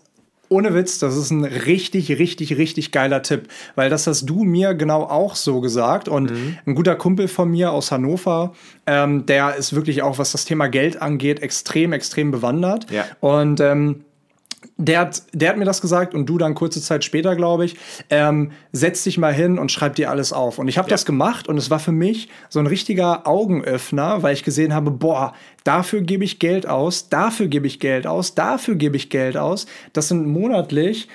ohne 0.48 0.74
Witz, 0.74 0.98
das 0.98 1.16
ist 1.16 1.30
ein 1.30 1.44
richtig, 1.44 2.10
richtig, 2.18 2.56
richtig 2.56 2.92
geiler 2.92 3.22
Tipp, 3.22 3.48
weil 3.74 3.90
das 3.90 4.06
hast 4.06 4.26
du 4.26 4.44
mir 4.44 4.74
genau 4.74 5.02
auch 5.02 5.34
so 5.34 5.60
gesagt 5.60 6.08
und 6.08 6.30
mhm. 6.30 6.58
ein 6.66 6.74
guter 6.74 6.96
Kumpel 6.96 7.28
von 7.28 7.50
mir 7.50 7.72
aus 7.72 7.92
Hannover, 7.92 8.52
ähm, 8.86 9.26
der 9.26 9.56
ist 9.56 9.74
wirklich 9.74 10.02
auch, 10.02 10.18
was 10.18 10.32
das 10.32 10.44
Thema 10.44 10.68
Geld 10.68 11.00
angeht, 11.02 11.40
extrem, 11.40 11.92
extrem 11.92 12.30
bewandert. 12.30 12.90
Ja. 12.90 13.04
Und 13.20 13.60
ähm, 13.60 14.04
der 14.80 15.00
hat, 15.00 15.22
der 15.32 15.50
hat 15.50 15.58
mir 15.58 15.64
das 15.64 15.80
gesagt 15.80 16.14
und 16.14 16.26
du 16.26 16.38
dann 16.38 16.54
kurze 16.54 16.80
Zeit 16.80 17.04
später, 17.04 17.34
glaube 17.34 17.64
ich, 17.64 17.76
ähm, 18.10 18.52
setz 18.72 19.02
dich 19.02 19.18
mal 19.18 19.34
hin 19.34 19.58
und 19.58 19.72
schreib 19.72 19.96
dir 19.96 20.08
alles 20.08 20.32
auf. 20.32 20.58
Und 20.58 20.68
ich 20.68 20.78
habe 20.78 20.88
ja. 20.88 20.90
das 20.90 21.04
gemacht 21.04 21.48
und 21.48 21.58
es 21.58 21.68
war 21.68 21.80
für 21.80 21.92
mich 21.92 22.28
so 22.48 22.60
ein 22.60 22.66
richtiger 22.68 23.26
Augenöffner, 23.26 24.22
weil 24.22 24.34
ich 24.34 24.44
gesehen 24.44 24.72
habe, 24.72 24.92
boah, 24.92 25.34
dafür 25.64 26.00
gebe 26.00 26.22
ich 26.22 26.38
Geld 26.38 26.68
aus, 26.68 27.08
dafür 27.08 27.48
gebe 27.48 27.66
ich 27.66 27.80
Geld 27.80 28.06
aus, 28.06 28.36
dafür 28.36 28.76
gebe 28.76 28.96
ich 28.96 29.10
Geld 29.10 29.36
aus. 29.36 29.66
Das 29.92 30.08
sind 30.08 30.26
monatlich 30.26 31.08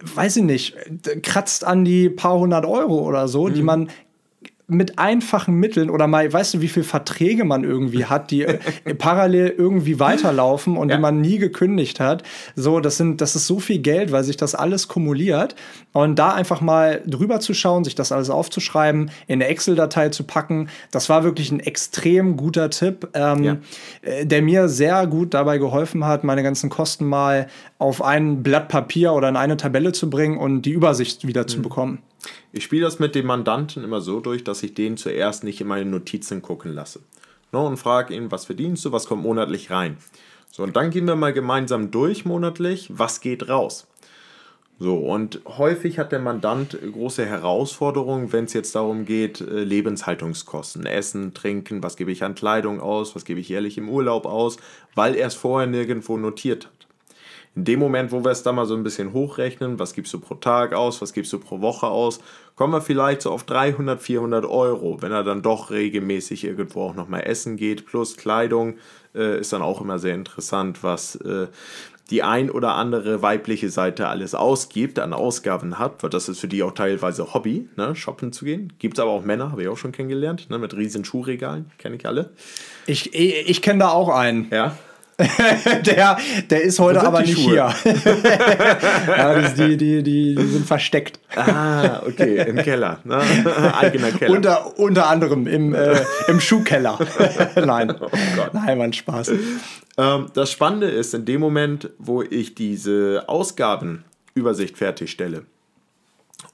weiß 0.00 0.36
ich 0.36 0.44
nicht, 0.44 0.76
kratzt 1.24 1.64
an 1.64 1.84
die 1.84 2.08
paar 2.08 2.38
hundert 2.38 2.64
Euro 2.64 3.00
oder 3.00 3.26
so, 3.26 3.48
mhm. 3.48 3.54
die 3.54 3.62
man 3.62 3.88
mit 4.70 4.98
einfachen 4.98 5.54
Mitteln 5.54 5.88
oder 5.88 6.06
mal, 6.06 6.30
weißt 6.30 6.54
du, 6.54 6.60
wie 6.60 6.68
viele 6.68 6.84
Verträge 6.84 7.46
man 7.46 7.64
irgendwie 7.64 8.04
hat, 8.04 8.30
die 8.30 8.42
äh, 8.42 8.58
parallel 8.98 9.54
irgendwie 9.56 9.98
weiterlaufen 9.98 10.76
und 10.76 10.90
ja. 10.90 10.96
die 10.96 11.02
man 11.02 11.22
nie 11.22 11.38
gekündigt 11.38 12.00
hat. 12.00 12.22
So, 12.54 12.78
das 12.78 12.98
sind, 12.98 13.22
das 13.22 13.34
ist 13.34 13.46
so 13.46 13.60
viel 13.60 13.78
Geld, 13.78 14.12
weil 14.12 14.24
sich 14.24 14.36
das 14.36 14.54
alles 14.54 14.86
kumuliert. 14.86 15.56
Und 15.92 16.18
da 16.18 16.34
einfach 16.34 16.60
mal 16.60 17.02
drüber 17.06 17.40
zu 17.40 17.54
schauen, 17.54 17.82
sich 17.82 17.94
das 17.94 18.12
alles 18.12 18.28
aufzuschreiben, 18.28 19.10
in 19.26 19.34
eine 19.34 19.46
Excel-Datei 19.46 20.10
zu 20.10 20.24
packen, 20.24 20.68
das 20.90 21.08
war 21.08 21.24
wirklich 21.24 21.50
ein 21.50 21.60
extrem 21.60 22.36
guter 22.36 22.68
Tipp, 22.68 23.08
ähm, 23.14 23.42
ja. 23.42 23.56
Äh, 24.02 24.26
der 24.26 24.42
mir 24.42 24.68
sehr 24.68 25.06
gut 25.06 25.32
dabei 25.32 25.56
geholfen 25.56 26.04
hat, 26.04 26.24
meine 26.24 26.42
ganzen 26.42 26.68
Kosten 26.68 27.06
mal 27.06 27.46
auf 27.78 28.02
ein 28.02 28.42
Blatt 28.42 28.68
Papier 28.68 29.14
oder 29.14 29.30
in 29.30 29.36
eine 29.36 29.56
Tabelle 29.56 29.92
zu 29.92 30.10
bringen 30.10 30.36
und 30.36 30.62
die 30.62 30.72
Übersicht 30.72 31.26
wieder 31.26 31.42
mhm. 31.42 31.48
zu 31.48 31.62
bekommen. 31.62 31.98
Ich 32.52 32.64
spiele 32.64 32.84
das 32.84 32.98
mit 32.98 33.14
dem 33.14 33.26
Mandanten 33.26 33.84
immer 33.84 34.00
so 34.00 34.20
durch, 34.20 34.44
dass 34.44 34.62
ich 34.62 34.74
den 34.74 34.96
zuerst 34.96 35.44
nicht 35.44 35.60
in 35.60 35.66
meine 35.66 35.88
Notizen 35.88 36.42
gucken 36.42 36.74
lasse. 36.74 37.00
No, 37.52 37.66
und 37.66 37.76
frage 37.76 38.14
ihn, 38.14 38.30
was 38.30 38.46
verdienst 38.46 38.84
du, 38.84 38.92
was 38.92 39.06
kommt 39.06 39.22
monatlich 39.22 39.70
rein. 39.70 39.96
So, 40.50 40.62
und 40.62 40.76
dann 40.76 40.90
gehen 40.90 41.06
wir 41.06 41.16
mal 41.16 41.32
gemeinsam 41.32 41.90
durch 41.90 42.24
monatlich, 42.24 42.90
was 42.90 43.20
geht 43.20 43.48
raus. 43.48 43.86
So, 44.80 44.96
und 44.96 45.40
häufig 45.44 45.98
hat 45.98 46.12
der 46.12 46.20
Mandant 46.20 46.78
große 46.80 47.26
Herausforderungen, 47.26 48.32
wenn 48.32 48.44
es 48.44 48.52
jetzt 48.52 48.76
darum 48.76 49.06
geht, 49.06 49.40
äh, 49.40 49.64
Lebenshaltungskosten, 49.64 50.86
Essen, 50.86 51.34
Trinken, 51.34 51.82
was 51.82 51.96
gebe 51.96 52.12
ich 52.12 52.22
an 52.22 52.36
Kleidung 52.36 52.80
aus, 52.80 53.16
was 53.16 53.24
gebe 53.24 53.40
ich 53.40 53.48
jährlich 53.48 53.76
im 53.76 53.88
Urlaub 53.88 54.24
aus, 54.24 54.56
weil 54.94 55.16
er 55.16 55.26
es 55.26 55.34
vorher 55.34 55.66
nirgendwo 55.66 56.16
notiert 56.16 56.66
hat. 56.66 56.77
In 57.54 57.64
dem 57.64 57.80
Moment, 57.80 58.12
wo 58.12 58.24
wir 58.24 58.30
es 58.30 58.42
da 58.42 58.52
mal 58.52 58.66
so 58.66 58.74
ein 58.74 58.84
bisschen 58.84 59.12
hochrechnen, 59.12 59.78
was 59.78 59.92
gibst 59.92 60.12
du 60.12 60.20
pro 60.20 60.34
Tag 60.34 60.74
aus, 60.74 61.02
was 61.02 61.12
gibst 61.12 61.32
du 61.32 61.38
pro 61.38 61.60
Woche 61.60 61.86
aus, 61.86 62.20
kommen 62.54 62.72
wir 62.72 62.80
vielleicht 62.80 63.22
so 63.22 63.30
auf 63.30 63.44
300, 63.44 64.00
400 64.00 64.44
Euro. 64.44 65.02
Wenn 65.02 65.12
er 65.12 65.24
dann 65.24 65.42
doch 65.42 65.70
regelmäßig 65.70 66.44
irgendwo 66.44 66.82
auch 66.82 66.94
nochmal 66.94 67.22
essen 67.22 67.56
geht, 67.56 67.86
plus 67.86 68.16
Kleidung, 68.16 68.78
äh, 69.14 69.40
ist 69.40 69.52
dann 69.52 69.62
auch 69.62 69.80
immer 69.80 69.98
sehr 69.98 70.14
interessant, 70.14 70.82
was 70.82 71.16
äh, 71.16 71.48
die 72.10 72.22
ein 72.22 72.50
oder 72.50 72.74
andere 72.74 73.22
weibliche 73.22 73.68
Seite 73.70 74.08
alles 74.08 74.34
ausgibt, 74.34 74.98
an 74.98 75.12
Ausgaben 75.12 75.78
hat, 75.78 76.02
weil 76.02 76.10
das 76.10 76.28
ist 76.28 76.40
für 76.40 76.48
die 76.48 76.62
auch 76.62 76.72
teilweise 76.72 77.34
Hobby, 77.34 77.68
ne, 77.76 77.94
shoppen 77.94 78.32
zu 78.32 78.44
gehen. 78.44 78.72
Gibt 78.78 78.98
es 78.98 79.02
aber 79.02 79.10
auch 79.10 79.24
Männer, 79.24 79.50
habe 79.52 79.62
ich 79.62 79.68
auch 79.68 79.76
schon 79.76 79.92
kennengelernt, 79.92 80.48
ne, 80.48 80.58
mit 80.58 80.74
riesen 80.74 81.04
Schuhregalen, 81.04 81.70
kenne 81.76 81.96
ich 81.96 82.06
alle. 82.06 82.30
Ich, 82.86 83.14
ich, 83.14 83.48
ich 83.48 83.62
kenne 83.62 83.80
da 83.80 83.90
auch 83.90 84.08
einen. 84.08 84.48
Ja. 84.50 84.76
der, 85.84 86.16
der 86.48 86.62
ist 86.62 86.78
heute 86.78 87.02
aber 87.02 87.22
nicht 87.22 87.34
Schuhe? 87.34 87.74
hier. 87.82 87.92
ja, 89.08 89.40
die, 89.50 89.76
die, 89.76 90.02
die, 90.02 90.34
die 90.36 90.46
sind 90.46 90.64
versteckt. 90.64 91.18
Ah, 91.34 92.02
okay, 92.06 92.48
im 92.48 92.56
Keller. 92.56 93.00
Ne? 93.02 93.20
Eigener 93.74 94.12
Keller. 94.12 94.36
Unter, 94.36 94.78
unter 94.78 95.08
anderem 95.08 95.48
im, 95.48 95.74
äh, 95.74 96.00
im 96.28 96.40
Schuhkeller. 96.40 96.98
Nein. 97.56 97.92
Oh 98.00 98.08
Nein, 98.52 98.78
mein 98.78 98.92
Spaß. 98.92 99.32
Ähm, 99.96 100.26
das 100.34 100.52
Spannende 100.52 100.88
ist, 100.88 101.12
in 101.14 101.24
dem 101.24 101.40
Moment, 101.40 101.90
wo 101.98 102.22
ich 102.22 102.54
diese 102.54 103.24
Ausgabenübersicht 103.26 104.78
fertigstelle 104.78 105.46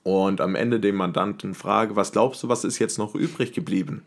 und 0.02 0.40
am 0.40 0.54
Ende 0.54 0.80
dem 0.80 0.96
Mandanten 0.96 1.54
frage, 1.54 1.96
was 1.96 2.12
glaubst 2.12 2.42
du, 2.42 2.48
was 2.48 2.64
ist 2.64 2.78
jetzt 2.78 2.98
noch 2.98 3.14
übrig 3.14 3.52
geblieben? 3.52 4.04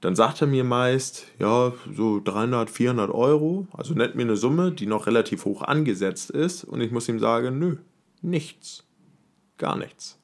Dann 0.00 0.14
sagt 0.14 0.40
er 0.40 0.46
mir 0.46 0.64
meist, 0.64 1.26
ja, 1.38 1.72
so 1.94 2.20
300, 2.20 2.70
400 2.70 3.10
Euro, 3.10 3.66
also 3.72 3.94
nennt 3.94 4.14
mir 4.14 4.22
eine 4.22 4.36
Summe, 4.36 4.70
die 4.72 4.86
noch 4.86 5.06
relativ 5.06 5.44
hoch 5.44 5.62
angesetzt 5.62 6.30
ist 6.30 6.64
und 6.64 6.80
ich 6.80 6.92
muss 6.92 7.08
ihm 7.08 7.18
sagen, 7.18 7.58
nö, 7.58 7.76
nichts, 8.22 8.84
gar 9.56 9.76
nichts. 9.76 10.18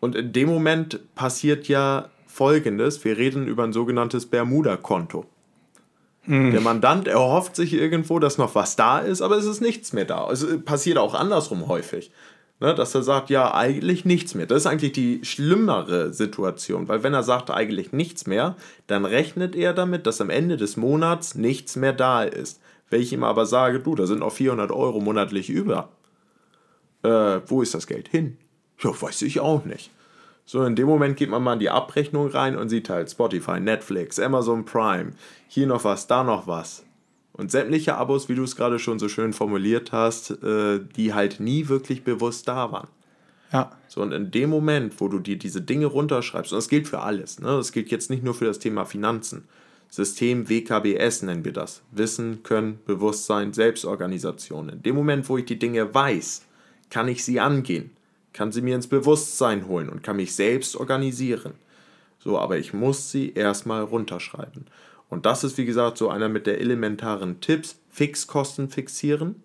Und 0.00 0.16
in 0.16 0.32
dem 0.32 0.48
Moment 0.48 1.00
passiert 1.14 1.68
ja 1.68 2.08
Folgendes, 2.26 3.04
wir 3.04 3.18
reden 3.18 3.46
über 3.46 3.64
ein 3.64 3.72
sogenanntes 3.72 4.26
Bermuda-Konto. 4.26 5.26
Mhm. 6.24 6.52
Der 6.52 6.60
Mandant 6.60 7.08
erhofft 7.08 7.56
sich 7.56 7.72
irgendwo, 7.72 8.18
dass 8.18 8.38
noch 8.38 8.54
was 8.54 8.76
da 8.76 9.00
ist, 9.00 9.22
aber 9.22 9.36
es 9.36 9.44
ist 9.44 9.60
nichts 9.60 9.92
mehr 9.92 10.04
da. 10.04 10.30
Es 10.30 10.46
passiert 10.64 10.98
auch 10.98 11.14
andersrum 11.14 11.66
häufig. 11.66 12.12
Ne, 12.62 12.76
dass 12.76 12.94
er 12.94 13.02
sagt, 13.02 13.28
ja, 13.28 13.52
eigentlich 13.52 14.04
nichts 14.04 14.36
mehr. 14.36 14.46
Das 14.46 14.58
ist 14.58 14.66
eigentlich 14.66 14.92
die 14.92 15.24
schlimmere 15.24 16.12
Situation, 16.12 16.86
weil 16.86 17.02
wenn 17.02 17.12
er 17.12 17.24
sagt 17.24 17.50
eigentlich 17.50 17.90
nichts 17.90 18.24
mehr, 18.28 18.54
dann 18.86 19.04
rechnet 19.04 19.56
er 19.56 19.72
damit, 19.72 20.06
dass 20.06 20.20
am 20.20 20.30
Ende 20.30 20.56
des 20.56 20.76
Monats 20.76 21.34
nichts 21.34 21.74
mehr 21.74 21.92
da 21.92 22.22
ist. 22.22 22.60
Wenn 22.88 23.00
ich 23.00 23.12
ihm 23.12 23.24
aber 23.24 23.46
sage, 23.46 23.80
du, 23.80 23.96
da 23.96 24.06
sind 24.06 24.20
noch 24.20 24.30
400 24.30 24.70
Euro 24.70 25.00
monatlich 25.00 25.50
über, 25.50 25.88
äh, 27.02 27.40
wo 27.46 27.62
ist 27.62 27.74
das 27.74 27.88
Geld 27.88 28.06
hin? 28.06 28.36
Ja, 28.78 28.90
weiß 28.90 29.22
ich 29.22 29.40
auch 29.40 29.64
nicht. 29.64 29.90
So, 30.44 30.62
in 30.62 30.76
dem 30.76 30.86
Moment 30.86 31.16
geht 31.16 31.30
man 31.30 31.42
mal 31.42 31.54
in 31.54 31.58
die 31.58 31.70
Abrechnung 31.70 32.28
rein 32.28 32.56
und 32.56 32.68
sieht 32.68 32.88
halt 32.88 33.10
Spotify, 33.10 33.58
Netflix, 33.58 34.20
Amazon 34.20 34.64
Prime, 34.64 35.14
hier 35.48 35.66
noch 35.66 35.82
was, 35.82 36.06
da 36.06 36.22
noch 36.22 36.46
was. 36.46 36.84
Und 37.32 37.50
sämtliche 37.50 37.96
Abos, 37.96 38.28
wie 38.28 38.34
du 38.34 38.44
es 38.44 38.56
gerade 38.56 38.78
schon 38.78 38.98
so 38.98 39.08
schön 39.08 39.32
formuliert 39.32 39.92
hast, 39.92 40.42
äh, 40.42 40.80
die 40.96 41.14
halt 41.14 41.40
nie 41.40 41.68
wirklich 41.68 42.04
bewusst 42.04 42.46
da 42.46 42.72
waren. 42.72 42.88
Ja. 43.52 43.70
So, 43.88 44.02
und 44.02 44.12
in 44.12 44.30
dem 44.30 44.50
Moment, 44.50 45.00
wo 45.00 45.08
du 45.08 45.18
dir 45.18 45.38
diese 45.38 45.60
Dinge 45.60 45.86
runterschreibst, 45.86 46.52
und 46.52 46.56
das 46.56 46.68
gilt 46.68 46.88
für 46.88 47.00
alles, 47.00 47.40
ne? 47.40 47.48
das 47.48 47.72
gilt 47.72 47.90
jetzt 47.90 48.10
nicht 48.10 48.22
nur 48.22 48.34
für 48.34 48.46
das 48.46 48.58
Thema 48.58 48.84
Finanzen, 48.84 49.44
System 49.92 50.48
WKBS 50.48 51.20
nennen 51.20 51.44
wir 51.44 51.52
das. 51.52 51.82
Wissen, 51.90 52.42
Können, 52.42 52.80
Bewusstsein, 52.86 53.52
Selbstorganisation. 53.52 54.70
In 54.70 54.82
dem 54.82 54.94
Moment, 54.96 55.28
wo 55.28 55.36
ich 55.36 55.44
die 55.44 55.58
Dinge 55.58 55.94
weiß, 55.94 56.46
kann 56.88 57.08
ich 57.08 57.22
sie 57.22 57.40
angehen, 57.40 57.90
kann 58.32 58.52
sie 58.52 58.62
mir 58.62 58.74
ins 58.74 58.86
Bewusstsein 58.86 59.68
holen 59.68 59.90
und 59.90 60.02
kann 60.02 60.16
mich 60.16 60.34
selbst 60.34 60.76
organisieren. 60.76 61.52
So, 62.20 62.38
aber 62.38 62.56
ich 62.56 62.72
muss 62.72 63.10
sie 63.10 63.34
erstmal 63.34 63.82
runterschreiben. 63.82 64.66
Und 65.12 65.26
das 65.26 65.44
ist, 65.44 65.58
wie 65.58 65.66
gesagt, 65.66 65.98
so 65.98 66.08
einer 66.08 66.30
mit 66.30 66.46
der 66.46 66.58
elementaren 66.58 67.42
Tipps. 67.42 67.76
Fixkosten 67.90 68.70
fixieren 68.70 69.42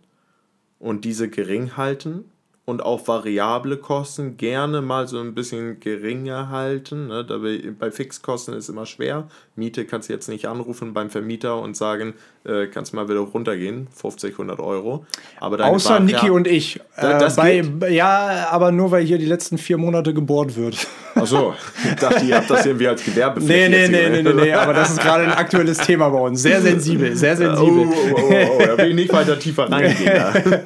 und 0.79 1.03
diese 1.03 1.29
gering 1.29 1.75
halten 1.75 2.23
und 2.69 2.83
auch 2.83 3.07
variable 3.07 3.77
Kosten 3.77 4.35
gerne 4.35 4.81
mal 4.81 5.07
so 5.07 5.21
ein 5.21 5.33
bisschen 5.33 5.79
geringer 5.79 6.49
halten. 6.49 7.07
Ne? 7.07 7.23
Dabei, 7.23 7.61
bei 7.79 7.91
Fixkosten 7.91 8.53
ist 8.55 8.67
immer 8.67 8.85
schwer. 8.85 9.29
Miete 9.55 9.85
kannst 9.85 10.09
du 10.09 10.13
jetzt 10.13 10.27
nicht 10.27 10.47
anrufen 10.47 10.93
beim 10.93 11.09
Vermieter 11.09 11.61
und 11.61 11.77
sagen, 11.77 12.13
äh, 12.43 12.67
kannst 12.67 12.93
mal 12.93 13.07
wieder 13.07 13.21
runtergehen, 13.21 13.87
50, 13.95 14.33
100 14.33 14.59
Euro. 14.59 15.05
Aber 15.39 15.63
Außer 15.63 15.91
Bar 15.91 15.99
Niki 16.01 16.29
und 16.29 16.45
ich. 16.45 16.81
Äh, 16.97 17.17
das 17.17 17.37
bei, 17.37 17.63
ja, 17.89 18.49
aber 18.51 18.73
nur 18.73 18.91
weil 18.91 19.05
hier 19.05 19.17
die 19.17 19.25
letzten 19.25 19.57
vier 19.57 19.77
Monate 19.77 20.13
gebohrt 20.13 20.57
wird. 20.57 20.87
Achso, 21.15 21.53
ich 21.85 21.95
dachte, 21.95 22.25
ihr 22.25 22.35
habt 22.35 22.49
das 22.49 22.65
irgendwie 22.65 22.89
als 22.89 23.01
Gewerbefläche. 23.01 23.69
Nee, 23.69 23.87
nee, 23.87 24.09
nee, 24.09 24.09
nee, 24.09 24.23
nee, 24.23 24.43
nee, 24.43 24.53
aber 24.53 24.73
das 24.73 24.89
ist 24.89 24.99
gerade 24.99 25.23
ein 25.23 25.31
aktuelles 25.31 25.77
Thema 25.77 26.09
bei 26.09 26.19
uns. 26.19 26.41
Sehr 26.41 26.61
sensibel, 26.61 27.15
sehr 27.15 27.37
sensibel. 27.37 27.87
Oh, 27.87 28.13
oh, 28.13 28.17
oh, 28.17 28.29
oh, 28.29 28.57
oh. 28.57 28.65
da 28.65 28.77
will 28.77 28.89
ich 28.89 28.95
nicht 28.95 29.13
weiter 29.13 29.39
tiefer 29.39 29.71
reingehen. 29.71 30.63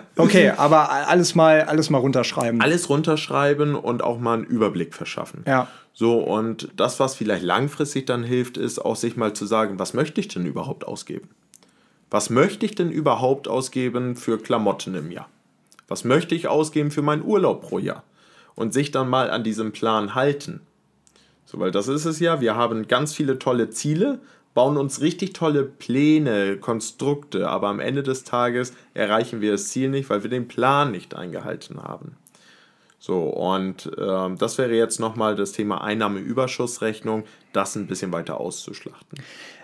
okay, 0.16 0.50
aber 0.50 0.90
alles 0.90 1.34
mal, 1.34 1.62
alles 1.62 1.90
mal 1.90 1.98
runterschreiben. 1.98 2.60
Alles 2.60 2.88
runterschreiben 2.88 3.74
und 3.74 4.02
auch 4.02 4.18
mal 4.18 4.34
einen 4.34 4.44
Überblick 4.44 4.94
verschaffen. 4.94 5.44
Ja. 5.46 5.68
So, 5.92 6.18
und 6.18 6.68
das, 6.76 6.98
was 6.98 7.14
vielleicht 7.14 7.44
langfristig 7.44 8.06
dann 8.06 8.24
hilft, 8.24 8.56
ist 8.56 8.78
auch 8.78 8.96
sich 8.96 9.16
mal 9.16 9.32
zu 9.32 9.46
sagen, 9.46 9.78
was 9.78 9.94
möchte 9.94 10.20
ich 10.20 10.28
denn 10.28 10.44
überhaupt 10.44 10.86
ausgeben? 10.86 11.28
Was 12.10 12.30
möchte 12.30 12.66
ich 12.66 12.74
denn 12.74 12.90
überhaupt 12.90 13.48
ausgeben 13.48 14.16
für 14.16 14.38
Klamotten 14.38 14.94
im 14.94 15.10
Jahr? 15.10 15.28
Was 15.88 16.04
möchte 16.04 16.34
ich 16.34 16.48
ausgeben 16.48 16.90
für 16.90 17.02
meinen 17.02 17.24
Urlaub 17.24 17.62
pro 17.62 17.78
Jahr? 17.78 18.04
Und 18.54 18.72
sich 18.72 18.90
dann 18.90 19.08
mal 19.08 19.30
an 19.30 19.42
diesem 19.42 19.72
Plan 19.72 20.14
halten. 20.14 20.60
So, 21.44 21.58
weil 21.58 21.70
das 21.70 21.88
ist 21.88 22.04
es 22.04 22.20
ja, 22.20 22.40
wir 22.40 22.54
haben 22.54 22.88
ganz 22.88 23.14
viele 23.14 23.38
tolle 23.38 23.70
Ziele, 23.70 24.20
bauen 24.54 24.76
uns 24.76 25.00
richtig 25.00 25.32
tolle 25.32 25.64
Pläne, 25.64 26.56
Konstrukte, 26.56 27.48
aber 27.48 27.68
am 27.68 27.80
Ende 27.80 28.02
des 28.02 28.24
Tages 28.24 28.72
erreichen 28.94 29.40
wir 29.40 29.52
das 29.52 29.68
Ziel 29.68 29.90
nicht, 29.90 30.08
weil 30.08 30.22
wir 30.22 30.30
den 30.30 30.48
Plan 30.48 30.92
nicht 30.92 31.14
eingehalten 31.14 31.82
haben. 31.82 32.16
So, 33.00 33.24
und 33.24 33.90
ähm, 33.98 34.38
das 34.38 34.56
wäre 34.56 34.74
jetzt 34.74 34.98
nochmal 34.98 35.36
das 35.36 35.52
Thema 35.52 35.82
Einnahmeüberschussrechnung, 35.82 37.24
das 37.52 37.76
ein 37.76 37.86
bisschen 37.86 38.12
weiter 38.12 38.40
auszuschlachten. 38.40 39.18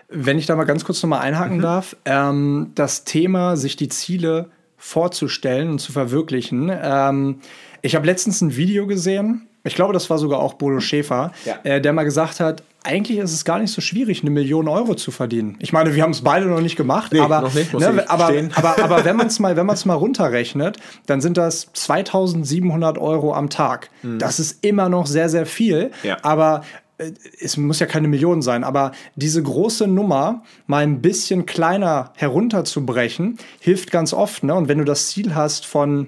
Wenn 0.09 0.37
ich 0.37 0.45
da 0.45 0.55
mal 0.55 0.65
ganz 0.65 0.85
kurz 0.85 1.01
nochmal 1.01 1.21
einhaken 1.21 1.57
mhm. 1.57 1.61
darf, 1.61 1.95
ähm, 2.05 2.71
das 2.75 3.03
Thema, 3.03 3.55
sich 3.55 3.77
die 3.77 3.89
Ziele 3.89 4.51
vorzustellen 4.77 5.69
und 5.69 5.79
zu 5.79 5.91
verwirklichen. 5.91 6.71
Ähm, 6.71 7.39
ich 7.81 7.95
habe 7.95 8.05
letztens 8.05 8.41
ein 8.41 8.55
Video 8.57 8.87
gesehen, 8.87 9.47
ich 9.63 9.75
glaube, 9.75 9.93
das 9.93 10.09
war 10.09 10.17
sogar 10.17 10.39
auch 10.39 10.55
Bodo 10.55 10.79
Schäfer, 10.79 11.31
ja. 11.45 11.59
äh, 11.63 11.81
der 11.81 11.93
mal 11.93 12.03
gesagt 12.03 12.39
hat, 12.39 12.63
eigentlich 12.83 13.19
ist 13.19 13.31
es 13.31 13.45
gar 13.45 13.59
nicht 13.59 13.71
so 13.71 13.79
schwierig, 13.79 14.21
eine 14.21 14.31
Million 14.31 14.67
Euro 14.67 14.95
zu 14.95 15.11
verdienen. 15.11 15.57
Ich 15.59 15.71
meine, 15.71 15.93
wir 15.93 16.01
haben 16.01 16.11
es 16.11 16.21
beide 16.21 16.47
noch 16.47 16.61
nicht 16.61 16.75
gemacht, 16.75 17.13
nee, 17.13 17.19
aber, 17.19 17.43
nicht, 17.53 17.73
ne, 17.73 18.09
aber, 18.09 18.33
aber, 18.55 18.83
aber, 18.83 19.05
wenn 19.05 19.15
man 19.15 19.27
es 19.27 19.39
mal, 19.39 19.53
mal 19.53 19.93
runterrechnet, 19.93 20.77
dann 21.05 21.21
sind 21.21 21.37
das 21.37 21.71
2700 21.73 22.97
Euro 22.97 23.35
am 23.35 23.51
Tag. 23.51 23.91
Mhm. 24.01 24.17
Das 24.17 24.39
ist 24.39 24.65
immer 24.65 24.89
noch 24.89 25.05
sehr, 25.05 25.29
sehr 25.29 25.45
viel. 25.45 25.91
Ja. 26.01 26.17
Aber 26.23 26.63
äh, 26.97 27.11
es 27.39 27.55
muss 27.55 27.79
ja 27.79 27.85
keine 27.85 28.07
Million 28.07 28.41
sein, 28.41 28.63
aber 28.63 28.93
diese 29.15 29.43
große 29.43 29.85
Nummer 29.85 30.43
mal 30.65 30.81
ein 30.81 31.01
bisschen 31.01 31.45
kleiner 31.45 32.13
herunterzubrechen, 32.15 33.37
hilft 33.59 33.91
ganz 33.91 34.11
oft. 34.11 34.43
Ne? 34.43 34.55
Und 34.55 34.69
wenn 34.69 34.79
du 34.79 34.85
das 34.85 35.07
Ziel 35.09 35.35
hast 35.35 35.67
von 35.67 36.07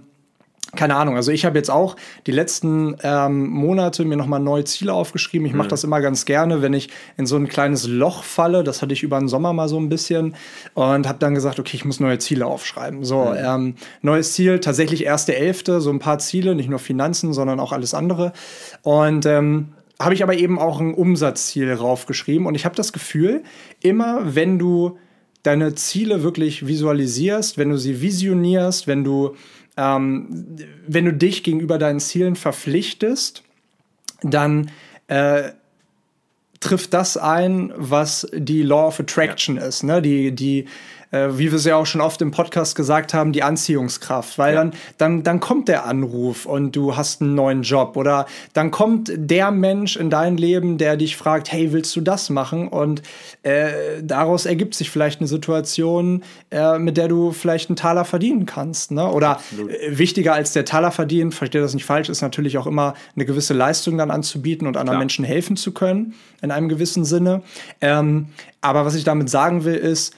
keine 0.76 0.96
Ahnung, 0.96 1.16
also 1.16 1.32
ich 1.32 1.46
habe 1.46 1.58
jetzt 1.58 1.70
auch 1.70 1.96
die 2.26 2.32
letzten 2.32 2.96
ähm, 3.04 3.48
Monate 3.48 4.06
mir 4.06 4.18
nochmal 4.18 4.40
neue 4.40 4.64
Ziele 4.64 4.94
aufgeschrieben. 4.94 5.46
Ich 5.46 5.54
mache 5.54 5.68
mhm. 5.68 5.72
das 5.72 5.84
immer 5.84 6.02
ganz 6.02 6.26
gerne, 6.26 6.62
wenn 6.62 6.74
ich 6.74 6.90
in 7.18 7.26
so 7.26 7.36
ein 7.36 7.48
kleines 7.48 7.88
Loch 7.88 8.24
falle. 8.24 8.64
Das 8.64 8.82
hatte 8.82 8.94
ich 8.94 9.04
über 9.04 9.20
den 9.20 9.28
Sommer 9.28 9.54
mal 9.54 9.68
so 9.68 9.80
ein 9.80 9.90
bisschen 9.90 10.36
und 10.74 11.08
habe 11.08 11.20
dann 11.20 11.36
gesagt, 11.36 11.60
okay, 11.60 11.76
ich 11.76 11.86
muss 11.86 12.00
neue 12.00 12.18
Ziele 12.18 12.46
aufschreiben. 12.46 13.04
So, 13.04 13.26
mhm. 13.26 13.38
ähm, 13.38 13.76
neues 14.02 14.34
Ziel, 14.34 14.60
tatsächlich 14.60 15.06
erste 15.06 15.36
Elfte, 15.36 15.82
so 15.82 15.90
ein 15.92 16.00
paar 16.00 16.20
Ziele, 16.20 16.56
nicht 16.56 16.70
nur 16.70 16.80
Finanzen, 16.80 17.34
sondern 17.34 17.60
auch 17.60 17.72
alles 17.72 17.94
andere. 17.94 18.34
Und 18.82 19.26
ähm, 19.26 19.74
habe 20.00 20.16
ich 20.16 20.24
aber 20.24 20.36
eben 20.36 20.60
auch 20.60 20.80
ein 20.80 20.94
Umsatzziel 20.94 21.72
raufgeschrieben 21.72 22.48
und 22.48 22.56
ich 22.56 22.66
habe 22.66 22.76
das 22.76 22.94
Gefühl, 22.94 23.44
immer 23.80 24.36
wenn 24.36 24.60
du 24.60 24.98
deine 25.44 25.76
Ziele 25.76 26.24
wirklich 26.24 26.66
visualisierst, 26.66 27.58
wenn 27.58 27.70
du 27.70 27.78
sie 27.78 28.02
visionierst, 28.02 28.88
wenn 28.88 29.04
du 29.04 29.36
ähm, 29.78 30.58
wenn 30.88 31.06
du 31.06 31.14
dich 31.14 31.44
gegenüber 31.44 31.78
deinen 31.78 32.00
Zielen 32.00 32.36
verpflichtest, 32.36 33.44
dann 34.22 34.72
äh, 35.08 35.52
trifft 36.60 36.94
das 36.94 37.18
ein, 37.18 37.74
was 37.76 38.28
die 38.34 38.64
Law 38.64 38.88
of 38.88 39.00
Attraction 39.00 39.58
ja. 39.58 39.64
ist, 39.64 39.84
ne? 39.84 40.02
Die, 40.02 40.34
die 40.34 40.66
äh, 41.14 41.38
wie 41.38 41.52
wir 41.52 41.54
es 41.54 41.66
ja 41.66 41.76
auch 41.76 41.86
schon 41.86 42.02
oft 42.02 42.22
im 42.22 42.32
Podcast 42.32 42.76
gesagt 42.76 43.14
haben, 43.14 43.32
die 43.32 43.44
Anziehungskraft. 43.44 44.38
Weil 44.38 44.56
ja. 44.56 44.60
dann, 44.64 44.74
dann, 44.98 45.24
dann 45.24 45.40
kommt 45.40 45.68
der 45.68 45.86
Anruf 45.86 46.46
und 46.46 46.76
du 46.76 46.98
hast 46.98 47.22
einen 47.22 47.36
neuen 47.36 47.62
Job 47.62 47.96
oder 47.96 48.26
dann 48.54 48.72
kommt 48.72 49.12
der 49.16 49.52
Mensch 49.52 49.96
in 49.96 50.10
dein 50.10 50.38
Leben, 50.38 50.78
der 50.78 50.98
dich 50.98 51.16
fragt, 51.16 51.52
hey, 51.52 51.72
willst 51.72 51.96
du 51.96 52.02
das 52.02 52.32
machen? 52.32 52.68
Und 52.68 53.04
äh, 53.44 54.02
daraus 54.02 54.46
ergibt 54.46 54.74
sich 54.74 54.90
vielleicht 54.90 55.20
eine 55.20 55.28
Situation, 55.28 56.24
äh, 56.50 56.80
mit 56.80 56.98
der 56.98 57.08
du 57.08 57.32
vielleicht 57.32 57.70
einen 57.70 57.76
Taler 57.76 58.06
verdienen 58.06 58.48
kannst. 58.48 58.92
Ne? 58.92 59.08
Oder 59.08 59.40
äh, 59.52 59.98
wichtiger 59.98 60.34
als 60.34 60.54
der 60.54 60.66
Taler 60.66 60.92
verdienen, 60.92 61.32
verstehe 61.32 61.62
das 61.62 61.76
nicht 61.76 61.86
falsch, 61.86 62.10
ist 62.10 62.22
natürlich 62.22 62.58
auch 62.58 62.66
immer 62.66 62.96
eine 63.16 63.26
gewisse 63.26 63.54
Leistung 63.54 63.98
dann 64.00 64.10
anzubieten 64.10 64.68
und 64.68 64.78
anderen. 64.78 65.00
Menschen 65.00 65.26
helfen 65.26 65.58
zu 65.58 65.74
können, 65.74 66.14
in 66.42 66.50
einem 66.50 66.70
gewissen 66.70 67.06
Sinne. 67.06 67.44
Ähm, 67.82 68.30
aber 68.62 68.86
was 68.86 68.96
ich 68.96 69.04
damit 69.04 69.30
sagen 69.30 69.64
will, 69.66 69.76
ist, 69.76 70.16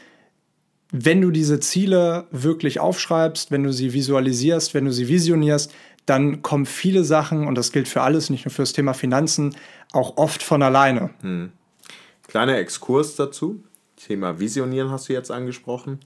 wenn 0.98 1.20
du 1.20 1.30
diese 1.32 1.60
Ziele 1.60 2.26
wirklich 2.32 2.80
aufschreibst, 2.80 3.52
wenn 3.52 3.64
du 3.64 3.74
sie 3.74 3.92
visualisierst, 3.92 4.74
wenn 4.74 4.86
du 4.86 4.94
sie 4.94 5.10
visionierst, 5.10 5.74
dann 6.06 6.42
kommen 6.42 6.66
viele 6.66 7.04
Sachen, 7.04 7.48
und 7.48 7.56
das 7.56 7.72
gilt 7.72 7.88
für 7.88 8.02
alles, 8.02 8.30
nicht 8.30 8.46
nur 8.46 8.52
für 8.52 8.62
das 8.62 8.72
Thema 8.72 8.94
Finanzen, 8.94 9.56
auch 9.92 10.18
oft 10.18 10.42
von 10.42 10.62
alleine. 10.62 11.10
Hm. 11.22 11.52
Kleiner 12.28 12.58
Exkurs 12.58 13.16
dazu. 13.16 13.64
Thema 13.98 14.40
Visionieren 14.40 14.90
hast 14.90 15.10
du 15.10 15.14
jetzt 15.14 15.32
angesprochen. 15.32 16.00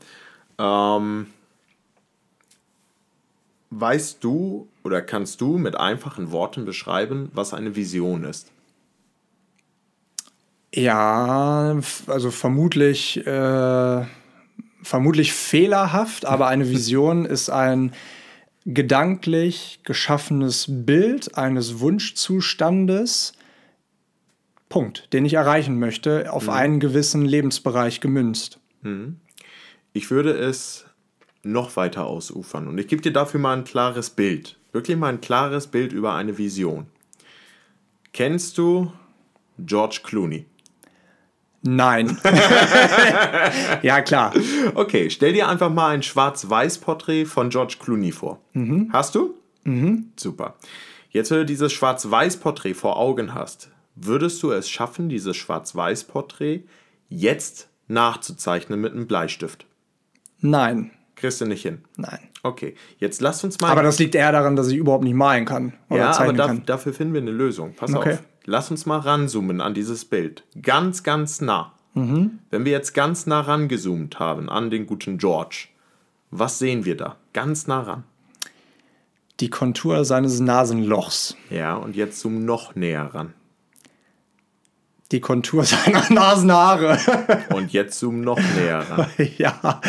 Ähm, 0.58 1.28
weißt 3.70 4.24
du 4.24 4.68
oder 4.84 5.02
kannst 5.02 5.42
du 5.42 5.58
mit 5.58 5.76
einfachen 5.76 6.32
Worten 6.32 6.66
beschreiben, 6.66 7.30
was 7.34 7.54
eine 7.54 7.76
Vision 7.76 8.24
ist? 8.24 8.52
Ja, 10.74 11.80
also 12.08 12.32
vermutlich. 12.32 13.26
Äh 13.26 14.06
vermutlich 14.90 15.34
fehlerhaft, 15.34 16.26
aber 16.26 16.48
eine 16.48 16.70
Vision 16.70 17.26
ist 17.26 17.50
ein 17.50 17.94
gedanklich 18.66 19.82
geschaffenes 19.84 20.66
Bild 20.68 21.38
eines 21.38 21.80
Wunschzustandes, 21.80 23.34
Punkt, 24.68 25.12
den 25.14 25.26
ich 25.26 25.34
erreichen 25.34 25.80
möchte, 25.80 26.32
auf 26.32 26.44
mhm. 26.44 26.50
einen 26.50 26.80
gewissen 26.80 27.24
Lebensbereich 27.26 28.02
gemünzt. 28.02 28.60
Mhm. 28.82 29.18
Ich 29.94 30.12
würde 30.12 30.32
es 30.32 30.86
noch 31.42 31.76
weiter 31.76 32.06
ausufern 32.06 32.68
und 32.68 32.78
ich 32.78 32.88
gebe 32.88 33.02
dir 33.02 33.14
dafür 33.14 33.40
mal 33.40 33.58
ein 33.58 33.64
klares 33.64 34.10
Bild, 34.10 34.58
wirklich 34.72 34.98
mal 34.98 35.10
ein 35.10 35.22
klares 35.22 35.68
Bild 35.68 35.94
über 35.94 36.14
eine 36.16 36.38
Vision. 36.38 36.88
Kennst 38.12 38.58
du 38.58 38.92
George 39.60 40.02
Clooney? 40.04 40.46
Nein. 41.62 42.18
ja, 43.82 44.02
klar. 44.02 44.34
Okay, 44.76 45.10
stell 45.10 45.34
dir 45.34 45.48
einfach 45.48 45.70
mal 45.70 45.90
ein 45.90 46.04
Schwarz-Weiß-Porträt 46.04 47.26
von 47.26 47.50
George 47.50 47.76
Clooney 47.80 48.12
vor. 48.12 48.40
Mhm. 48.54 48.90
Hast 48.94 49.16
du? 49.16 49.36
Mhm. 49.64 50.12
Super. 50.16 50.56
Jetzt, 51.10 51.32
wenn 51.32 51.40
du 51.40 51.46
dieses 51.46 51.74
Schwarz-Weiß-Porträt 51.74 52.76
vor 52.76 52.98
Augen 52.98 53.34
hast, 53.34 53.70
würdest 53.96 54.42
du 54.44 54.52
es 54.52 54.70
schaffen, 54.70 55.10
dieses 55.10 55.36
Schwarz-Weiß-Porträt 55.36 56.64
jetzt 57.10 57.68
nachzuzeichnen 57.88 58.80
mit 58.80 58.94
einem 58.94 59.08
Bleistift? 59.08 59.66
Nein. 60.40 60.92
Kriegst 61.16 61.42
du 61.42 61.46
nicht 61.46 61.64
hin? 61.64 61.80
Nein. 61.98 62.20
Okay, 62.44 62.76
jetzt 62.98 63.20
lass 63.20 63.44
uns 63.44 63.60
mal. 63.60 63.70
Aber 63.72 63.84
das 63.84 64.00
liegt 64.00 64.16
eher 64.16 64.32
daran, 64.32 64.56
dass 64.56 64.70
ich 64.70 64.78
überhaupt 64.78 65.04
nicht 65.04 65.16
malen 65.16 65.44
kann. 65.44 65.74
Oder 65.90 66.00
ja, 66.00 66.18
aber 66.18 66.32
da, 66.32 66.54
dafür 66.54 66.94
finden 66.94 67.14
wir 67.14 67.22
eine 67.22 67.32
Lösung. 67.32 67.74
Pass 67.74 67.94
okay. 67.94 68.14
auf. 68.14 68.24
Lass 68.50 68.72
uns 68.72 68.88
mal 68.88 68.98
ranzoomen 68.98 69.62
an 69.62 69.76
dieses 69.76 70.06
Bild. 70.06 70.44
Ganz, 70.60 71.04
ganz 71.04 71.40
nah. 71.40 71.74
Mhm. 71.94 72.40
Wenn 72.50 72.66
wir 72.66 72.72
jetzt 72.72 72.96
ganz 72.96 73.28
nah 73.28 73.42
rangezoomt 73.42 74.18
haben 74.18 74.50
an 74.50 74.72
den 74.72 74.88
guten 74.88 75.20
George, 75.20 75.68
was 76.32 76.58
sehen 76.58 76.84
wir 76.84 76.98
da? 76.98 77.18
Ganz 77.34 77.68
nah 77.68 77.82
ran. 77.82 78.06
Die 79.40 79.52
Kontur 79.52 80.04
seines 80.04 80.40
Nasenlochs. 80.40 81.38
Ja, 81.52 81.76
und 81.76 81.96
jetzt 81.96 82.22
zoom 82.22 82.44
noch 82.44 82.74
näher 82.74 83.14
ran. 83.14 83.36
Die 85.12 85.20
Kontur 85.20 85.64
seiner 85.66 86.12
Nasenhaare. 86.12 86.98
und 87.54 87.72
jetzt 87.72 88.00
zoom 88.00 88.22
noch 88.22 88.40
näher 88.40 88.80
ran. 88.80 89.06
ja. 89.38 89.80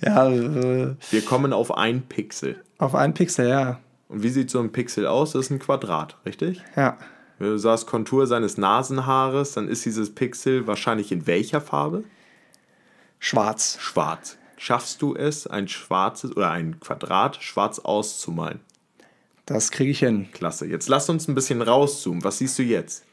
ja 0.00 0.28
äh, 0.28 0.96
wir 1.12 1.24
kommen 1.24 1.52
auf 1.52 1.76
ein 1.76 2.02
Pixel. 2.02 2.60
Auf 2.78 2.96
ein 2.96 3.14
Pixel, 3.14 3.48
ja. 3.48 3.78
Und 4.08 4.24
wie 4.24 4.30
sieht 4.30 4.50
so 4.50 4.58
ein 4.58 4.72
Pixel 4.72 5.06
aus? 5.06 5.30
Das 5.30 5.44
ist 5.44 5.50
ein 5.50 5.60
Quadrat, 5.60 6.16
richtig? 6.26 6.60
Ja. 6.74 6.98
Wenn 7.40 7.48
du 7.48 7.58
sagst 7.58 7.86
Kontur 7.86 8.26
seines 8.26 8.58
Nasenhaares, 8.58 9.52
dann 9.52 9.66
ist 9.66 9.86
dieses 9.86 10.14
Pixel 10.14 10.66
wahrscheinlich 10.66 11.10
in 11.10 11.26
welcher 11.26 11.62
Farbe? 11.62 12.04
Schwarz. 13.18 13.78
Schwarz. 13.80 14.36
Schaffst 14.58 15.00
du 15.00 15.16
es, 15.16 15.46
ein 15.46 15.66
schwarzes 15.66 16.36
oder 16.36 16.50
ein 16.50 16.78
Quadrat 16.80 17.42
schwarz 17.42 17.78
auszumalen? 17.78 18.60
Das 19.46 19.70
kriege 19.70 19.90
ich 19.90 20.00
hin. 20.00 20.28
Klasse. 20.32 20.66
Jetzt 20.66 20.90
lass 20.90 21.08
uns 21.08 21.28
ein 21.28 21.34
bisschen 21.34 21.62
rauszoomen. 21.62 22.22
Was 22.24 22.36
siehst 22.36 22.58
du 22.58 22.62
jetzt? 22.62 23.04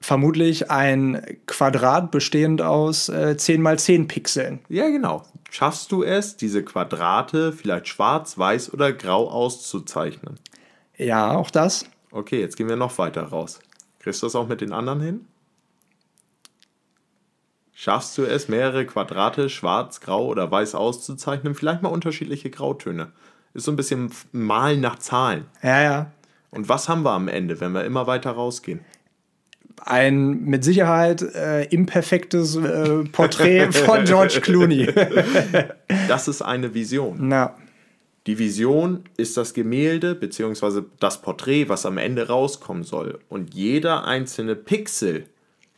Vermutlich 0.00 0.72
ein 0.72 1.38
Quadrat 1.46 2.10
bestehend 2.10 2.62
aus 2.62 3.08
äh, 3.08 3.36
10 3.36 3.62
mal 3.62 3.78
10 3.78 4.08
Pixeln. 4.08 4.58
Ja, 4.68 4.88
genau. 4.88 5.22
Schaffst 5.52 5.92
du 5.92 6.02
es, 6.02 6.36
diese 6.36 6.64
Quadrate 6.64 7.52
vielleicht 7.52 7.86
schwarz, 7.86 8.36
weiß 8.36 8.74
oder 8.74 8.92
grau 8.92 9.30
auszuzeichnen? 9.30 10.40
Ja, 10.96 11.30
auch 11.36 11.52
das. 11.52 11.84
Okay, 12.16 12.40
jetzt 12.40 12.56
gehen 12.56 12.70
wir 12.70 12.76
noch 12.76 12.96
weiter 12.96 13.24
raus. 13.24 13.60
Kriegst 13.98 14.22
du 14.22 14.26
das 14.26 14.34
auch 14.34 14.48
mit 14.48 14.62
den 14.62 14.72
anderen 14.72 15.02
hin? 15.02 15.26
Schaffst 17.74 18.16
du 18.16 18.24
es, 18.24 18.48
mehrere 18.48 18.86
Quadrate 18.86 19.50
schwarz, 19.50 20.00
grau 20.00 20.24
oder 20.24 20.50
weiß 20.50 20.74
auszuzeichnen? 20.76 21.54
Vielleicht 21.54 21.82
mal 21.82 21.90
unterschiedliche 21.90 22.48
Grautöne. 22.48 23.12
Ist 23.52 23.66
so 23.66 23.70
ein 23.70 23.76
bisschen 23.76 24.10
Malen 24.32 24.80
nach 24.80 24.98
Zahlen. 24.98 25.44
Ja, 25.62 25.82
ja. 25.82 26.12
Und 26.50 26.70
was 26.70 26.88
haben 26.88 27.02
wir 27.02 27.10
am 27.10 27.28
Ende, 27.28 27.60
wenn 27.60 27.72
wir 27.72 27.84
immer 27.84 28.06
weiter 28.06 28.30
rausgehen? 28.30 28.80
Ein 29.84 30.40
mit 30.44 30.64
Sicherheit 30.64 31.20
äh, 31.20 31.64
imperfektes 31.64 32.56
äh, 32.56 33.04
Porträt 33.12 33.72
von 33.72 34.04
George 34.06 34.40
Clooney. 34.40 34.88
das 36.08 36.28
ist 36.28 36.40
eine 36.40 36.72
Vision. 36.72 37.18
Na. 37.28 37.54
Die 38.26 38.38
Vision 38.38 39.04
ist 39.16 39.36
das 39.36 39.54
Gemälde 39.54 40.16
bzw. 40.16 40.82
das 40.98 41.22
Porträt, 41.22 41.68
was 41.68 41.86
am 41.86 41.96
Ende 41.96 42.26
rauskommen 42.26 42.82
soll. 42.82 43.20
Und 43.28 43.54
jeder 43.54 44.04
einzelne 44.04 44.56
Pixel 44.56 45.26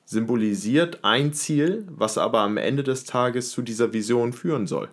symbolisiert 0.07 1.01
ein 1.03 1.35
Ziel, 1.35 1.87
was 1.91 2.17
aber 2.17 2.41
am 2.41 2.57
Ende 2.57 2.83
des 2.83 3.05
Tages 3.05 3.51
zu 3.51 3.61
dieser 3.61 3.93
Vision 3.93 4.33
führen 4.33 4.67
soll. 4.67 4.89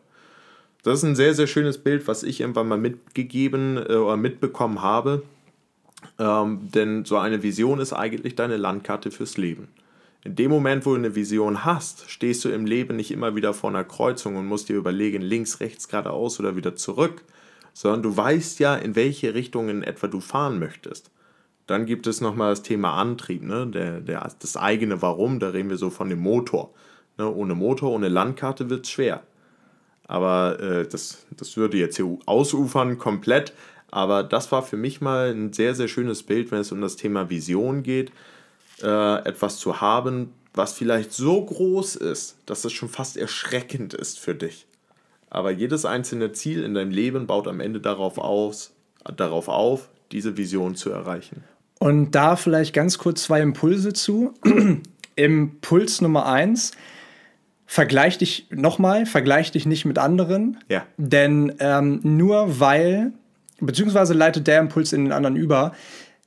Das 0.84 1.00
ist 1.00 1.04
ein 1.04 1.16
sehr, 1.16 1.34
sehr 1.34 1.48
schönes 1.48 1.78
Bild, 1.78 2.08
was 2.08 2.24
ich 2.24 2.42
irgendwann 2.42 2.68
mal 2.68 2.78
mitgegeben 2.78 3.78
äh, 3.78 3.96
oder 3.96 4.18
mitbekommen 4.18 4.82
habe. 4.82 5.24
Ähm, 6.20 6.70
denn 6.76 7.06
so 7.06 7.18
eine 7.18 7.42
Vision 7.42 7.80
ist 7.80 7.94
eigentlich 7.94 8.36
deine 8.36 8.58
Landkarte 8.58 9.10
fürs 9.10 9.38
Leben. 9.38 9.70
In 10.26 10.36
dem 10.36 10.52
Moment, 10.52 10.86
wo 10.86 10.92
du 10.92 10.98
eine 10.98 11.16
Vision 11.16 11.64
hast, 11.64 12.10
stehst 12.10 12.44
du 12.44 12.50
im 12.50 12.66
Leben 12.66 12.98
nicht 12.98 13.12
immer 13.12 13.36
wieder 13.36 13.54
vor 13.54 13.70
einer 13.70 13.84
Kreuzung 13.84 14.36
und 14.36 14.46
musst 14.46 14.70
dir 14.70 14.76
überlegen, 14.76 15.22
links, 15.22 15.60
rechts, 15.60 15.88
geradeaus 15.88 16.40
oder 16.40 16.56
wieder 16.56 16.76
zurück, 16.76 17.24
sondern 17.76 18.04
du 18.04 18.16
weißt 18.16 18.60
ja, 18.60 18.76
in 18.76 18.96
welche 18.96 19.34
Richtung 19.34 19.68
in 19.68 19.84
etwa 19.84 20.08
du 20.08 20.22
fahren 20.22 20.60
möchtest. 20.60 21.12
Dann 21.68 21.86
gibt 21.86 22.08
es 22.08 22.22
nochmal 22.22 22.52
das 22.52 22.62
Thema 22.62 22.94
Antrieb, 22.94 23.44
ne? 23.44 23.68
der, 23.68 24.00
der, 24.00 24.32
das 24.40 24.56
eigene 24.56 25.02
Warum, 25.02 25.40
da 25.40 25.50
reden 25.50 25.70
wir 25.70 25.78
so 25.78 25.90
von 25.90 26.10
dem 26.10 26.20
Motor. 26.20 26.74
Ne? 27.18 27.30
Ohne 27.30 27.54
Motor, 27.54 27.92
ohne 27.92 28.08
Landkarte 28.08 28.70
wird 28.70 28.86
es 28.86 28.92
schwer. 28.92 29.24
Aber 30.08 30.58
äh, 30.62 30.88
das, 30.88 31.26
das 31.36 31.58
würde 31.58 31.78
jetzt 31.78 31.98
hier 31.98 32.18
ausufern 32.26 32.98
komplett. 32.98 33.52
Aber 33.92 34.24
das 34.24 34.54
war 34.54 34.64
für 34.64 34.78
mich 34.78 35.02
mal 35.02 35.32
ein 35.32 35.52
sehr, 35.52 35.76
sehr 35.76 35.90
schönes 35.90 36.24
Bild, 36.24 36.52
wenn 36.52 36.60
es 36.60 36.72
um 36.72 36.80
das 36.80 36.96
Thema 36.96 37.30
Vision 37.30 37.84
geht. 37.84 38.12
Äh, 38.82 39.28
etwas 39.28 39.58
zu 39.58 39.82
haben, 39.82 40.32
was 40.54 40.74
vielleicht 40.74 41.12
so 41.12 41.44
groß 41.44 41.98
ist, 41.98 42.38
dass 42.46 42.64
es 42.64 42.72
schon 42.72 42.88
fast 42.88 43.18
erschreckend 43.18 43.94
ist 43.94 44.18
für 44.18 44.36
dich. 44.36 44.66
Aber 45.30 45.52
jedes 45.52 45.86
einzelne 45.86 46.32
Ziel 46.32 46.64
in 46.64 46.74
deinem 46.74 46.92
Leben 46.92 47.28
baut 47.28 47.48
am 47.48 47.60
Ende 47.60 47.82
darauf, 47.82 48.18
aus, 48.18 48.74
darauf 49.18 49.48
auf, 49.48 49.90
diese 50.12 50.38
Vision 50.38 50.76
zu 50.76 50.92
erreichen. 50.92 51.44
Und 51.80 52.12
da 52.12 52.36
vielleicht 52.36 52.74
ganz 52.74 52.98
kurz 52.98 53.24
zwei 53.24 53.42
Impulse 53.42 53.94
zu. 53.94 54.34
Impuls 55.16 56.02
Nummer 56.02 56.26
eins, 56.26 56.72
vergleich 57.66 58.18
dich 58.18 58.48
nochmal, 58.50 59.06
vergleich 59.06 59.52
dich 59.52 59.66
nicht 59.66 59.86
mit 59.86 59.98
anderen. 59.98 60.58
Ja. 60.70 60.86
Denn 60.98 61.54
ähm, 61.60 62.00
nur 62.04 62.60
weil, 62.60 63.14
beziehungsweise 63.60 64.14
leitet 64.14 64.48
der 64.48 64.60
Impuls 64.60 64.94
in 64.94 65.06
den 65.06 65.12
anderen 65.12 65.36
über, 65.36 65.74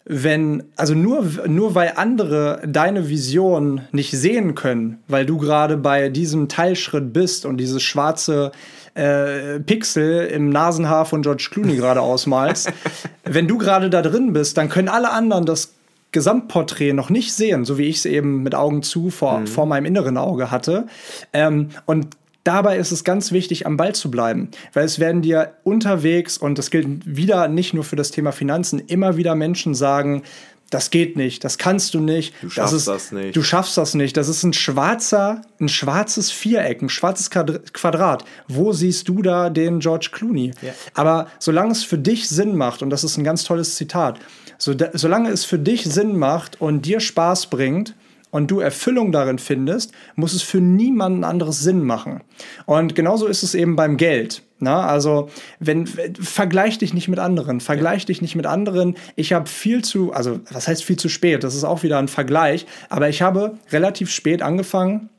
wenn, 0.08 0.64
also 0.76 0.94
nur, 0.94 1.24
nur 1.46 1.74
weil 1.74 1.92
andere 1.96 2.62
deine 2.66 3.10
Vision 3.10 3.82
nicht 3.92 4.10
sehen 4.10 4.54
können, 4.54 4.98
weil 5.06 5.26
du 5.26 5.36
gerade 5.36 5.76
bei 5.76 6.08
diesem 6.08 6.48
Teilschritt 6.48 7.12
bist 7.12 7.44
und 7.44 7.58
dieses 7.58 7.82
schwarze 7.82 8.52
äh, 8.94 9.60
Pixel 9.60 10.26
im 10.26 10.48
Nasenhaar 10.48 11.04
von 11.04 11.20
George 11.20 11.48
Clooney 11.52 11.76
gerade 11.76 12.00
ausmalst, 12.00 12.72
wenn 13.24 13.46
du 13.46 13.58
gerade 13.58 13.90
da 13.90 14.00
drin 14.00 14.32
bist, 14.32 14.56
dann 14.56 14.70
können 14.70 14.88
alle 14.88 15.10
anderen 15.10 15.44
das 15.44 15.74
Gesamtporträt 16.10 16.94
noch 16.94 17.10
nicht 17.10 17.34
sehen, 17.34 17.66
so 17.66 17.76
wie 17.76 17.84
ich 17.84 17.98
es 17.98 18.06
eben 18.06 18.42
mit 18.42 18.54
Augen 18.54 18.82
zu 18.82 19.10
vor, 19.10 19.40
mhm. 19.40 19.46
vor 19.46 19.66
meinem 19.66 19.84
inneren 19.84 20.16
Auge 20.16 20.50
hatte. 20.50 20.86
Ähm, 21.34 21.68
und 21.84 22.08
dabei 22.48 22.78
ist 22.78 22.92
es 22.92 23.04
ganz 23.04 23.30
wichtig, 23.30 23.66
am 23.66 23.76
Ball 23.76 23.94
zu 23.94 24.10
bleiben, 24.10 24.50
weil 24.72 24.86
es 24.86 24.98
werden 24.98 25.20
dir 25.20 25.52
unterwegs, 25.64 26.38
und 26.38 26.58
das 26.58 26.70
gilt 26.70 26.88
wieder 27.04 27.46
nicht 27.46 27.74
nur 27.74 27.84
für 27.84 27.96
das 27.96 28.10
Thema 28.10 28.32
Finanzen, 28.32 28.78
immer 28.80 29.18
wieder 29.18 29.34
Menschen 29.34 29.74
sagen, 29.74 30.22
das 30.70 30.90
geht 30.90 31.16
nicht, 31.16 31.44
das 31.44 31.58
kannst 31.58 31.94
du 31.94 32.00
nicht. 32.00 32.34
Du 32.42 32.50
schaffst 32.50 32.72
das, 32.72 32.80
ist, 32.80 32.88
das 32.88 33.12
nicht. 33.12 33.36
Du 33.36 33.42
schaffst 33.42 33.76
das 33.76 33.94
nicht. 33.94 34.16
Das 34.16 34.28
ist 34.28 34.42
ein 34.42 34.52
schwarzer, 34.52 35.42
ein 35.60 35.68
schwarzes 35.68 36.30
Viereck, 36.30 36.82
ein 36.82 36.90
schwarzes 36.90 37.30
Quadrat. 37.30 38.24
Wo 38.48 38.72
siehst 38.72 39.08
du 39.08 39.22
da 39.22 39.48
den 39.48 39.80
George 39.80 40.08
Clooney? 40.12 40.52
Ja. 40.60 40.72
Aber 40.94 41.28
solange 41.38 41.72
es 41.72 41.84
für 41.84 41.96
dich 41.98 42.28
Sinn 42.28 42.56
macht, 42.56 42.82
und 42.82 42.90
das 42.90 43.04
ist 43.04 43.16
ein 43.16 43.24
ganz 43.24 43.44
tolles 43.44 43.76
Zitat, 43.76 44.20
so, 44.58 44.74
solange 44.92 45.30
es 45.30 45.44
für 45.44 45.58
dich 45.58 45.84
Sinn 45.84 46.18
macht 46.18 46.60
und 46.60 46.84
dir 46.84 47.00
Spaß 47.00 47.46
bringt, 47.46 47.94
und 48.30 48.50
du 48.50 48.60
Erfüllung 48.60 49.12
darin 49.12 49.38
findest, 49.38 49.92
muss 50.16 50.32
es 50.32 50.42
für 50.42 50.60
niemanden 50.60 51.24
anderes 51.24 51.60
Sinn 51.60 51.82
machen. 51.82 52.22
Und 52.66 52.94
genauso 52.94 53.26
ist 53.26 53.42
es 53.42 53.54
eben 53.54 53.76
beim 53.76 53.96
Geld. 53.96 54.42
Na, 54.60 54.86
also, 54.86 55.28
wenn, 55.60 55.86
vergleich 55.86 56.78
dich 56.78 56.92
nicht 56.92 57.06
mit 57.06 57.20
anderen, 57.20 57.60
vergleich 57.60 58.06
dich 58.06 58.22
nicht 58.22 58.34
mit 58.34 58.46
anderen. 58.46 58.96
Ich 59.14 59.32
habe 59.32 59.48
viel 59.48 59.84
zu, 59.84 60.12
also, 60.12 60.40
was 60.50 60.66
heißt 60.66 60.82
viel 60.82 60.96
zu 60.96 61.08
spät? 61.08 61.44
Das 61.44 61.54
ist 61.54 61.62
auch 61.62 61.84
wieder 61.84 61.98
ein 61.98 62.08
Vergleich. 62.08 62.66
Aber 62.88 63.08
ich 63.08 63.22
habe 63.22 63.56
relativ 63.70 64.10
spät 64.10 64.42
angefangen, 64.42 65.10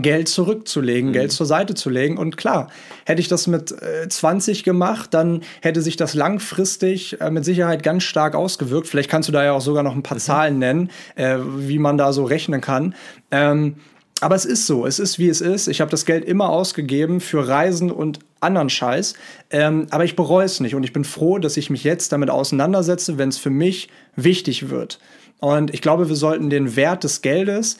Geld 0.00 0.28
zurückzulegen, 0.28 1.10
mhm. 1.10 1.14
Geld 1.14 1.32
zur 1.32 1.44
Seite 1.44 1.74
zu 1.74 1.90
legen. 1.90 2.16
Und 2.16 2.36
klar, 2.36 2.68
hätte 3.04 3.20
ich 3.20 3.28
das 3.28 3.46
mit 3.46 3.72
äh, 3.72 4.08
20 4.08 4.64
gemacht, 4.64 5.12
dann 5.12 5.42
hätte 5.60 5.82
sich 5.82 5.96
das 5.96 6.14
langfristig 6.14 7.20
äh, 7.20 7.30
mit 7.30 7.44
Sicherheit 7.44 7.82
ganz 7.82 8.04
stark 8.04 8.34
ausgewirkt. 8.34 8.88
Vielleicht 8.88 9.10
kannst 9.10 9.28
du 9.28 9.32
da 9.32 9.44
ja 9.44 9.52
auch 9.52 9.60
sogar 9.60 9.82
noch 9.82 9.94
ein 9.94 10.02
paar 10.02 10.16
mhm. 10.16 10.22
Zahlen 10.22 10.58
nennen, 10.58 10.90
äh, 11.16 11.36
wie 11.56 11.78
man 11.78 11.98
da 11.98 12.12
so 12.12 12.24
rechnen 12.24 12.62
kann. 12.62 12.94
Ähm, 13.30 13.76
aber 14.22 14.36
es 14.36 14.44
ist 14.44 14.68
so, 14.68 14.86
es 14.86 15.00
ist 15.00 15.18
wie 15.18 15.28
es 15.28 15.40
ist. 15.40 15.66
Ich 15.66 15.80
habe 15.80 15.90
das 15.90 16.06
Geld 16.06 16.24
immer 16.24 16.48
ausgegeben 16.48 17.20
für 17.20 17.48
Reisen 17.48 17.90
und 17.90 18.20
anderen 18.38 18.70
Scheiß. 18.70 19.14
Ähm, 19.50 19.88
aber 19.90 20.04
ich 20.04 20.14
bereue 20.14 20.44
es 20.44 20.60
nicht 20.60 20.76
und 20.76 20.84
ich 20.84 20.92
bin 20.92 21.04
froh, 21.04 21.38
dass 21.38 21.56
ich 21.56 21.70
mich 21.70 21.82
jetzt 21.82 22.12
damit 22.12 22.30
auseinandersetze, 22.30 23.18
wenn 23.18 23.30
es 23.30 23.38
für 23.38 23.50
mich 23.50 23.88
wichtig 24.14 24.70
wird. 24.70 25.00
Und 25.40 25.74
ich 25.74 25.82
glaube, 25.82 26.08
wir 26.08 26.14
sollten 26.14 26.50
den 26.50 26.76
Wert 26.76 27.02
des 27.02 27.20
Geldes, 27.20 27.78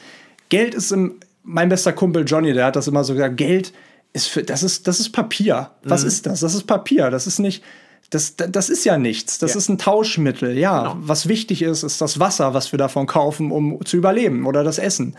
Geld 0.49 0.75
ist 0.75 0.91
im 0.91 1.21
mein 1.43 1.69
bester 1.69 1.93
Kumpel 1.93 2.25
Johnny, 2.27 2.53
der 2.53 2.67
hat 2.67 2.77
das 2.77 2.89
immer 2.89 3.05
so 3.05 3.15
gesagt, 3.15 3.37
Geld 3.37 3.73
ist 4.13 4.29
für, 4.29 4.43
das 4.43 4.63
ist, 4.63 4.87
das 4.87 5.01
ist 5.01 5.11
Papier. 5.11 5.71
Was 5.85 6.03
mhm. 6.03 6.09
ist 6.09 6.27
das? 6.27 6.41
Das 6.41 6.55
ist 6.55 6.65
Papier. 6.65 7.11
Das 7.11 7.27
ist 7.27 7.39
nicht, 7.39 7.63
das, 8.11 8.37
das 8.37 8.69
ist 8.69 8.85
ja 8.85 8.99
nichts. 8.99 9.39
Das 9.39 9.53
ja. 9.53 9.59
ist 9.59 9.69
ein 9.69 9.79
Tauschmittel. 9.79 10.57
Ja, 10.57 10.93
genau. 10.93 10.97
was 11.01 11.29
wichtig 11.29 11.63
ist, 11.63 11.83
ist 11.83 12.01
das 12.01 12.21
Wasser, 12.21 12.55
was 12.55 12.73
wir 12.73 12.79
davon 12.79 13.07
kaufen, 13.07 13.51
um 13.51 13.85
zu 13.85 13.97
überleben 13.97 14.47
oder 14.47 14.65
das 14.65 14.79
Essen. 14.79 15.17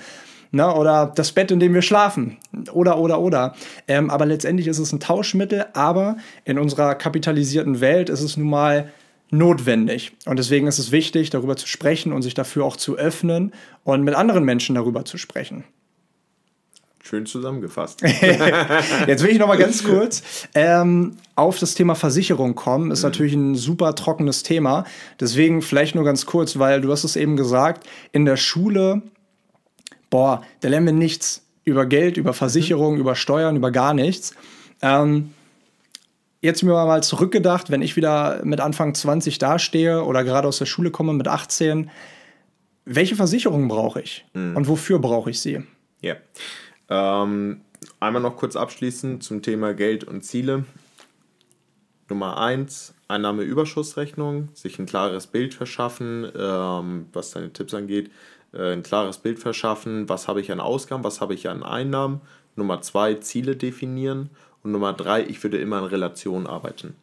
Na, 0.56 0.68
ne? 0.68 0.76
oder 0.76 1.12
das 1.16 1.32
Bett, 1.32 1.50
in 1.50 1.60
dem 1.60 1.74
wir 1.74 1.82
schlafen. 1.82 2.38
Oder, 2.72 3.00
oder, 3.00 3.20
oder. 3.20 3.56
Ähm, 3.88 4.12
aber 4.12 4.28
letztendlich 4.28 4.68
ist 4.68 4.78
es 4.78 4.94
ein 4.94 5.00
Tauschmittel, 5.00 5.66
aber 5.74 6.18
in 6.46 6.60
unserer 6.60 6.94
kapitalisierten 6.94 7.82
Welt 7.82 8.10
ist 8.10 8.22
es 8.22 8.38
nun 8.38 8.50
mal 8.50 8.92
notwendig. 9.32 10.12
Und 10.28 10.38
deswegen 10.38 10.68
ist 10.68 10.78
es 10.78 10.92
wichtig, 10.92 11.32
darüber 11.32 11.58
zu 11.58 11.68
sprechen 11.68 12.14
und 12.14 12.22
sich 12.22 12.36
dafür 12.36 12.66
auch 12.66 12.78
zu 12.78 12.98
öffnen 12.98 13.52
und 13.84 14.04
mit 14.04 14.14
anderen 14.14 14.44
Menschen 14.44 14.76
darüber 14.76 15.06
zu 15.06 15.18
sprechen. 15.18 15.64
Schön 17.06 17.26
zusammengefasst. 17.26 18.02
Jetzt 19.08 19.24
will 19.24 19.32
ich 19.32 19.38
noch 19.38 19.48
mal 19.48 19.58
ganz 19.58 19.84
kurz 19.84 20.24
ähm, 20.56 21.18
auf 21.36 21.60
das 21.60 21.74
Thema 21.74 21.96
Versicherung 21.96 22.56
kommen. 22.56 22.92
Ist 22.92 23.04
mhm. 23.04 23.10
natürlich 23.10 23.34
ein 23.34 23.56
super 23.56 23.94
trockenes 23.94 24.44
Thema. 24.44 24.86
Deswegen 25.20 25.62
vielleicht 25.62 25.96
nur 25.96 26.06
ganz 26.06 26.26
kurz, 26.26 26.58
weil 26.60 26.80
du 26.80 26.90
hast 26.94 27.04
es 27.04 27.18
eben 27.18 27.36
gesagt, 27.36 27.86
in 28.14 28.24
der 28.24 28.38
Schule, 28.38 29.02
boah, 30.10 30.44
da 30.62 30.70
lernen 30.70 30.86
wir 30.86 30.94
nichts 30.94 31.46
über 31.66 31.86
Geld, 31.86 32.16
über 32.16 32.32
Versicherung, 32.34 32.94
mhm. 32.94 33.02
über 33.02 33.16
Steuern, 33.16 33.58
über 33.58 33.72
gar 33.72 33.94
nichts. 33.94 34.34
Ähm, 34.82 35.34
jetzt 36.40 36.64
mir 36.64 36.72
mal 36.72 37.04
zurückgedacht, 37.04 37.70
wenn 37.70 37.82
ich 37.82 37.98
wieder 37.98 38.40
mit 38.46 38.62
Anfang 38.62 38.96
20 38.96 39.40
dastehe 39.40 40.06
oder 40.06 40.24
gerade 40.24 40.48
aus 40.48 40.58
der 40.58 40.68
Schule 40.68 40.90
komme 40.90 41.12
mit 41.12 41.28
18, 41.28 41.92
welche 42.86 43.18
Versicherung 43.18 43.68
brauche 43.68 44.00
ich 44.00 44.24
mhm. 44.34 44.56
und 44.56 44.70
wofür 44.70 45.00
brauche 45.00 45.32
ich 45.32 45.42
sie? 45.42 45.64
Ja. 46.00 46.16
Ähm, 46.90 47.62
einmal 48.00 48.22
noch 48.22 48.38
kurz 48.38 48.56
abschließend 48.56 49.24
zum 49.24 49.42
Thema 49.42 49.74
Geld 49.74 50.04
und 50.04 50.24
Ziele. 50.24 50.66
Nummer 52.10 52.38
1, 52.38 52.94
Einnahmeüberschussrechnung, 53.08 54.50
sich 54.54 54.78
ein 54.78 54.86
klares 54.86 55.28
Bild 55.28 55.54
verschaffen, 55.54 56.32
ähm, 56.38 57.08
was 57.14 57.32
deine 57.32 57.52
Tipps 57.54 57.74
angeht, 57.74 58.12
äh, 58.54 58.74
ein 58.74 58.84
klares 58.84 59.18
Bild 59.18 59.40
verschaffen, 59.40 60.10
was 60.10 60.28
habe 60.28 60.42
ich 60.42 60.52
an 60.52 60.60
Ausgaben, 60.60 61.04
was 61.04 61.22
habe 61.22 61.34
ich 61.34 61.50
an 61.50 61.64
Einnahmen. 61.64 62.22
Nummer 62.56 62.82
2, 62.82 63.16
Ziele 63.16 63.56
definieren. 63.56 64.30
Und 64.64 64.72
Nummer 64.72 64.94
3, 64.94 65.26
ich 65.26 65.42
würde 65.44 65.58
immer 65.58 65.80
in 65.80 65.86
Relation 65.86 66.48
arbeiten. 66.48 66.96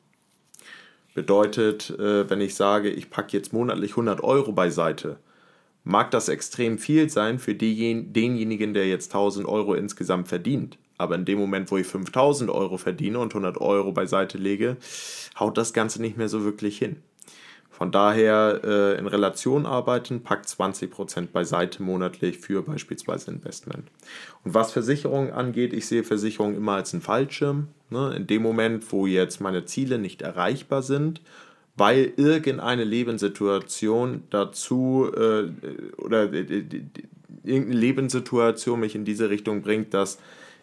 Bedeutet, 1.14 1.90
äh, 1.90 2.30
wenn 2.30 2.40
ich 2.40 2.54
sage, 2.54 2.88
ich 2.88 3.10
packe 3.10 3.36
jetzt 3.36 3.52
monatlich 3.52 3.92
100 3.92 4.22
Euro 4.22 4.52
beiseite, 4.52 5.16
mag 5.84 6.10
das 6.10 6.28
extrem 6.28 6.78
viel 6.78 7.08
sein 7.08 7.38
für 7.38 7.54
denjenigen, 7.54 8.74
der 8.74 8.88
jetzt 8.88 9.12
1000 9.12 9.46
Euro 9.46 9.74
insgesamt 9.74 10.28
verdient. 10.28 10.78
Aber 10.98 11.14
in 11.14 11.24
dem 11.24 11.38
Moment, 11.38 11.70
wo 11.70 11.78
ich 11.78 11.86
5000 11.86 12.50
Euro 12.50 12.76
verdiene 12.76 13.18
und 13.18 13.32
100 13.32 13.58
Euro 13.58 13.92
beiseite 13.92 14.36
lege, 14.36 14.76
haut 15.38 15.56
das 15.56 15.72
Ganze 15.72 16.02
nicht 16.02 16.18
mehr 16.18 16.28
so 16.28 16.44
wirklich 16.44 16.76
hin. 16.78 16.96
Von 17.70 17.90
daher 17.90 18.60
äh, 18.62 18.98
in 18.98 19.06
Relation 19.06 19.64
arbeiten, 19.64 20.22
packt 20.22 20.44
20% 20.46 21.28
beiseite 21.28 21.82
monatlich 21.82 22.36
für 22.36 22.62
beispielsweise 22.62 23.30
Investment. 23.30 23.84
Und 24.44 24.52
was 24.52 24.70
Versicherung 24.72 25.32
angeht, 25.32 25.72
ich 25.72 25.86
sehe 25.86 26.04
Versicherung 26.04 26.54
immer 26.54 26.72
als 26.72 26.92
einen 26.92 27.00
Fallschirm. 27.00 27.68
Ne? 27.88 28.14
In 28.16 28.26
dem 28.26 28.42
Moment, 28.42 28.92
wo 28.92 29.06
jetzt 29.06 29.40
meine 29.40 29.64
Ziele 29.64 29.98
nicht 29.98 30.20
erreichbar 30.20 30.82
sind 30.82 31.22
weil 31.80 32.12
irgendeine 32.16 32.84
Lebenssituation 32.84 34.24
dazu 34.28 35.10
äh, 35.16 35.48
oder 35.96 36.30
äh, 36.30 36.44
irgendeine 37.42 37.80
Lebenssituation 37.80 38.80
mich 38.80 38.94
in 38.94 39.06
diese 39.06 39.30
Richtung 39.30 39.62
bringt, 39.62 39.94
dass 39.94 40.18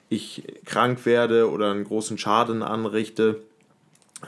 ich 0.10 0.44
krank 0.66 1.08
werde 1.08 1.50
oder 1.50 1.72
einen 1.72 1.86
großen 1.86 2.20
Schaden 2.20 2.62
anrichte, 2.62 3.42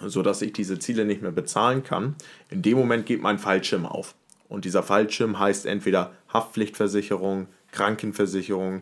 sodass 0.03 0.41
ich 0.41 0.51
diese 0.51 0.79
Ziele 0.79 1.05
nicht 1.05 1.21
mehr 1.21 1.31
bezahlen 1.31 1.83
kann. 1.83 2.15
In 2.49 2.63
dem 2.63 2.79
Moment 2.79 3.05
geht 3.05 3.21
mein 3.21 3.37
Fallschirm 3.37 3.85
auf. 3.85 4.15
Und 4.47 4.65
dieser 4.65 4.81
Fallschirm 4.81 5.37
heißt 5.37 5.67
entweder 5.67 6.11
Haftpflichtversicherung, 6.33 7.45
Krankenversicherung 7.71 8.81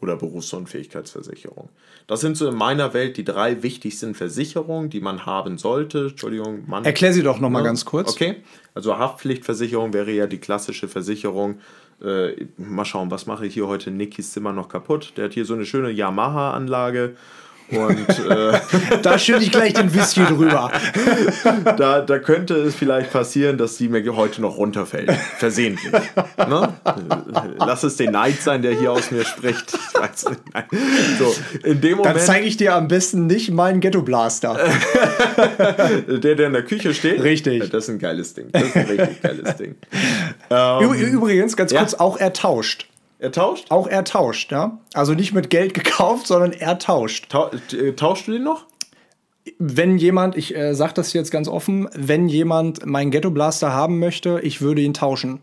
oder 0.00 0.16
Berufsunfähigkeitsversicherung. 0.16 1.68
Das 2.06 2.20
sind 2.20 2.36
so 2.36 2.48
in 2.48 2.54
meiner 2.54 2.94
Welt 2.94 3.16
die 3.16 3.24
drei 3.24 3.62
wichtigsten 3.62 4.14
Versicherungen, 4.14 4.90
die 4.90 5.00
man 5.00 5.26
haben 5.26 5.58
sollte. 5.58 6.08
Entschuldigung, 6.10 6.64
Mann. 6.68 6.84
Erklär 6.84 7.12
sie 7.12 7.22
doch 7.22 7.40
noch 7.40 7.50
mal 7.50 7.60
ja. 7.60 7.66
ganz 7.66 7.84
kurz. 7.84 8.10
Okay, 8.12 8.36
also 8.74 8.98
Haftpflichtversicherung 8.98 9.92
wäre 9.92 10.10
ja 10.10 10.26
die 10.26 10.38
klassische 10.38 10.88
Versicherung. 10.88 11.60
Äh, 12.02 12.46
mal 12.56 12.84
schauen, 12.84 13.10
was 13.10 13.26
mache 13.26 13.46
ich 13.46 13.54
hier 13.54 13.66
heute 13.66 13.90
Nikis 13.90 14.32
Zimmer 14.32 14.52
noch 14.52 14.68
kaputt? 14.68 15.12
Der 15.16 15.26
hat 15.26 15.34
hier 15.34 15.44
so 15.44 15.54
eine 15.54 15.66
schöne 15.66 15.90
Yamaha-Anlage 15.90 17.16
Und 17.70 18.08
äh, 18.08 18.58
da 19.02 19.18
schütte 19.18 19.42
ich 19.42 19.50
gleich 19.50 19.74
den 19.74 19.92
Whisky 19.94 20.24
drüber. 20.24 20.70
da, 21.76 22.00
da 22.00 22.18
könnte 22.18 22.54
es 22.54 22.74
vielleicht 22.74 23.12
passieren, 23.12 23.58
dass 23.58 23.76
sie 23.76 23.88
mir 23.88 24.16
heute 24.16 24.40
noch 24.40 24.56
runterfällt. 24.56 25.12
Versehentlich. 25.38 25.92
Ne? 26.38 26.74
Lass 27.58 27.82
es 27.82 27.96
den 27.96 28.12
Neid 28.12 28.40
sein, 28.40 28.62
der 28.62 28.78
hier 28.78 28.92
aus 28.92 29.10
mir 29.10 29.24
spricht. 29.24 29.78
So, 31.18 31.34
in 31.64 31.80
dem 31.80 31.98
Moment. 31.98 32.16
Dann 32.16 32.24
zeige 32.24 32.46
ich 32.46 32.56
dir 32.56 32.74
am 32.74 32.88
besten 32.88 33.26
nicht 33.26 33.50
meinen 33.50 33.80
Ghetto 33.80 34.02
Blaster. 34.02 34.58
der, 36.08 36.34
der 36.34 36.46
in 36.46 36.52
der 36.52 36.64
Küche 36.64 36.94
steht. 36.94 37.22
Richtig. 37.22 37.70
Das 37.70 37.84
ist 37.84 37.90
ein 37.90 37.98
geiles 37.98 38.34
Ding. 38.34 38.48
Das 38.52 38.62
ist 38.62 38.76
ein 38.76 38.86
richtig 38.86 39.22
geiles 39.22 39.56
Ding. 39.56 39.76
Ähm, 40.50 40.92
Übrigens, 40.92 41.56
ganz 41.56 41.72
kurz, 41.72 41.92
ja. 41.92 42.00
auch 42.00 42.18
ertauscht. 42.18 42.86
Er 43.20 43.32
tauscht? 43.32 43.66
Auch 43.70 43.86
er 43.86 44.02
tauscht, 44.04 44.50
ja. 44.50 44.78
Also 44.94 45.12
nicht 45.12 45.32
mit 45.34 45.50
Geld 45.50 45.74
gekauft, 45.84 46.26
sondern 46.26 46.52
er 46.52 46.78
tauscht. 46.78 47.28
Ta 47.28 47.50
äh, 47.72 47.92
tauschst 47.92 48.26
du 48.26 48.32
den 48.32 48.42
noch? 48.42 48.66
Wenn 49.58 49.98
jemand, 49.98 50.36
ich 50.36 50.56
äh, 50.56 50.74
sage 50.74 50.94
das 50.94 51.12
jetzt 51.12 51.30
ganz 51.30 51.46
offen, 51.46 51.88
wenn 51.94 52.28
jemand 52.28 52.86
meinen 52.86 53.10
Ghetto 53.10 53.30
Blaster 53.30 53.72
haben 53.72 53.98
möchte, 53.98 54.40
ich 54.42 54.62
würde 54.62 54.80
ihn 54.80 54.94
tauschen. 54.94 55.40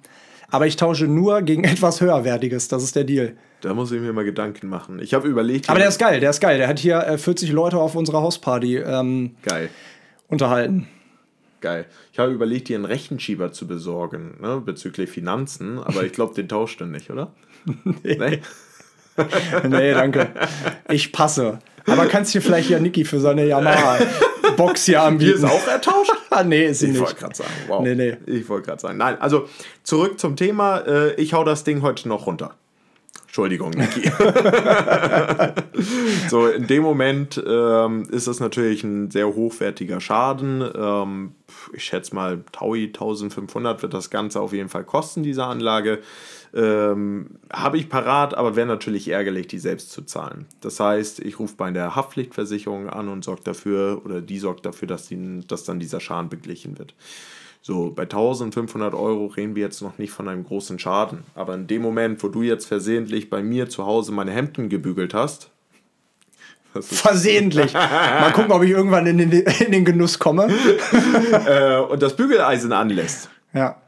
Aber 0.49 0.65
ich 0.65 0.75
tausche 0.75 1.05
nur 1.07 1.43
gegen 1.43 1.63
etwas 1.65 2.01
höherwertiges. 2.01 2.67
Das 2.67 2.83
ist 2.83 2.95
der 2.95 3.03
Deal. 3.03 3.37
Da 3.61 3.73
muss 3.75 3.91
ich 3.91 4.01
mir 4.01 4.11
mal 4.11 4.25
Gedanken 4.25 4.69
machen. 4.69 4.99
Ich 4.99 5.13
habe 5.13 5.27
überlegt. 5.27 5.69
Aber 5.69 5.79
der 5.79 5.89
ist 5.89 5.99
geil, 5.99 6.19
der 6.19 6.31
ist 6.31 6.39
geil. 6.39 6.57
Der 6.57 6.67
hat 6.67 6.79
hier 6.79 7.05
äh, 7.05 7.17
40 7.17 7.51
Leute 7.51 7.77
auf 7.77 7.95
unserer 7.95 8.21
Hausparty 8.21 8.77
ähm, 8.77 9.35
geil. 9.43 9.69
unterhalten. 10.27 10.87
Geil. 11.61 11.85
Ich 12.13 12.19
habe 12.19 12.31
überlegt, 12.31 12.69
dir 12.69 12.75
einen 12.75 12.85
Rechenschieber 12.85 13.51
zu 13.51 13.67
besorgen, 13.67 14.37
ne, 14.41 14.61
bezüglich 14.63 15.09
Finanzen, 15.09 15.79
aber 15.79 16.03
ich 16.03 16.11
glaube, 16.11 16.35
den 16.35 16.47
tauscht 16.47 16.81
du 16.81 16.85
nicht, 16.85 17.09
oder? 17.09 17.33
Nee. 18.03 18.17
Nee? 18.17 18.41
nee, 19.67 19.93
danke. 19.93 20.29
Ich 20.89 21.11
passe. 21.11 21.59
Aber 21.85 22.05
kannst 22.07 22.35
du 22.35 22.41
vielleicht 22.41 22.69
ja 22.69 22.79
Niki 22.79 23.05
für 23.05 23.19
seine 23.19 23.45
Yamaha-Box 23.45 24.85
hier 24.85 25.01
anbieten? 25.01 25.31
Die 25.31 25.37
ist 25.37 25.45
auch 25.45 25.67
ertauscht? 25.67 26.11
ah, 26.29 26.43
nee, 26.43 26.65
ist 26.65 26.79
sie 26.79 26.87
ich 26.87 26.91
nicht. 26.93 27.01
Ich 27.01 27.07
wollte 27.07 27.19
gerade 27.19 27.35
sagen, 27.35 27.49
wow. 27.67 27.81
Nee, 27.81 27.95
nee. 27.95 28.17
Ich 28.25 28.47
wollte 28.49 28.67
gerade 28.67 28.81
sagen. 28.81 28.97
Nein, 28.97 29.19
also 29.19 29.47
zurück 29.83 30.19
zum 30.19 30.35
Thema. 30.35 30.79
Äh, 30.79 31.13
ich 31.15 31.33
hau 31.33 31.43
das 31.43 31.63
Ding 31.63 31.81
heute 31.81 32.07
noch 32.09 32.27
runter. 32.27 32.55
Entschuldigung, 33.27 33.71
Niki. 33.71 34.09
so, 36.29 36.47
in 36.47 36.65
dem 36.65 36.81
Moment 36.81 37.43
ähm, 37.45 38.07
ist 38.09 38.27
das 38.27 38.39
natürlich 38.39 38.83
ein 38.83 39.11
sehr 39.11 39.27
hochwertiger 39.27 39.99
Schaden. 39.99 40.63
Ähm, 40.75 41.35
ich 41.73 41.83
schätze 41.83 42.15
mal, 42.15 42.43
Taui 42.53 42.85
1500 42.85 43.81
wird 43.81 43.93
das 43.93 44.09
Ganze 44.09 44.39
auf 44.39 44.53
jeden 44.53 44.69
Fall 44.69 44.85
kosten, 44.85 45.23
diese 45.23 45.43
Anlage. 45.43 45.99
Ähm, 46.55 47.37
Habe 47.51 47.77
ich 47.77 47.89
parat, 47.89 48.33
aber 48.33 48.55
wäre 48.55 48.67
natürlich 48.67 49.09
ärgerlich, 49.09 49.47
die 49.47 49.59
selbst 49.59 49.91
zu 49.91 50.03
zahlen. 50.03 50.45
Das 50.61 50.79
heißt, 50.79 51.19
ich 51.19 51.37
rufe 51.37 51.55
bei 51.57 51.69
der 51.69 51.95
Haftpflichtversicherung 51.95 52.89
an 52.89 53.09
und 53.09 53.25
sorge 53.25 53.43
dafür, 53.43 54.01
oder 54.05 54.21
die 54.21 54.39
sorgt 54.39 54.65
dafür, 54.65 54.87
dass, 54.87 55.07
die, 55.07 55.41
dass 55.45 55.65
dann 55.65 55.79
dieser 55.79 55.99
Schaden 55.99 56.29
beglichen 56.29 56.79
wird. 56.79 56.95
So, 57.67 57.91
bei 57.93 58.03
1500 58.03 58.93
Euro 58.93 59.25
reden 59.25 59.57
wir 59.57 59.63
jetzt 59.63 59.81
noch 59.81 59.97
nicht 59.97 60.11
von 60.11 60.29
einem 60.29 60.45
großen 60.45 60.79
Schaden. 60.79 61.25
Aber 61.35 61.53
in 61.53 61.67
dem 61.67 61.81
Moment, 61.81 62.23
wo 62.23 62.29
du 62.29 62.41
jetzt 62.41 62.65
versehentlich 62.65 63.29
bei 63.29 63.43
mir 63.43 63.67
zu 63.67 63.85
Hause 63.85 64.13
meine 64.13 64.31
Hemden 64.31 64.69
gebügelt 64.69 65.13
hast. 65.13 65.49
Versehentlich. 66.79 67.73
Mal 67.73 68.31
gucken, 68.31 68.53
ob 68.53 68.63
ich 68.63 68.69
irgendwann 68.69 69.05
in 69.05 69.17
den, 69.17 69.31
in 69.33 69.73
den 69.73 69.83
Genuss 69.83 70.17
komme. 70.17 70.47
äh, 71.45 71.79
und 71.79 72.01
das 72.01 72.15
Bügeleisen 72.15 72.71
anlässt. 72.71 73.29
Ja. 73.51 73.81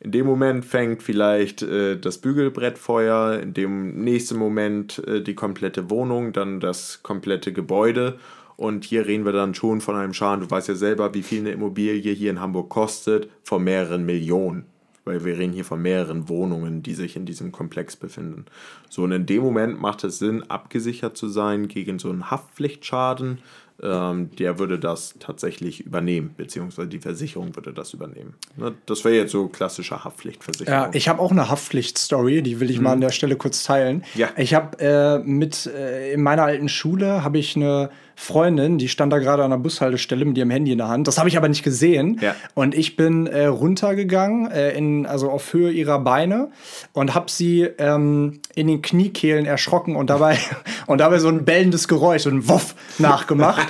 In 0.00 0.12
dem 0.12 0.24
Moment 0.24 0.64
fängt 0.64 1.02
vielleicht 1.02 1.60
äh, 1.60 1.98
das 1.98 2.16
Bügelbrett 2.16 2.78
Feuer, 2.78 3.40
in 3.42 3.52
dem 3.52 4.04
nächsten 4.04 4.38
Moment 4.38 5.06
äh, 5.06 5.20
die 5.20 5.34
komplette 5.34 5.90
Wohnung, 5.90 6.32
dann 6.32 6.60
das 6.60 7.02
komplette 7.02 7.52
Gebäude 7.52 8.18
und 8.58 8.84
hier 8.84 9.06
reden 9.06 9.24
wir 9.24 9.30
dann 9.30 9.54
schon 9.54 9.80
von 9.80 9.94
einem 9.94 10.12
Schaden. 10.12 10.40
Du 10.40 10.50
weißt 10.50 10.66
ja 10.66 10.74
selber, 10.74 11.14
wie 11.14 11.22
viel 11.22 11.38
eine 11.38 11.52
Immobilie 11.52 12.12
hier 12.12 12.28
in 12.28 12.40
Hamburg 12.40 12.68
kostet, 12.68 13.30
von 13.44 13.62
mehreren 13.62 14.04
Millionen. 14.04 14.66
Weil 15.04 15.24
wir 15.24 15.38
reden 15.38 15.52
hier 15.52 15.64
von 15.64 15.80
mehreren 15.80 16.28
Wohnungen, 16.28 16.82
die 16.82 16.94
sich 16.94 17.14
in 17.14 17.24
diesem 17.24 17.52
Komplex 17.52 17.94
befinden. 17.94 18.46
So, 18.90 19.04
und 19.04 19.12
in 19.12 19.26
dem 19.26 19.44
Moment 19.44 19.80
macht 19.80 20.02
es 20.02 20.18
Sinn, 20.18 20.42
abgesichert 20.42 21.16
zu 21.16 21.28
sein 21.28 21.68
gegen 21.68 22.00
so 22.00 22.10
einen 22.10 22.32
Haftpflichtschaden 22.32 23.38
ähm, 23.80 24.30
der 24.36 24.58
würde 24.58 24.78
das 24.78 25.14
tatsächlich 25.20 25.86
übernehmen, 25.86 26.34
beziehungsweise 26.36 26.88
die 26.88 26.98
Versicherung 26.98 27.54
würde 27.54 27.72
das 27.72 27.94
übernehmen. 27.94 28.34
Ne? 28.56 28.74
Das 28.86 29.04
wäre 29.04 29.14
jetzt 29.14 29.30
so 29.30 29.46
klassische 29.48 30.02
Haftpflichtversicherung. 30.02 30.72
Ja, 30.72 30.90
ich 30.92 31.08
habe 31.08 31.20
auch 31.20 31.30
eine 31.30 31.48
Haftpflichtstory, 31.48 32.42
die 32.42 32.58
will 32.58 32.70
ich 32.70 32.78
hm. 32.78 32.84
mal 32.84 32.92
an 32.92 33.00
der 33.00 33.10
Stelle 33.10 33.36
kurz 33.36 33.62
teilen. 33.62 34.02
Ja. 34.16 34.30
Ich 34.36 34.54
habe 34.54 34.78
äh, 34.80 35.18
mit 35.18 35.66
äh, 35.66 36.12
in 36.12 36.22
meiner 36.22 36.42
alten 36.42 36.68
Schule 36.68 37.22
habe 37.22 37.38
ich 37.38 37.54
eine 37.54 37.90
Freundin, 38.20 38.78
die 38.78 38.88
stand 38.88 39.12
da 39.12 39.18
gerade 39.18 39.44
an 39.44 39.50
der 39.50 39.58
Bushaltestelle 39.58 40.24
mit 40.24 40.36
ihrem 40.36 40.50
Handy 40.50 40.72
in 40.72 40.78
der 40.78 40.88
Hand. 40.88 41.06
Das 41.06 41.18
habe 41.18 41.28
ich 41.28 41.36
aber 41.36 41.48
nicht 41.48 41.62
gesehen. 41.62 42.18
Ja. 42.20 42.34
Und 42.54 42.74
ich 42.74 42.96
bin 42.96 43.28
äh, 43.28 43.46
runtergegangen, 43.46 44.50
äh, 44.50 44.72
in, 44.72 45.06
also 45.06 45.30
auf 45.30 45.52
Höhe 45.52 45.70
ihrer 45.70 46.00
Beine 46.00 46.50
und 46.92 47.14
habe 47.14 47.30
sie 47.30 47.62
ähm, 47.78 48.40
in 48.56 48.66
den 48.66 48.82
Kniekehlen 48.82 49.46
erschrocken 49.46 49.94
und 49.94 50.10
dabei, 50.10 50.36
und 50.88 50.98
dabei 50.98 51.20
so 51.20 51.28
ein 51.28 51.44
bellendes 51.44 51.86
Geräusch, 51.86 52.22
so 52.22 52.30
ein 52.30 52.48
Wuff 52.48 52.74
nachgemacht. 52.98 53.68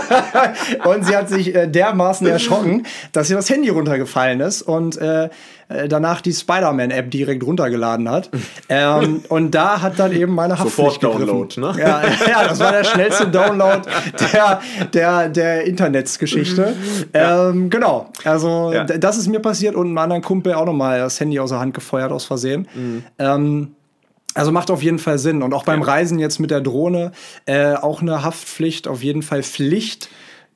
und 0.84 1.06
sie 1.06 1.16
hat 1.16 1.30
sich 1.30 1.54
äh, 1.54 1.66
dermaßen 1.66 2.26
erschrocken, 2.26 2.86
dass 3.12 3.30
ihr 3.30 3.36
das 3.36 3.48
Handy 3.48 3.70
runtergefallen 3.70 4.40
ist 4.40 4.60
und 4.60 4.98
äh, 4.98 5.30
danach 5.88 6.20
die 6.20 6.32
Spider-Man-App 6.32 7.10
direkt 7.10 7.44
runtergeladen 7.44 8.08
hat. 8.08 8.30
ähm, 8.68 9.22
und 9.28 9.52
da 9.52 9.80
hat 9.80 9.98
dann 9.98 10.12
eben 10.12 10.34
meine 10.34 10.58
Haftpflicht 10.58 11.00
Sofort 11.00 11.20
Download, 11.20 11.60
ne? 11.60 11.74
Ja, 11.78 12.02
ja, 12.28 12.48
das 12.48 12.60
war 12.60 12.72
der 12.72 12.84
schnellste 12.84 13.28
Download 13.28 13.82
der, 14.32 14.60
der, 14.92 15.28
der 15.28 15.64
Internetsgeschichte. 15.64 16.74
Ja. 17.14 17.50
Ähm, 17.50 17.68
genau, 17.68 18.08
also 18.24 18.72
ja. 18.72 18.84
das 18.84 19.16
ist 19.16 19.28
mir 19.28 19.40
passiert 19.40 19.74
und 19.74 19.86
einem 19.86 19.98
anderen 19.98 20.22
Kumpel 20.22 20.54
auch 20.54 20.64
nochmal 20.64 20.98
das 21.00 21.18
Handy 21.20 21.38
aus 21.38 21.50
der 21.50 21.60
Hand 21.60 21.74
gefeuert 21.74 22.12
aus 22.12 22.24
Versehen. 22.24 22.68
Mhm. 22.74 23.04
Ähm, 23.18 23.74
also 24.34 24.52
macht 24.52 24.70
auf 24.70 24.82
jeden 24.82 24.98
Fall 24.98 25.18
Sinn. 25.18 25.42
Und 25.42 25.52
auch 25.52 25.64
beim. 25.64 25.82
Reisen 25.82 26.18
jetzt 26.18 26.38
mit 26.38 26.50
der 26.50 26.60
Drohne 26.60 27.12
äh, 27.44 27.74
auch 27.74 28.02
eine 28.02 28.22
Haftpflicht, 28.22 28.88
auf 28.88 29.02
jeden 29.02 29.22
Fall 29.22 29.42
Pflicht. 29.42 30.08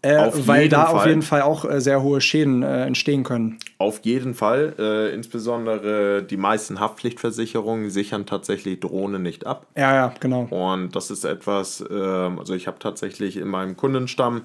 Äh, 0.07 0.47
weil 0.47 0.69
da 0.69 0.87
Fall. 0.87 0.95
auf 0.95 1.07
jeden 1.07 1.23
Fall 1.23 1.43
auch 1.43 1.65
äh, 1.65 1.81
sehr 1.81 2.03
hohe 2.03 2.21
Schäden 2.21 2.63
äh, 2.63 2.85
entstehen 2.85 3.25
können. 3.25 3.59
Auf 3.79 4.01
jeden 4.03 4.35
Fall. 4.35 4.75
Äh, 4.79 5.15
insbesondere 5.15 6.23
die 6.23 6.37
meisten 6.37 6.81
Haftpflichtversicherungen 6.81 7.91
sichern 7.91 8.27
tatsächlich 8.27 8.81
Drohnen 8.81 9.23
nicht 9.23 9.47
ab. 9.47 9.67
Ja, 9.77 9.95
ja, 9.95 10.15
genau. 10.21 10.45
Und 10.51 10.95
das 10.97 11.11
ist 11.11 11.25
etwas, 11.25 11.85
ähm, 11.91 12.39
also 12.39 12.55
ich 12.55 12.67
habe 12.67 12.79
tatsächlich 12.79 13.37
in 13.37 13.49
meinem 13.49 13.77
Kundenstamm 13.77 14.43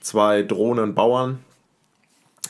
zwei 0.00 0.42
Drohnenbauern, 0.42 1.38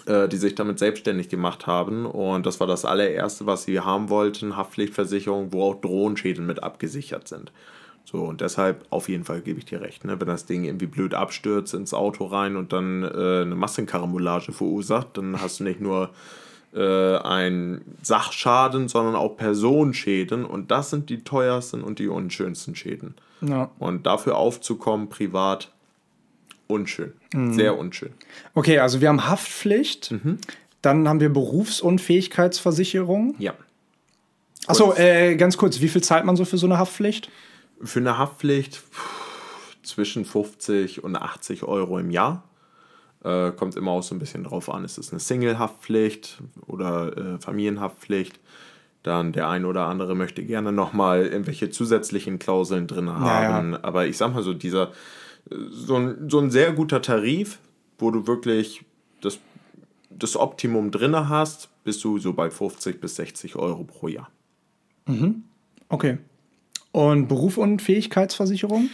äh, 0.07 0.29
die 0.29 0.37
sich 0.37 0.55
damit 0.55 0.79
selbstständig 0.79 1.29
gemacht 1.29 1.67
haben. 1.67 2.07
Und 2.07 2.47
das 2.47 2.61
war 2.61 2.67
das 2.67 2.85
allererste, 2.85 3.47
was 3.47 3.65
sie 3.65 3.81
haben 3.81 4.09
wollten, 4.09 4.57
Haftpflichtversicherung, 4.57 5.53
wo 5.53 5.63
auch 5.65 5.81
Drohenschäden 5.81 6.47
mit 6.47 6.63
abgesichert 6.63 7.29
sind. 7.29 7.53
So, 8.05 8.25
und 8.25 8.41
deshalb 8.41 8.85
auf 8.91 9.09
jeden 9.09 9.25
Fall 9.25 9.41
gebe 9.41 9.59
ich 9.59 9.65
dir 9.65 9.81
recht. 9.81 10.05
Ne? 10.05 10.21
Wenn 10.21 10.29
das 10.29 10.45
Ding 10.45 10.65
irgendwie 10.65 10.87
blöd 10.87 11.15
abstürzt 11.15 11.75
ins 11.75 11.95
Auto 11.95 12.27
rein 12.27 12.57
und 12.57 12.73
dann 12.73 13.05
äh, 13.05 13.43
eine 13.43 13.55
Massenkarambolage 13.55 14.53
verursacht, 14.53 15.17
dann 15.17 15.41
hast 15.41 15.61
du 15.61 15.65
nicht 15.65 15.81
nur 15.81 16.11
äh, 16.75 17.17
einen 17.19 17.83
Sachschaden, 18.03 18.89
sondern 18.89 19.15
auch 19.15 19.37
Personenschäden. 19.37 20.45
Und 20.45 20.71
das 20.71 20.91
sind 20.91 21.11
die 21.11 21.25
teuersten 21.25 21.83
und 21.83 21.99
die 21.99 22.09
unschönsten 22.09 22.75
Schäden. 22.75 23.15
Ja. 23.41 23.71
Und 23.79 24.07
dafür 24.07 24.37
aufzukommen, 24.37 25.09
privat, 25.09 25.71
unschön. 26.67 27.13
Mhm. 27.33 27.55
Sehr 27.55 27.79
unschön. 27.79 28.11
Okay, 28.55 28.79
also 28.79 29.01
wir 29.01 29.09
haben 29.09 29.27
Haftpflicht. 29.27 30.11
Mhm. 30.11 30.39
Dann 30.81 31.09
haben 31.09 31.21
wir 31.21 31.29
Berufsunfähigkeitsversicherung. 31.29 33.37
Ja. 33.39 33.55
Achso, 34.67 34.95
äh, 34.95 35.37
ganz 35.37 35.57
kurz, 35.57 35.81
wie 35.81 35.89
viel 35.89 36.03
zahlt 36.03 36.25
man 36.25 36.37
so 36.37 36.45
für 36.45 36.59
so 36.59 36.67
eine 36.67 36.79
Haftpflicht? 36.79 37.31
Für 37.83 38.01
eine 38.01 38.19
Haftpflicht 38.19 38.83
zwischen 39.83 40.25
50 40.25 41.03
und 41.05 41.17
80 41.17 41.65
Euro 41.65 41.99
im 41.99 42.11
Jahr. 42.11 42.45
Äh, 43.25 43.53
kommt 43.53 43.77
immer 43.77 43.93
auch 43.93 44.03
so 44.03 44.15
ein 44.15 44.19
bisschen 44.19 44.45
drauf 44.45 44.69
an, 44.69 44.85
ist 44.85 44.99
es 44.99 45.13
eine 45.13 45.21
Single-Haftpflicht 45.21 46.43
oder 46.67 47.17
äh, 47.17 47.39
Familienhaftpflicht. 47.39 48.41
Dann 49.03 49.33
der 49.33 49.49
ein 49.49 49.65
oder 49.65 49.87
andere 49.87 50.15
möchte 50.15 50.45
gerne 50.45 50.73
nochmal 50.73 51.27
irgendwelche 51.27 51.71
zusätzlichen 51.71 52.39
Klauseln 52.39 52.87
drin 52.87 53.11
haben. 53.11 53.73
Ja, 53.73 53.79
ja. 53.79 53.85
Aber 53.85 54.07
ich 54.07 54.17
sag 54.17 54.33
mal 54.33 54.43
so, 54.43 54.55
dieser, 54.55 54.93
so 55.71 55.97
ein, 55.97 56.29
so 56.29 56.39
ein 56.39 56.51
sehr 56.51 56.73
guter 56.73 57.03
Tarif, 57.03 57.59
wo 57.99 58.11
du 58.11 58.27
wirklich 58.27 58.85
das, 59.21 59.39
das 60.11 60.37
Optimum 60.37 60.91
drin 60.91 61.29
hast, 61.29 61.69
bist 61.85 62.03
du 62.05 62.19
so 62.19 62.33
bei 62.33 62.51
50 62.51 63.01
bis 63.01 63.17
60 63.17 63.57
Euro 63.57 63.85
pro 63.85 64.09
Jahr. 64.09 64.31
Mhm. 65.07 65.45
Okay. 65.89 66.19
Und 66.93 67.29
Berufsunfähigkeitsversicherung? 67.29 68.91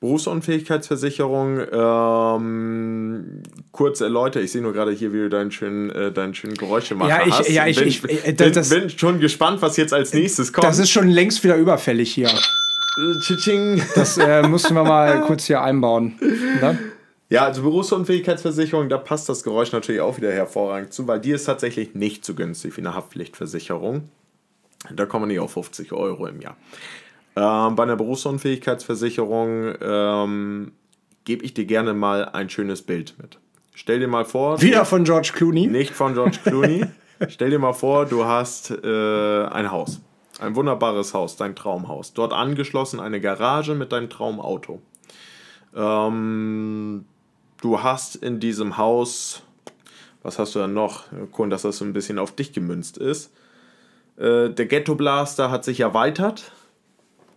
Berufsunfähigkeitsversicherung, 0.00 1.60
ähm, 1.72 3.42
kurz 3.70 4.00
erläutert, 4.00 4.42
ich 4.44 4.52
sehe 4.52 4.62
nur 4.62 4.72
gerade 4.72 4.92
hier, 4.92 5.12
wie 5.12 5.18
du 5.18 5.28
deinen 5.28 5.50
schönen, 5.50 5.90
äh, 5.90 6.10
deinen 6.10 6.34
schönen 6.34 6.54
Geräuschemacher 6.54 7.10
ja, 7.10 7.26
ich, 7.26 7.38
hast. 7.38 7.48
Ja, 7.50 7.66
ich, 7.66 7.78
bin, 7.78 7.88
ich, 7.88 8.04
ich 8.04 8.26
äh, 8.26 8.32
bin, 8.32 8.52
bin, 8.52 8.90
schon 8.90 9.20
gespannt, 9.20 9.60
was 9.60 9.76
jetzt 9.76 9.92
als 9.92 10.14
nächstes 10.14 10.54
kommt. 10.54 10.64
Das 10.64 10.78
ist 10.78 10.90
schon 10.90 11.08
längst 11.08 11.44
wieder 11.44 11.56
überfällig 11.56 12.14
hier. 12.14 12.30
Tsching. 13.20 13.82
Das 13.94 14.16
äh, 14.16 14.42
mussten 14.42 14.74
wir 14.74 14.84
mal 14.84 15.20
kurz 15.26 15.44
hier 15.44 15.62
einbauen. 15.62 16.18
Ne? 16.20 16.78
Ja, 17.28 17.44
also 17.44 17.62
Berufsunfähigkeitsversicherung, 17.62 18.88
da 18.88 18.98
passt 18.98 19.28
das 19.28 19.44
Geräusch 19.44 19.70
natürlich 19.70 20.00
auch 20.00 20.16
wieder 20.16 20.32
hervorragend 20.32 20.92
zu, 20.92 21.06
weil 21.06 21.20
die 21.20 21.30
ist 21.30 21.44
tatsächlich 21.44 21.94
nicht 21.94 22.24
so 22.24 22.34
günstig 22.34 22.76
wie 22.76 22.80
eine 22.80 22.94
Haftpflichtversicherung. 22.94 24.08
Da 24.94 25.06
kommen 25.06 25.28
nicht 25.28 25.40
auf 25.40 25.52
50 25.52 25.92
Euro 25.92 26.26
im 26.26 26.40
Jahr. 26.40 26.56
Ähm, 27.36 27.76
bei 27.76 27.82
einer 27.84 27.96
Berufsunfähigkeitsversicherung 27.96 29.74
ähm, 29.80 30.72
gebe 31.24 31.44
ich 31.44 31.54
dir 31.54 31.64
gerne 31.64 31.94
mal 31.94 32.24
ein 32.24 32.50
schönes 32.50 32.82
Bild 32.82 33.14
mit. 33.18 33.38
Stell 33.74 34.00
dir 34.00 34.08
mal 34.08 34.24
vor. 34.24 34.60
Wieder 34.60 34.84
von 34.84 35.04
George 35.04 35.30
Clooney? 35.34 35.66
Nicht 35.66 35.92
von 35.92 36.14
George 36.14 36.38
Clooney. 36.42 36.84
Stell 37.28 37.50
dir 37.50 37.58
mal 37.58 37.72
vor, 37.72 38.06
du 38.06 38.24
hast 38.24 38.70
äh, 38.70 39.44
ein 39.44 39.70
Haus. 39.70 40.00
Ein 40.40 40.56
wunderbares 40.56 41.14
Haus, 41.14 41.36
dein 41.36 41.54
Traumhaus. 41.54 42.14
Dort 42.14 42.32
angeschlossen 42.32 42.98
eine 42.98 43.20
Garage 43.20 43.74
mit 43.74 43.92
deinem 43.92 44.08
Traumauto. 44.08 44.80
Ähm, 45.74 47.04
du 47.60 47.82
hast 47.82 48.16
in 48.16 48.40
diesem 48.40 48.76
Haus, 48.76 49.42
was 50.22 50.38
hast 50.38 50.54
du 50.54 50.58
dann 50.58 50.74
noch? 50.74 51.04
Cool, 51.36 51.50
dass 51.50 51.62
das 51.62 51.78
so 51.78 51.84
ein 51.84 51.92
bisschen 51.92 52.18
auf 52.18 52.34
dich 52.34 52.52
gemünzt 52.52 52.98
ist. 52.98 53.32
Äh, 54.16 54.50
der 54.50 54.66
Ghetto 54.66 54.94
Blaster 54.94 55.50
hat 55.50 55.64
sich 55.64 55.80
erweitert 55.80 56.52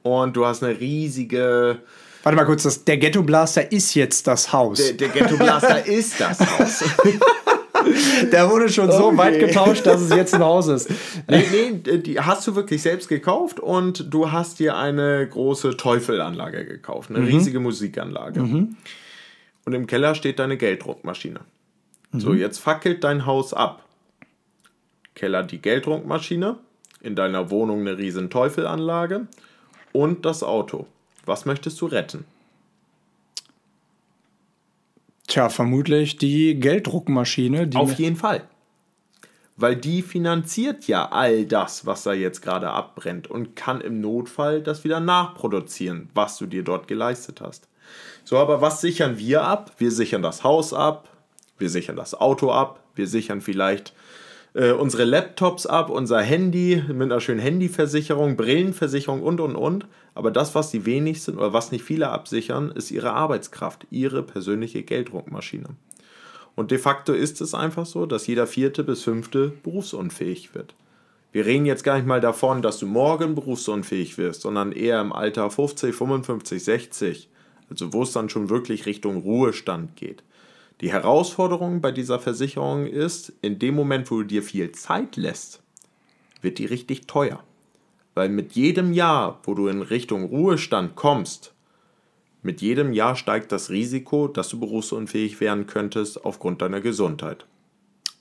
und 0.04 0.36
du 0.36 0.46
hast 0.46 0.64
eine 0.64 0.80
riesige. 0.80 1.80
Warte 2.22 2.36
mal 2.36 2.46
kurz, 2.46 2.64
das, 2.64 2.84
der 2.86 2.98
Ghetto 2.98 3.24
Blaster 3.24 3.72
ist 3.72 3.96
jetzt 3.96 4.28
das 4.28 4.54
Haus. 4.54 4.78
Der, 4.78 4.94
der 4.94 5.10
Ghetto 5.10 5.38
Blaster 5.38 5.86
ist 5.86 6.20
das 6.20 6.40
Haus. 6.40 6.84
Der 8.32 8.50
wurde 8.50 8.70
schon 8.70 8.90
so 8.92 9.08
okay. 9.08 9.18
weit 9.18 9.40
getauscht, 9.40 9.86
dass 9.86 10.00
es 10.00 10.10
jetzt 10.10 10.34
ein 10.34 10.42
Haus 10.42 10.68
ist. 10.68 10.90
Nee, 11.28 11.44
nee, 11.52 11.98
die 11.98 12.20
hast 12.20 12.48
du 12.48 12.56
wirklich 12.56 12.82
selbst 12.82 13.10
gekauft 13.10 13.60
und 13.60 14.14
du 14.14 14.32
hast 14.32 14.60
dir 14.60 14.78
eine 14.78 15.28
große 15.28 15.76
Teufelanlage 15.76 16.66
gekauft, 16.66 17.10
eine 17.10 17.20
mhm. 17.20 17.28
riesige 17.28 17.60
Musikanlage. 17.60 18.40
Mhm. 18.40 18.78
Und 19.66 19.74
im 19.74 19.86
Keller 19.86 20.16
steht 20.16 20.40
deine 20.40 20.56
Gelddruckmaschine. 20.56 21.42
Mhm. 22.12 22.20
So, 22.20 22.34
jetzt 22.34 22.60
fackelt 22.60 23.04
dein 23.04 23.26
Haus 23.26 23.54
ab. 23.54 23.84
Keller 25.16 25.44
die 25.44 25.62
Gelddruckmaschine, 25.62 26.58
in 27.02 27.16
deiner 27.16 27.50
Wohnung 27.50 27.82
eine 27.82 27.98
riesen 27.98 28.30
Teufelanlage 28.30 29.28
und 29.94 30.26
das 30.26 30.44
Auto. 30.44 30.86
Was 31.26 31.46
möchtest 31.46 31.80
du 31.80 31.86
retten? 31.86 32.26
Tja, 35.28 35.50
vermutlich 35.50 36.18
die 36.18 36.60
Gelddruckmaschine. 36.60 37.68
Die 37.68 37.78
Auf 37.78 37.94
jeden 37.98 38.18
Fall. 38.18 38.44
Weil 39.56 39.76
die 39.76 40.02
finanziert 40.02 40.88
ja 40.88 41.10
all 41.10 41.46
das, 41.46 41.86
was 41.86 42.04
da 42.04 42.14
jetzt 42.14 42.42
gerade 42.42 42.70
abbrennt 42.70 43.30
und 43.30 43.56
kann 43.56 43.82
im 43.82 44.02
Notfall 44.02 44.62
das 44.62 44.84
wieder 44.84 45.00
nachproduzieren, 45.00 46.10
was 46.14 46.38
du 46.38 46.48
dir 46.48 46.64
dort 46.64 46.88
geleistet 46.88 47.40
hast. 47.40 47.68
So, 48.24 48.38
aber 48.38 48.62
was 48.62 48.82
sichern 48.82 49.18
wir 49.18 49.44
ab? 49.44 49.72
Wir 49.78 49.92
sichern 49.92 50.22
das 50.22 50.44
Haus 50.44 50.74
ab, 50.74 51.08
wir 51.58 51.70
sichern 51.70 51.96
das 51.96 52.14
Auto 52.14 52.52
ab, 52.52 52.84
wir 52.96 53.08
sichern 53.08 53.42
vielleicht 53.42 53.94
äh, 54.54 54.72
unsere 54.72 55.04
Laptops 55.04 55.66
ab, 55.66 55.90
unser 55.90 56.22
Handy 56.22 56.84
mit 56.88 57.12
einer 57.12 57.20
schönen 57.20 57.40
Handyversicherung, 57.40 58.38
Brillenversicherung 58.38 59.24
und 59.24 59.40
und 59.40 59.56
und. 59.56 59.88
Aber 60.16 60.32
das, 60.32 60.54
was 60.54 60.70
die 60.70 60.86
wenigsten 60.86 61.38
oder 61.38 61.54
was 61.54 61.72
nicht 61.72 61.84
viele 61.84 62.10
absichern, 62.10 62.72
ist 62.72 62.92
ihre 62.92 63.14
Arbeitskraft, 63.14 63.88
ihre 63.90 64.24
persönliche 64.24 64.84
Gelddruckmaschine. 64.84 65.70
Und 66.56 66.70
de 66.70 66.78
facto 66.78 67.14
ist 67.14 67.42
es 67.42 67.56
einfach 67.56 67.88
so, 67.88 68.06
dass 68.06 68.28
jeder 68.28 68.46
vierte 68.46 68.84
bis 68.84 69.02
fünfte 69.04 69.52
berufsunfähig 69.64 70.54
wird. 70.54 70.76
Wir 71.32 71.48
reden 71.48 71.66
jetzt 71.66 71.84
gar 71.84 71.96
nicht 71.96 72.06
mal 72.06 72.22
davon, 72.22 72.62
dass 72.62 72.78
du 72.78 72.86
morgen 72.86 73.34
berufsunfähig 73.34 74.20
wirst, 74.20 74.42
sondern 74.42 74.72
eher 74.72 75.02
im 75.02 75.12
Alter 75.12 75.50
50, 75.50 75.96
55, 75.96 76.64
60, 76.64 77.30
also 77.72 77.92
wo 77.92 78.04
es 78.04 78.12
dann 78.12 78.30
schon 78.30 78.52
wirklich 78.52 78.86
Richtung 78.86 79.18
Ruhestand 79.24 79.96
geht. 79.96 80.24
Die 80.82 80.92
Herausforderung 80.92 81.82
bei 81.82 81.92
dieser 81.92 82.20
Versicherung 82.20 82.88
ist, 82.88 83.34
in 83.42 83.60
dem 83.60 83.76
Moment, 83.76 84.10
wo 84.12 84.18
du 84.18 84.24
dir 84.24 84.44
viel 84.44 84.72
Zeit 84.72 85.16
lässt, 85.16 85.62
wird 86.42 86.58
die 86.58 86.66
richtig 86.66 87.08
teuer. 87.08 87.44
Weil 88.16 88.30
mit 88.30 88.54
jedem 88.54 88.94
Jahr, 88.94 89.40
wo 89.44 89.54
du 89.54 89.68
in 89.68 89.82
Richtung 89.82 90.26
Ruhestand 90.26 90.96
kommst, 90.96 91.54
mit 92.42 92.62
jedem 92.62 92.92
Jahr 92.92 93.16
steigt 93.16 93.52
das 93.52 93.70
Risiko, 93.70 94.28
dass 94.28 94.50
du 94.50 94.60
berufsunfähig 94.60 95.40
werden 95.40 95.66
könntest 95.66 96.26
aufgrund 96.26 96.62
deiner 96.62 96.82
Gesundheit. 96.82 97.46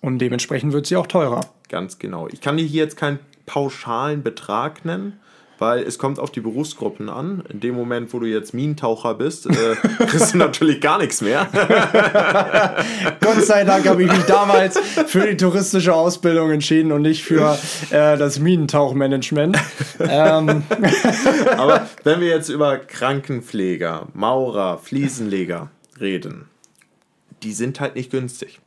Und 0.00 0.18
dementsprechend 0.18 0.72
wird 0.72 0.86
sie 0.86 0.96
auch 0.96 1.08
teurer. 1.08 1.40
Ganz 1.68 1.98
genau. 1.98 2.28
Ich 2.28 2.40
kann 2.40 2.56
dir 2.56 2.64
hier 2.64 2.84
jetzt 2.84 2.96
keinen 2.96 3.18
pauschalen 3.46 4.22
Betrag 4.22 4.84
nennen, 4.84 5.18
weil 5.62 5.84
es 5.84 5.96
kommt 5.96 6.18
auf 6.18 6.32
die 6.32 6.40
Berufsgruppen 6.40 7.08
an. 7.08 7.44
In 7.48 7.60
dem 7.60 7.76
Moment, 7.76 8.12
wo 8.12 8.18
du 8.18 8.26
jetzt 8.26 8.52
Minentaucher 8.52 9.14
bist, 9.14 9.46
äh, 9.46 9.76
kriegst 10.06 10.34
du 10.34 10.38
natürlich 10.38 10.80
gar 10.80 10.98
nichts 10.98 11.20
mehr. 11.20 11.46
Gott 13.20 13.44
sei 13.44 13.62
Dank 13.62 13.86
habe 13.88 14.02
ich 14.02 14.10
mich 14.10 14.24
damals 14.24 14.76
für 15.06 15.24
die 15.24 15.36
touristische 15.36 15.94
Ausbildung 15.94 16.50
entschieden 16.50 16.90
und 16.90 17.02
nicht 17.02 17.22
für 17.22 17.56
äh, 17.90 18.18
das 18.18 18.40
Minentauchmanagement. 18.40 19.56
Ähm. 20.00 20.64
Aber 21.56 21.86
wenn 22.02 22.20
wir 22.20 22.28
jetzt 22.28 22.48
über 22.48 22.78
Krankenpfleger, 22.78 24.08
Maurer, 24.14 24.78
Fliesenleger 24.78 25.70
reden, 26.00 26.46
die 27.44 27.52
sind 27.52 27.78
halt 27.78 27.94
nicht 27.94 28.10
günstig. 28.10 28.58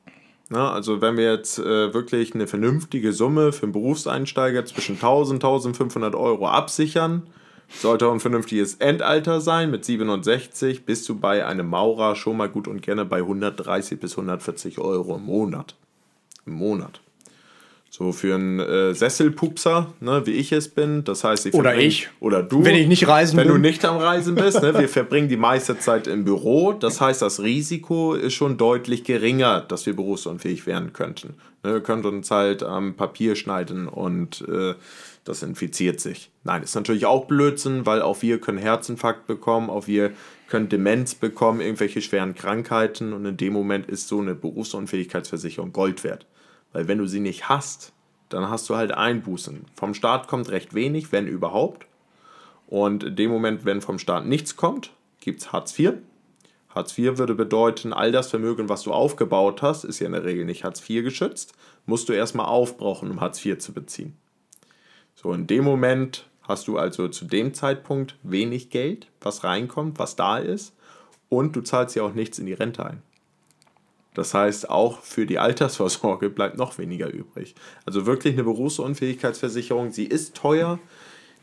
Na, 0.49 0.71
also 0.71 1.01
wenn 1.01 1.17
wir 1.17 1.31
jetzt 1.31 1.57
äh, 1.57 1.93
wirklich 1.93 2.35
eine 2.35 2.47
vernünftige 2.47 3.13
Summe 3.13 3.51
für 3.51 3.63
einen 3.63 3.71
Berufseinsteiger 3.71 4.63
zwischen 4.65 4.95
1000 4.95 5.43
und 5.43 5.49
1500 5.49 6.13
Euro 6.13 6.47
absichern, 6.47 7.23
sollte 7.69 8.09
ein 8.11 8.19
vernünftiges 8.19 8.75
Endalter 8.75 9.41
sein. 9.41 9.71
Mit 9.71 9.85
67 9.85 10.85
bist 10.85 11.09
du 11.09 11.15
bei 11.15 11.45
einem 11.45 11.67
Maurer 11.67 12.15
schon 12.15 12.37
mal 12.37 12.49
gut 12.49 12.67
und 12.67 12.83
gerne 12.83 13.05
bei 13.05 13.17
130 13.17 13.99
bis 13.99 14.11
140 14.11 14.77
Euro 14.79 15.15
im 15.15 15.25
Monat. 15.25 15.75
Im 16.45 16.53
Monat. 16.53 17.01
So 17.97 18.11
für 18.11 18.35
einen 18.35 18.59
äh, 18.59 18.93
Sesselpupser, 18.93 19.93
ne, 20.01 20.23
wie 20.25 20.31
ich 20.31 20.51
es 20.51 20.67
bin. 20.67 21.05
Das 21.05 21.23
heißt, 21.23 21.45
ich 21.45 21.53
oder 21.53 21.77
ich. 21.77 22.09
Oder 22.19 22.43
du. 22.43 22.65
Wenn 22.65 22.75
ich 22.75 22.89
nicht 22.89 23.07
reisen 23.07 23.37
Wenn 23.37 23.47
bin. 23.47 23.55
du 23.55 23.61
nicht 23.61 23.85
am 23.85 23.95
Reisen 23.95 24.35
bist. 24.35 24.61
Ne, 24.61 24.77
wir 24.77 24.89
verbringen 24.89 25.29
die 25.29 25.37
meiste 25.37 25.79
Zeit 25.79 26.05
im 26.07 26.25
Büro. 26.25 26.73
Das 26.73 26.99
heißt, 26.99 27.21
das 27.21 27.41
Risiko 27.41 28.13
ist 28.13 28.33
schon 28.33 28.57
deutlich 28.57 29.05
geringer, 29.05 29.61
dass 29.61 29.85
wir 29.85 29.95
berufsunfähig 29.95 30.67
werden 30.67 30.91
könnten. 30.91 31.35
Ne, 31.63 31.75
wir 31.75 31.79
könnten 31.79 32.07
uns 32.07 32.29
halt 32.29 32.63
am 32.63 32.95
Papier 32.95 33.37
schneiden 33.37 33.87
und 33.87 34.43
äh, 34.49 34.73
das 35.23 35.41
infiziert 35.41 36.01
sich. 36.01 36.31
Nein, 36.43 36.63
ist 36.63 36.75
natürlich 36.75 37.05
auch 37.05 37.27
Blödsinn, 37.27 37.85
weil 37.85 38.01
auch 38.01 38.21
wir 38.21 38.41
können 38.41 38.57
Herzinfarkt 38.57 39.25
bekommen, 39.25 39.69
auch 39.69 39.87
wir 39.87 40.11
können 40.49 40.67
Demenz 40.67 41.15
bekommen, 41.15 41.61
irgendwelche 41.61 42.01
schweren 42.01 42.35
Krankheiten 42.35 43.13
und 43.13 43.25
in 43.25 43.37
dem 43.37 43.53
Moment 43.53 43.85
ist 43.87 44.09
so 44.09 44.19
eine 44.19 44.35
Berufsunfähigkeitsversicherung 44.35 45.71
Gold 45.71 46.03
wert. 46.03 46.25
Weil 46.76 46.89
wenn 46.89 46.97
du 46.97 47.07
sie 47.07 47.21
nicht 47.21 47.47
hast, 47.47 47.93
dann 48.28 48.49
hast 48.49 48.69
du 48.69 48.76
halt 48.76 48.91
Einbußen. 48.91 49.63
Vom 49.76 49.93
Staat 49.93 50.28
kommt 50.28 50.49
recht 50.49 50.73
wenig, 50.73 51.13
wenn 51.13 51.26
überhaupt. 51.26 51.88
Und 52.67 53.05
in 53.05 53.15
dem 53.15 53.32
Moment, 53.32 53.63
wenn 53.63 53.80
vom 53.80 53.97
Staat 53.97 54.26
nichts 54.26 54.57
kommt, 54.57 54.91
gibt 55.21 55.39
es 55.39 55.53
Hartz 55.53 55.80
IV. 55.80 55.93
Hartz 56.67 56.97
IV 56.97 57.17
würde 57.17 57.34
bedeuten, 57.34 57.93
all 57.93 58.11
das 58.11 58.30
Vermögen, 58.30 58.67
was 58.67 58.84
du 58.84 58.91
aufgebaut 58.91 59.61
hast, 59.61 59.86
ist 59.86 59.99
ja 59.99 60.07
in 60.07 60.11
der 60.11 60.26
Regel 60.26 60.43
nicht 60.43 60.65
Hartz 60.65 60.82
IV 60.82 61.05
geschützt, 61.05 61.53
musst 61.86 62.09
du 62.09 62.13
erstmal 62.13 62.47
aufbrauchen, 62.47 63.09
um 63.09 63.21
Hartz 63.21 63.45
IV 63.45 63.57
zu 63.59 63.71
beziehen. 63.71 64.17
So, 65.13 65.32
in 65.32 65.47
dem 65.47 65.63
Moment 65.63 66.28
hast 66.41 66.67
du 66.67 66.78
also 66.78 67.07
zu 67.07 67.23
dem 67.23 67.53
Zeitpunkt 67.53 68.17
wenig 68.21 68.69
Geld, 68.69 69.07
was 69.21 69.45
reinkommt, 69.45 69.97
was 69.97 70.17
da 70.17 70.39
ist, 70.39 70.76
und 71.30 71.55
du 71.55 71.61
zahlst 71.61 71.95
ja 71.95 72.03
auch 72.03 72.13
nichts 72.13 72.38
in 72.38 72.47
die 72.47 72.53
Rente 72.53 72.86
ein. 72.86 73.01
Das 74.16 74.34
heißt, 74.34 74.70
auch 74.70 75.01
für 75.01 75.26
die 75.26 75.38
Altersvorsorge 75.38 76.30
bleibt 76.30 76.57
noch 76.57 76.78
weniger 76.78 77.11
übrig. 77.11 77.53
Also 77.86 78.05
wirklich 78.05 78.34
eine 78.34 78.43
Berufsunfähigkeitsversicherung, 78.43 79.91
sie 79.91 80.05
ist 80.05 80.36
teuer. 80.36 80.80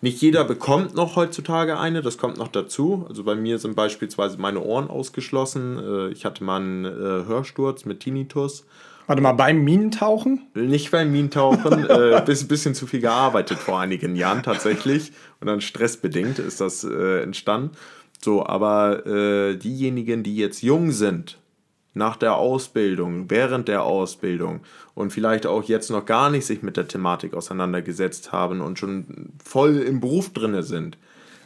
Nicht 0.01 0.20
jeder 0.20 0.45
bekommt 0.45 0.97
noch 0.97 1.14
heutzutage 1.14 1.79
eine, 1.79 2.03
das 2.03 2.18
kommt 2.18 2.37
noch 2.37 2.49
dazu. 2.49 3.07
Also 3.09 3.23
bei 3.23 3.37
mir 3.37 3.59
sind 3.59 3.77
beispielsweise 3.77 4.37
meine 4.39 4.61
Ohren 4.61 4.89
ausgeschlossen. 4.91 5.79
Äh, 5.79 6.09
ich 6.09 6.25
hatte 6.25 6.43
mal 6.43 6.57
einen 6.57 6.85
äh, 6.85 6.89
Hörsturz 7.27 7.85
mit 7.85 8.01
Tinnitus. 8.01 8.64
Warte 9.07 9.23
mal, 9.23 9.33
beim 9.33 9.62
Minentauchen? 9.62 10.47
Nicht 10.55 10.91
beim 10.91 11.12
Minentauchen, 11.12 11.85
äh, 11.89 12.23
bisschen, 12.25 12.49
bisschen 12.49 12.75
zu 12.75 12.87
viel 12.87 13.01
gearbeitet 13.01 13.59
vor 13.59 13.79
einigen 13.79 14.16
Jahren 14.16 14.43
tatsächlich. 14.43 15.12
Und 15.41 15.47
dann 15.47 15.61
stressbedingt 15.61 16.39
ist 16.39 16.61
das 16.61 16.83
äh, 16.83 17.23
entstanden. 17.23 17.77
So, 18.20 18.47
aber 18.47 19.07
äh, 19.07 19.57
diejenigen, 19.57 20.23
die 20.23 20.37
jetzt 20.37 20.62
jung 20.62 20.93
sind, 20.93 21.39
nach 21.95 22.16
der 22.16 22.36
Ausbildung, 22.36 23.30
während 23.30 23.68
der 23.68 23.84
Ausbildung 23.84 24.61
und 24.95 25.12
vielleicht 25.12 25.47
auch 25.47 25.62
jetzt 25.64 25.90
noch 25.90 26.05
gar 26.07 26.30
nicht 26.30 26.47
sich 26.47 26.62
mit 26.62 26.76
der 26.76 26.88
Thematik 26.88 27.34
auseinandergesetzt 27.34 28.32
haben 28.32 28.61
und 28.61 28.78
schon 28.78 29.32
voll 29.45 29.76
im 29.78 30.01
Beruf 30.01 30.32
drinne 30.32 30.62
sind, 30.62 30.97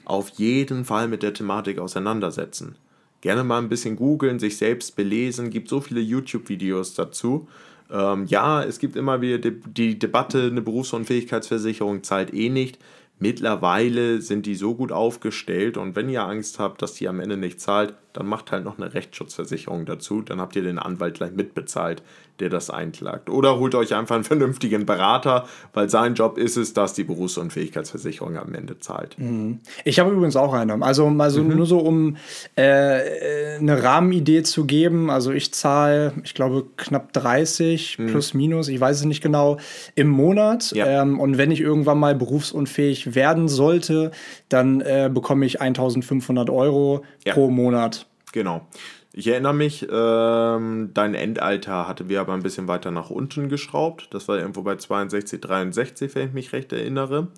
auf 0.05 0.29
jeden 0.31 0.85
Fall 0.85 1.09
mit 1.09 1.23
der 1.23 1.35
Thematik 1.35 1.79
auseinandersetzen. 1.79 2.77
Gerne 3.21 3.43
mal 3.43 3.59
ein 3.59 3.69
bisschen 3.69 3.97
googeln, 3.97 4.39
sich 4.39 4.57
selbst 4.57 4.95
belesen, 4.95 5.51
gibt 5.51 5.69
so 5.69 5.81
viele 5.81 6.01
YouTube-Videos 6.01 6.95
dazu. 6.95 7.49
Ähm, 7.91 8.27
ja, 8.27 8.63
es 8.63 8.79
gibt 8.79 8.95
immer 8.95 9.21
wieder 9.21 9.39
die, 9.39 9.61
die 9.61 9.99
Debatte, 9.99 10.43
eine 10.43 10.63
Berufsunfähigkeitsversicherung 10.63 12.05
zahlt 12.05 12.33
eh 12.33 12.51
nicht. 12.51 12.79
Mittlerweile 13.19 14.21
sind 14.21 14.47
die 14.47 14.55
so 14.55 14.75
gut 14.75 14.93
aufgestellt 14.93 15.77
und 15.77 15.97
wenn 15.97 16.09
ihr 16.09 16.25
Angst 16.25 16.59
habt, 16.59 16.83
dass 16.83 16.95
die 16.95 17.09
am 17.09 17.19
Ende 17.19 17.37
nicht 17.37 17.61
zahlt, 17.61 17.95
dann 18.17 18.27
macht 18.27 18.51
halt 18.51 18.65
noch 18.65 18.79
eine 18.79 18.95
Rechtsschutzversicherung 18.95 19.85
dazu. 19.85 20.23
Dann 20.23 20.41
habt 20.41 20.57
ihr 20.57 20.63
den 20.63 20.79
Anwalt 20.79 21.17
gleich 21.17 21.33
mitbezahlt, 21.33 22.03
der 22.41 22.49
das 22.49 22.71
einklagt. 22.71 23.29
Oder 23.29 23.59
holt 23.59 23.75
euch 23.75 23.95
einfach 23.95 24.15
einen 24.15 24.25
vernünftigen 24.25 24.87
Berater, 24.87 25.47
weil 25.75 25.91
sein 25.91 26.15
Job 26.15 26.39
ist 26.39 26.57
es, 26.57 26.73
dass 26.73 26.95
die 26.95 27.05
Berufsunfähigkeitsversicherung 27.05 28.39
am 28.39 28.55
Ende 28.55 28.79
zahlt. 28.79 29.19
Mhm. 29.19 29.61
Ich 29.85 29.99
habe 29.99 30.13
übrigens 30.13 30.37
auch 30.37 30.55
eine. 30.55 30.83
Also, 30.83 31.07
also 31.19 31.43
mhm. 31.43 31.57
nur 31.57 31.67
so, 31.67 31.79
um 31.79 32.17
äh, 32.57 33.59
eine 33.59 33.83
Rahmenidee 33.83 34.43
zu 34.43 34.65
geben. 34.65 35.11
Also 35.11 35.33
ich 35.33 35.53
zahle, 35.53 36.15
ich 36.25 36.33
glaube, 36.33 36.65
knapp 36.79 37.13
30 37.13 37.99
mhm. 37.99 38.07
plus 38.07 38.33
minus, 38.33 38.69
ich 38.69 38.81
weiß 38.81 39.01
es 39.01 39.05
nicht 39.05 39.23
genau, 39.23 39.59
im 39.95 40.09
Monat. 40.09 40.73
Ja. 40.73 41.03
Ähm, 41.03 41.21
und 41.21 41.37
wenn 41.37 41.51
ich 41.51 41.61
irgendwann 41.61 41.99
mal 41.99 42.15
berufsunfähig 42.15 43.15
werden 43.15 43.49
sollte, 43.49 44.11
dann 44.49 44.81
äh, 44.81 45.11
bekomme 45.13 45.45
ich 45.45 45.61
1500 45.61 46.49
Euro 46.49 47.05
ja. 47.27 47.35
pro 47.35 47.51
Monat. 47.51 48.07
Genau. 48.33 48.67
Ich 49.13 49.27
erinnere 49.27 49.55
mich, 49.55 49.87
ähm, 49.91 50.91
dein 50.93 51.15
Endalter 51.15 51.89
hatte 51.89 52.09
wir 52.09 52.21
aber 52.21 52.35
ein 52.35 52.43
bisschen 52.43 52.69
weiter 52.69 52.91
nach 52.91 53.09
unten 53.09 53.49
geschraubt. 53.49 54.09
Das 54.11 54.29
war 54.29 54.39
irgendwo 54.39 54.63
bei 54.63 54.77
62, 54.77 55.41
63, 55.41 56.15
wenn 56.15 56.29
ich 56.29 56.35
mich 56.35 56.53
recht 56.53 56.73
erinnere. 56.73 57.29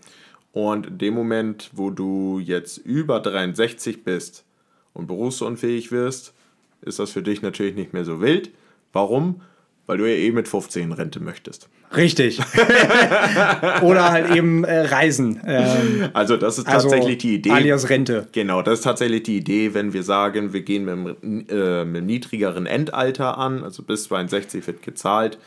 Und 0.53 0.87
in 0.87 0.99
dem 0.99 1.15
Moment, 1.15 1.71
wo 1.73 1.91
du 1.91 2.41
jetzt 2.41 2.79
über 2.79 3.21
63 3.21 4.03
bist 4.03 4.45
und 4.93 5.07
berufsunfähig 5.07 5.93
wirst, 5.93 6.35
ist 6.81 6.99
das 6.99 7.13
für 7.13 7.23
dich 7.23 7.43
natürlich 7.43 7.77
nicht 7.77 7.93
mehr 7.93 8.05
so 8.05 8.21
wild. 8.21 8.51
Warum? 8.93 9.43
Weil 9.89 9.97
du 9.97 10.05
ja 10.05 10.15
eh 10.15 10.31
mit 10.31 10.47
15 10.47 10.93
Rente 10.93 11.19
möchtest. 11.19 11.71
Richtig. 11.97 12.39
Oder 13.83 14.13
halt 14.13 14.37
eben 14.37 14.63
äh, 14.63 14.81
reisen. 14.83 15.41
Ähm, 15.47 16.11
also 16.13 16.37
das 16.37 16.59
ist 16.59 16.69
also 16.69 16.91
tatsächlich 16.91 17.17
also 17.17 17.27
die 17.27 17.35
Idee. 17.37 17.51
Alias 17.51 17.89
Rente. 17.89 18.29
Genau, 18.33 18.61
das 18.61 18.81
ist 18.81 18.85
tatsächlich 18.85 19.23
die 19.23 19.39
Idee, 19.39 19.73
wenn 19.73 19.95
wir 19.95 20.03
sagen, 20.03 20.53
wir 20.53 20.61
gehen 20.61 20.85
mit 20.85 20.95
einem, 20.95 21.47
äh, 21.49 21.85
mit 21.87 21.97
einem 21.97 22.07
niedrigeren 22.07 22.67
Endalter 22.67 23.39
an, 23.39 23.65
also 23.65 23.83
bis 23.83 24.05
62 24.05 24.67
wird 24.67 24.83
gezahlt, 24.83 25.39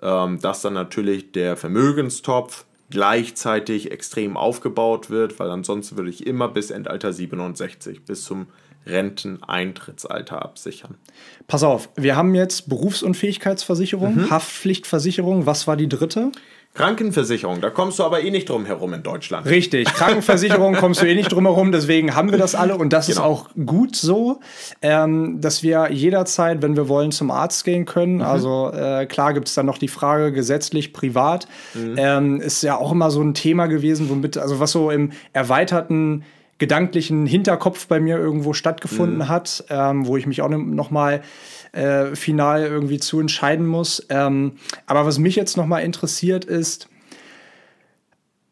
ähm, 0.00 0.40
dass 0.40 0.62
dann 0.62 0.74
natürlich 0.74 1.32
der 1.32 1.56
Vermögenstopf 1.56 2.66
gleichzeitig 2.90 3.90
extrem 3.90 4.36
aufgebaut 4.36 5.10
wird, 5.10 5.40
weil 5.40 5.50
ansonsten 5.50 5.96
würde 5.96 6.10
ich 6.10 6.24
immer 6.24 6.46
bis 6.46 6.70
Endalter 6.70 7.12
67, 7.12 8.04
bis 8.04 8.22
zum 8.22 8.46
Renteneintrittsalter 8.88 10.42
absichern. 10.42 10.96
Pass 11.46 11.62
auf, 11.62 11.88
wir 11.96 12.16
haben 12.16 12.34
jetzt 12.34 12.68
Berufsunfähigkeitsversicherung, 12.68 14.14
mhm. 14.16 14.30
Haftpflichtversicherung. 14.30 15.46
Was 15.46 15.66
war 15.66 15.76
die 15.76 15.88
dritte? 15.88 16.32
Krankenversicherung, 16.74 17.60
da 17.60 17.70
kommst 17.70 17.98
du 17.98 18.04
aber 18.04 18.22
eh 18.22 18.30
nicht 18.30 18.48
drum 18.48 18.64
herum 18.64 18.94
in 18.94 19.02
Deutschland. 19.02 19.46
Richtig, 19.46 19.92
Krankenversicherung 19.92 20.74
kommst 20.76 21.02
du 21.02 21.06
eh 21.06 21.14
nicht 21.16 21.32
drum 21.32 21.44
herum, 21.44 21.72
deswegen 21.72 22.14
haben 22.14 22.30
wir 22.30 22.38
das 22.38 22.54
alle 22.54 22.76
und 22.76 22.92
das 22.92 23.08
genau. 23.08 23.18
ist 23.18 23.24
auch 23.24 23.48
gut 23.66 23.96
so, 23.96 24.38
ähm, 24.80 25.40
dass 25.40 25.64
wir 25.64 25.90
jederzeit, 25.90 26.62
wenn 26.62 26.76
wir 26.76 26.88
wollen, 26.88 27.10
zum 27.10 27.32
Arzt 27.32 27.64
gehen 27.64 27.84
können. 27.84 28.16
Mhm. 28.16 28.22
Also 28.22 28.70
äh, 28.72 29.06
klar 29.06 29.34
gibt 29.34 29.48
es 29.48 29.54
dann 29.54 29.66
noch 29.66 29.78
die 29.78 29.88
Frage 29.88 30.30
gesetzlich, 30.30 30.92
privat. 30.92 31.48
Mhm. 31.74 31.94
Ähm, 31.96 32.40
ist 32.40 32.62
ja 32.62 32.76
auch 32.76 32.92
immer 32.92 33.10
so 33.10 33.22
ein 33.22 33.34
Thema 33.34 33.66
gewesen, 33.66 34.08
womit, 34.08 34.38
also 34.38 34.60
was 34.60 34.70
so 34.70 34.92
im 34.92 35.10
erweiterten 35.32 36.22
gedanklichen 36.58 37.26
Hinterkopf 37.26 37.86
bei 37.86 38.00
mir 38.00 38.18
irgendwo 38.18 38.52
stattgefunden 38.52 39.18
mhm. 39.18 39.28
hat, 39.28 39.64
ähm, 39.70 40.06
wo 40.06 40.16
ich 40.16 40.26
mich 40.26 40.42
auch 40.42 40.48
noch 40.48 40.90
mal 40.90 41.22
äh, 41.72 42.16
final 42.16 42.64
irgendwie 42.64 42.98
zu 42.98 43.20
entscheiden 43.20 43.66
muss. 43.66 44.04
Ähm, 44.08 44.52
aber 44.86 45.06
was 45.06 45.18
mich 45.18 45.36
jetzt 45.36 45.56
noch 45.56 45.66
mal 45.66 45.80
interessiert 45.80 46.44
ist, 46.44 46.88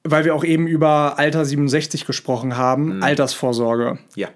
weil 0.05 0.25
wir 0.25 0.35
auch 0.35 0.45
eben 0.45 0.67
über 0.67 1.19
Alter 1.19 1.45
67 1.45 2.07
gesprochen 2.07 2.57
haben, 2.57 2.97
mhm. 2.97 3.03
Altersvorsorge. 3.03 3.99
Ja. 4.15 4.29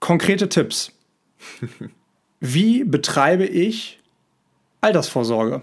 Konkrete 0.00 0.48
Tipps. 0.48 0.92
Wie 2.40 2.84
betreibe 2.84 3.44
ich 3.44 4.00
Altersvorsorge? 4.80 5.62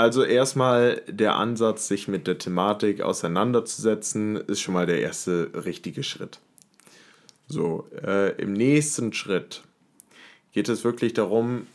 Also 0.00 0.24
erstmal 0.24 1.02
der 1.08 1.36
Ansatz, 1.36 1.86
sich 1.86 2.08
mit 2.08 2.26
der 2.26 2.38
Thematik 2.38 3.02
auseinanderzusetzen, 3.02 4.36
ist 4.36 4.62
schon 4.62 4.72
mal 4.72 4.86
der 4.86 5.02
erste 5.02 5.50
richtige 5.66 6.02
Schritt. 6.02 6.38
So, 7.48 7.86
äh, 8.02 8.34
im 8.40 8.54
nächsten 8.54 9.12
Schritt 9.12 9.62
geht 10.52 10.70
es 10.70 10.84
wirklich 10.84 11.12
darum, 11.12 11.66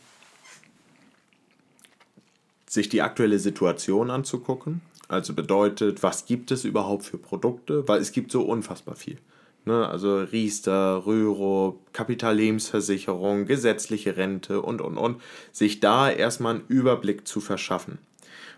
sich 2.68 2.88
die 2.88 3.00
aktuelle 3.00 3.38
Situation 3.38 4.10
anzugucken. 4.10 4.80
Also 5.06 5.32
bedeutet, 5.32 6.02
was 6.02 6.26
gibt 6.26 6.50
es 6.50 6.64
überhaupt 6.64 7.04
für 7.04 7.18
Produkte? 7.18 7.86
Weil 7.86 8.00
es 8.00 8.10
gibt 8.10 8.32
so 8.32 8.42
unfassbar 8.42 8.96
viel. 8.96 9.18
Ne? 9.66 9.86
Also 9.86 10.18
Riester, 10.18 11.06
Röhro, 11.06 11.78
Kapitallebensversicherung, 11.92 13.46
gesetzliche 13.46 14.16
Rente 14.16 14.62
und, 14.62 14.80
und, 14.80 14.98
und. 14.98 15.22
Sich 15.52 15.78
da 15.78 16.10
erstmal 16.10 16.56
einen 16.56 16.64
Überblick 16.66 17.28
zu 17.28 17.40
verschaffen. 17.40 17.98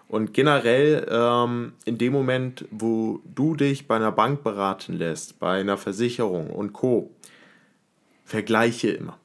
Und 0.09 0.33
generell 0.33 1.07
ähm, 1.11 1.75
in 1.85 1.99
dem 1.99 2.15
Moment, 2.15 2.65
wo 2.71 3.21
du 3.27 3.55
dich 3.55 3.87
bei 3.87 3.97
einer 3.97 4.13
Bank 4.13 4.43
beraten 4.43 4.95
lässt, 4.95 5.39
bei 5.39 5.61
einer 5.61 5.77
Versicherung 5.77 6.49
und 6.51 6.73
Co., 6.73 7.11
vergleiche 8.25 8.91
immer. 8.91 9.19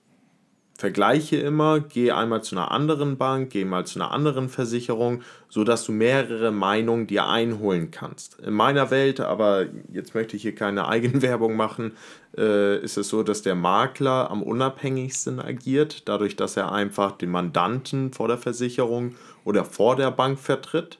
Vergleiche 0.83 1.37
immer, 1.37 1.79
geh 1.79 2.11
einmal 2.11 2.43
zu 2.43 2.57
einer 2.57 2.69
anderen 2.71 3.15
Bank, 3.17 3.51
geh 3.51 3.63
mal 3.63 3.85
zu 3.85 3.99
einer 3.99 4.11
anderen 4.11 4.49
Versicherung, 4.49 5.21
sodass 5.47 5.85
du 5.85 5.93
mehrere 5.93 6.51
Meinungen 6.51 7.07
dir 7.07 7.25
einholen 7.25 7.89
kannst. 7.89 8.37
In 8.41 8.53
meiner 8.53 8.91
Welt, 8.91 9.21
aber 9.21 9.67
jetzt 9.93 10.13
möchte 10.13 10.35
ich 10.35 10.41
hier 10.41 10.55
keine 10.55 10.85
Eigenwerbung 10.89 11.55
machen, 11.55 11.93
äh, 12.37 12.79
ist 12.79 12.97
es 12.97 13.07
so, 13.07 13.23
dass 13.23 13.43
der 13.43 13.55
Makler 13.55 14.29
am 14.29 14.43
unabhängigsten 14.43 15.39
agiert, 15.39 16.09
dadurch, 16.09 16.35
dass 16.35 16.57
er 16.57 16.73
einfach 16.73 17.13
den 17.13 17.31
Mandanten 17.31 18.11
vor 18.11 18.27
der 18.27 18.37
Versicherung 18.37 19.15
oder 19.45 19.63
vor 19.63 19.95
der 19.95 20.11
Bank 20.11 20.37
vertritt. 20.37 20.99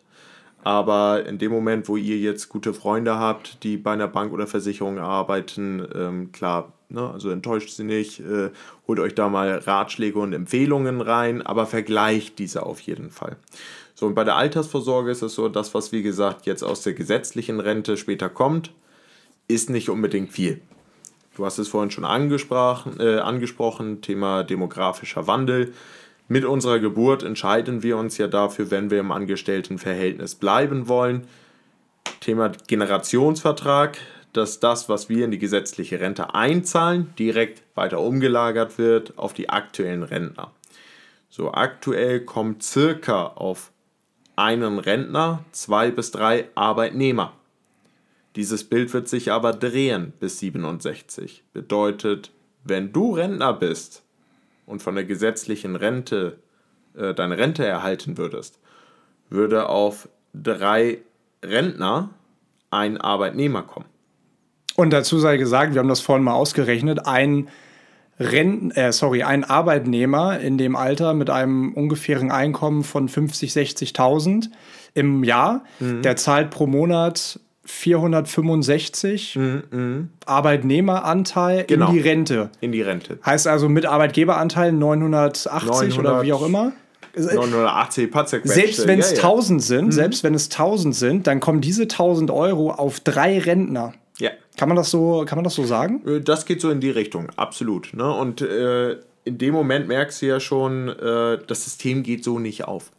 Aber 0.63 1.25
in 1.25 1.39
dem 1.39 1.51
Moment, 1.51 1.89
wo 1.89 1.97
ihr 1.97 2.19
jetzt 2.19 2.47
gute 2.47 2.73
Freunde 2.73 3.19
habt, 3.19 3.61
die 3.65 3.75
bei 3.75 3.91
einer 3.91 4.07
Bank 4.07 4.31
oder 4.31 4.47
Versicherung 4.47 4.97
arbeiten, 4.97 5.85
ähm, 5.93 6.31
klar, 6.31 6.71
ne, 6.93 7.09
also 7.09 7.29
enttäuscht 7.29 7.69
sie 7.69 7.83
nicht, 7.83 8.19
äh, 8.19 8.51
holt 8.87 8.99
euch 8.99 9.15
da 9.15 9.29
mal 9.29 9.57
Ratschläge 9.57 10.19
und 10.19 10.33
Empfehlungen 10.33 11.01
rein, 11.01 11.41
aber 11.41 11.65
vergleicht 11.65 12.39
diese 12.39 12.65
auf 12.65 12.79
jeden 12.79 13.09
Fall. 13.09 13.37
So, 13.95 14.07
und 14.07 14.15
bei 14.15 14.23
der 14.23 14.35
Altersvorsorge 14.35 15.11
ist 15.11 15.21
es 15.21 15.35
so, 15.35 15.49
das, 15.49 15.73
was 15.73 15.91
wie 15.91 16.03
gesagt 16.03 16.45
jetzt 16.45 16.63
aus 16.63 16.81
der 16.81 16.93
gesetzlichen 16.93 17.59
Rente 17.59 17.97
später 17.97 18.29
kommt, 18.29 18.71
ist 19.47 19.69
nicht 19.69 19.89
unbedingt 19.89 20.31
viel. 20.31 20.61
Du 21.35 21.45
hast 21.45 21.57
es 21.57 21.67
vorhin 21.67 21.91
schon 21.91 22.05
angesprochen, 22.05 22.99
äh, 22.99 23.17
angesprochen 23.17 24.01
Thema 24.01 24.43
demografischer 24.43 25.25
Wandel. 25.27 25.73
Mit 26.27 26.45
unserer 26.45 26.79
Geburt 26.79 27.23
entscheiden 27.23 27.83
wir 27.83 27.97
uns 27.97 28.17
ja 28.17 28.27
dafür, 28.27 28.71
wenn 28.71 28.91
wir 28.91 28.99
im 28.99 29.11
Angestelltenverhältnis 29.11 30.35
bleiben 30.35 30.87
wollen. 30.87 31.27
Thema 32.19 32.51
Generationsvertrag, 32.67 33.97
dass 34.33 34.59
das, 34.59 34.89
was 34.89 35.09
wir 35.09 35.25
in 35.25 35.31
die 35.31 35.39
gesetzliche 35.39 35.99
Rente 35.99 36.33
einzahlen, 36.33 37.13
direkt 37.17 37.63
weiter 37.75 37.99
umgelagert 37.99 38.77
wird 38.77 39.17
auf 39.17 39.33
die 39.33 39.49
aktuellen 39.49 40.03
Rentner. 40.03 40.51
So 41.29 41.51
aktuell 41.51 42.21
kommt 42.21 42.63
circa 42.63 43.25
auf 43.25 43.71
einen 44.35 44.79
Rentner 44.79 45.45
zwei 45.51 45.91
bis 45.91 46.11
drei 46.11 46.49
Arbeitnehmer. 46.55 47.33
Dieses 48.35 48.63
Bild 48.63 48.93
wird 48.93 49.07
sich 49.07 49.31
aber 49.31 49.53
drehen 49.53 50.13
bis 50.19 50.39
67. 50.39 51.43
Bedeutet, 51.53 52.31
wenn 52.63 52.91
du 52.91 53.13
Rentner 53.13 53.53
bist, 53.53 54.03
und 54.65 54.81
von 54.81 54.95
der 54.95 55.03
gesetzlichen 55.05 55.75
Rente 55.75 56.37
äh, 56.95 57.13
deine 57.13 57.37
Rente 57.37 57.65
erhalten 57.65 58.17
würdest, 58.17 58.59
würde 59.29 59.69
auf 59.69 60.09
drei 60.33 60.99
Rentner 61.43 62.09
ein 62.69 62.97
Arbeitnehmer 62.97 63.63
kommen. 63.63 63.92
Und 64.75 64.91
dazu 64.91 65.19
sei 65.19 65.37
gesagt, 65.37 65.73
wir 65.73 65.79
haben 65.79 65.89
das 65.89 66.01
vorhin 66.01 66.23
mal 66.23 66.33
ausgerechnet, 66.33 67.05
ein 67.05 67.49
Renten, 68.19 68.71
äh, 68.71 68.91
sorry, 68.91 69.23
ein 69.23 69.43
Arbeitnehmer 69.43 70.39
in 70.39 70.57
dem 70.57 70.75
Alter 70.75 71.13
mit 71.13 71.29
einem 71.29 71.73
ungefähren 71.73 72.31
Einkommen 72.31 72.83
von 72.83 73.09
50, 73.09 73.51
60.000 73.51 74.49
im 74.93 75.23
Jahr, 75.23 75.63
mhm. 75.79 76.01
der 76.03 76.15
zahlt 76.15 76.51
pro 76.51 76.67
Monat 76.67 77.39
465 77.65 79.35
mhm, 79.35 79.63
mh. 79.71 80.07
Arbeitnehmeranteil 80.25 81.63
genau. 81.65 81.87
in 81.87 81.93
die 81.93 81.99
Rente. 82.01 82.49
In 82.59 82.71
die 82.71 82.81
Rente. 82.81 83.19
Heißt 83.25 83.47
also 83.47 83.69
mit 83.69 83.85
Arbeitgeberanteil 83.85 84.73
980 84.73 85.69
900, 85.69 85.99
oder 85.99 86.23
wie 86.23 86.33
auch 86.33 86.45
immer. 86.45 86.73
980 87.15 88.11
Selbst 88.43 88.87
wenn 88.87 88.99
es 88.99 89.11
ja, 89.11 89.17
1000 89.17 89.61
ja. 89.61 89.67
sind, 89.67 89.85
mhm. 89.85 89.91
selbst 89.91 90.23
wenn 90.23 90.33
es 90.33 90.45
1000 90.45 90.95
sind, 90.95 91.27
dann 91.27 91.39
kommen 91.39 91.61
diese 91.61 91.83
1000 91.83 92.31
Euro 92.31 92.71
auf 92.71 92.99
drei 92.99 93.39
Rentner. 93.39 93.93
Ja. 94.23 94.31
Kann 94.55 94.69
man 94.69 94.77
das 94.77 94.89
so, 94.89 95.25
kann 95.27 95.37
man 95.37 95.43
das 95.43 95.53
so 95.53 95.65
sagen? 95.65 96.01
Äh, 96.07 96.21
das 96.21 96.45
geht 96.45 96.61
so 96.61 96.69
in 96.69 96.79
die 96.79 96.89
Richtung, 96.89 97.29
absolut. 97.35 97.93
Ne? 97.93 98.09
Und 98.09 98.41
äh, 98.41 98.93
in 99.25 99.37
dem 99.37 99.53
Moment 99.53 99.89
merkst 99.89 100.21
du 100.21 100.27
ja 100.27 100.39
schon, 100.39 100.87
äh, 100.87 101.39
das 101.45 101.65
System 101.65 102.03
geht 102.03 102.23
so 102.23 102.39
nicht 102.39 102.63
auf. 102.63 102.93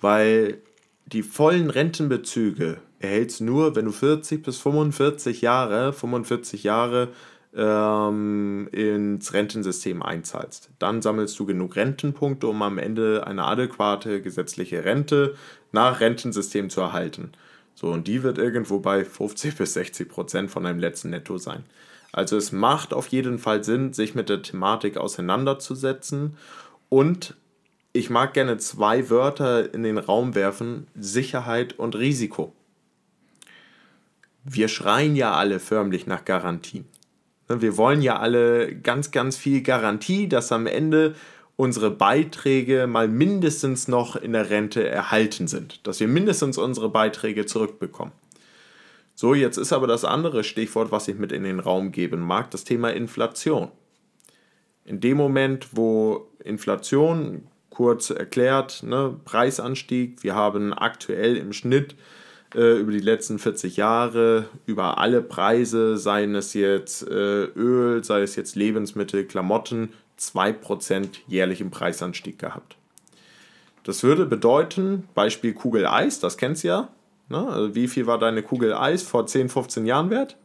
Weil 0.00 0.56
die 1.04 1.22
vollen 1.22 1.68
Rentenbezüge 1.68 2.78
erhältst 2.98 3.42
nur, 3.42 3.76
wenn 3.76 3.84
du 3.84 3.92
40 3.92 4.42
bis 4.42 4.56
45 4.56 5.42
Jahre, 5.42 5.92
45 5.92 6.64
Jahre 6.64 7.08
ähm, 7.54 8.66
ins 8.72 9.34
Rentensystem 9.34 10.02
einzahlst. 10.02 10.70
Dann 10.78 11.02
sammelst 11.02 11.38
du 11.38 11.44
genug 11.44 11.76
Rentenpunkte, 11.76 12.46
um 12.46 12.62
am 12.62 12.78
Ende 12.78 13.26
eine 13.26 13.44
adäquate 13.44 14.22
gesetzliche 14.22 14.86
Rente 14.86 15.34
nach 15.72 16.00
Rentensystem 16.00 16.70
zu 16.70 16.80
erhalten. 16.80 17.32
So, 17.74 17.88
und 17.88 18.06
die 18.06 18.22
wird 18.22 18.38
irgendwo 18.38 18.78
bei 18.78 19.04
50 19.04 19.56
bis 19.56 19.74
60 19.74 20.08
Prozent 20.08 20.50
von 20.50 20.64
deinem 20.64 20.78
letzten 20.78 21.10
Netto 21.10 21.38
sein. 21.38 21.64
Also 22.12 22.36
es 22.36 22.52
macht 22.52 22.94
auf 22.94 23.08
jeden 23.08 23.38
Fall 23.38 23.64
Sinn, 23.64 23.92
sich 23.92 24.14
mit 24.14 24.28
der 24.28 24.42
Thematik 24.42 24.96
auseinanderzusetzen. 24.96 26.36
Und 26.88 27.34
ich 27.92 28.10
mag 28.10 28.34
gerne 28.34 28.58
zwei 28.58 29.10
Wörter 29.10 29.74
in 29.74 29.82
den 29.82 29.98
Raum 29.98 30.34
werfen, 30.36 30.86
Sicherheit 30.94 31.78
und 31.78 31.96
Risiko. 31.96 32.54
Wir 34.44 34.68
schreien 34.68 35.16
ja 35.16 35.34
alle 35.34 35.58
förmlich 35.58 36.06
nach 36.06 36.24
Garantien. 36.24 36.86
Wir 37.48 37.76
wollen 37.76 38.00
ja 38.00 38.18
alle 38.18 38.74
ganz, 38.74 39.10
ganz 39.10 39.36
viel 39.36 39.62
Garantie, 39.62 40.28
dass 40.28 40.52
am 40.52 40.66
Ende 40.66 41.14
unsere 41.56 41.90
Beiträge 41.90 42.86
mal 42.86 43.08
mindestens 43.08 43.88
noch 43.88 44.16
in 44.16 44.32
der 44.32 44.50
Rente 44.50 44.86
erhalten 44.88 45.46
sind, 45.46 45.86
dass 45.86 46.00
wir 46.00 46.08
mindestens 46.08 46.58
unsere 46.58 46.88
Beiträge 46.88 47.46
zurückbekommen. 47.46 48.12
So, 49.14 49.34
jetzt 49.34 49.58
ist 49.58 49.72
aber 49.72 49.86
das 49.86 50.04
andere 50.04 50.42
Stichwort, 50.42 50.90
was 50.90 51.06
ich 51.06 51.16
mit 51.16 51.30
in 51.30 51.44
den 51.44 51.60
Raum 51.60 51.92
geben 51.92 52.20
mag, 52.20 52.50
das 52.50 52.64
Thema 52.64 52.92
Inflation. 52.92 53.70
In 54.84 55.00
dem 55.00 55.16
Moment, 55.16 55.68
wo 55.72 56.28
Inflation, 56.42 57.46
kurz 57.70 58.10
erklärt, 58.10 58.82
ne, 58.82 59.16
Preisanstieg, 59.24 60.22
wir 60.22 60.34
haben 60.34 60.72
aktuell 60.72 61.36
im 61.36 61.52
Schnitt 61.52 61.94
äh, 62.54 62.78
über 62.78 62.92
die 62.92 63.00
letzten 63.00 63.38
40 63.38 63.76
Jahre 63.76 64.48
über 64.66 64.98
alle 64.98 65.22
Preise, 65.22 65.96
seien 65.96 66.34
es 66.34 66.54
jetzt 66.54 67.06
äh, 67.08 67.44
Öl, 67.44 68.02
sei 68.04 68.22
es 68.22 68.36
jetzt 68.36 68.56
Lebensmittel, 68.56 69.24
Klamotten, 69.24 69.90
2% 70.18 71.08
jährlichen 71.26 71.70
Preisanstieg 71.70 72.38
gehabt. 72.38 72.76
Das 73.82 74.02
würde 74.02 74.24
bedeuten, 74.26 75.08
Beispiel 75.14 75.52
Kugel 75.52 75.86
Eis, 75.86 76.20
das 76.20 76.36
kennst 76.36 76.64
du 76.64 76.68
ja. 76.68 76.88
Ne? 77.28 77.46
Also 77.48 77.74
wie 77.74 77.88
viel 77.88 78.06
war 78.06 78.18
deine 78.18 78.42
Kugel 78.42 78.74
Eis 78.74 79.02
vor 79.02 79.26
10, 79.26 79.48
15 79.48 79.86
Jahren 79.86 80.10
wert? 80.10 80.36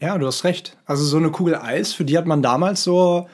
Ja, 0.00 0.18
du 0.18 0.26
hast 0.26 0.44
recht. 0.44 0.76
Also 0.84 1.04
so 1.04 1.16
eine 1.16 1.30
Kugel 1.30 1.56
Eis, 1.56 1.92
für 1.92 2.04
die 2.04 2.18
hat 2.18 2.26
man 2.26 2.42
damals 2.42 2.82
so 2.84 3.28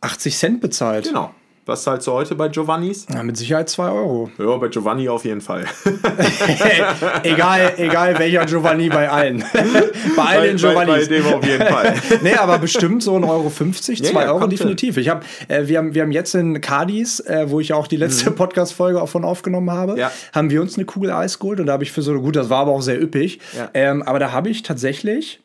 80 0.00 0.36
Cent 0.36 0.60
bezahlt. 0.60 1.06
Genau. 1.06 1.34
Was 1.66 1.82
zahlst 1.82 2.06
du 2.06 2.12
heute 2.12 2.34
bei 2.34 2.48
Giovannis? 2.48 3.06
Ja, 3.10 3.22
mit 3.22 3.38
Sicherheit 3.38 3.70
2 3.70 3.88
Euro. 3.88 4.30
Ja, 4.38 4.54
bei 4.58 4.68
Giovanni 4.68 5.08
auf 5.08 5.24
jeden 5.24 5.40
Fall. 5.40 5.64
egal, 7.22 7.72
egal 7.78 8.18
welcher 8.18 8.44
Giovanni 8.44 8.90
bei 8.90 9.08
allen. 9.08 9.42
bei 10.16 10.22
allen 10.22 10.58
Giovannis. 10.58 11.08
Bei, 11.08 11.14
bei, 11.14 11.22
dem 11.22 11.34
auf 11.34 11.46
jeden 11.46 11.66
Fall. 11.66 11.94
nee, 12.22 12.34
aber 12.34 12.58
bestimmt 12.58 13.02
so 13.02 13.16
1,50 13.16 13.28
Euro, 13.30 13.48
2 13.48 13.96
ja, 13.96 14.26
ja, 14.26 14.32
Euro 14.32 14.46
definitiv. 14.46 14.98
Ich 14.98 15.08
hab, 15.08 15.24
äh, 15.48 15.66
wir, 15.66 15.78
haben, 15.78 15.94
wir 15.94 16.02
haben 16.02 16.12
jetzt 16.12 16.34
in 16.34 16.60
Cadiz, 16.60 17.20
äh, 17.20 17.46
wo 17.48 17.60
ich 17.60 17.72
auch 17.72 17.86
die 17.86 17.96
letzte 17.96 18.28
mhm. 18.28 18.34
Podcast-Folge 18.34 19.00
auch 19.00 19.08
von 19.08 19.24
aufgenommen 19.24 19.70
habe, 19.70 19.98
ja. 19.98 20.12
haben 20.34 20.50
wir 20.50 20.60
uns 20.60 20.76
eine 20.76 20.84
Kugel 20.84 21.12
Eis 21.12 21.38
geholt 21.38 21.60
und 21.60 21.66
da 21.66 21.72
habe 21.72 21.84
ich 21.84 21.92
für 21.92 22.02
so, 22.02 22.12
gut, 22.20 22.36
das 22.36 22.50
war 22.50 22.58
aber 22.58 22.72
auch 22.72 22.82
sehr 22.82 23.00
üppig, 23.00 23.40
ähm, 23.72 24.02
aber 24.02 24.18
da 24.18 24.32
habe 24.32 24.50
ich 24.50 24.64
tatsächlich 24.64 25.40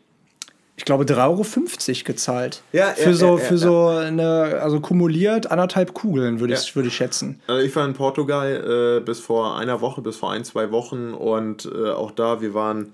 ich 0.79 0.85
glaube, 0.85 1.03
3,50 1.03 1.89
Euro 1.89 2.03
gezahlt. 2.05 2.63
Ja, 2.71 2.91
für 2.91 3.09
ja, 3.09 3.13
so, 3.13 3.37
ja, 3.37 3.43
für 3.43 3.57
so 3.57 3.87
eine, 3.87 4.61
also 4.61 4.79
kumuliert 4.79 5.51
anderthalb 5.51 5.93
Kugeln, 5.93 6.39
würde 6.39 6.53
ich, 6.53 6.73
würd 6.73 6.85
ich 6.85 6.95
schätzen. 6.95 7.41
Also 7.47 7.61
ich 7.61 7.75
war 7.75 7.85
in 7.85 7.93
Portugal 7.93 8.99
äh, 8.99 9.03
bis 9.03 9.19
vor 9.19 9.57
einer 9.57 9.81
Woche, 9.81 10.01
bis 10.01 10.15
vor 10.15 10.31
ein, 10.31 10.45
zwei 10.45 10.71
Wochen 10.71 11.13
und 11.13 11.65
äh, 11.65 11.89
auch 11.89 12.11
da, 12.11 12.39
wir 12.39 12.53
waren 12.53 12.93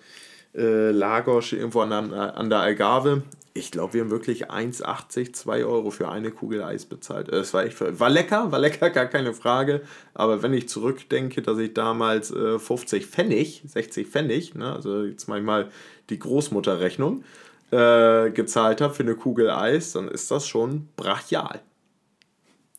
äh, 0.56 0.90
Lagos 0.90 1.54
irgendwo 1.54 1.82
an, 1.82 1.92
an 1.94 2.50
der 2.50 2.60
Algarve. 2.62 3.22
Ich 3.54 3.70
glaube, 3.70 3.94
wir 3.94 4.02
haben 4.02 4.10
wirklich 4.10 4.50
1,80, 4.50 5.34
2 5.34 5.64
Euro 5.66 5.92
für 5.92 6.10
eine 6.10 6.32
Kugel 6.32 6.64
Eis 6.64 6.86
bezahlt. 6.86 7.30
Es 7.30 7.54
war 7.54 7.66
echt, 7.66 7.80
war 7.80 8.10
lecker, 8.10 8.52
war 8.52 8.58
lecker, 8.58 8.90
gar 8.90 9.06
keine 9.06 9.36
Frage. 9.36 9.82
Aber 10.16 10.42
wenn 10.42 10.56
ich 10.56 10.68
zurückdenke, 10.70 11.44
dass 11.44 11.60
ich 11.60 11.76
damals 11.76 12.32
äh, 12.32 12.58
50 12.58 13.06
Pfennig, 13.06 13.62
60 13.68 14.08
Pfennig, 14.08 14.56
ne, 14.56 14.74
also 14.74 15.04
jetzt 15.04 15.28
manchmal 15.28 15.70
die 16.10 16.18
Großmutterrechnung, 16.18 17.24
äh, 17.72 18.32
gezahlt 18.32 18.82
habe 18.82 18.94
für 18.94 19.04
eine 19.04 19.16
Kugel 19.16 19.50
Eis, 19.50 19.94
dann 19.94 20.08
ist 20.08 20.32
das 20.32 20.48
schon 20.48 20.90
brachial. 20.96 21.62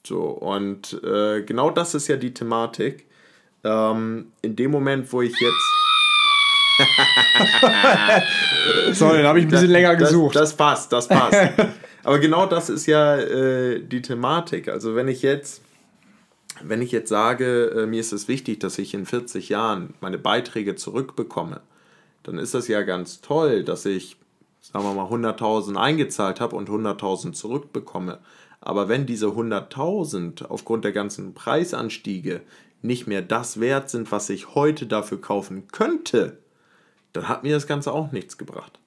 So, 0.07 0.22
und 0.22 1.03
äh, 1.03 1.43
genau 1.43 1.70
das 1.70 1.95
ist 1.95 2.09
ja 2.09 2.16
die 2.16 2.32
Thematik. 2.32 3.07
Ähm, 3.64 4.32
in 4.43 4.55
dem 4.55 4.70
Moment, 4.70 5.12
wo 5.12 5.22
ich 5.22 5.34
jetzt. 5.41 5.72
Sorry, 8.93 9.16
dann 9.18 9.26
habe 9.26 9.41
ich 9.41 9.47
ein 9.47 9.49
bisschen 9.49 9.66
das, 9.66 9.72
länger 9.72 9.97
gesucht. 9.97 10.37
Das, 10.37 10.51
das, 10.51 10.57
passt, 10.57 10.93
das 10.93 11.09
passt. 11.09 11.37
Aber 12.05 12.20
genau 12.20 12.47
das 12.47 12.70
ist 12.70 12.87
ja 12.87 13.16
äh, 13.16 13.80
die 13.80 14.03
Thematik. 14.03 14.68
Also 14.68 14.95
wenn 14.95 15.09
ich 15.09 15.22
jetzt, 15.22 15.62
wenn 16.62 16.80
ich 16.80 16.93
jetzt 16.93 17.09
sage, 17.09 17.72
äh, 17.76 17.87
mir 17.87 17.99
ist 17.99 18.12
es 18.12 18.28
wichtig, 18.28 18.61
dass 18.61 18.78
ich 18.78 18.95
in 18.95 19.07
40 19.07 19.49
Jahren 19.49 19.95
meine 20.01 20.18
Beiträge 20.18 20.76
zurückbekomme, 20.76 21.62
dann 22.22 22.39
ist 22.39 22.55
das 22.55 22.68
ja 22.68 22.82
ganz 22.82 23.22
toll, 23.22 23.64
dass 23.64 23.87
ich 23.87 24.18
sagen 24.73 24.85
wir 24.85 24.95
mal 24.95 25.07
100.000 25.07 25.77
eingezahlt 25.77 26.41
habe 26.41 26.57
und 26.57 26.69
100.000 26.69 27.33
zurückbekomme. 27.33 28.19
Aber 28.61 28.89
wenn 28.89 29.07
diese 29.07 29.27
100.000 29.27 30.47
aufgrund 30.47 30.85
der 30.85 30.93
ganzen 30.93 31.35
Preisanstiege 31.35 32.41
nicht 32.83 33.07
mehr 33.07 33.23
das 33.23 33.61
wert 33.61 33.91
sind, 33.91 34.11
was 34.11 34.29
ich 34.29 34.55
heute 34.55 34.87
dafür 34.87 35.21
kaufen 35.21 35.69
könnte, 35.69 36.39
dann 37.12 37.29
hat 37.29 37.43
mir 37.43 37.55
das 37.55 37.67
Ganze 37.67 37.93
auch 37.93 38.12
nichts 38.12 38.39
gebracht. 38.39 38.79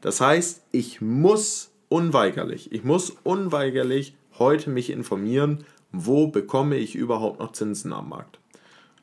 Das 0.00 0.20
heißt, 0.20 0.62
ich 0.72 1.00
muss 1.00 1.70
unweigerlich, 1.88 2.72
ich 2.72 2.84
muss 2.84 3.10
unweigerlich 3.22 4.16
heute 4.38 4.70
mich 4.70 4.90
informieren, 4.90 5.64
wo 5.92 6.26
bekomme 6.26 6.76
ich 6.76 6.94
überhaupt 6.94 7.38
noch 7.38 7.52
Zinsen 7.52 7.92
am 7.92 8.08
Markt. 8.08 8.38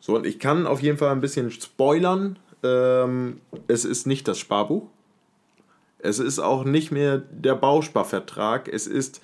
So, 0.01 0.15
und 0.15 0.25
ich 0.25 0.39
kann 0.39 0.67
auf 0.67 0.81
jeden 0.81 0.97
Fall 0.97 1.11
ein 1.11 1.21
bisschen 1.21 1.51
spoilern. 1.51 2.39
Ähm, 2.63 3.39
es 3.67 3.85
ist 3.85 4.07
nicht 4.07 4.27
das 4.27 4.37
Sparbuch. 4.39 4.87
Es 5.99 6.19
ist 6.19 6.39
auch 6.39 6.63
nicht 6.63 6.91
mehr 6.91 7.17
der 7.17 7.55
Bausparvertrag. 7.55 8.67
Es 8.67 8.87
ist 8.87 9.21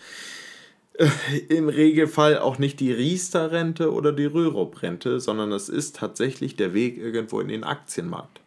äh, 0.98 1.08
im 1.50 1.70
Regelfall 1.70 2.38
auch 2.38 2.60
nicht 2.60 2.80
die 2.80 2.92
Riester-Rente 2.92 3.92
oder 3.92 4.12
die 4.12 4.26
Rürup-Rente, 4.26 5.20
sondern 5.20 5.52
es 5.52 5.70
ist 5.70 5.96
tatsächlich 5.96 6.56
der 6.56 6.74
Weg 6.74 6.98
irgendwo 6.98 7.40
in 7.40 7.48
den 7.48 7.64
Aktienmarkt. 7.64 8.42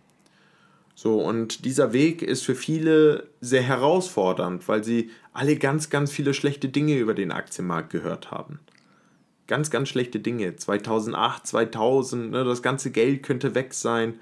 So, 0.94 1.20
und 1.20 1.64
dieser 1.64 1.92
Weg 1.92 2.22
ist 2.22 2.44
für 2.44 2.56
viele 2.56 3.28
sehr 3.40 3.62
herausfordernd, 3.62 4.66
weil 4.66 4.82
sie 4.82 5.10
alle 5.32 5.56
ganz, 5.56 5.90
ganz 5.90 6.10
viele 6.10 6.34
schlechte 6.34 6.68
Dinge 6.68 6.98
über 6.98 7.14
den 7.14 7.30
Aktienmarkt 7.30 7.90
gehört 7.90 8.32
haben. 8.32 8.58
Ganz, 9.46 9.70
ganz 9.70 9.88
schlechte 9.88 10.18
Dinge. 10.18 10.56
2008, 10.56 11.46
2000, 11.46 12.30
ne, 12.32 12.44
das 12.44 12.62
ganze 12.62 12.90
Geld 12.90 13.22
könnte 13.22 13.54
weg 13.54 13.74
sein. 13.74 14.18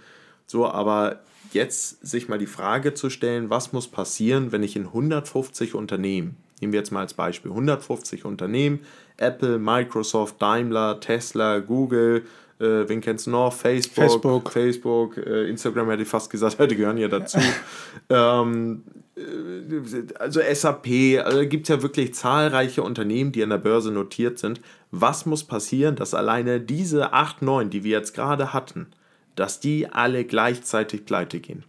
So, 0.47 0.67
aber 0.69 1.21
jetzt 1.53 2.07
sich 2.07 2.29
mal 2.29 2.39
die 2.39 2.47
Frage 2.47 2.95
zu 2.95 3.11
stellen, 3.11 3.51
was 3.51 3.73
muss 3.73 3.89
passieren, 3.89 4.53
wenn 4.53 4.63
ich 4.63 4.77
in 4.77 4.87
150 4.87 5.75
Unternehmen, 5.75 6.37
nehmen 6.61 6.73
wir 6.73 6.81
jetzt 6.81 6.93
mal 6.93 7.01
als 7.01 7.15
Beispiel, 7.15 7.51
150 7.51 8.25
Unternehmen, 8.25 8.81
Apple, 9.17 9.59
Microsoft, 9.59 10.41
Daimler, 10.41 11.01
Tesla, 11.01 11.59
Google, 11.59 12.25
äh, 12.59 12.89
wen 12.89 13.01
kennst 13.01 13.27
du 13.27 13.31
noch? 13.31 13.53
Facebook, 13.53 14.07
Facebook, 14.07 14.53
Facebook 14.53 15.17
äh, 15.19 15.49
Instagram 15.49 15.91
hätte 15.91 16.03
ich 16.03 16.09
fast 16.09 16.31
gesagt, 16.31 16.59
die 16.71 16.77
gehören 16.77 16.97
ja 16.97 17.09
dazu. 17.09 17.39
ähm, 18.09 18.83
äh, 19.17 20.15
also 20.19 20.41
SAP, 20.41 20.87
also 21.23 21.47
gibt 21.47 21.65
es 21.65 21.69
ja 21.69 21.83
wirklich 21.83 22.15
zahlreiche 22.15 22.83
Unternehmen, 22.83 23.33
die 23.33 23.43
an 23.43 23.51
der 23.51 23.59
Börse 23.59 23.91
notiert 23.91 24.39
sind. 24.39 24.61
Was 24.91 25.27
muss 25.27 25.45
passieren, 25.45 25.97
dass 25.97 26.15
alleine 26.15 26.61
diese 26.61 27.13
8, 27.13 27.43
9, 27.43 27.69
die 27.69 27.85
wir 27.85 27.99
jetzt 27.99 28.15
gerade 28.15 28.55
hatten, 28.55 28.87
dass 29.37 29.61
die 29.61 29.89
alle 29.89 30.25
gleichzeitig 30.25 31.05
pleite 31.05 31.41
gehen. 31.41 31.65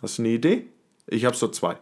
Hast 0.00 0.18
du 0.18 0.22
eine 0.22 0.30
Idee? 0.30 0.66
Ich 1.06 1.24
habe 1.24 1.36
so 1.36 1.48
zwei. 1.48 1.76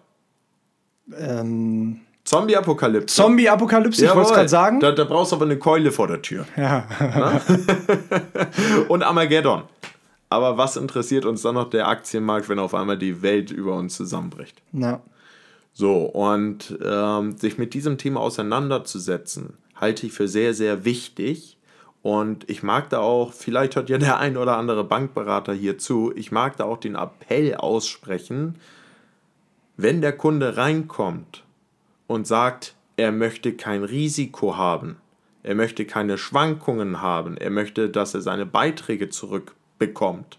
Ähm, 1.17 2.01
Zombie-Apokalypse. 2.25 3.15
Zombie-Apokalypse, 3.15 4.05
ich 4.05 4.15
wollte 4.15 4.29
es 4.29 4.35
gerade 4.35 4.49
sagen. 4.49 4.81
Da, 4.81 4.93
da, 4.93 5.05
brauchst 5.05 5.33
du 5.33 5.37
aber 5.37 5.47
eine 5.47 5.59
Keule 5.59 5.91
vor 5.91 6.07
der 6.07 6.23
Tür. 6.23 6.47
Ja. 6.57 6.87
Und 8.89 9.03
Armageddon. 9.03 9.63
Aber 10.29 10.57
was 10.57 10.77
interessiert 10.77 11.25
uns 11.25 11.43
dann 11.43 11.57
noch 11.57 11.69
der 11.71 11.89
Aktienmarkt, 11.89 12.49
wenn 12.49 12.61
auf 12.61 12.73
einmal 12.75 12.97
die 12.97 13.21
Welt 13.23 13.51
über 13.51 13.75
uns 13.75 13.97
zusammenbricht? 13.97 14.63
Ja. 14.73 15.03
So, 15.73 16.03
und 16.03 16.79
ähm, 16.85 17.37
sich 17.37 17.59
mit 17.59 17.75
diesem 17.75 17.97
Thema 17.97 18.21
auseinanderzusetzen, 18.21 19.55
halte 19.75 20.07
ich 20.07 20.13
für 20.13 20.29
sehr, 20.29 20.53
sehr 20.53 20.85
wichtig 20.85 21.57
und 22.03 22.49
ich 22.49 22.63
mag 22.63 22.89
da 22.91 23.01
auch, 23.01 23.33
vielleicht 23.33 23.77
hört 23.77 23.91
ja 23.91 23.99
der 23.99 24.19
ein 24.19 24.37
oder 24.37 24.57
andere 24.57 24.85
Bankberater 24.85 25.53
hier 25.53 25.79
zu, 25.79 26.13
ich 26.15 26.33
mag 26.33 26.57
da 26.57 26.65
auch 26.65 26.79
den 26.79 26.95
Appell 26.95 27.55
aussprechen, 27.55 28.57
wenn 29.77 30.01
der 30.01 30.17
Kunde 30.17 30.57
reinkommt 30.57 31.45
und 32.07 32.27
sagt, 32.27 32.75
er 32.97 33.13
möchte 33.13 33.53
kein 33.53 33.85
Risiko 33.85 34.57
haben, 34.57 34.97
er 35.43 35.55
möchte 35.55 35.85
keine 35.85 36.19
Schwankungen 36.19 37.03
haben, 37.03 37.37
er 37.37 37.51
möchte, 37.51 37.91
dass 37.91 38.15
er 38.15 38.21
seine 38.21 38.47
Beiträge 38.47 39.11
zurück 39.11 39.55
bekommt, 39.79 40.39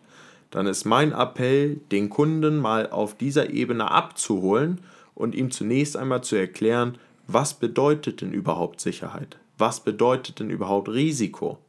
dann 0.49 0.68
ist 0.68 0.86
mein 0.86 1.12
Appell, 1.12 1.78
den 1.91 2.09
Kunden 2.09 2.59
mal 2.59 2.89
auf 2.89 3.16
dieser 3.16 3.51
Ebene 3.51 3.89
abzuholen 3.89 4.82
und 5.16 5.34
ihm 5.34 5.51
zunächst 5.51 5.95
einmal 5.95 6.24
zu 6.24 6.36
erklären, 6.36 6.97
was 7.28 7.53
bedeutet 7.53 8.22
denn 8.22 8.34
überhaupt 8.34 8.82
Sicherheit? 8.82 9.38
Was 9.62 9.80
bedeutet 9.80 10.39
denn 10.39 10.49
überhaupt 10.49 10.89
Risiko? 10.89 11.59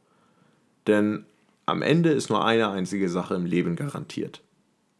Denn 0.87 1.25
am 1.67 1.83
Ende 1.83 2.09
ist 2.09 2.31
nur 2.31 2.43
eine 2.43 2.69
einzige 2.71 3.07
Sache 3.07 3.35
im 3.35 3.45
Leben 3.45 3.75
garantiert. 3.75 4.41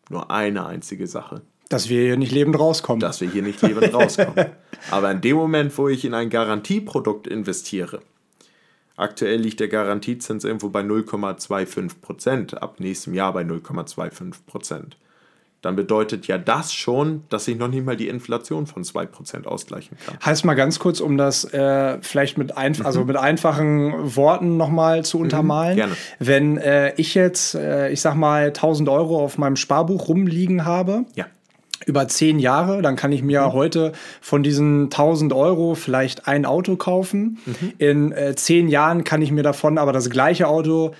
Nur 0.10 0.30
eine 0.30 0.68
einzige 0.68 1.08
Sache. 1.08 1.41
Dass 1.70 1.89
wir 1.89 2.04
hier 2.04 2.18
nicht 2.18 2.32
lebend 2.32 2.60
rauskommen. 2.60 3.00
Dass 3.00 3.20
wir 3.20 3.30
hier 3.32 3.41
nicht 3.41 3.64
lebend 3.64 3.91
rauskommen. 3.96 4.46
Aber 4.91 5.10
in 5.10 5.22
dem 5.22 5.36
Moment, 5.38 5.76
wo 5.78 5.89
ich 5.89 6.06
in 6.06 6.14
ein 6.14 6.30
Garantieprodukt 6.30 7.26
investiere, 7.26 8.00
aktuell 8.96 9.39
liegt 9.39 9.60
der 9.60 9.70
Garantiezins 9.70 10.44
irgendwo 10.44 10.70
bei 10.70 10.82
0,25 10.82 12.00
Prozent, 12.00 12.62
ab 12.62 12.80
nächstem 12.80 13.16
Jahr 13.16 13.34
bei 13.34 13.41
0,25 13.41 14.36
Prozent 14.46 14.98
dann 15.64 15.78
bedeutet 15.78 16.28
ja 16.28 16.38
das 16.38 16.74
schon, 16.74 17.24
dass 17.30 17.47
ich 17.47 17.57
noch 17.57 17.70
nicht 17.70 17.86
mal 17.86 17.95
die 17.95 18.09
Inflation 18.09 18.68
von 18.68 18.84
2% 18.84 19.45
ausgleichen 19.45 19.97
kann. 20.05 20.18
Heißt 20.24 20.43
mal 20.43 20.55
ganz 20.55 20.78
kurz, 20.78 20.99
um 20.99 21.18
das 21.18 21.45
äh, 21.53 21.97
vielleicht 22.01 22.38
mit, 22.38 22.57
einf 22.57 22.80
mhm. 22.80 22.86
also 22.86 23.05
mit 23.05 23.16
einfachen 23.16 24.16
Worten 24.16 24.57
nochmal 24.57 25.05
zu 25.05 25.18
mhm, 25.18 25.24
untermalen. 25.24 25.74
Mhm, 25.74 25.78
gerne. 25.78 25.93
Wenn 26.20 26.57
äh, 26.57 26.93
ich 26.97 27.16
jetzt, 27.16 27.55
äh, 27.55 27.89
ich 27.89 28.01
sag 28.01 28.16
mal, 28.16 28.47
1000 28.47 28.89
Euro 28.89 29.24
auf 29.24 29.38
meinem 29.38 29.55
Sparbuch 29.55 30.09
rumliegen 30.09 30.66
habe, 30.66 31.05
ja 31.16 31.26
über 31.86 32.07
zehn 32.07 32.39
Jahre, 32.39 32.82
dann 32.82 32.95
kann 32.95 33.11
ich 33.11 33.24
mir 33.24 33.41
mhm. 33.41 33.53
heute 33.53 33.91
von 34.22 34.41
diesen 34.41 34.84
1000 34.84 35.34
Euro 35.34 35.76
vielleicht 35.76 36.30
ein 36.30 36.45
Auto 36.45 36.78
kaufen. 36.78 37.39
Mhm. 37.45 37.74
In 37.78 38.11
äh, 38.14 38.36
zehn 38.36 38.70
Jahren 38.70 39.03
kann 39.03 39.22
ich 39.22 39.32
mir 39.32 39.43
davon 39.43 39.78
aber 39.78 39.91
das 39.91 40.09
gleiche 40.09 40.47
Auto 40.47 40.93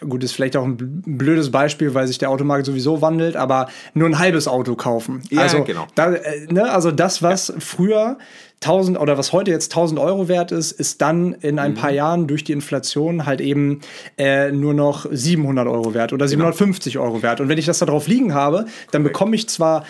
gut, 0.00 0.24
ist 0.24 0.32
vielleicht 0.32 0.56
auch 0.56 0.64
ein 0.64 0.76
blödes 0.76 1.50
Beispiel, 1.50 1.94
weil 1.94 2.06
sich 2.06 2.18
der 2.18 2.30
Automarkt 2.30 2.66
sowieso 2.66 3.02
wandelt, 3.02 3.36
aber 3.36 3.68
nur 3.94 4.08
ein 4.08 4.18
halbes 4.18 4.48
Auto 4.48 4.74
kaufen. 4.74 5.22
Ja, 5.30 5.42
also, 5.42 5.64
genau. 5.64 5.86
Da, 5.94 6.12
äh, 6.12 6.46
ne, 6.52 6.70
also 6.70 6.90
das, 6.90 7.22
was 7.22 7.48
ja. 7.48 7.54
früher 7.58 8.18
1000 8.62 8.98
oder 8.98 9.18
was 9.18 9.32
heute 9.32 9.50
jetzt 9.50 9.72
1000 9.72 9.98
Euro 9.98 10.28
wert 10.28 10.52
ist, 10.52 10.72
ist 10.72 11.02
dann 11.02 11.32
in 11.34 11.58
ein 11.58 11.72
mhm. 11.72 11.76
paar 11.76 11.90
Jahren 11.90 12.26
durch 12.26 12.44
die 12.44 12.52
Inflation 12.52 13.26
halt 13.26 13.40
eben 13.40 13.80
äh, 14.16 14.52
nur 14.52 14.74
noch 14.74 15.06
700 15.10 15.66
Euro 15.66 15.94
wert 15.94 16.12
oder 16.12 16.28
750 16.28 16.94
genau. 16.94 17.04
Euro 17.04 17.22
wert. 17.22 17.40
Und 17.40 17.48
wenn 17.48 17.58
ich 17.58 17.66
das 17.66 17.80
da 17.80 17.86
drauf 17.86 18.06
liegen 18.06 18.34
habe, 18.34 18.66
dann 18.92 19.02
bekomme 19.02 19.34
ich 19.34 19.48
zwar 19.48 19.84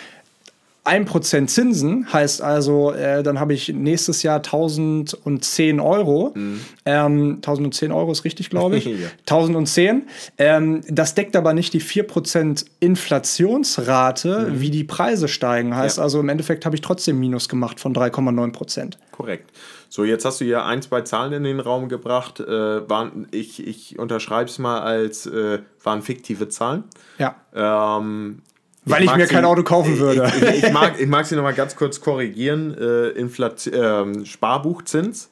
1% 0.84 1.46
Zinsen 1.46 2.12
heißt 2.12 2.42
also, 2.42 2.92
äh, 2.92 3.22
dann 3.22 3.38
habe 3.38 3.54
ich 3.54 3.68
nächstes 3.68 4.24
Jahr 4.24 4.38
1010 4.38 5.78
Euro. 5.78 6.32
Mhm. 6.34 6.60
Ähm, 6.84 7.34
1010 7.36 7.92
Euro 7.92 8.10
ist 8.10 8.24
richtig, 8.24 8.50
glaube 8.50 8.78
ich. 8.78 8.84
ja. 8.86 9.08
1010. 9.20 10.08
Ähm, 10.38 10.80
das 10.88 11.14
deckt 11.14 11.36
aber 11.36 11.54
nicht 11.54 11.72
die 11.72 11.80
4% 11.80 12.66
Inflationsrate, 12.80 14.48
mhm. 14.50 14.60
wie 14.60 14.70
die 14.70 14.82
Preise 14.82 15.28
steigen. 15.28 15.76
Heißt 15.76 15.98
ja. 15.98 16.02
also, 16.02 16.18
im 16.18 16.28
Endeffekt 16.28 16.66
habe 16.66 16.74
ich 16.74 16.82
trotzdem 16.82 17.20
Minus 17.20 17.48
gemacht 17.48 17.78
von 17.78 17.94
3,9%. 17.94 18.94
Korrekt. 19.12 19.52
So, 19.88 20.04
jetzt 20.04 20.24
hast 20.24 20.40
du 20.40 20.46
hier 20.46 20.64
ein, 20.64 20.82
zwei 20.82 21.02
Zahlen 21.02 21.32
in 21.32 21.44
den 21.44 21.60
Raum 21.60 21.88
gebracht. 21.88 22.40
Äh, 22.40 22.88
waren, 22.88 23.28
ich 23.30 23.64
ich 23.64 23.98
unterschreibe 24.00 24.50
es 24.50 24.58
mal 24.58 24.80
als 24.80 25.26
äh, 25.26 25.60
waren 25.84 26.02
fiktive 26.02 26.48
Zahlen. 26.48 26.84
Ja. 27.18 27.36
Ähm, 27.54 28.42
weil 28.84 29.04
ich, 29.04 29.10
ich 29.10 29.16
mir 29.16 29.26
kein 29.26 29.44
Auto 29.44 29.62
kaufen 29.62 29.98
würde. 29.98 30.30
Ich, 30.36 30.42
ich, 30.42 30.64
ich, 30.64 30.72
mag, 30.72 30.94
ich 31.00 31.06
mag 31.06 31.26
sie 31.26 31.36
nochmal 31.36 31.54
ganz 31.54 31.76
kurz 31.76 32.00
korrigieren. 32.00 32.76
Äh, 32.76 33.08
Inflation, 33.10 34.22
äh, 34.22 34.26
Sparbuchzins 34.26 35.30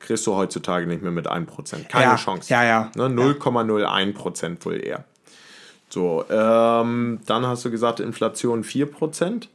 kriegst 0.00 0.26
du 0.26 0.34
heutzutage 0.34 0.86
nicht 0.86 1.02
mehr 1.02 1.12
mit 1.12 1.30
1%. 1.30 1.88
Keine 1.88 2.04
ja, 2.04 2.16
Chance. 2.16 2.52
Ja, 2.52 2.64
ja. 2.64 2.90
Ne, 2.96 3.04
0,01% 3.04 4.64
wohl 4.64 4.84
eher. 4.84 5.04
So, 5.88 6.24
ähm, 6.30 7.20
dann 7.26 7.46
hast 7.46 7.64
du 7.64 7.70
gesagt, 7.70 8.00
Inflation 8.00 8.64
4%. 8.64 9.48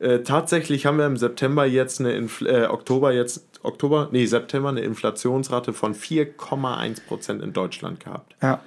Äh, 0.00 0.20
tatsächlich 0.20 0.86
haben 0.86 0.98
wir 0.98 1.06
im 1.06 1.16
September 1.16 1.64
jetzt 1.64 2.00
eine 2.00 2.12
Infl 2.12 2.46
äh, 2.46 2.66
Oktober 2.66 3.12
jetzt 3.12 3.44
Oktober, 3.62 4.08
nee, 4.12 4.26
September 4.26 4.68
eine 4.68 4.80
Inflationsrate 4.80 5.72
von 5.72 5.94
4,1% 5.94 7.42
in 7.42 7.52
Deutschland 7.52 8.04
gehabt. 8.04 8.36
Ja. 8.40 8.60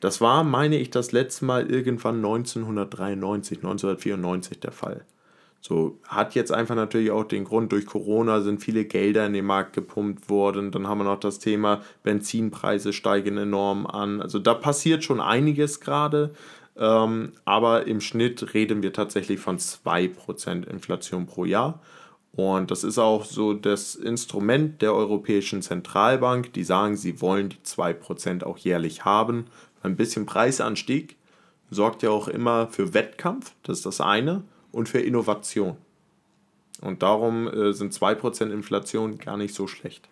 Das 0.00 0.20
war, 0.20 0.44
meine 0.44 0.78
ich, 0.78 0.90
das 0.90 1.12
letzte 1.12 1.44
Mal 1.44 1.70
irgendwann 1.70 2.16
1993, 2.16 3.58
1994 3.58 4.60
der 4.60 4.72
Fall. 4.72 5.04
So 5.60 5.98
hat 6.06 6.34
jetzt 6.34 6.52
einfach 6.52 6.76
natürlich 6.76 7.10
auch 7.10 7.24
den 7.24 7.44
Grund, 7.44 7.72
durch 7.72 7.86
Corona 7.86 8.40
sind 8.40 8.62
viele 8.62 8.84
Gelder 8.84 9.26
in 9.26 9.32
den 9.32 9.46
Markt 9.46 9.72
gepumpt 9.72 10.28
worden. 10.28 10.70
Dann 10.70 10.86
haben 10.86 10.98
wir 10.98 11.04
noch 11.04 11.18
das 11.18 11.38
Thema, 11.40 11.82
Benzinpreise 12.02 12.92
steigen 12.92 13.36
enorm 13.36 13.86
an. 13.86 14.20
Also 14.20 14.38
da 14.38 14.54
passiert 14.54 15.02
schon 15.02 15.20
einiges 15.20 15.80
gerade. 15.80 16.34
Ähm, 16.76 17.32
aber 17.44 17.86
im 17.86 18.00
Schnitt 18.00 18.54
reden 18.54 18.82
wir 18.82 18.92
tatsächlich 18.92 19.40
von 19.40 19.58
2% 19.58 20.68
Inflation 20.68 21.26
pro 21.26 21.44
Jahr. 21.44 21.80
Und 22.32 22.70
das 22.70 22.84
ist 22.84 22.98
auch 22.98 23.24
so 23.24 23.54
das 23.54 23.94
Instrument 23.94 24.82
der 24.82 24.94
Europäischen 24.94 25.62
Zentralbank, 25.62 26.52
die 26.52 26.64
sagen, 26.64 26.96
sie 26.96 27.22
wollen 27.22 27.48
die 27.48 27.56
2% 27.64 28.44
auch 28.44 28.58
jährlich 28.58 29.06
haben 29.06 29.46
ein 29.86 29.96
bisschen 29.96 30.26
Preisanstieg 30.26 31.16
sorgt 31.70 32.02
ja 32.02 32.10
auch 32.10 32.28
immer 32.28 32.68
für 32.68 32.94
Wettkampf, 32.94 33.52
das 33.62 33.78
ist 33.78 33.86
das 33.86 34.00
eine, 34.00 34.42
und 34.72 34.88
für 34.88 35.00
Innovation. 35.00 35.76
Und 36.80 37.02
darum 37.02 37.48
äh, 37.48 37.72
sind 37.72 37.92
2% 37.92 38.50
Inflation 38.50 39.18
gar 39.18 39.36
nicht 39.36 39.54
so 39.54 39.66
schlecht. 39.66 40.08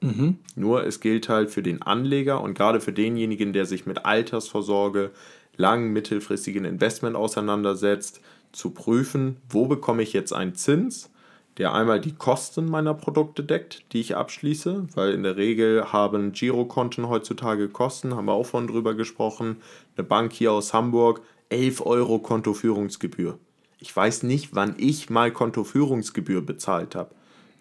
Mhm. 0.00 0.38
Nur 0.56 0.84
es 0.84 1.00
gilt 1.00 1.28
halt 1.28 1.50
für 1.50 1.62
den 1.62 1.82
Anleger 1.82 2.42
und 2.42 2.54
gerade 2.54 2.80
für 2.80 2.92
denjenigen, 2.92 3.52
der 3.52 3.66
sich 3.66 3.86
mit 3.86 4.04
Altersvorsorge, 4.04 5.10
lang, 5.56 5.92
mittelfristigen 5.92 6.64
Investment 6.64 7.16
auseinandersetzt, 7.16 8.20
zu 8.52 8.70
prüfen, 8.70 9.38
wo 9.48 9.66
bekomme 9.66 10.02
ich 10.02 10.12
jetzt 10.12 10.32
einen 10.32 10.54
Zins, 10.54 11.10
der 11.58 11.74
einmal 11.74 12.00
die 12.00 12.14
Kosten 12.14 12.66
meiner 12.66 12.94
Produkte 12.94 13.44
deckt, 13.44 13.84
die 13.92 14.00
ich 14.00 14.16
abschließe, 14.16 14.86
weil 14.94 15.12
in 15.12 15.22
der 15.22 15.36
Regel 15.36 15.92
haben 15.92 16.32
Girokonten 16.32 17.08
heutzutage 17.08 17.68
Kosten, 17.68 18.16
haben 18.16 18.26
wir 18.26 18.32
auch 18.32 18.46
von 18.46 18.66
drüber 18.66 18.94
gesprochen. 18.94 19.56
Eine 19.96 20.06
Bank 20.06 20.32
hier 20.32 20.52
aus 20.52 20.72
Hamburg, 20.72 21.20
11 21.50 21.84
Euro 21.84 22.18
Kontoführungsgebühr. 22.18 23.38
Ich 23.78 23.94
weiß 23.94 24.22
nicht, 24.22 24.54
wann 24.54 24.76
ich 24.78 25.10
mal 25.10 25.30
Kontoführungsgebühr 25.30 26.40
bezahlt 26.40 26.94
habe. 26.94 27.10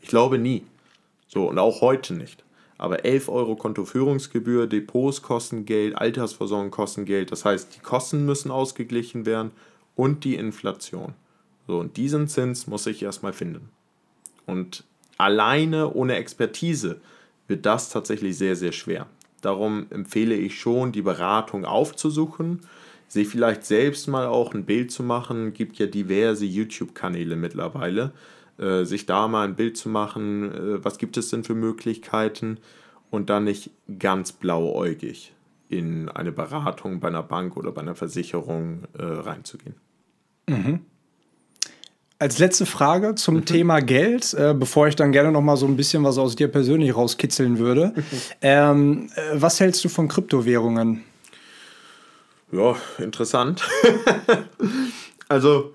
Ich 0.01 0.07
glaube 0.07 0.37
nie. 0.37 0.63
So, 1.27 1.49
und 1.49 1.59
auch 1.59 1.81
heute 1.81 2.13
nicht. 2.13 2.43
Aber 2.77 3.05
11 3.05 3.27
Euro 3.27 3.55
Kontoführungsgebühr, 3.55 4.67
Depots 4.67 5.21
kosten 5.21 5.65
Geld, 5.65 5.97
Altersversorgung 5.97 6.71
kosten 6.71 7.05
Geld. 7.05 7.31
Das 7.31 7.43
heißt, 7.43 7.75
die 7.75 7.81
Kosten 7.81 8.25
müssen 8.25 8.51
ausgeglichen 8.51 9.25
werden 9.25 9.51
und 9.95 10.23
die 10.23 10.35
Inflation. 10.35 11.13
So, 11.67 11.79
und 11.79 11.97
diesen 11.97 12.27
Zins 12.27 12.67
muss 12.67 12.87
ich 12.87 13.03
erstmal 13.03 13.33
finden. 13.33 13.69
Und 14.51 14.83
alleine 15.17 15.93
ohne 15.93 16.17
Expertise 16.17 16.99
wird 17.47 17.65
das 17.65 17.89
tatsächlich 17.89 18.37
sehr, 18.37 18.57
sehr 18.57 18.73
schwer. 18.73 19.07
Darum 19.39 19.87
empfehle 19.89 20.35
ich 20.35 20.59
schon, 20.59 20.91
die 20.91 21.01
Beratung 21.01 21.63
aufzusuchen, 21.63 22.59
sich 23.07 23.29
vielleicht 23.29 23.65
selbst 23.65 24.07
mal 24.07 24.27
auch 24.27 24.53
ein 24.53 24.65
Bild 24.65 24.91
zu 24.91 25.03
machen. 25.03 25.47
Es 25.47 25.53
Gibt 25.53 25.79
ja 25.79 25.87
diverse 25.87 26.45
YouTube-Kanäle 26.45 27.37
mittlerweile. 27.37 28.11
Äh, 28.57 28.83
sich 28.83 29.05
da 29.05 29.29
mal 29.29 29.47
ein 29.47 29.55
Bild 29.55 29.77
zu 29.77 29.87
machen, 29.89 30.51
äh, 30.51 30.83
was 30.83 30.97
gibt 30.97 31.15
es 31.15 31.29
denn 31.29 31.43
für 31.43 31.55
Möglichkeiten 31.55 32.57
und 33.09 33.29
dann 33.29 33.45
nicht 33.45 33.71
ganz 33.97 34.33
blauäugig 34.33 35.33
in 35.69 36.09
eine 36.09 36.33
Beratung 36.33 36.99
bei 36.99 37.07
einer 37.07 37.23
Bank 37.23 37.55
oder 37.55 37.71
bei 37.71 37.81
einer 37.81 37.95
Versicherung 37.95 38.83
äh, 38.97 39.03
reinzugehen. 39.03 39.75
Mhm. 40.47 40.81
Als 42.21 42.37
letzte 42.37 42.67
Frage 42.67 43.15
zum 43.15 43.37
mhm. 43.37 43.45
Thema 43.45 43.79
Geld, 43.79 44.35
äh, 44.35 44.53
bevor 44.53 44.87
ich 44.87 44.95
dann 44.95 45.11
gerne 45.11 45.31
noch 45.31 45.41
mal 45.41 45.57
so 45.57 45.65
ein 45.65 45.75
bisschen 45.75 46.03
was 46.03 46.19
aus 46.19 46.35
dir 46.35 46.49
persönlich 46.49 46.95
rauskitzeln 46.95 47.57
würde. 47.57 47.93
Mhm. 47.95 48.03
Ähm, 48.43 49.09
äh, 49.15 49.21
was 49.41 49.59
hältst 49.59 49.83
du 49.83 49.89
von 49.89 50.07
Kryptowährungen? 50.07 51.03
Ja, 52.51 52.75
interessant. 52.99 53.67
also, 55.29 55.73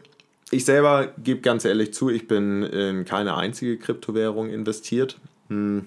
ich 0.52 0.64
selber 0.64 1.08
gebe 1.18 1.40
ganz 1.40 1.64
ehrlich 1.64 1.92
zu, 1.92 2.10
ich 2.10 2.28
bin 2.28 2.62
in 2.62 3.04
keine 3.04 3.34
einzige 3.34 3.76
Kryptowährung 3.76 4.48
investiert. 4.48 5.18
Hm. 5.48 5.86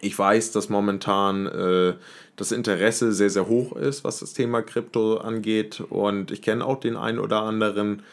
Ich 0.00 0.16
weiß, 0.16 0.52
dass 0.52 0.68
momentan 0.68 1.46
äh, 1.46 1.94
das 2.36 2.52
Interesse 2.52 3.12
sehr, 3.12 3.30
sehr 3.30 3.48
hoch 3.48 3.74
ist, 3.74 4.04
was 4.04 4.20
das 4.20 4.32
Thema 4.32 4.62
Krypto 4.62 5.16
angeht. 5.16 5.80
Und 5.80 6.30
ich 6.30 6.40
kenne 6.40 6.64
auch 6.64 6.78
den 6.78 6.96
einen 6.96 7.18
oder 7.18 7.42
anderen, 7.42 8.04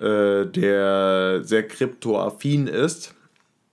äh, 0.00 0.46
der 0.46 1.40
sehr 1.44 1.68
kryptoaffin 1.68 2.66
ist. 2.66 3.14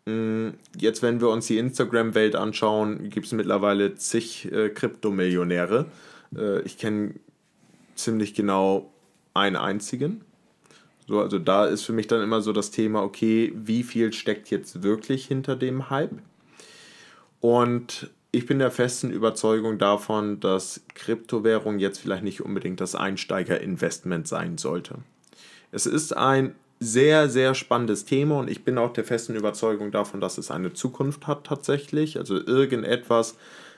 Mm, 0.05 0.49
jetzt, 0.77 1.01
wenn 1.01 1.21
wir 1.21 1.29
uns 1.29 1.47
die 1.47 1.57
Instagram-Welt 1.57 2.35
anschauen, 2.35 3.09
gibt 3.09 3.27
es 3.27 3.31
mittlerweile 3.31 3.95
zig 3.95 4.51
äh, 4.51 4.69
Kryptomillionäre. 4.69 5.85
Äh, 6.35 6.61
ich 6.61 6.77
kenne 6.77 7.15
ziemlich 7.95 8.33
genau 8.33 8.91
einen 9.33 9.55
einzigen. 9.55 10.21
So, 11.07 11.21
also 11.21 11.39
da 11.39 11.65
ist 11.65 11.83
für 11.83 11.93
mich 11.93 12.07
dann 12.07 12.21
immer 12.21 12.41
so 12.41 12.51
das 12.51 12.71
Thema, 12.71 13.01
okay, 13.01 13.53
wie 13.55 13.83
viel 13.83 14.11
steckt 14.11 14.49
jetzt 14.49 14.83
wirklich 14.83 15.25
hinter 15.25 15.55
dem 15.55 15.89
Hype? 15.89 16.11
Und 17.39 18.11
ich 18.31 18.45
bin 18.45 18.59
der 18.59 18.71
festen 18.71 19.09
Überzeugung 19.09 19.77
davon, 19.77 20.41
dass 20.41 20.81
Kryptowährung 20.93 21.79
jetzt 21.79 21.99
vielleicht 21.99 22.23
nicht 22.23 22.41
unbedingt 22.41 22.81
das 22.81 22.95
Einsteigerinvestment 22.95 24.27
sein 24.27 24.57
sollte. 24.57 24.95
Es 25.71 25.85
ist 25.85 26.15
ein 26.15 26.55
sehr, 26.79 27.29
sehr 27.29 27.55
spannendes 27.55 28.05
Thema 28.05 28.39
und 28.39 28.49
ich 28.49 28.63
bin 28.63 28.77
auch 28.77 28.93
der 28.93 29.03
festen 29.03 29.35
Überzeugung 29.35 29.91
davon, 29.91 30.21
dass 30.21 30.37
es 30.37 30.51
eine 30.51 30.73
Zukunft 30.73 31.27
hat 31.27 31.45
tatsächlich. 31.45 32.17
Also 32.17 32.35
irgendetwas 32.35 33.35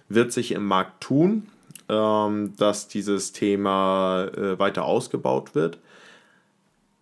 wird 0.10 0.34
sich 0.34 0.52
im 0.52 0.66
Markt 0.66 1.02
tun, 1.02 1.48
ähm, 1.88 2.54
dass 2.58 2.88
dieses 2.88 3.32
Thema 3.32 4.26
äh, 4.36 4.60
weiter 4.60 4.86
ausgebaut 4.86 5.56
wird. 5.56 5.80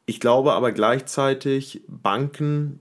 Ich 0.05 0.19
glaube 0.19 0.53
aber 0.53 0.71
gleichzeitig, 0.71 1.81
Banken 1.87 2.79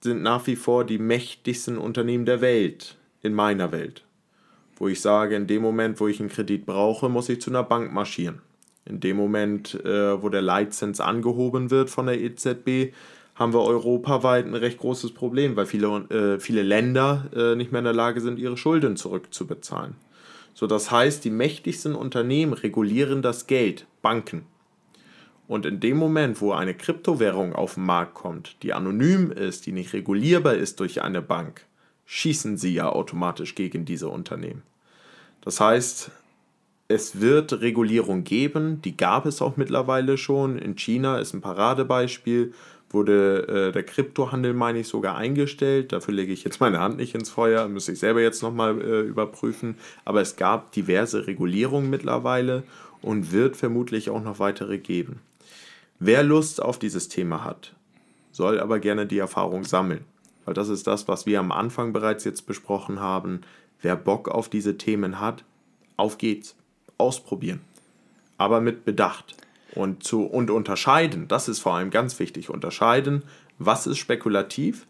sind 0.00 0.22
nach 0.22 0.46
wie 0.46 0.56
vor 0.56 0.84
die 0.84 0.98
mächtigsten 0.98 1.78
Unternehmen 1.78 2.26
der 2.26 2.40
Welt, 2.40 2.96
in 3.22 3.34
meiner 3.34 3.72
Welt. 3.72 4.04
Wo 4.76 4.86
ich 4.86 5.00
sage, 5.00 5.34
in 5.34 5.48
dem 5.48 5.62
Moment, 5.62 5.98
wo 5.98 6.06
ich 6.06 6.20
einen 6.20 6.28
Kredit 6.28 6.66
brauche, 6.66 7.08
muss 7.08 7.28
ich 7.28 7.40
zu 7.40 7.50
einer 7.50 7.64
Bank 7.64 7.92
marschieren. 7.92 8.40
In 8.88 9.00
dem 9.00 9.16
Moment, 9.16 9.74
äh, 9.84 10.22
wo 10.22 10.30
der 10.30 10.42
Leitzins 10.42 11.00
angehoben 11.00 11.70
wird 11.70 11.90
von 11.90 12.06
der 12.06 12.20
EZB, 12.20 12.94
haben 13.34 13.52
wir 13.52 13.60
europaweit 13.60 14.46
ein 14.46 14.54
recht 14.54 14.78
großes 14.78 15.12
Problem, 15.12 15.54
weil 15.56 15.66
viele, 15.66 15.86
äh, 16.10 16.40
viele 16.40 16.62
Länder 16.62 17.30
äh, 17.36 17.54
nicht 17.54 17.70
mehr 17.70 17.80
in 17.80 17.84
der 17.84 17.94
Lage 17.94 18.20
sind, 18.20 18.38
ihre 18.38 18.56
Schulden 18.56 18.96
zurückzubezahlen. 18.96 19.94
So, 20.54 20.66
das 20.66 20.90
heißt, 20.90 21.24
die 21.24 21.30
mächtigsten 21.30 21.94
Unternehmen 21.94 22.52
regulieren 22.52 23.22
das 23.22 23.46
Geld, 23.46 23.86
Banken. 24.02 24.44
Und 25.46 25.66
in 25.66 25.80
dem 25.80 25.96
Moment, 25.96 26.40
wo 26.40 26.52
eine 26.52 26.74
Kryptowährung 26.74 27.54
auf 27.54 27.74
den 27.74 27.84
Markt 27.84 28.14
kommt, 28.14 28.56
die 28.62 28.72
anonym 28.72 29.30
ist, 29.30 29.66
die 29.66 29.72
nicht 29.72 29.92
regulierbar 29.92 30.54
ist 30.54 30.80
durch 30.80 31.02
eine 31.02 31.22
Bank, 31.22 31.64
schießen 32.06 32.56
sie 32.56 32.74
ja 32.74 32.88
automatisch 32.88 33.54
gegen 33.54 33.84
diese 33.84 34.08
Unternehmen. 34.08 34.62
Das 35.42 35.60
heißt, 35.60 36.10
es 36.88 37.20
wird 37.20 37.60
Regulierung 37.60 38.24
geben, 38.24 38.80
die 38.80 38.96
gab 38.96 39.26
es 39.26 39.42
auch 39.42 39.58
mittlerweile 39.58 40.16
schon. 40.16 40.56
In 40.56 40.74
China 40.74 41.18
ist 41.18 41.34
ein 41.34 41.42
Paradebeispiel, 41.42 42.54
wurde 42.88 43.46
äh, 43.68 43.72
der 43.72 43.82
Kryptohandel, 43.82 44.54
meine 44.54 44.78
ich, 44.78 44.88
sogar 44.88 45.16
eingestellt. 45.16 45.92
Dafür 45.92 46.14
lege 46.14 46.32
ich 46.32 46.44
jetzt 46.44 46.60
meine 46.60 46.80
Hand 46.80 46.96
nicht 46.96 47.14
ins 47.14 47.28
Feuer, 47.28 47.68
müsste 47.68 47.92
ich 47.92 47.98
selber 47.98 48.22
jetzt 48.22 48.42
nochmal 48.42 48.80
äh, 48.80 49.00
überprüfen. 49.02 49.76
Aber 50.06 50.22
es 50.22 50.36
gab 50.36 50.72
diverse 50.72 51.26
Regulierungen 51.26 51.90
mittlerweile 51.90 52.62
und 53.02 53.32
wird 53.32 53.56
vermutlich 53.56 54.08
auch 54.08 54.22
noch 54.22 54.38
weitere 54.38 54.78
geben. 54.78 55.20
Wer 55.98 56.22
Lust 56.22 56.62
auf 56.62 56.78
dieses 56.78 57.10
Thema 57.10 57.44
hat, 57.44 57.74
soll 58.32 58.58
aber 58.58 58.78
gerne 58.78 59.04
die 59.04 59.18
Erfahrung 59.18 59.64
sammeln, 59.64 60.04
weil 60.46 60.54
das 60.54 60.70
ist 60.70 60.86
das, 60.86 61.06
was 61.06 61.26
wir 61.26 61.38
am 61.38 61.52
Anfang 61.52 61.92
bereits 61.92 62.24
jetzt 62.24 62.46
besprochen 62.46 63.00
haben. 63.00 63.42
Wer 63.82 63.96
Bock 63.96 64.28
auf 64.28 64.48
diese 64.48 64.78
Themen 64.78 65.20
hat, 65.20 65.44
auf 65.96 66.16
geht's 66.16 66.57
ausprobieren, 66.98 67.60
aber 68.36 68.60
mit 68.60 68.84
Bedacht 68.84 69.36
und, 69.74 70.02
zu, 70.02 70.24
und 70.24 70.50
unterscheiden, 70.50 71.28
das 71.28 71.48
ist 71.48 71.60
vor 71.60 71.74
allem 71.74 71.90
ganz 71.90 72.18
wichtig, 72.18 72.50
unterscheiden, 72.50 73.22
was 73.58 73.86
ist 73.86 73.98
spekulativ 73.98 74.86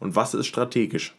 und 0.00 0.16
was 0.16 0.34
ist 0.34 0.46
strategisch. 0.46 1.14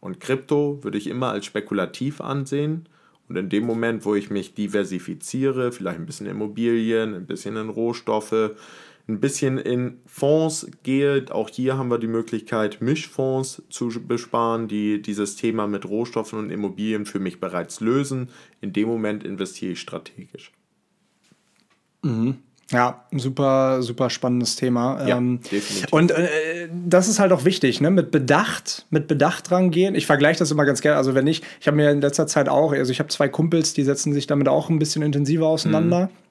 Und 0.00 0.20
Krypto 0.20 0.82
würde 0.82 0.98
ich 0.98 1.06
immer 1.06 1.30
als 1.30 1.46
spekulativ 1.46 2.20
ansehen. 2.20 2.86
Und 3.28 3.36
in 3.36 3.48
dem 3.48 3.64
Moment, 3.64 4.04
wo 4.04 4.14
ich 4.14 4.30
mich 4.30 4.54
diversifiziere, 4.54 5.72
vielleicht 5.72 5.98
ein 5.98 6.06
bisschen 6.06 6.26
Immobilien, 6.26 7.14
ein 7.14 7.26
bisschen 7.26 7.56
in 7.56 7.68
Rohstoffe, 7.68 8.52
ein 9.10 9.20
bisschen 9.20 9.58
in 9.58 9.98
Fonds 10.06 10.66
gehe. 10.82 11.24
Auch 11.30 11.48
hier 11.48 11.76
haben 11.76 11.90
wir 11.90 11.98
die 11.98 12.06
Möglichkeit, 12.06 12.80
Mischfonds 12.80 13.62
zu 13.68 13.88
besparen, 14.06 14.68
die 14.68 15.02
dieses 15.02 15.36
Thema 15.36 15.66
mit 15.66 15.86
Rohstoffen 15.86 16.38
und 16.38 16.50
Immobilien 16.50 17.06
für 17.06 17.18
mich 17.18 17.40
bereits 17.40 17.80
lösen. 17.80 18.30
In 18.60 18.72
dem 18.72 18.88
Moment 18.88 19.24
investiere 19.24 19.72
ich 19.72 19.80
strategisch. 19.80 20.52
Mhm. 22.02 22.36
Ja, 22.72 23.04
super, 23.10 23.82
super 23.82 24.10
spannendes 24.10 24.54
Thema. 24.54 25.04
Ja, 25.06 25.18
ähm, 25.18 25.40
definitiv. 25.42 25.92
Und 25.92 26.12
äh, 26.12 26.68
das 26.86 27.08
ist 27.08 27.18
halt 27.18 27.32
auch 27.32 27.44
wichtig, 27.44 27.80
ne? 27.80 27.90
Mit 27.90 28.12
Bedacht, 28.12 28.86
mit 28.90 29.08
Bedacht 29.08 29.50
rangehen. 29.50 29.96
Ich 29.96 30.06
vergleiche 30.06 30.38
das 30.38 30.52
immer 30.52 30.64
ganz 30.64 30.80
gerne. 30.80 30.96
Also 30.96 31.14
wenn 31.16 31.26
ich, 31.26 31.42
ich 31.60 31.66
habe 31.66 31.76
mir 31.76 31.90
in 31.90 32.00
letzter 32.00 32.28
Zeit 32.28 32.48
auch, 32.48 32.72
also 32.72 32.92
ich 32.92 33.00
habe 33.00 33.08
zwei 33.08 33.28
Kumpels, 33.28 33.74
die 33.74 33.82
setzen 33.82 34.12
sich 34.12 34.28
damit 34.28 34.46
auch 34.46 34.70
ein 34.70 34.78
bisschen 34.78 35.02
intensiver 35.02 35.48
auseinander. 35.48 36.06
Mhm. 36.06 36.29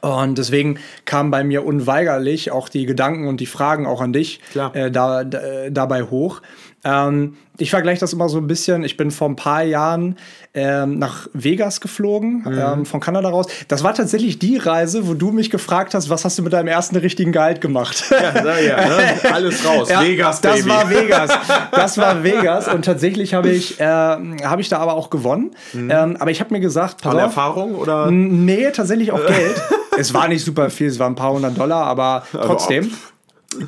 Und 0.00 0.38
deswegen 0.38 0.78
kamen 1.04 1.30
bei 1.30 1.44
mir 1.44 1.64
unweigerlich 1.64 2.50
auch 2.50 2.68
die 2.68 2.86
Gedanken 2.86 3.28
und 3.28 3.40
die 3.40 3.46
Fragen 3.46 3.86
auch 3.86 4.00
an 4.00 4.12
dich 4.12 4.40
äh, 4.72 4.90
da, 4.90 5.24
da, 5.24 5.70
dabei 5.70 6.02
hoch. 6.02 6.40
Ähm, 6.84 7.36
ich 7.56 7.70
vergleiche 7.70 8.00
das 8.00 8.12
immer 8.12 8.28
so 8.28 8.38
ein 8.38 8.46
bisschen. 8.48 8.82
Ich 8.82 8.96
bin 8.96 9.12
vor 9.12 9.28
ein 9.28 9.36
paar 9.36 9.62
Jahren 9.62 10.16
ähm, 10.54 10.98
nach 10.98 11.28
Vegas 11.32 11.80
geflogen, 11.80 12.42
mhm. 12.44 12.58
ähm, 12.58 12.86
von 12.86 12.98
Kanada 13.00 13.28
raus. 13.28 13.46
Das 13.68 13.84
war 13.84 13.94
tatsächlich 13.94 14.40
die 14.40 14.56
Reise, 14.56 15.06
wo 15.06 15.14
du 15.14 15.30
mich 15.30 15.50
gefragt 15.50 15.94
hast, 15.94 16.10
was 16.10 16.24
hast 16.24 16.36
du 16.38 16.42
mit 16.42 16.52
deinem 16.52 16.66
ersten 16.66 16.96
richtigen 16.96 17.30
Gehalt 17.30 17.60
gemacht? 17.60 18.04
Ja, 18.10 18.58
ja, 18.58 18.88
ne? 18.88 19.14
alles 19.32 19.64
raus. 19.64 19.88
ja, 19.88 20.02
Vegas, 20.02 20.40
Das 20.40 20.58
Baby. 20.58 20.68
war 20.68 20.90
Vegas. 20.90 21.30
Das 21.70 21.98
war 21.98 22.22
Vegas. 22.22 22.68
Und 22.68 22.84
tatsächlich 22.84 23.34
habe 23.34 23.50
ich, 23.50 23.80
äh, 23.80 23.84
hab 23.84 24.58
ich 24.58 24.68
da 24.68 24.78
aber 24.78 24.94
auch 24.94 25.10
gewonnen. 25.10 25.52
Mhm. 25.72 25.90
Ähm, 25.90 26.16
aber 26.18 26.30
ich 26.30 26.40
habe 26.40 26.52
mir 26.52 26.60
gesagt, 26.60 27.02
pass 27.02 27.12
An 27.12 27.18
auf, 27.18 27.24
Erfahrung 27.24 27.74
oder? 27.74 28.10
Nee, 28.10 28.70
tatsächlich 28.70 29.12
auch 29.12 29.24
Geld. 29.26 29.60
es 29.98 30.12
war 30.12 30.28
nicht 30.28 30.44
super 30.44 30.70
viel, 30.70 30.88
es 30.88 30.98
waren 30.98 31.12
ein 31.12 31.16
paar 31.16 31.32
hundert 31.32 31.58
Dollar, 31.58 31.84
aber 31.84 32.24
trotzdem. 32.32 32.90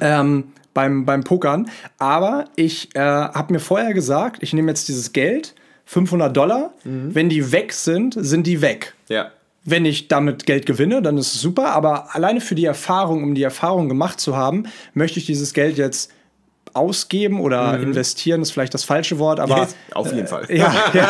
Also, 0.00 0.42
beim, 0.76 1.06
beim 1.06 1.24
Pokern. 1.24 1.70
Aber 1.98 2.44
ich 2.54 2.94
äh, 2.94 3.00
habe 3.00 3.54
mir 3.54 3.60
vorher 3.60 3.94
gesagt, 3.94 4.42
ich 4.42 4.52
nehme 4.52 4.70
jetzt 4.70 4.88
dieses 4.88 5.12
Geld, 5.12 5.54
500 5.86 6.36
Dollar. 6.36 6.74
Mhm. 6.84 7.14
Wenn 7.14 7.28
die 7.30 7.50
weg 7.50 7.72
sind, 7.72 8.14
sind 8.18 8.46
die 8.46 8.60
weg. 8.60 8.94
Ja. 9.08 9.30
Wenn 9.64 9.86
ich 9.86 10.08
damit 10.08 10.44
Geld 10.44 10.66
gewinne, 10.66 11.00
dann 11.00 11.16
ist 11.16 11.34
es 11.34 11.40
super. 11.40 11.70
Aber 11.70 12.14
alleine 12.14 12.40
für 12.40 12.54
die 12.54 12.66
Erfahrung, 12.66 13.24
um 13.24 13.34
die 13.34 13.42
Erfahrung 13.42 13.88
gemacht 13.88 14.20
zu 14.20 14.36
haben, 14.36 14.64
möchte 14.92 15.18
ich 15.18 15.26
dieses 15.26 15.54
Geld 15.54 15.78
jetzt 15.78 16.12
ausgeben 16.76 17.40
oder 17.40 17.78
mhm. 17.78 17.84
investieren 17.84 18.42
ist 18.42 18.50
vielleicht 18.50 18.74
das 18.74 18.84
falsche 18.84 19.18
Wort, 19.18 19.40
aber 19.40 19.58
yes, 19.58 19.76
auf 19.94 20.12
jeden 20.12 20.26
äh, 20.26 20.28
Fall. 20.28 20.44
Ja, 20.48 20.72
ja, 20.92 21.08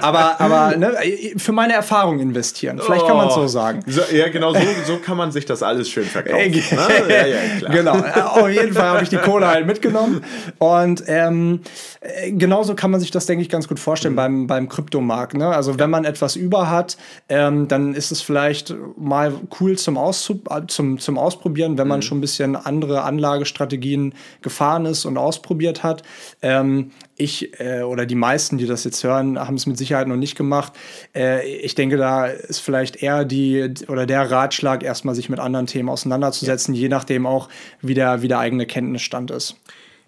aber 0.00 0.40
aber 0.40 0.76
ne, 0.76 0.96
für 1.36 1.52
meine 1.52 1.72
Erfahrung 1.72 2.20
investieren. 2.20 2.80
Vielleicht 2.82 3.02
oh, 3.02 3.06
kann 3.08 3.16
man 3.16 3.28
es 3.28 3.34
so 3.34 3.46
sagen. 3.48 3.80
So, 3.86 4.02
ja, 4.12 4.28
genau 4.28 4.52
so, 4.52 4.60
so 4.86 4.96
kann 4.98 5.16
man 5.16 5.32
sich 5.32 5.44
das 5.46 5.62
alles 5.62 5.90
schön 5.90 6.04
verkaufen. 6.06 6.50
ne? 6.50 6.60
ja, 7.08 7.26
ja, 7.26 7.36
klar. 7.58 7.72
Genau. 7.72 7.92
Auf 7.92 8.48
jeden 8.48 8.72
Fall 8.72 8.88
habe 8.88 9.02
ich 9.02 9.08
die 9.08 9.16
Kohle 9.16 9.48
halt 9.48 9.66
mitgenommen 9.66 10.24
und 10.58 11.02
ähm, 11.06 11.60
äh, 12.00 12.30
genauso 12.32 12.74
kann 12.74 12.90
man 12.90 13.00
sich 13.00 13.10
das 13.10 13.26
denke 13.26 13.42
ich 13.42 13.48
ganz 13.48 13.68
gut 13.68 13.78
vorstellen 13.78 14.14
mhm. 14.14 14.16
beim 14.16 14.46
beim 14.46 14.68
Kryptomarkt. 14.68 15.34
Ne? 15.34 15.48
Also 15.48 15.78
wenn 15.78 15.90
man 15.90 16.04
etwas 16.04 16.36
über 16.36 16.70
hat, 16.70 16.96
ähm, 17.28 17.68
dann 17.68 17.94
ist 17.94 18.12
es 18.12 18.22
vielleicht 18.22 18.74
mal 18.96 19.32
cool 19.60 19.76
zum 19.76 19.98
Auszu 19.98 20.40
zum 20.68 20.98
zum 20.98 21.18
Ausprobieren, 21.18 21.78
wenn 21.78 21.88
man 21.88 21.98
mhm. 21.98 22.02
schon 22.02 22.18
ein 22.18 22.22
bisschen 22.22 22.56
andere 22.56 23.02
Anlagestrategien 23.02 24.14
gefahren 24.42 24.86
ist 24.86 24.99
ist 25.00 25.06
und 25.06 25.18
ausprobiert 25.18 25.82
hat. 25.82 26.02
Ähm, 26.42 26.90
ich 27.16 27.58
äh, 27.60 27.82
oder 27.82 28.06
die 28.06 28.14
meisten, 28.14 28.58
die 28.58 28.66
das 28.66 28.84
jetzt 28.84 29.02
hören, 29.02 29.38
haben 29.38 29.56
es 29.56 29.66
mit 29.66 29.76
Sicherheit 29.78 30.08
noch 30.08 30.16
nicht 30.16 30.36
gemacht. 30.36 30.72
Äh, 31.14 31.46
ich 31.48 31.74
denke, 31.74 31.96
da 31.96 32.26
ist 32.26 32.60
vielleicht 32.60 33.02
eher 33.02 33.24
die 33.24 33.74
oder 33.88 34.06
der 34.06 34.30
Ratschlag, 34.30 34.82
erstmal 34.82 35.14
sich 35.14 35.28
mit 35.28 35.38
anderen 35.38 35.66
Themen 35.66 35.88
auseinanderzusetzen, 35.88 36.74
ja. 36.74 36.82
je 36.82 36.88
nachdem 36.88 37.26
auch, 37.26 37.48
wie 37.80 37.94
der, 37.94 38.22
wie 38.22 38.28
der 38.28 38.38
eigene 38.38 38.66
Kenntnisstand 38.66 39.30
ist. 39.30 39.56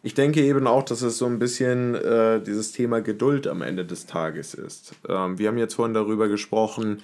Ich 0.04 0.14
denke 0.14 0.42
eben 0.42 0.66
auch, 0.66 0.82
dass 0.82 1.02
es 1.02 1.16
so 1.16 1.26
ein 1.26 1.38
bisschen 1.38 1.94
äh, 1.94 2.40
dieses 2.40 2.72
Thema 2.72 3.00
Geduld 3.00 3.46
am 3.46 3.62
Ende 3.62 3.84
des 3.84 4.06
Tages 4.06 4.54
ist. 4.54 4.94
Ähm, 5.08 5.38
wir 5.38 5.48
haben 5.48 5.58
jetzt 5.58 5.74
vorhin 5.74 5.94
darüber 5.94 6.28
gesprochen, 6.28 7.02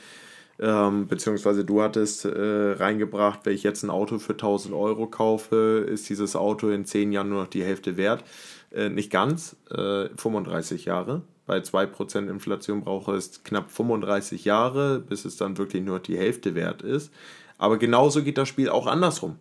ähm, 0.61 1.07
beziehungsweise 1.07 1.65
du 1.65 1.83
hattest 1.83 2.25
äh, 2.25 2.73
reingebracht, 2.73 3.41
wenn 3.45 3.55
ich 3.55 3.63
jetzt 3.63 3.83
ein 3.85 3.91
Auto 3.91 4.19
für 4.19 4.33
1000 4.33 4.75
Euro 4.75 5.07
kaufe, 5.07 5.87
ist 5.89 6.09
dieses 6.09 6.35
Auto 6.35 6.69
in 6.71 6.85
10 6.85 7.13
Jahren 7.13 7.29
nur 7.29 7.43
noch 7.43 7.51
die 7.51 7.63
Hälfte 7.63 7.97
wert. 7.97 8.25
Äh, 8.73 8.89
nicht 8.89 9.11
ganz, 9.11 9.57
äh, 9.71 10.09
35 10.17 10.85
Jahre. 10.85 11.23
Bei 11.47 11.61
2% 11.61 12.29
Inflation 12.29 12.83
brauche 12.83 13.15
es 13.15 13.43
knapp 13.43 13.71
35 13.71 14.45
Jahre, 14.45 15.01
bis 15.01 15.25
es 15.25 15.37
dann 15.37 15.57
wirklich 15.57 15.83
nur 15.83 16.01
die 16.01 16.19
Hälfte 16.19 16.55
wert 16.55 16.83
ist. 16.83 17.13
Aber 17.57 17.79
genauso 17.79 18.23
geht 18.23 18.37
das 18.37 18.49
Spiel 18.49 18.69
auch 18.69 18.87
andersrum. 18.87 19.37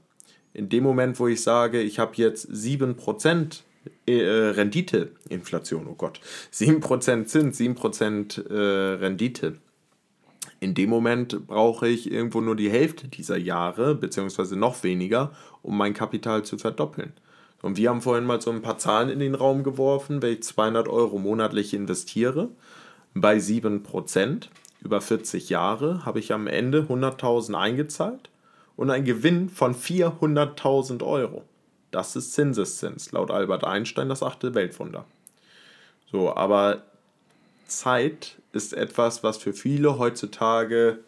In 0.54 0.70
dem 0.70 0.84
Moment, 0.84 1.20
wo 1.20 1.28
ich 1.28 1.42
sage, 1.42 1.82
ich 1.82 2.00
habe 2.00 2.14
jetzt 2.16 2.50
7% 2.50 3.62
äh, 4.06 4.14
Rendite, 4.14 5.12
Inflation, 5.30 5.88
oh 5.88 5.96
Gott, 5.96 6.20
7% 6.54 7.26
Zins, 7.26 7.60
7% 7.60 8.50
äh, 8.50 8.94
Rendite, 8.96 9.58
in 10.60 10.74
dem 10.74 10.90
Moment 10.90 11.48
brauche 11.48 11.88
ich 11.88 12.12
irgendwo 12.12 12.42
nur 12.42 12.56
die 12.56 12.70
Hälfte 12.70 13.08
dieser 13.08 13.38
Jahre, 13.38 13.96
beziehungsweise 13.96 14.56
noch 14.56 14.84
weniger, 14.84 15.32
um 15.62 15.78
mein 15.78 15.94
Kapital 15.94 16.44
zu 16.44 16.58
verdoppeln. 16.58 17.14
Und 17.62 17.78
wir 17.78 17.90
haben 17.90 18.02
vorhin 18.02 18.26
mal 18.26 18.42
so 18.42 18.52
ein 18.52 18.62
paar 18.62 18.78
Zahlen 18.78 19.10
in 19.10 19.20
den 19.20 19.36
Raum 19.36 19.64
geworfen, 19.64 20.22
wenn 20.22 20.34
ich 20.34 20.44
200 20.44 20.88
Euro 20.88 21.18
monatlich 21.20 21.74
investiere, 21.74 22.50
bei 23.14 23.38
7% 23.38 24.48
über 24.84 25.02
40 25.02 25.50
Jahre 25.50 26.06
habe 26.06 26.20
ich 26.20 26.34
am 26.34 26.48
Ende 26.48 26.82
100.000 26.84 27.56
eingezahlt 27.56 28.30
und 28.76 28.92
einen 28.92 29.06
Gewinn 29.06 29.50
von 29.50 29.76
400.000 29.76 31.04
Euro. 31.04 31.44
Das 31.92 32.16
ist 32.16 32.34
Zinseszins, 32.34 33.12
laut 33.12 33.32
Albert 33.32 33.64
Einstein 33.64 34.10
das 34.10 34.22
achte 34.22 34.54
Weltwunder. 34.54 35.06
So, 36.12 36.36
aber 36.36 36.84
Zeit 37.66 38.38
ist 38.52 38.74
etwas, 38.74 39.24
was 39.24 39.38
für 39.38 39.54
viele 39.54 39.98
heutzutage 39.98 41.00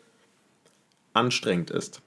anstrengend 1.13 1.71
ist. 1.71 2.01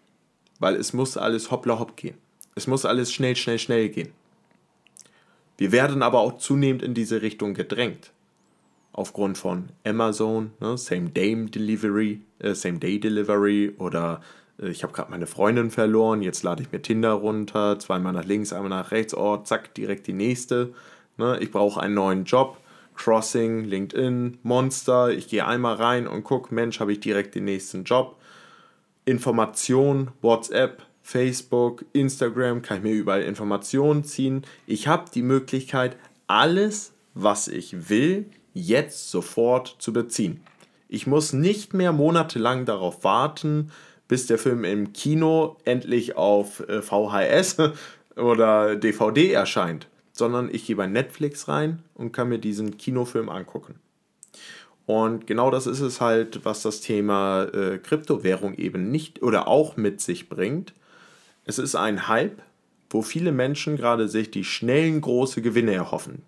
Weil 0.59 0.77
es 0.77 0.93
muss 0.93 1.17
alles 1.17 1.51
hoppla 1.51 1.79
hopp 1.79 1.97
gehen. 1.97 2.17
Es 2.55 2.67
muss 2.67 2.85
alles 2.85 3.13
schnell, 3.13 3.37
schnell, 3.37 3.59
schnell 3.59 3.89
gehen. 3.89 4.13
Wir 5.57 5.73
werden 5.73 6.03
aber 6.03 6.21
auch 6.21 6.39
zunehmend 6.39 6.83
in 6.83 6.95
diese 6.95 7.23
Richtung 7.23 7.55
gedrängt. 7.55 8.13
Aufgrund 8.93 9.39
von 9.39 9.71
Amazon, 9.85 10.53
ne, 10.61 10.77
Same 10.77 11.11
Day 11.11 11.47
Delivery, 11.47 12.21
äh, 12.41 12.55
Same 12.55 12.79
Day 12.79 13.01
Delivery 13.01 13.75
oder 13.79 14.21
äh, 14.61 14.69
ich 14.69 14.83
habe 14.83 14.93
gerade 14.93 15.11
meine 15.11 15.27
Freundin 15.27 15.71
verloren, 15.71 16.23
jetzt 16.23 16.43
lade 16.43 16.63
ich 16.63 16.73
mir 16.73 16.83
Tinder 16.83 17.13
runter, 17.13 17.79
zweimal 17.79 18.13
nach 18.13 18.25
links, 18.25 18.53
einmal 18.53 18.71
nach 18.71 18.91
rechts, 18.91 19.15
oh, 19.15 19.39
zack, 19.39 19.75
direkt 19.75 20.07
die 20.07 20.13
nächste. 20.13 20.75
Ne, 21.17 21.39
ich 21.41 21.51
brauche 21.51 21.81
einen 21.81 21.95
neuen 21.95 22.25
Job, 22.25 22.59
Crossing, 22.95 23.65
LinkedIn, 23.65 24.39
Monster, 24.43 25.11
ich 25.11 25.29
gehe 25.29 25.47
einmal 25.47 25.75
rein 25.75 26.07
und 26.07 26.25
gucke, 26.25 26.55
Mensch, 26.55 26.81
habe 26.81 26.93
ich 26.93 27.01
direkt 27.01 27.35
den 27.35 27.45
nächsten 27.45 27.85
Job. 27.85 28.17
Information, 29.05 30.11
WhatsApp, 30.21 30.83
Facebook, 31.03 31.85
Instagram, 31.93 32.63
kann 32.63 32.79
ich 32.79 32.83
mir 32.85 32.93
überall 32.93 33.23
Informationen 33.23 34.05
ziehen. 34.05 34.43
Ich 34.67 34.87
habe 34.87 35.11
die 35.13 35.23
Möglichkeit, 35.23 35.97
alles, 36.27 36.93
was 37.15 37.49
ich 37.49 37.89
will, 37.91 38.27
jetzt 38.55 39.11
sofort 39.11 39.77
zu 39.79 39.93
beziehen. 39.93 40.41
Ich 40.89 41.07
muss 41.07 41.33
nicht 41.33 41.75
mehr 41.75 41.93
monatelang 41.93 42.65
darauf 42.65 43.03
warten, 43.03 43.71
bis 44.09 44.27
der 44.27 44.39
Film 44.39 44.65
im 44.65 44.93
Kino 44.93 45.57
endlich 45.65 46.17
auf 46.17 46.61
äh, 46.69 46.83
VHS 46.83 47.57
oder 48.17 48.77
DVD 48.77 49.33
erscheint, 49.33 49.89
sondern 50.13 50.49
ich 50.53 50.67
gehe 50.67 50.77
bei 50.77 50.87
Netflix 50.87 51.49
rein 51.49 51.83
und 51.95 52.13
kann 52.13 52.29
mir 52.29 52.39
diesen 52.39 52.77
Kinofilm 52.77 53.29
angucken. 53.29 53.75
Und 54.87 55.27
genau 55.27 55.51
das 55.51 55.67
ist 55.67 55.81
es 55.81 56.01
halt, 56.01 56.45
was 56.45 56.63
das 56.63 56.81
Thema 56.81 57.45
äh, 57.45 57.79
Kryptowährung 57.79 58.55
eben 58.55 58.91
nicht 58.91 59.23
oder 59.23 59.49
auch 59.49 59.77
mit 59.77 60.01
sich 60.01 60.29
bringt. 60.29 60.75
Es 61.45 61.59
ist 61.59 61.75
ein 61.75 62.09
Hype, 62.09 62.43
wo 62.91 63.03
viele 63.03 63.33
Menschen 63.33 63.77
gerade 63.77 64.09
sich 64.09 64.31
die 64.31 64.45
schnellen 64.45 65.01
große 65.01 65.41
Gewinne 65.41 65.73
erhoffen. 65.73 66.23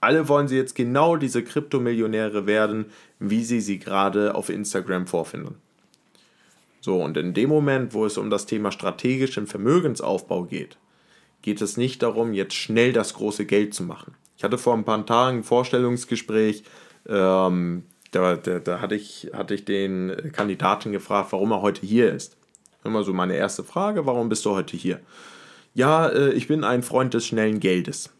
Alle 0.00 0.28
wollen 0.28 0.48
sie 0.48 0.56
jetzt 0.56 0.74
genau 0.74 1.16
diese 1.16 1.44
Kryptomillionäre 1.44 2.46
werden, 2.46 2.86
wie 3.20 3.44
sie 3.44 3.60
sie 3.60 3.78
gerade 3.78 4.34
auf 4.34 4.48
Instagram 4.48 5.06
vorfinden. 5.06 5.54
So, 6.80 7.00
und 7.00 7.16
in 7.16 7.34
dem 7.34 7.48
Moment, 7.48 7.94
wo 7.94 8.04
es 8.04 8.18
um 8.18 8.28
das 8.28 8.46
Thema 8.46 8.72
strategischen 8.72 9.46
Vermögensaufbau 9.46 10.42
geht, 10.42 10.76
geht 11.42 11.60
es 11.60 11.76
nicht 11.76 12.02
darum, 12.02 12.32
jetzt 12.32 12.54
schnell 12.54 12.92
das 12.92 13.14
große 13.14 13.44
Geld 13.44 13.74
zu 13.74 13.82
machen. 13.82 14.14
Ich 14.36 14.44
hatte 14.44 14.58
vor 14.58 14.74
ein 14.74 14.84
paar 14.84 15.04
Tagen 15.04 15.38
ein 15.38 15.44
Vorstellungsgespräch 15.44 16.64
ähm, 17.08 17.84
da, 18.12 18.36
da, 18.36 18.58
da 18.58 18.80
hatte, 18.80 18.94
ich, 18.94 19.30
hatte 19.32 19.54
ich 19.54 19.64
den 19.64 20.32
Kandidaten 20.32 20.92
gefragt, 20.92 21.32
warum 21.32 21.50
er 21.52 21.62
heute 21.62 21.84
hier 21.84 22.12
ist. 22.12 22.36
Immer 22.84 23.04
so 23.04 23.12
meine 23.12 23.36
erste 23.36 23.64
Frage, 23.64 24.06
warum 24.06 24.28
bist 24.28 24.44
du 24.44 24.50
heute 24.50 24.76
hier? 24.76 25.00
Ja, 25.74 26.08
äh, 26.08 26.32
ich 26.32 26.48
bin 26.48 26.64
ein 26.64 26.82
Freund 26.82 27.14
des 27.14 27.26
schnellen 27.26 27.58
Geldes. 27.60 28.10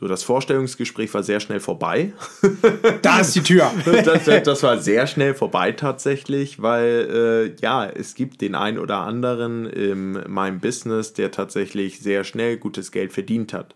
So, 0.00 0.08
das 0.08 0.22
Vorstellungsgespräch 0.22 1.12
war 1.12 1.22
sehr 1.22 1.40
schnell 1.40 1.60
vorbei. 1.60 2.12
Da 3.02 3.20
ist 3.20 3.34
die 3.36 3.42
Tür. 3.42 3.70
das, 4.04 4.24
das, 4.44 4.62
war 4.62 4.78
sehr 4.78 5.06
schnell 5.06 5.34
vorbei 5.34 5.72
tatsächlich, 5.72 6.60
weil 6.62 7.54
äh, 7.58 7.62
ja, 7.62 7.86
es 7.86 8.14
gibt 8.14 8.40
den 8.40 8.54
einen 8.54 8.78
oder 8.78 8.98
anderen 8.98 9.66
in 9.66 10.12
meinem 10.26 10.60
Business, 10.60 11.12
der 11.12 11.30
tatsächlich 11.30 12.00
sehr 12.00 12.24
schnell 12.24 12.56
gutes 12.56 12.92
Geld 12.92 13.12
verdient 13.12 13.52
hat 13.52 13.74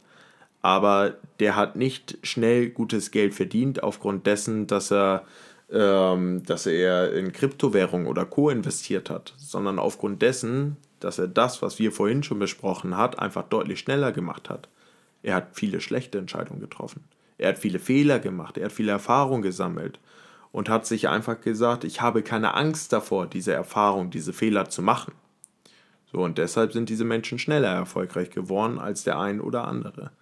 aber 0.65 1.19
der 1.41 1.57
hat 1.57 1.77
nicht 1.77 2.17
schnell 2.23 2.71
gutes 2.71 3.11
Geld 3.11 3.35
verdient 3.35 3.83
aufgrund 3.83 4.27
dessen, 4.27 4.67
dass 4.67 4.91
er, 4.91 5.25
ähm, 5.71 6.43
dass 6.47 6.65
er 6.65 7.13
in 7.13 7.33
Kryptowährung 7.33 8.07
oder 8.07 8.25
Co. 8.25 8.49
investiert 8.49 9.11
hat, 9.11 9.35
sondern 9.37 9.79
aufgrund 9.79 10.23
dessen, 10.23 10.79
dass 11.01 11.19
er 11.19 11.29
das, 11.29 11.61
was 11.61 11.79
wir 11.79 11.93
vorhin 11.93 12.23
schon 12.23 12.39
besprochen 12.39 12.97
hat, 12.97 13.19
einfach 13.19 13.43
deutlich 13.43 13.81
schneller 13.81 14.11
gemacht 14.11 14.49
hat. 14.49 14.71
Er 15.25 15.35
hat 15.35 15.49
viele 15.55 15.81
schlechte 15.81 16.19
Entscheidungen 16.19 16.61
getroffen. 16.61 17.03
Er 17.39 17.49
hat 17.49 17.59
viele 17.59 17.81
Fehler 17.81 18.21
gemacht, 18.21 18.57
er 18.57 18.67
hat 18.67 18.73
viele 18.73 18.93
Erfahrungen 18.93 19.43
gesammelt 19.43 19.99
und 20.53 20.69
hat 20.69 20.87
sich 20.87 21.09
einfach 21.09 21.41
gesagt, 21.41 21.83
ich 21.83 22.01
habe 22.01 22.23
keine 22.23 22.55
Angst 22.55 22.93
davor, 22.93 23.27
diese 23.27 23.53
Erfahrung, 23.53 24.11
diese 24.11 24.33
Fehler 24.33 24.69
zu 24.69 24.83
machen. 24.83 25.13
So, 26.13 26.19
und 26.19 26.39
deshalb 26.39 26.73
sind 26.73 26.89
diese 26.89 27.05
Menschen 27.05 27.41
schneller 27.41 27.71
erfolgreich 27.71 28.31
geworden 28.31 28.79
als 28.79 29.03
der 29.03 29.19
ein 29.19 29.41
oder 29.41 29.67
andere. 29.67 30.13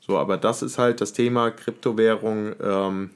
So, 0.00 0.18
aber 0.18 0.36
das 0.36 0.62
ist 0.62 0.76
halt 0.76 1.00
das 1.00 1.14
Thema 1.14 1.50
Kryptowährung. 1.50 2.54
Ähm, 2.60 3.10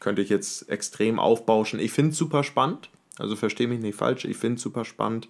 könnte 0.00 0.20
ich 0.20 0.28
jetzt 0.30 0.68
extrem 0.68 1.20
aufbauschen. 1.20 1.78
Ich 1.78 1.92
finde 1.92 2.10
es 2.10 2.18
super 2.18 2.42
spannend. 2.42 2.90
Also 3.18 3.36
verstehe 3.36 3.68
mich 3.68 3.80
nicht 3.80 3.96
falsch. 3.96 4.24
Ich 4.24 4.36
finde 4.36 4.56
es 4.56 4.62
super 4.62 4.84
spannend. 4.84 5.28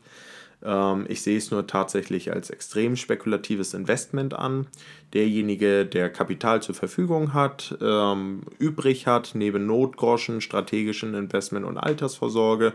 Ähm, 0.65 1.07
ich 1.09 1.23
sehe 1.23 1.37
es 1.37 1.51
nur 1.51 1.67
tatsächlich 1.67 2.33
als 2.33 2.51
extrem 2.51 2.97
spekulatives 2.97 3.75
Investment 3.75 4.35
an. 4.35 4.67
Derjenige, 5.13 5.87
der 5.87 6.11
Kapital 6.11 6.63
zur 6.63 6.75
Verfügung 6.75 7.35
hat, 7.35 7.77
ähm, 7.81 8.43
übrig 8.59 9.07
hat, 9.07 9.33
neben 9.35 9.67
Notgroschen, 9.67 10.41
strategischen 10.41 11.15
Investment 11.15 11.67
und 11.67 11.79
Altersvorsorge, 11.79 12.73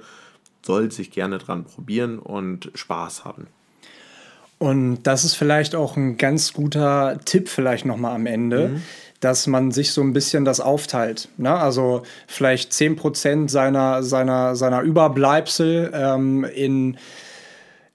soll 0.62 0.92
sich 0.92 1.12
gerne 1.12 1.38
dran 1.38 1.66
probieren 1.66 2.20
und 2.20 2.72
Spaß 2.76 3.26
haben. 3.26 3.48
Und 4.58 5.04
das 5.04 5.24
ist 5.24 5.36
vielleicht 5.36 5.74
auch 5.74 5.96
ein 5.96 6.18
ganz 6.18 6.52
guter 6.52 7.20
Tipp 7.24 7.48
vielleicht 7.48 7.86
nochmal 7.86 8.16
am 8.16 8.26
Ende. 8.26 8.70
Mhm 8.70 8.82
dass 9.20 9.48
man 9.48 9.72
sich 9.72 9.92
so 9.92 10.02
ein 10.02 10.14
bisschen 10.14 10.46
das 10.46 10.60
aufteilt. 10.60 11.28
Ne? 11.38 11.54
Also 11.54 12.04
vielleicht 12.28 12.72
10% 12.72 13.50
seiner, 13.50 14.02
seiner, 14.04 14.56
seiner 14.56 14.82
Überbleibsel 14.82 15.92
ähm, 15.94 16.46
in 16.46 16.98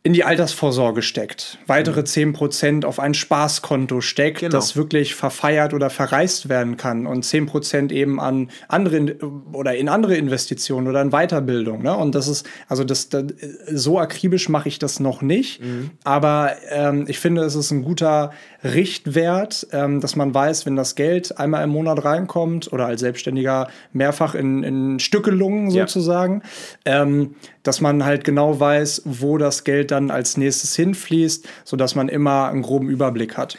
in 0.06 0.12
die 0.12 0.22
Altersvorsorge 0.22 1.00
steckt, 1.00 1.58
weitere 1.66 2.00
mhm. 2.00 2.34
10% 2.34 2.84
auf 2.84 3.00
ein 3.00 3.14
Spaßkonto 3.14 4.02
steckt, 4.02 4.40
genau. 4.40 4.52
das 4.52 4.76
wirklich 4.76 5.14
verfeiert 5.14 5.72
oder 5.72 5.88
verreist 5.88 6.50
werden 6.50 6.76
kann 6.76 7.06
und 7.06 7.24
10% 7.24 7.90
eben 7.90 8.20
an 8.20 8.50
andere 8.68 9.16
oder 9.54 9.74
in 9.74 9.88
andere 9.88 10.14
Investitionen 10.16 10.88
oder 10.88 11.00
in 11.00 11.08
Weiterbildung. 11.08 11.82
Ne? 11.82 11.96
Und 11.96 12.14
das 12.14 12.28
ist, 12.28 12.46
also 12.68 12.84
das, 12.84 13.08
das 13.08 13.24
so 13.72 13.98
akribisch 13.98 14.50
mache 14.50 14.68
ich 14.68 14.78
das 14.78 15.00
noch 15.00 15.22
nicht, 15.22 15.62
mhm. 15.62 15.92
aber 16.04 16.52
ähm, 16.68 17.06
ich 17.08 17.18
finde, 17.18 17.40
es 17.40 17.54
ist 17.54 17.70
ein 17.70 17.82
guter 17.82 18.32
Richtwert, 18.62 19.66
ähm, 19.72 20.02
dass 20.02 20.16
man 20.16 20.34
weiß, 20.34 20.66
wenn 20.66 20.76
das 20.76 20.96
Geld 20.96 21.38
einmal 21.38 21.64
im 21.64 21.70
Monat 21.70 22.04
reinkommt 22.04 22.70
oder 22.74 22.84
als 22.84 23.00
Selbstständiger 23.00 23.68
mehrfach 23.94 24.34
in, 24.34 24.64
in 24.64 24.98
Stückelungen 24.98 25.70
sozusagen, 25.70 26.42
ja. 26.86 27.02
ähm, 27.02 27.36
dass 27.62 27.80
man 27.80 28.04
halt 28.04 28.24
genau 28.24 28.60
weiß, 28.60 29.02
wo 29.06 29.38
das 29.38 29.64
Geld 29.64 29.93
dann 29.94 30.10
als 30.10 30.36
nächstes 30.36 30.74
hinfließt, 30.76 31.48
sodass 31.64 31.94
man 31.94 32.08
immer 32.08 32.48
einen 32.48 32.62
groben 32.62 32.88
Überblick 32.88 33.36
hat. 33.36 33.56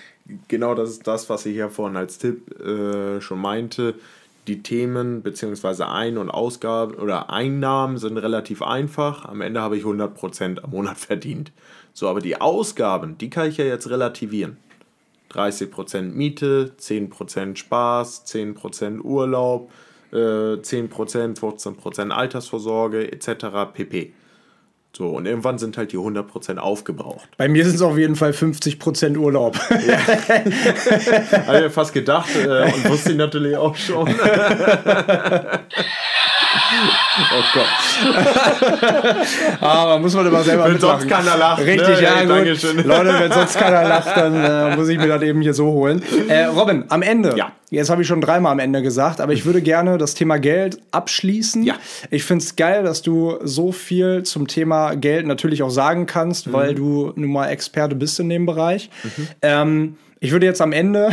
Genau 0.48 0.76
das 0.76 0.90
ist 0.90 1.08
das, 1.08 1.30
was 1.30 1.46
ich 1.46 1.56
ja 1.56 1.70
vorhin 1.70 1.98
als 1.98 2.18
Tipp 2.18 2.60
äh, 2.60 3.22
schon 3.22 3.40
meinte. 3.40 3.96
Die 4.48 4.62
Themen 4.62 5.22
bzw. 5.22 5.84
Ein- 5.84 6.18
und 6.18 6.30
Ausgaben 6.30 6.96
oder 6.96 7.30
Einnahmen 7.32 7.98
sind 7.98 8.18
relativ 8.18 8.62
einfach. 8.62 9.26
Am 9.26 9.42
Ende 9.42 9.62
habe 9.62 9.78
ich 9.78 9.84
100% 9.84 10.60
am 10.60 10.70
Monat 10.70 10.98
verdient. 11.12 11.52
So, 11.94 12.10
aber 12.10 12.20
die 12.20 12.42
Ausgaben, 12.42 13.18
die 13.18 13.30
kann 13.30 13.50
ich 13.50 13.58
ja 13.58 13.66
jetzt 13.66 13.90
relativieren. 13.90 14.58
30% 15.32 16.02
Miete, 16.02 16.74
10% 16.80 17.58
Spaß, 17.58 18.26
10% 18.26 19.02
Urlaub, 19.02 19.70
10%, 20.12 20.60
14% 21.38 22.10
Altersvorsorge 22.10 23.12
etc. 23.12 23.74
pp. 23.74 24.14
So, 24.96 25.10
und 25.10 25.26
irgendwann 25.26 25.58
sind 25.58 25.78
halt 25.78 25.92
die 25.92 25.98
100% 25.98 26.58
aufgebraucht. 26.58 27.28
Bei 27.38 27.50
mir 27.50 27.66
sind 27.66 27.76
es 27.76 27.82
auf 27.82 27.98
jeden 27.98 28.16
Fall 28.16 28.32
50% 28.32 29.18
Urlaub. 29.18 29.60
Ja. 29.86 29.98
Habe 31.48 31.66
ich 31.68 31.74
fast 31.74 31.92
gedacht 31.94 32.30
äh, 32.34 32.72
und 32.72 32.90
wusste 32.90 33.12
ich 33.12 33.18
natürlich 33.18 33.58
auch 33.58 33.76
schon. 33.76 34.08
Oh 37.32 37.44
Gott. 37.54 37.66
Aber 39.62 40.00
muss 40.00 40.14
man 40.14 40.28
immer 40.28 40.44
selber 40.44 40.66
Wenn 40.66 40.74
mitmachen. 40.74 41.00
sonst 41.00 41.12
keiner 41.12 41.38
lacht. 41.38 41.62
Richtig, 41.62 41.88
ne? 41.88 42.02
ja, 42.02 42.22
gut. 42.22 42.30
Dankeschön. 42.30 42.78
Leute, 42.84 43.20
wenn 43.20 43.32
sonst 43.32 43.56
keiner 43.60 43.88
lacht, 43.88 44.16
dann 44.16 44.36
äh, 44.36 44.76
muss 44.76 44.90
ich 44.90 44.98
mir 44.98 45.08
das 45.08 45.22
eben 45.22 45.42
hier 45.42 45.54
so 45.54 45.68
holen. 45.68 46.04
Äh, 46.28 46.46
Robin, 46.46 46.86
am 46.90 47.02
Ende. 47.02 47.36
Ja. 47.38 47.52
Jetzt 47.72 47.90
habe 47.90 48.02
ich 48.04 48.08
schon 48.08 48.22
dreimal 48.22 48.52
am 48.52 48.60
Ende 48.60 48.82
gesagt, 48.82 49.20
aber 49.20 49.34
ich 49.34 49.46
würde 49.46 49.62
gerne 49.62 49.98
das 49.98 50.14
Thema 50.14 50.38
Geld 50.38 50.80
abschließen. 50.92 51.64
Ja. 51.64 51.76
Ich 52.12 52.24
finde 52.24 52.44
es 52.44 52.56
geil, 52.56 52.84
dass 52.84 53.02
du 53.02 53.38
so 53.44 53.72
viel 53.72 54.24
zum 54.24 54.48
Thema 54.48 54.96
Geld 54.96 55.26
natürlich 55.26 55.64
auch 55.64 55.70
sagen 55.70 56.06
kannst, 56.06 56.48
mhm. 56.48 56.54
weil 56.54 56.76
du 56.76 57.12
nun 57.16 57.32
mal 57.32 57.48
Experte 57.50 57.96
bist 57.96 58.20
in 58.20 58.30
dem 58.30 58.46
Bereich. 58.46 58.90
Mhm. 59.04 59.28
Ähm, 59.42 59.98
ich 60.20 60.32
würde 60.32 60.46
jetzt 60.46 60.62
am 60.62 60.72
Ende 60.72 61.10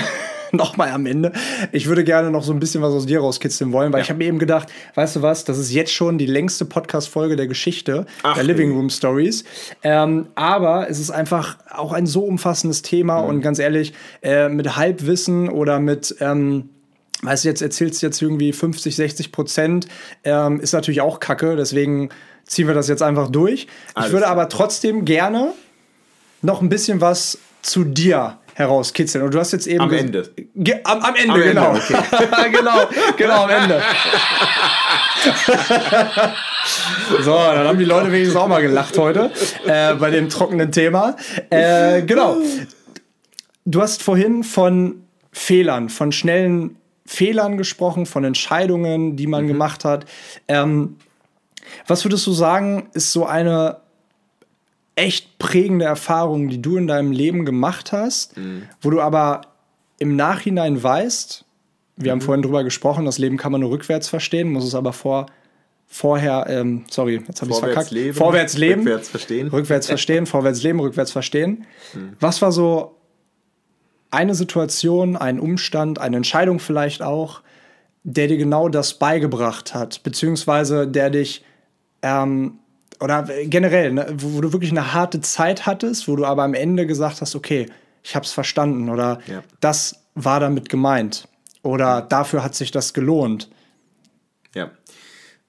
nochmal 0.56 0.90
am 0.90 1.06
Ende. 1.06 1.32
Ich 1.72 1.86
würde 1.86 2.04
gerne 2.04 2.30
noch 2.30 2.44
so 2.44 2.52
ein 2.52 2.60
bisschen 2.60 2.82
was 2.82 2.92
aus 2.92 3.06
dir 3.06 3.20
rauskitzeln 3.20 3.72
wollen, 3.72 3.92
weil 3.92 4.00
ja. 4.00 4.04
ich 4.04 4.10
habe 4.10 4.18
mir 4.18 4.26
eben 4.26 4.38
gedacht, 4.38 4.68
weißt 4.94 5.16
du 5.16 5.22
was, 5.22 5.44
das 5.44 5.58
ist 5.58 5.72
jetzt 5.72 5.92
schon 5.92 6.18
die 6.18 6.26
längste 6.26 6.64
Podcast-Folge 6.64 7.36
der 7.36 7.46
Geschichte 7.46 8.06
Ach, 8.22 8.34
der 8.34 8.44
Living 8.44 8.72
Room 8.72 8.90
Stories. 8.90 9.44
Ähm, 9.82 10.28
aber 10.34 10.88
es 10.90 10.98
ist 10.98 11.10
einfach 11.10 11.56
auch 11.70 11.92
ein 11.92 12.06
so 12.06 12.24
umfassendes 12.24 12.82
Thema 12.82 13.22
mhm. 13.22 13.28
und 13.28 13.40
ganz 13.40 13.58
ehrlich, 13.58 13.94
äh, 14.22 14.48
mit 14.48 14.76
Halbwissen 14.76 15.48
oder 15.48 15.80
mit 15.80 16.14
ähm, 16.20 16.68
weißt 17.22 17.44
du, 17.44 17.48
jetzt 17.48 17.62
erzählst 17.62 18.02
du 18.02 18.06
jetzt 18.06 18.20
irgendwie 18.20 18.52
50, 18.52 18.96
60 18.96 19.32
Prozent, 19.32 19.86
ähm, 20.24 20.60
ist 20.60 20.72
natürlich 20.72 21.00
auch 21.00 21.20
kacke, 21.20 21.56
deswegen 21.56 22.10
ziehen 22.46 22.66
wir 22.66 22.74
das 22.74 22.88
jetzt 22.88 23.02
einfach 23.02 23.30
durch. 23.30 23.68
Alles 23.94 24.08
ich 24.08 24.12
würde 24.12 24.26
aber 24.26 24.48
trotzdem 24.48 25.04
gerne 25.04 25.52
noch 26.42 26.60
ein 26.60 26.68
bisschen 26.68 27.00
was 27.00 27.38
zu 27.62 27.84
dir 27.84 28.38
herauskitzeln. 28.54 29.24
Und 29.24 29.34
du 29.34 29.38
hast 29.38 29.52
jetzt 29.52 29.66
eben 29.66 29.80
Am 29.80 29.92
Ende. 29.92 30.30
Am, 30.84 31.00
am 31.00 31.14
Ende, 31.14 31.32
Am 31.32 31.40
Ende, 31.40 31.48
genau. 31.48 31.72
genau, 32.52 32.88
genau, 33.16 33.44
am 33.44 33.50
Ende. 33.50 33.82
so, 37.22 37.34
dann 37.34 37.66
haben 37.66 37.78
die 37.78 37.84
Leute 37.84 38.12
wenigstens 38.12 38.36
auch 38.36 38.48
mal 38.48 38.62
gelacht 38.62 38.96
heute 38.98 39.30
äh, 39.66 39.94
bei 39.94 40.10
dem 40.10 40.28
trockenen 40.28 40.72
Thema. 40.72 41.16
Äh, 41.50 42.02
genau. 42.02 42.36
Du 43.64 43.80
hast 43.80 44.02
vorhin 44.02 44.44
von 44.44 45.04
Fehlern, 45.30 45.88
von 45.88 46.12
schnellen 46.12 46.76
Fehlern 47.06 47.58
gesprochen, 47.58 48.06
von 48.06 48.24
Entscheidungen, 48.24 49.16
die 49.16 49.26
man 49.26 49.46
gemacht 49.46 49.84
hat. 49.84 50.04
Ähm, 50.48 50.96
was 51.86 52.04
würdest 52.04 52.26
du 52.26 52.32
sagen, 52.32 52.88
ist 52.92 53.12
so 53.12 53.26
eine 53.26 53.81
echt 54.94 55.38
prägende 55.38 55.84
Erfahrung, 55.84 56.48
die 56.48 56.60
du 56.60 56.76
in 56.76 56.86
deinem 56.86 57.12
Leben 57.12 57.44
gemacht 57.44 57.92
hast, 57.92 58.34
wo 58.80 58.90
du 58.90 59.00
aber 59.00 59.42
im 59.98 60.16
Nachhinein 60.16 60.82
weißt, 60.82 61.44
wir 61.96 62.10
haben 62.10 62.20
vorhin 62.20 62.42
drüber 62.42 62.64
gesprochen, 62.64 63.04
das 63.04 63.18
Leben 63.18 63.36
kann 63.36 63.52
man 63.52 63.60
nur 63.60 63.70
rückwärts 63.70 64.08
verstehen, 64.08 64.50
muss 64.50 64.64
es 64.64 64.74
aber 64.74 64.92
vor, 64.92 65.26
vorher, 65.86 66.46
ähm, 66.48 66.84
sorry, 66.90 67.22
jetzt 67.26 67.42
habe 67.42 67.50
ich 67.50 67.56
es 67.56 67.62
verkackt. 67.62 67.90
leben, 67.90 68.14
vorwärts 68.16 68.56
leben, 68.56 68.80
rückwärts 68.80 69.08
verstehen. 69.08 69.48
rückwärts 69.48 69.86
verstehen, 69.86 70.26
vorwärts 70.26 70.62
leben, 70.62 70.80
rückwärts 70.80 71.12
verstehen. 71.12 71.66
Was 72.18 72.42
war 72.42 72.50
so 72.50 72.96
eine 74.10 74.34
Situation, 74.34 75.16
ein 75.16 75.38
Umstand, 75.38 75.98
eine 75.98 76.16
Entscheidung 76.16 76.58
vielleicht 76.58 77.02
auch, 77.02 77.42
der 78.04 78.26
dir 78.26 78.36
genau 78.36 78.68
das 78.68 78.94
beigebracht 78.94 79.74
hat, 79.74 80.02
beziehungsweise 80.02 80.88
der 80.88 81.10
dich 81.10 81.44
ähm, 82.02 82.58
oder 83.02 83.22
generell, 83.44 83.92
ne, 83.92 84.06
wo, 84.16 84.34
wo 84.34 84.40
du 84.40 84.52
wirklich 84.52 84.70
eine 84.70 84.92
harte 84.94 85.20
Zeit 85.20 85.66
hattest, 85.66 86.08
wo 86.08 86.16
du 86.16 86.24
aber 86.24 86.42
am 86.44 86.54
Ende 86.54 86.86
gesagt 86.86 87.20
hast, 87.20 87.34
okay, 87.34 87.66
ich 88.02 88.14
habe 88.14 88.24
es 88.24 88.32
verstanden 88.32 88.88
oder 88.88 89.20
Ja. 89.26 89.42
das 89.60 89.96
war 90.14 90.40
damit 90.40 90.68
gemeint 90.68 91.28
oder 91.62 92.02
dafür 92.02 92.42
hat 92.44 92.54
sich 92.54 92.70
das 92.70 92.92
gelohnt. 92.94 93.48
Ja. 94.54 94.70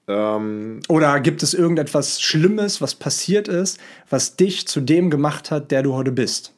Ähm, 0.06 0.80
Oder 0.88 1.18
gibt 1.20 1.42
es 1.42 1.54
irgendetwas 1.54 2.20
Schlimmes, 2.20 2.80
was 2.82 2.94
passiert 2.94 3.48
ist, 3.48 3.80
was 4.10 4.36
dich 4.36 4.66
zu 4.68 4.80
dem 4.82 5.08
gemacht 5.10 5.50
hat, 5.50 5.70
der 5.70 5.82
du 5.82 5.94
heute 5.94 6.12
bist? 6.12 6.52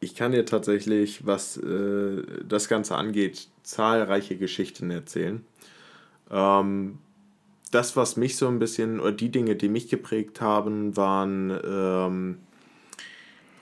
ich 0.00 0.16
kann 0.16 0.32
dir 0.32 0.44
tatsächlich, 0.44 1.24
was 1.26 1.56
äh, 1.58 2.22
das 2.48 2.66
Ganze 2.66 2.96
angeht, 2.96 3.46
zahlreiche 3.62 4.36
Geschichten 4.36 4.90
erzählen. 4.90 5.44
Ähm, 6.28 6.98
das, 7.72 7.96
was 7.96 8.16
mich 8.16 8.36
so 8.36 8.46
ein 8.46 8.58
bisschen, 8.58 9.00
oder 9.00 9.12
die 9.12 9.30
Dinge, 9.30 9.56
die 9.56 9.68
mich 9.68 9.88
geprägt 9.88 10.40
haben, 10.40 10.96
waren 10.96 11.58
ähm, 11.64 12.38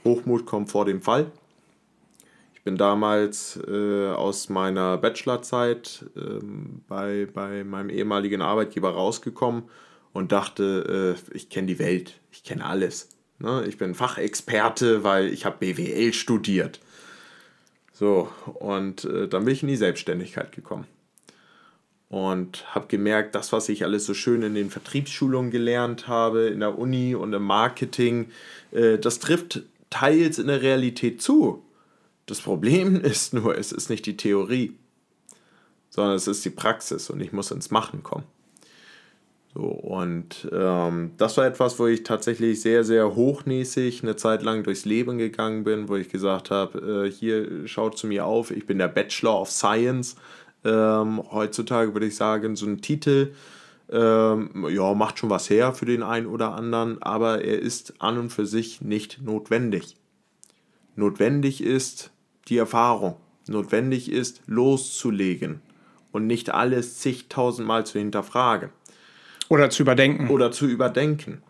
Hochmut 0.05 0.47
kommt 0.47 0.71
vor 0.71 0.85
dem 0.85 1.01
Fall. 1.01 1.31
Ich 2.55 2.63
bin 2.63 2.77
damals 2.77 3.59
äh, 3.67 4.09
aus 4.09 4.51
meiner 4.51 4.99
Bachelorzeit 4.99 6.05
ähm, 6.17 6.83
bei, 6.89 7.27
bei 7.33 7.65
meinem 7.65 7.89
ehemaligen 7.89 8.43
Arbeitgeber 8.43 8.91
rausgekommen 8.91 9.63
und 10.13 10.33
dachte, 10.33 11.17
äh, 11.33 11.37
ich 11.37 11.49
kenne 11.49 11.69
die 11.69 11.79
Welt, 11.79 12.21
ich 12.33 12.43
kenne 12.43 12.65
alles. 12.65 13.09
Ne? 13.39 13.65
Ich 13.67 13.79
bin 13.79 13.95
Fachexperte, 13.95 15.05
weil 15.05 15.33
ich 15.33 15.47
habe 15.47 15.57
BWL 15.59 16.13
studiert. 16.13 16.81
So, 17.93 18.31
und 18.55 19.05
äh, 19.05 19.29
dann 19.29 19.45
bin 19.45 19.55
ich 19.55 19.63
in 19.63 19.69
die 19.69 19.77
Selbstständigkeit 19.77 20.53
gekommen. 20.53 20.87
Und 22.11 22.75
habe 22.75 22.89
gemerkt, 22.89 23.37
das, 23.37 23.53
was 23.53 23.69
ich 23.69 23.85
alles 23.85 24.05
so 24.05 24.15
schön 24.15 24.43
in 24.43 24.55
den 24.55 24.69
Vertriebsschulungen 24.69 25.51
gelernt 25.51 26.09
habe, 26.09 26.49
in 26.49 26.61
der 26.61 26.77
Uni 26.77 27.15
und 27.15 27.33
im 27.33 27.45
Marketing, 27.45 28.31
äh, 28.73 28.99
das 28.99 29.21
trifft 29.21 29.63
teils 29.91 30.39
in 30.39 30.49
der 30.49 30.61
Realität 30.61 31.23
zu. 31.23 31.63
Das 32.27 32.41
Problem 32.41 32.97
ist 33.01 33.33
nur, 33.33 33.57
es 33.57 33.73
ist 33.73 33.91
nicht 33.91 34.07
die 34.07 34.17
Theorie, 34.17 34.77
sondern 35.89 36.17
es 36.17 36.27
ist 36.27 36.45
die 36.45 36.51
Praxis 36.51 37.11
und 37.11 37.21
ich 37.21 37.33
muss 37.33 37.53
ins 37.53 37.71
Machen 37.71 38.03
kommen. 38.03 38.25
So, 39.53 39.63
und 39.63 40.49
ähm, 40.53 41.11
das 41.17 41.37
war 41.37 41.45
etwas, 41.45 41.81
wo 41.81 41.89
ich 41.89 42.05
tatsächlich 42.05 42.61
sehr, 42.61 42.85
sehr 42.85 43.17
hochnäsig 43.17 44.03
eine 44.03 44.15
Zeit 44.15 44.43
lang 44.43 44.63
durchs 44.63 44.85
Leben 44.85 45.19
gegangen 45.19 45.65
bin, 45.65 45.89
wo 45.89 45.97
ich 45.97 46.09
gesagt 46.09 46.53
habe, 46.53 47.07
äh, 47.07 47.11
hier 47.11 47.67
schaut 47.67 47.99
zu 47.99 48.07
mir 48.07 48.27
auf, 48.27 48.53
ich 48.53 48.67
bin 48.67 48.79
der 48.79 48.87
Bachelor 48.87 49.41
of 49.41 49.51
Science. 49.51 50.15
Ähm, 50.65 51.23
heutzutage 51.31 51.95
würde 51.95 52.07
ich 52.07 52.17
sagen, 52.17 52.57
so 52.57 52.67
ein 52.67 52.81
Titel, 52.81 53.33
ähm, 53.91 54.67
ja, 54.69 54.95
macht 54.95 55.19
schon 55.19 55.31
was 55.31 55.51
her 55.51 55.73
für 55.73 55.87
den 55.87 56.03
einen 56.03 56.27
oder 56.27 56.55
anderen, 56.55 57.03
aber 57.03 57.43
er 57.43 57.59
ist 57.59 57.95
an 57.99 58.19
und 58.19 58.31
für 58.31 58.47
sich 58.47 58.81
nicht 58.81 59.21
notwendig. 59.23 59.97
Notwendig 60.97 61.63
ist 61.63 62.11
die 62.49 62.59
Erfahrung. 62.59 63.17
Notwendig 63.49 64.13
ist 64.13 64.43
loszulegen 64.47 65.61
und 66.13 66.27
nicht 66.27 66.53
alles 66.53 66.99
zigtausendmal 66.99 67.87
zu 67.87 67.99
hinterfragen 67.99 68.71
Oder 69.49 69.71
zu 69.71 69.83
überdenken. 69.83 70.29
oder 70.29 70.53
zu 70.53 70.67
überdenken. 70.67 71.43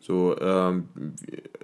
So, 0.00 0.36
ähm, 0.40 0.88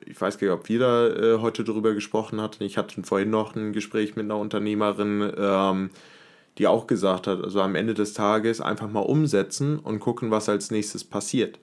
ich 0.06 0.20
weiß 0.20 0.38
gar 0.38 0.48
nicht, 0.48 0.54
ob 0.54 0.68
wir 0.68 0.78
da 0.78 1.08
äh, 1.08 1.38
heute 1.40 1.64
drüber 1.64 1.92
gesprochen 1.92 2.40
hatten. 2.40 2.62
Ich 2.64 2.78
hatte 2.78 3.02
vorhin 3.02 3.30
noch 3.30 3.54
ein 3.54 3.72
Gespräch 3.72 4.16
mit 4.16 4.24
einer 4.24 4.38
Unternehmerin, 4.38 5.32
ähm, 5.36 5.90
die 6.60 6.66
auch 6.66 6.86
gesagt 6.86 7.26
hat, 7.26 7.42
also 7.42 7.62
am 7.62 7.74
Ende 7.74 7.94
des 7.94 8.12
Tages 8.12 8.60
einfach 8.60 8.90
mal 8.90 9.00
umsetzen 9.00 9.78
und 9.78 9.98
gucken, 9.98 10.30
was 10.30 10.50
als 10.50 10.70
nächstes 10.70 11.04
passiert. 11.04 11.58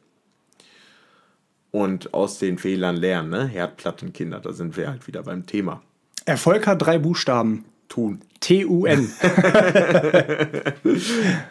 Und 1.69 2.15
aus 2.15 2.39
den 2.39 2.57
Fehlern 2.57 2.95
lernen, 2.95 3.29
ne? 3.29 3.45
Herdplattenkinder, 3.45 4.39
da 4.39 4.53
sind 4.53 4.75
wir 4.75 4.89
halt 4.89 5.05
wieder 5.05 5.21
beim 5.21 5.45
Thema. 5.45 5.83
Erfolg 6.25 6.65
hat 6.65 6.81
drei 6.81 6.97
Buchstaben. 6.97 7.65
Tun. 7.89 8.21
T-U-N. 8.39 9.11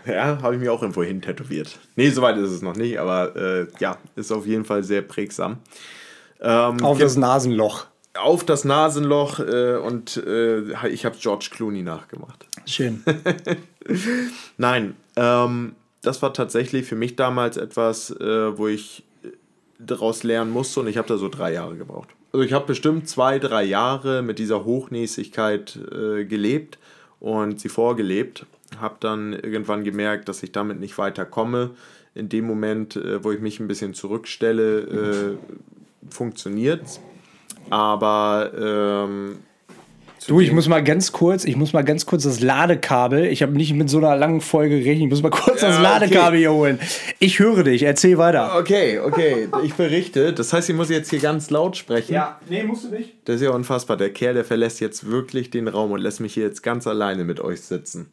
Ja, 0.07 0.43
habe 0.43 0.55
ich 0.57 0.61
mir 0.61 0.73
auch 0.73 0.83
irgendwo 0.83 1.03
hin 1.03 1.23
tätowiert. 1.23 1.79
Nee, 1.95 2.11
soweit 2.11 2.37
ist 2.39 2.51
es 2.51 2.63
noch 2.63 2.75
nicht, 2.75 2.99
aber 2.99 3.37
äh, 3.37 3.67
ja, 3.79 3.99
ist 4.17 4.33
auf 4.33 4.47
jeden 4.47 4.65
Fall 4.65 4.83
sehr 4.83 5.03
prägsam. 5.03 5.59
Ähm, 6.41 6.83
Auf 6.83 6.99
das 6.99 7.17
Nasenloch. 7.17 7.87
Auf 8.19 8.45
das 8.45 8.65
Nasenloch 8.65 9.41
äh, 9.41 9.77
und 9.77 10.17
äh, 10.17 10.89
ich 10.89 11.05
habe 11.05 11.17
George 11.19 11.49
Clooney 11.51 11.83
nachgemacht. 11.83 12.47
Schön. 12.67 13.03
Nein, 14.59 14.97
ähm, 15.17 15.75
das 16.03 16.23
war 16.23 16.33
tatsächlich 16.33 16.87
für 16.87 16.97
mich 16.97 17.17
damals 17.17 17.57
etwas, 17.57 18.11
äh, 18.11 18.57
wo 18.57 18.69
ich 18.69 19.03
daraus 19.79 20.23
lernen 20.23 20.51
musste 20.51 20.81
und 20.81 20.87
ich 20.89 20.97
habe 20.97 21.09
da 21.09 21.19
so 21.19 21.29
drei 21.29 21.53
Jahre 21.53 21.77
gebraucht. 21.77 22.09
Also 22.33 22.45
ich 22.45 22.53
habe 22.53 22.67
bestimmt 22.67 23.09
zwei, 23.09 23.39
drei 23.39 23.65
Jahre 23.65 24.23
mit 24.23 24.39
dieser 24.39 24.65
Hochnäsigkeit 24.65 25.79
äh, 25.91 26.25
gelebt 26.25 26.79
und 27.21 27.61
sie 27.61 27.69
vorgelebt. 27.69 28.47
Habe 28.81 28.97
dann 29.01 29.33
irgendwann 29.33 29.85
gemerkt, 29.85 30.29
dass 30.29 30.43
ich 30.43 30.53
damit 30.53 30.81
nicht 30.81 30.99
weiterkomme. 30.99 31.71
In 32.15 32.29
dem 32.29 32.47
Moment, 32.47 32.97
äh, 32.97 33.23
wo 33.23 33.33
ich 33.33 33.41
mich 33.41 33.61
ein 33.61 33.69
bisschen 33.69 33.95
zurückstelle, 33.95 34.79
äh, 34.81 35.37
funktioniert's. 36.11 37.01
Aber 37.71 38.51
ähm, 38.59 39.39
Du, 40.27 40.41
ich 40.41 40.51
muss 40.51 40.67
mal 40.67 40.83
ganz 40.83 41.13
kurz, 41.13 41.45
ich 41.45 41.55
muss 41.55 41.73
mal 41.73 41.85
ganz 41.85 42.05
kurz 42.05 42.25
das 42.25 42.41
Ladekabel. 42.41 43.27
Ich 43.27 43.43
habe 43.43 43.53
nicht 43.53 43.73
mit 43.75 43.89
so 43.89 43.99
einer 43.99 44.17
langen 44.17 44.41
Folge 44.41 44.81
gerechnet. 44.81 45.05
Ich 45.05 45.11
muss 45.11 45.23
mal 45.23 45.31
kurz 45.31 45.63
Ja, 45.63 45.69
das 45.69 45.77
okay. 45.77 45.85
Ladekabel 45.85 46.39
hier 46.41 46.53
holen. 46.53 46.81
Ich 47.21 47.39
höre 47.39 47.63
dich. 47.63 47.85
Erzähl 47.85 48.19
weiter. 48.19 48.57
Okay, 48.59 48.99
okay, 48.99 49.49
ich 49.63 49.75
berichte. 49.75 50.33
Das 50.33 50.53
heißt, 50.53 50.69
ich 50.69 50.75
muss 50.75 50.91
jetzt 50.91 51.11
hier 51.11 51.21
ganz 51.21 51.51
laut 51.51 51.77
sprechen. 51.77 52.21
nee, 52.49 52.65
musst 52.65 52.85
du 52.85 52.89
nicht. 52.89 53.13
Das 53.27 53.37
ist 53.37 53.43
ja 53.43 53.51
unfassbar. 53.51 53.97
Der 53.97 54.13
Kerl, 54.13 54.35
der 54.35 54.45
verlässt 54.45 54.81
jetzt 54.81 55.09
wirklich 55.09 55.51
den 55.51 55.69
Raum 55.69 55.93
und 55.93 56.01
lässt 56.01 56.21
mich 56.21 56.35
hier 56.35 56.45
jetzt 56.45 56.65
ganz 56.65 56.89
alleine 56.89 57.23
mit 57.23 57.39
euch 57.39 57.61
sitzen. 57.61 58.11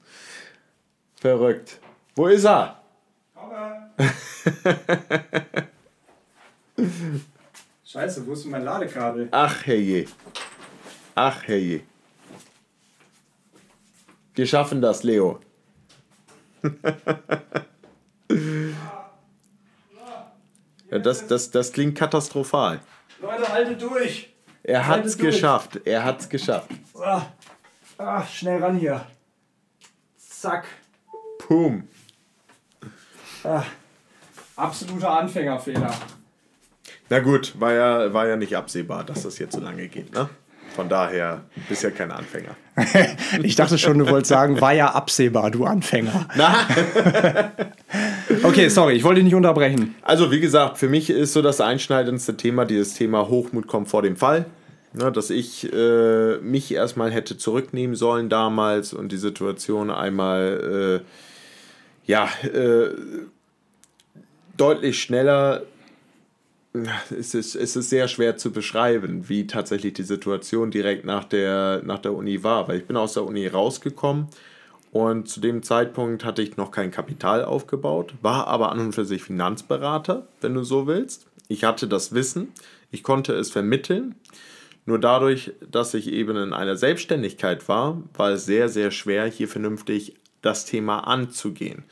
Verrückt. 1.19 1.79
Wo 2.15 2.27
ist 2.27 2.45
er? 2.45 2.79
Scheiße, 7.93 8.25
wo 8.25 8.33
ist 8.33 8.43
denn 8.45 8.49
mein 8.49 8.63
Ladekabel? 8.63 9.27
Ach 9.29 9.67
herrje. 9.67 10.07
Ach 11.13 11.43
herrje. 11.43 11.81
Wir 14.33 14.47
schaffen 14.47 14.81
das, 14.81 15.03
Leo. 15.03 15.39
ja, 20.89 20.97
das, 20.97 21.27
das, 21.27 21.51
das 21.51 21.71
klingt 21.71 21.95
katastrophal. 21.95 22.79
Leute, 23.21 23.47
haltet 23.47 23.79
durch. 23.79 24.33
Er 24.63 24.87
hat's 24.87 24.89
Haltet 24.89 25.21
durch. 25.21 25.35
geschafft. 25.35 25.79
Er 25.85 26.03
hat's 26.03 26.27
geschafft. 26.27 26.71
Ah, 26.99 27.27
ah, 27.99 28.25
schnell 28.25 28.59
ran 28.63 28.75
hier. 28.75 29.05
Zack. 30.17 30.65
Pum. 31.37 31.87
Ah, 33.43 33.61
absoluter 34.55 35.11
Anfängerfehler. 35.11 35.93
Na 37.13 37.19
gut, 37.19 37.53
war 37.59 37.71
ja, 37.71 38.11
war 38.11 38.27
ja 38.27 38.35
nicht 38.35 38.57
absehbar, 38.57 39.03
dass 39.03 39.21
das 39.21 39.37
jetzt 39.37 39.53
so 39.53 39.59
lange 39.59 39.87
geht, 39.87 40.11
ne? 40.15 40.27
Von 40.75 40.89
daher 40.89 41.41
bist 41.69 41.83
ja 41.83 41.91
kein 41.91 42.09
Anfänger. 42.09 42.55
ich 43.43 43.55
dachte 43.55 43.77
schon, 43.77 43.99
du 43.99 44.09
wolltest 44.09 44.29
sagen, 44.29 44.59
war 44.59 44.73
ja 44.73 44.87
absehbar, 44.87 45.51
du 45.51 45.63
Anfänger. 45.63 46.27
Na? 46.35 46.67
okay, 48.43 48.67
sorry, 48.67 48.95
ich 48.95 49.03
wollte 49.03 49.17
dich 49.17 49.25
nicht 49.25 49.35
unterbrechen. 49.35 49.93
Also, 50.01 50.31
wie 50.31 50.39
gesagt, 50.39 50.79
für 50.79 50.89
mich 50.89 51.11
ist 51.11 51.33
so 51.33 51.43
das 51.43 51.61
einschneidendste 51.61 52.35
Thema 52.35 52.65
dieses 52.65 52.95
Thema 52.95 53.27
Hochmut 53.27 53.67
kommt 53.67 53.89
vor 53.89 54.01
dem 54.01 54.15
Fall. 54.15 54.47
Ne, 54.93 55.11
dass 55.11 55.29
ich 55.29 55.71
äh, 55.71 56.37
mich 56.37 56.73
erstmal 56.73 57.11
hätte 57.11 57.37
zurücknehmen 57.37 57.95
sollen 57.95 58.29
damals 58.29 58.91
und 58.91 59.11
die 59.11 59.17
Situation 59.17 59.91
einmal 59.91 61.03
äh, 61.03 62.11
ja, 62.11 62.27
äh, 62.43 62.89
deutlich 64.57 64.99
schneller 64.99 65.61
es 67.11 67.33
ist, 67.35 67.55
es 67.55 67.75
ist 67.75 67.89
sehr 67.89 68.07
schwer 68.07 68.37
zu 68.37 68.51
beschreiben, 68.51 69.29
wie 69.29 69.45
tatsächlich 69.45 69.93
die 69.93 70.03
Situation 70.03 70.71
direkt 70.71 71.05
nach 71.05 71.23
der, 71.23 71.81
nach 71.83 71.99
der 71.99 72.13
Uni 72.13 72.43
war, 72.43 72.67
weil 72.67 72.79
ich 72.79 72.85
bin 72.85 72.97
aus 72.97 73.13
der 73.13 73.23
Uni 73.23 73.47
rausgekommen 73.47 74.27
und 74.91 75.29
zu 75.29 75.39
dem 75.39 75.61
Zeitpunkt 75.63 76.25
hatte 76.25 76.41
ich 76.41 76.57
noch 76.57 76.71
kein 76.71 76.91
Kapital 76.91 77.45
aufgebaut, 77.45 78.13
war 78.21 78.47
aber 78.47 78.71
an 78.71 78.79
und 78.79 78.93
für 78.93 79.05
sich 79.05 79.23
Finanzberater, 79.23 80.27
wenn 80.41 80.53
du 80.53 80.63
so 80.63 80.87
willst. 80.87 81.27
Ich 81.47 81.63
hatte 81.63 81.87
das 81.87 82.13
Wissen, 82.13 82.51
ich 82.91 83.03
konnte 83.03 83.33
es 83.33 83.51
vermitteln. 83.51 84.15
Nur 84.85 84.99
dadurch, 84.99 85.53
dass 85.69 85.93
ich 85.93 86.11
eben 86.11 86.35
in 86.35 86.53
einer 86.53 86.75
Selbstständigkeit 86.75 87.67
war, 87.69 88.01
war 88.15 88.31
es 88.31 88.45
sehr, 88.45 88.67
sehr 88.67 88.91
schwer, 88.91 89.25
hier 89.25 89.47
vernünftig 89.47 90.15
das 90.41 90.65
Thema 90.65 91.07
anzugehen 91.07 91.85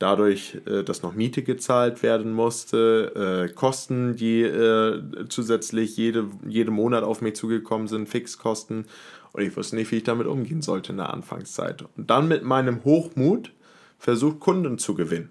dadurch, 0.00 0.56
äh, 0.66 0.82
dass 0.82 1.02
noch 1.02 1.14
Miete 1.14 1.44
gezahlt 1.44 2.02
werden 2.02 2.32
musste, 2.32 3.48
äh, 3.48 3.52
Kosten, 3.52 4.16
die 4.16 4.42
äh, 4.42 5.02
zusätzlich 5.28 5.96
jede, 5.96 6.26
jeden 6.48 6.74
Monat 6.74 7.04
auf 7.04 7.20
mich 7.20 7.36
zugekommen 7.36 7.86
sind, 7.86 8.08
Fixkosten. 8.08 8.86
Und 9.32 9.42
ich 9.42 9.56
wusste 9.56 9.76
nicht, 9.76 9.92
wie 9.92 9.98
ich 9.98 10.02
damit 10.02 10.26
umgehen 10.26 10.62
sollte 10.62 10.90
in 10.90 10.98
der 10.98 11.12
Anfangszeit. 11.12 11.84
Und 11.96 12.10
dann 12.10 12.26
mit 12.26 12.42
meinem 12.42 12.82
Hochmut 12.82 13.52
versucht, 13.98 14.40
Kunden 14.40 14.78
zu 14.78 14.94
gewinnen. 14.94 15.30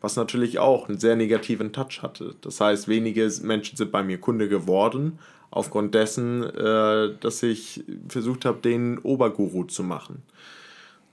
Was 0.00 0.16
natürlich 0.16 0.58
auch 0.58 0.88
einen 0.88 0.98
sehr 0.98 1.14
negativen 1.14 1.72
Touch 1.72 2.02
hatte. 2.02 2.34
Das 2.40 2.60
heißt, 2.60 2.88
wenige 2.88 3.30
Menschen 3.42 3.76
sind 3.76 3.92
bei 3.92 4.02
mir 4.02 4.18
Kunde 4.18 4.48
geworden, 4.48 5.18
aufgrund 5.50 5.94
dessen, 5.94 6.42
dass 6.42 7.42
ich 7.42 7.84
versucht 8.08 8.44
habe, 8.44 8.60
den 8.60 8.98
Oberguru 8.98 9.64
zu 9.64 9.84
machen. 9.84 10.22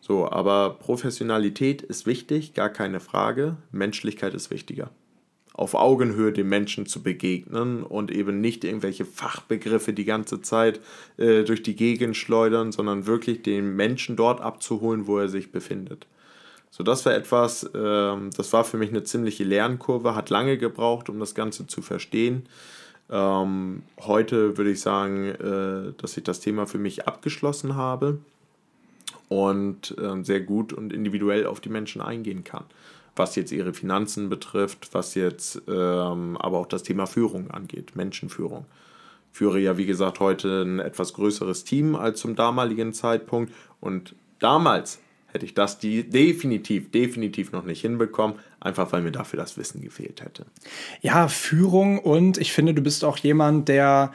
So, 0.02 0.30
aber 0.30 0.78
Professionalität 0.80 1.84
ist 1.84 2.08
wichtig, 2.08 2.56
gar 2.56 2.70
keine 2.70 3.00
Frage. 3.00 3.58
Menschlichkeit 3.72 4.34
ist 4.34 4.50
wichtiger. 4.50 4.90
Auf 5.54 5.76
Augenhöhe 5.76 6.34
dem 6.34 6.50
Menschen 6.50 6.88
zu 6.88 7.04
begegnen 7.04 7.84
und 7.84 8.10
eben 8.10 8.42
nicht 8.42 8.64
irgendwelche 8.64 9.06
Fachbegriffe 9.06 9.94
die 9.94 10.06
ganze 10.06 10.42
Zeit 10.42 10.80
äh, 11.18 11.44
durch 11.44 11.62
die 11.62 11.76
Gegend 11.76 12.18
schleudern, 12.18 12.72
sondern 12.72 13.06
wirklich 13.06 13.44
den 13.44 13.76
Menschen 13.76 14.16
dort 14.16 14.42
abzuholen, 14.42 15.06
wo 15.06 15.20
er 15.20 15.30
sich 15.30 15.52
befindet. 15.52 16.08
So, 16.72 16.84
das 16.84 17.06
war 17.06 17.14
etwas, 17.14 17.64
äh, 17.64 17.70
das 18.36 18.54
war 18.54 18.64
für 18.64 18.78
mich 18.78 18.90
eine 18.90 19.04
ziemliche 19.04 19.44
Lernkurve, 19.44 20.16
hat 20.16 20.32
lange 20.32 20.58
gebraucht, 20.58 21.10
um 21.10 21.20
das 21.20 21.36
Ganze 21.36 21.68
zu 21.68 21.84
verstehen. 21.84 22.48
Ähm, 23.12 23.84
heute 24.00 24.58
würde 24.58 24.72
ich 24.72 24.82
sagen, 24.82 25.26
äh, 25.28 25.94
dass 26.02 26.18
ich 26.18 26.24
das 26.24 26.40
Thema 26.40 26.66
für 26.66 26.80
mich 26.80 27.08
abgeschlossen 27.08 27.76
habe 27.76 28.18
und 29.32 29.96
ähm, 29.98 30.26
sehr 30.26 30.42
gut 30.42 30.74
und 30.74 30.92
individuell 30.92 31.46
auf 31.46 31.62
die 31.62 31.70
Menschen 31.70 32.02
eingehen 32.02 32.44
kann. 32.44 32.66
Was 33.16 33.38
jetzt 33.38 33.54
ihre 33.54 33.74
Finanzen 33.74 34.28
betrifft, 34.28 34.90
was 34.92 35.16
jetzt 35.16 35.62
ähm, 35.70 36.36
aber 36.36 36.58
auch 36.58 36.66
das 36.66 36.84
Thema 36.84 37.06
Führung 37.06 37.50
angeht, 37.50 37.96
Menschenführung. 37.96 38.66
Führe 39.32 39.62
ja, 39.62 39.78
wie 39.78 39.86
gesagt, 39.86 40.20
heute 40.20 40.64
ein 40.64 40.80
etwas 40.80 41.14
größeres 41.14 41.64
Team 41.64 41.96
als 41.96 42.20
zum 42.20 42.36
damaligen 42.36 42.92
Zeitpunkt. 42.92 43.54
Und 43.80 44.16
damals 44.40 45.00
hätte 45.28 45.46
ich 45.46 45.54
das 45.54 45.80
die 45.80 46.04
definitiv, 46.04 46.92
definitiv 46.92 47.54
noch 47.54 47.64
nicht 47.64 47.80
hinbekommen, 47.80 48.36
einfach 48.60 48.92
weil 48.92 49.02
mir 49.02 49.14
dafür 49.14 49.40
das 49.40 49.56
Wissen 49.56 49.82
gefehlt 49.82 50.22
hätte. 50.22 50.46
Ja, 51.00 51.30
Führung 51.30 52.00
und 52.00 52.38
ich 52.38 52.52
finde, 52.52 52.74
du 52.74 52.82
bist 52.82 53.06
auch 53.06 53.18
jemand, 53.18 53.70
der 53.70 54.12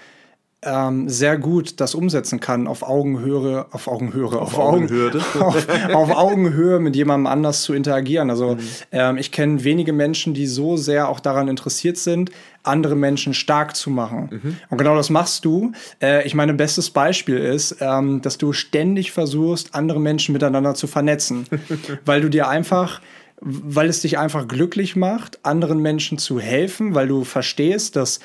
ähm, 0.66 1.09
sehr 1.09 1.38
gut 1.38 1.80
das 1.80 1.94
umsetzen 1.94 2.40
kann 2.40 2.66
auf 2.66 2.82
Augenhöhe, 2.82 3.66
auf 3.70 3.86
Augenhöhe, 3.86 4.26
auf, 4.26 4.55
auf 4.55 4.59
Augenhöhe, 4.59 5.12
auf, 5.40 5.68
auf, 5.94 6.16
Augenhöhe 6.16 6.80
mit 6.80 6.97
jemandem 6.97 7.26
anders 7.28 7.62
zu 7.62 7.72
interagieren. 7.72 8.28
Also 8.28 8.56
mhm. 8.56 8.60
ähm, 8.93 9.16
ich 9.16 9.32
kenne 9.32 9.62
wenige 9.64 9.93
Menschen, 9.93 10.34
die 10.34 10.47
so 10.47 10.76
sehr 10.76 11.09
auch 11.09 11.20
daran 11.20 11.48
interessiert 11.48 11.97
sind, 11.97 12.30
andere 12.64 12.97
Menschen 12.97 13.32
stark 13.32 13.76
zu 13.76 13.90
machen. 13.90 14.28
Mhm. 14.30 14.56
Und 14.68 14.78
genau 14.78 14.97
das 14.97 15.09
machst 15.09 15.44
du. 15.44 15.72
Äh, 16.02 16.26
ich 16.26 16.34
meine, 16.34 16.52
bestes 16.52 16.90
Beispiel 16.90 17.38
ist, 17.38 17.76
ähm, 17.80 18.20
dass 18.20 18.36
du 18.36 18.52
ständig 18.52 19.12
versuchst, 19.12 19.74
andere 19.74 20.01
Menschen 20.01 20.32
miteinander 20.32 20.74
zu 20.74 20.88
vernetzen, 20.88 21.47
weil 22.05 22.20
du 22.20 22.28
dir 22.28 22.48
einfach 22.48 23.01
weil 23.38 23.88
es 23.90 24.01
dich 24.01 24.18
einfach 24.18 24.48
glücklich 24.48 24.97
macht, 24.97 25.44
anderen 25.44 25.80
Menschen 25.80 26.16
zu 26.16 26.40
helfen, 26.40 26.94
weil 26.94 27.06
du 27.06 27.22
verstehst, 27.24 27.94
dass 27.94 28.20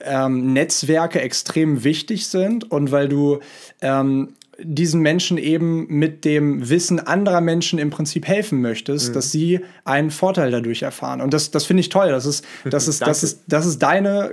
ähm, 0.00 0.52
Netzwerke 0.52 1.20
extrem 1.20 1.84
wichtig 1.84 2.26
sind 2.26 2.70
und 2.70 2.92
weil 2.92 3.08
du 3.08 3.40
ähm, 3.80 4.34
diesen 4.60 5.02
Menschen 5.02 5.38
eben 5.38 5.86
mit 5.88 6.24
dem 6.24 6.68
Wissen 6.68 6.98
anderer 6.98 7.40
Menschen 7.40 7.78
im 7.78 7.90
Prinzip 7.90 8.26
helfen 8.26 8.60
möchtest, 8.60 9.10
mhm. 9.10 9.12
dass 9.12 9.30
sie 9.30 9.60
einen 9.84 10.10
Vorteil 10.10 10.50
dadurch 10.50 10.82
erfahren. 10.82 11.20
Und 11.20 11.32
das, 11.32 11.52
das 11.52 11.64
finde 11.64 11.82
ich 11.82 11.90
toll. 11.90 12.08
Das 12.08 12.26
ist, 12.26 12.44
das 12.64 12.88
ist, 12.88 13.02
das 13.02 13.22
ist, 13.22 13.42
das 13.46 13.66
ist 13.66 13.78
deine 13.78 14.30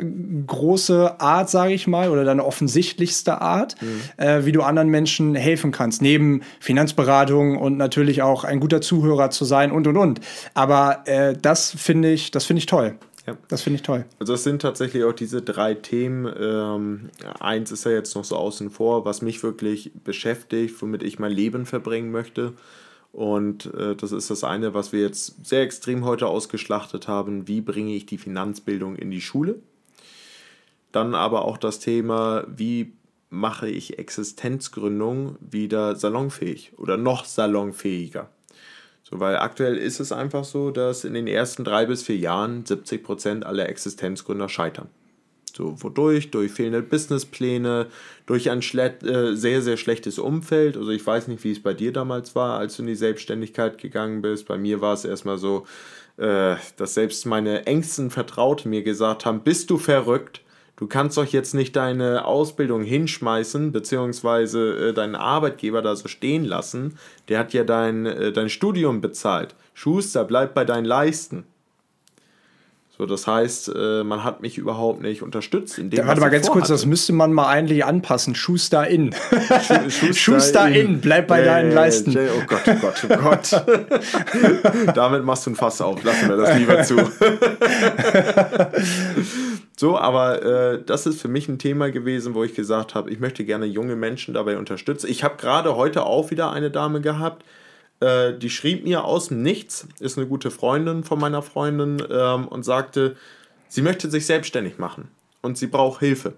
große 0.47 1.19
Art, 1.19 1.49
sage 1.51 1.73
ich 1.73 1.85
mal, 1.85 2.09
oder 2.09 2.23
deine 2.23 2.43
offensichtlichste 2.43 3.39
Art, 3.39 3.75
mhm. 3.81 4.01
äh, 4.17 4.45
wie 4.45 4.51
du 4.51 4.63
anderen 4.63 4.89
Menschen 4.89 5.35
helfen 5.35 5.71
kannst. 5.71 6.01
Neben 6.01 6.41
Finanzberatung 6.59 7.57
und 7.57 7.77
natürlich 7.77 8.23
auch 8.23 8.43
ein 8.43 8.59
guter 8.59 8.81
Zuhörer 8.81 9.29
zu 9.29 9.45
sein 9.45 9.71
und 9.71 9.85
und 9.85 9.97
und. 9.97 10.21
Aber 10.55 11.03
äh, 11.05 11.35
das 11.39 11.69
finde 11.69 12.11
ich, 12.11 12.31
das 12.31 12.45
finde 12.45 12.59
ich 12.59 12.65
toll. 12.65 12.97
Ja. 13.25 13.37
Das 13.47 13.63
finde 13.63 13.77
ich 13.77 13.83
toll. 13.83 14.05
Also 14.19 14.33
es 14.33 14.43
sind 14.43 14.61
tatsächlich 14.61 15.03
auch 15.03 15.13
diese 15.13 15.41
drei 15.41 15.73
Themen. 15.73 16.31
Ähm, 16.39 17.09
eins 17.39 17.71
ist 17.71 17.85
ja 17.85 17.91
jetzt 17.91 18.15
noch 18.15 18.23
so 18.23 18.35
außen 18.35 18.69
vor, 18.69 19.05
was 19.05 19.21
mich 19.21 19.41
wirklich 19.41 19.91
beschäftigt, 20.03 20.79
womit 20.81 21.01
ich 21.01 21.17
mein 21.17 21.31
Leben 21.31 21.65
verbringen 21.65 22.11
möchte. 22.11 22.53
Und 23.11 23.73
äh, 23.73 23.95
das 23.95 24.11
ist 24.11 24.29
das 24.29 24.43
eine, 24.43 24.73
was 24.73 24.91
wir 24.91 25.01
jetzt 25.01 25.45
sehr 25.45 25.61
extrem 25.61 26.05
heute 26.05 26.27
ausgeschlachtet 26.27 27.07
haben. 27.07 27.47
Wie 27.47 27.61
bringe 27.61 27.95
ich 27.95 28.05
die 28.05 28.17
Finanzbildung 28.17 28.95
in 28.95 29.09
die 29.09 29.21
Schule? 29.21 29.55
Dann 30.91 31.15
aber 31.15 31.45
auch 31.45 31.57
das 31.57 31.79
Thema, 31.79 32.45
wie 32.47 32.93
mache 33.29 33.69
ich 33.69 33.97
Existenzgründung 33.97 35.37
wieder 35.39 35.95
salonfähig 35.95 36.73
oder 36.77 36.97
noch 36.97 37.25
salonfähiger? 37.25 38.29
So, 39.07 39.19
weil 39.19 39.37
aktuell 39.37 39.77
ist 39.77 39.99
es 39.99 40.11
einfach 40.11 40.43
so, 40.43 40.71
dass 40.71 41.03
in 41.03 41.13
den 41.13 41.27
ersten 41.27 41.63
drei 41.63 41.85
bis 41.85 42.01
vier 42.01 42.17
Jahren 42.17 42.65
70 42.65 43.03
Prozent 43.03 43.45
aller 43.45 43.69
Existenzgründer 43.69 44.49
scheitern. 44.49 44.89
So, 45.55 45.81
wodurch? 45.81 46.31
Durch 46.31 46.51
fehlende 46.51 46.81
Businesspläne, 46.81 47.85
durch 48.25 48.49
ein 48.49 48.59
äh, 48.59 49.35
sehr, 49.35 49.61
sehr 49.61 49.77
schlechtes 49.77 50.19
Umfeld. 50.19 50.75
Also 50.75 50.89
ich 50.89 51.05
weiß 51.05 51.27
nicht, 51.27 51.43
wie 51.43 51.51
es 51.51 51.61
bei 51.61 51.73
dir 51.73 51.93
damals 51.93 52.35
war, 52.35 52.57
als 52.57 52.75
du 52.75 52.81
in 52.81 52.87
die 52.87 52.95
Selbstständigkeit 52.95 53.77
gegangen 53.77 54.21
bist. 54.21 54.47
Bei 54.47 54.57
mir 54.57 54.81
war 54.81 54.95
es 54.95 55.05
erstmal 55.05 55.37
so, 55.37 55.65
äh, 56.17 56.55
dass 56.75 56.95
selbst 56.95 57.25
meine 57.25 57.67
engsten 57.67 58.09
Vertrauten 58.09 58.69
mir 58.69 58.83
gesagt 58.83 59.25
haben, 59.25 59.43
bist 59.43 59.69
du 59.69 59.77
verrückt? 59.77 60.41
Du 60.77 60.87
kannst 60.87 61.17
doch 61.17 61.25
jetzt 61.25 61.53
nicht 61.53 61.75
deine 61.75 62.25
Ausbildung 62.25 62.83
hinschmeißen, 62.83 63.71
beziehungsweise 63.71 64.89
äh, 64.89 64.93
deinen 64.93 65.15
Arbeitgeber 65.15 65.81
da 65.81 65.95
so 65.95 66.09
stehen 66.09 66.43
lassen. 66.43 66.97
Der 67.29 67.39
hat 67.39 67.53
ja 67.53 67.63
dein, 67.63 68.05
äh, 68.05 68.33
dein 68.33 68.49
Studium 68.49 68.99
bezahlt. 68.99 69.55
Schuster, 69.73 70.25
bleib 70.25 70.53
bei 70.53 70.65
deinen 70.65 70.85
Leisten. 70.85 71.45
So, 72.97 73.05
das 73.05 73.27
heißt, 73.27 73.73
äh, 73.75 74.05
man 74.05 74.23
hat 74.23 74.41
mich 74.41 74.57
überhaupt 74.57 75.01
nicht 75.01 75.21
unterstützt. 75.21 75.77
In 75.77 75.89
dem, 75.89 75.97
da, 75.97 76.07
warte 76.07 76.21
mal 76.21 76.29
ganz 76.29 76.49
kurz, 76.49 76.69
das 76.69 76.85
müsste 76.85 77.11
man 77.11 77.33
mal 77.33 77.47
eigentlich 77.47 77.83
anpassen. 77.83 78.35
Schuster 78.35 78.87
in. 78.87 79.13
Schuster, 79.89 80.13
Schuster 80.13 80.69
in. 80.69 80.75
in. 80.75 81.01
bleib 81.01 81.27
bei 81.27 81.41
deinen 81.41 81.73
Leisten. 81.73 82.11
Jay, 82.11 82.29
oh 82.33 82.43
Gott, 82.47 82.61
oh 82.65 82.75
Gott, 82.79 83.05
oh 83.09 83.17
Gott. 83.21 83.51
Damit 84.95 85.25
machst 85.25 85.45
du 85.45 85.49
ein 85.51 85.55
Fass 85.55 85.81
auf. 85.81 86.01
Lassen 86.03 86.29
wir 86.29 86.37
das 86.37 86.57
lieber 86.57 86.83
zu. 86.83 86.95
so, 89.77 89.97
aber 89.97 90.41
äh, 90.41 90.83
das 90.83 91.05
ist 91.05 91.21
für 91.21 91.27
mich 91.27 91.49
ein 91.49 91.59
Thema 91.59 91.91
gewesen, 91.91 92.33
wo 92.33 92.43
ich 92.43 92.53
gesagt 92.53 92.95
habe, 92.95 93.11
ich 93.11 93.19
möchte 93.19 93.43
gerne 93.43 93.65
junge 93.65 93.95
Menschen 93.95 94.33
dabei 94.33 94.57
unterstützen. 94.57 95.09
Ich 95.09 95.23
habe 95.23 95.35
gerade 95.35 95.75
heute 95.75 96.05
auch 96.05 96.31
wieder 96.31 96.51
eine 96.51 96.71
Dame 96.71 97.01
gehabt, 97.01 97.43
äh, 97.99 98.33
die 98.33 98.49
schrieb 98.49 98.85
mir 98.85 99.03
aus 99.03 99.27
dem 99.29 99.41
Nichts, 99.41 99.87
ist 99.99 100.17
eine 100.17 100.27
gute 100.27 100.51
Freundin 100.51 101.03
von 101.03 101.19
meiner 101.19 101.41
Freundin 101.41 102.01
ähm, 102.09 102.47
und 102.47 102.63
sagte, 102.63 103.15
sie 103.67 103.81
möchte 103.81 104.09
sich 104.09 104.25
selbstständig 104.25 104.77
machen 104.77 105.09
und 105.41 105.57
sie 105.57 105.67
braucht 105.67 105.99
Hilfe. 105.99 106.33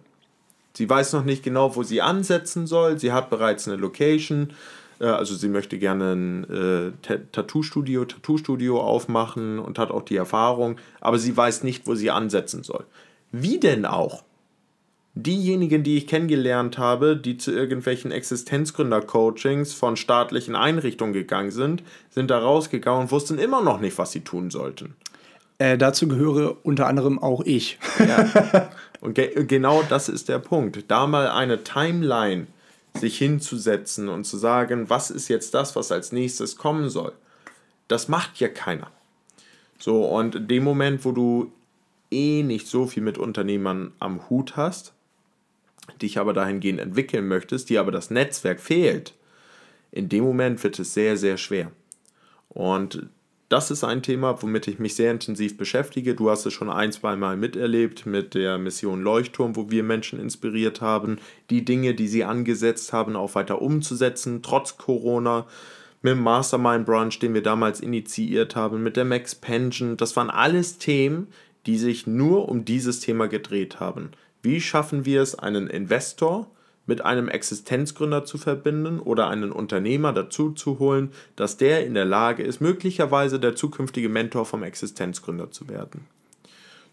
Sie 0.73 0.89
weiß 0.89 1.13
noch 1.13 1.23
nicht 1.23 1.43
genau, 1.43 1.75
wo 1.75 1.81
sie 1.81 2.01
ansetzen 2.01 2.67
soll. 2.67 2.99
Sie 2.99 3.11
hat 3.11 3.31
bereits 3.31 3.67
eine 3.67 3.77
Location. 3.77 4.53
Äh, 4.99 5.05
also 5.05 5.35
sie 5.35 5.49
möchte 5.49 5.77
gerne 5.79 6.13
ein 6.13 6.93
äh, 7.03 7.17
Tattoo-Studio, 7.31 8.05
Tattoo-Studio 8.05 8.81
aufmachen 8.81 9.59
und 9.59 9.79
hat 9.79 9.91
auch 9.91 10.03
die 10.03 10.15
Erfahrung, 10.15 10.77
aber 11.01 11.17
sie 11.19 11.35
weiß 11.35 11.63
nicht, 11.63 11.87
wo 11.87 11.95
sie 11.95 12.11
ansetzen 12.11 12.63
soll. 12.63 12.85
Wie 13.31 13.59
denn 13.59 13.85
auch? 13.85 14.23
diejenigen, 15.23 15.83
die 15.83 15.97
ich 15.97 16.07
kennengelernt 16.07 16.77
habe, 16.77 17.17
die 17.17 17.37
zu 17.37 17.51
irgendwelchen 17.51 18.11
Existenzgründer-Coachings 18.11 19.73
von 19.73 19.95
staatlichen 19.97 20.55
Einrichtungen 20.55 21.13
gegangen 21.13 21.51
sind, 21.51 21.83
sind 22.09 22.29
da 22.29 22.39
rausgegangen 22.39 23.01
und 23.01 23.11
wussten 23.11 23.39
immer 23.39 23.61
noch 23.61 23.79
nicht, 23.79 23.97
was 23.97 24.11
sie 24.11 24.21
tun 24.21 24.49
sollten. 24.49 24.95
Äh, 25.59 25.77
dazu 25.77 26.07
gehöre 26.07 26.57
unter 26.63 26.87
anderem 26.87 27.17
auch 27.19 27.41
ich. 27.43 27.79
Ja. 27.99 28.69
Und 28.99 29.13
ge 29.13 29.45
genau 29.45 29.83
das 29.87 30.09
ist 30.09 30.27
der 30.27 30.39
Punkt. 30.39 30.85
Da 30.87 31.05
mal 31.05 31.29
eine 31.29 31.63
Timeline 31.63 32.47
sich 32.95 33.19
hinzusetzen 33.19 34.09
und 34.09 34.23
zu 34.23 34.37
sagen, 34.37 34.89
was 34.89 35.11
ist 35.11 35.27
jetzt 35.27 35.53
das, 35.53 35.75
was 35.75 35.91
als 35.91 36.11
nächstes 36.11 36.57
kommen 36.57 36.89
soll. 36.89 37.11
Das 37.87 38.07
macht 38.07 38.39
ja 38.39 38.47
keiner. 38.47 38.89
So, 39.77 40.03
und 40.03 40.33
in 40.33 40.47
dem 40.47 40.63
Moment, 40.63 41.05
wo 41.05 41.11
du 41.11 41.51
eh 42.11 42.43
nicht 42.43 42.67
so 42.67 42.87
viel 42.87 43.03
mit 43.03 43.17
Unternehmern 43.17 43.93
am 43.99 44.29
Hut 44.29 44.55
hast, 44.55 44.93
dich 46.01 46.17
aber 46.17 46.33
dahingehend 46.33 46.79
entwickeln 46.79 47.27
möchtest, 47.27 47.69
dir 47.69 47.79
aber 47.79 47.91
das 47.91 48.09
Netzwerk 48.09 48.59
fehlt, 48.59 49.13
in 49.91 50.09
dem 50.09 50.23
Moment 50.23 50.63
wird 50.63 50.79
es 50.79 50.93
sehr, 50.93 51.17
sehr 51.17 51.37
schwer. 51.37 51.71
Und 52.49 53.09
das 53.49 53.71
ist 53.71 53.85
ein 53.85 54.03
Thema, 54.03 54.41
womit 54.41 54.67
ich 54.67 54.77
mich 54.77 54.95
sehr 54.95 55.11
intensiv 55.11 55.55
beschäftige. 55.55 56.15
Du 56.15 56.29
hast 56.29 56.45
es 56.45 56.53
schon 56.53 56.69
ein, 56.69 56.91
zwei 56.91 57.15
Mal 57.15 57.37
miterlebt 57.37 58.05
mit 58.05 58.33
der 58.33 58.57
Mission 58.57 59.01
Leuchtturm, 59.01 59.55
wo 59.55 59.71
wir 59.71 59.83
Menschen 59.83 60.19
inspiriert 60.19 60.81
haben, 60.81 61.17
die 61.49 61.63
Dinge, 61.63 61.93
die 61.93 62.09
sie 62.09 62.25
angesetzt 62.25 62.91
haben, 62.91 63.15
auch 63.15 63.35
weiter 63.35 63.61
umzusetzen, 63.61 64.41
trotz 64.41 64.77
Corona. 64.77 65.45
Mit 66.01 66.11
dem 66.11 66.23
Mastermind 66.23 66.85
Brunch, 66.85 67.19
den 67.19 67.33
wir 67.33 67.41
damals 67.41 67.79
initiiert 67.79 68.55
haben, 68.55 68.83
mit 68.83 68.97
der 68.97 69.05
Max 69.05 69.33
Pension. 69.33 69.97
Das 69.97 70.15
waren 70.15 70.29
alles 70.29 70.77
Themen, 70.77 71.27
die 71.67 71.77
sich 71.77 72.07
nur 72.07 72.49
um 72.49 72.65
dieses 72.65 73.01
Thema 73.01 73.27
gedreht 73.27 73.79
haben. 73.79 74.11
Wie 74.41 74.61
schaffen 74.61 75.05
wir 75.05 75.21
es, 75.21 75.37
einen 75.37 75.67
Investor 75.67 76.47
mit 76.85 77.03
einem 77.03 77.27
Existenzgründer 77.27 78.23
zu 78.23 78.37
verbinden 78.37 78.99
oder 78.99 79.27
einen 79.27 79.51
Unternehmer 79.51 80.13
dazu 80.13 80.51
zu 80.51 80.79
holen, 80.79 81.11
dass 81.35 81.57
der 81.57 81.85
in 81.85 81.93
der 81.93 82.05
Lage 82.05 82.43
ist, 82.43 82.61
möglicherweise 82.61 83.39
der 83.39 83.55
zukünftige 83.55 84.07
Mentor 84.07 84.45
vom 84.45 84.63
Existenzgründer 84.63 85.51
zu 85.51 85.67
werden. 85.67 86.07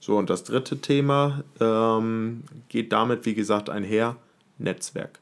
So, 0.01 0.19
und 0.19 0.29
das 0.29 0.43
dritte 0.43 0.79
Thema 0.79 1.45
ähm, 1.61 2.43
geht 2.69 2.93
damit, 2.93 3.25
wie 3.25 3.35
gesagt, 3.35 3.71
einher, 3.71 4.17
Netzwerk. 4.59 5.21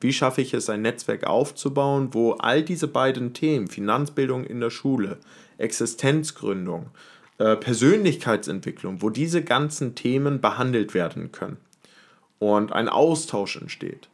Wie 0.00 0.12
schaffe 0.12 0.42
ich 0.42 0.52
es, 0.52 0.68
ein 0.68 0.82
Netzwerk 0.82 1.24
aufzubauen, 1.24 2.08
wo 2.12 2.32
all 2.32 2.62
diese 2.62 2.88
beiden 2.88 3.32
Themen, 3.32 3.68
Finanzbildung 3.68 4.44
in 4.44 4.60
der 4.60 4.70
Schule, 4.70 5.16
Existenzgründung, 5.58 6.90
äh, 7.38 7.56
Persönlichkeitsentwicklung, 7.56 9.02
wo 9.02 9.10
diese 9.10 9.42
ganzen 9.42 9.94
Themen 9.94 10.40
behandelt 10.40 10.94
werden 10.94 11.32
können 11.32 11.56
und 12.38 12.72
ein 12.72 12.88
Austausch 12.88 13.56
entsteht. 13.56 14.08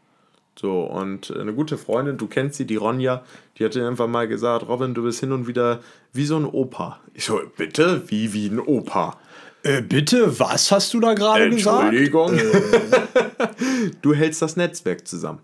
So, 0.59 0.83
und 0.83 1.31
eine 1.37 1.55
gute 1.55 1.79
Freundin, 1.79 2.17
du 2.17 2.27
kennst 2.27 2.57
sie, 2.57 2.67
die 2.67 2.77
Ronja, 2.77 3.23
die 3.57 3.65
hat 3.65 3.77
irgendwann 3.77 4.11
mal 4.11 4.27
gesagt, 4.27 4.69
Robin, 4.69 4.93
du 4.93 5.05
bist 5.05 5.21
hin 5.21 5.31
und 5.31 5.47
wieder 5.47 5.81
wie 6.13 6.25
so 6.25 6.37
ein 6.37 6.45
Opa. 6.45 6.99
Ich 7.15 7.27
so, 7.27 7.41
bitte? 7.57 8.03
Wie 8.09 8.33
wie 8.33 8.49
ein 8.49 8.59
Opa? 8.59 9.19
Äh, 9.63 9.83
bitte, 9.83 10.39
was 10.41 10.71
hast 10.73 10.95
du 10.95 11.01
da 11.01 11.15
gerade 11.15 11.51
gesagt? 11.51 11.93
Entschuldigung. 11.93 12.37
Äh. 12.37 13.91
du 14.03 14.15
hältst 14.15 14.43
das 14.43 14.57
Netzwerk 14.57 15.07
zusammen. 15.07 15.41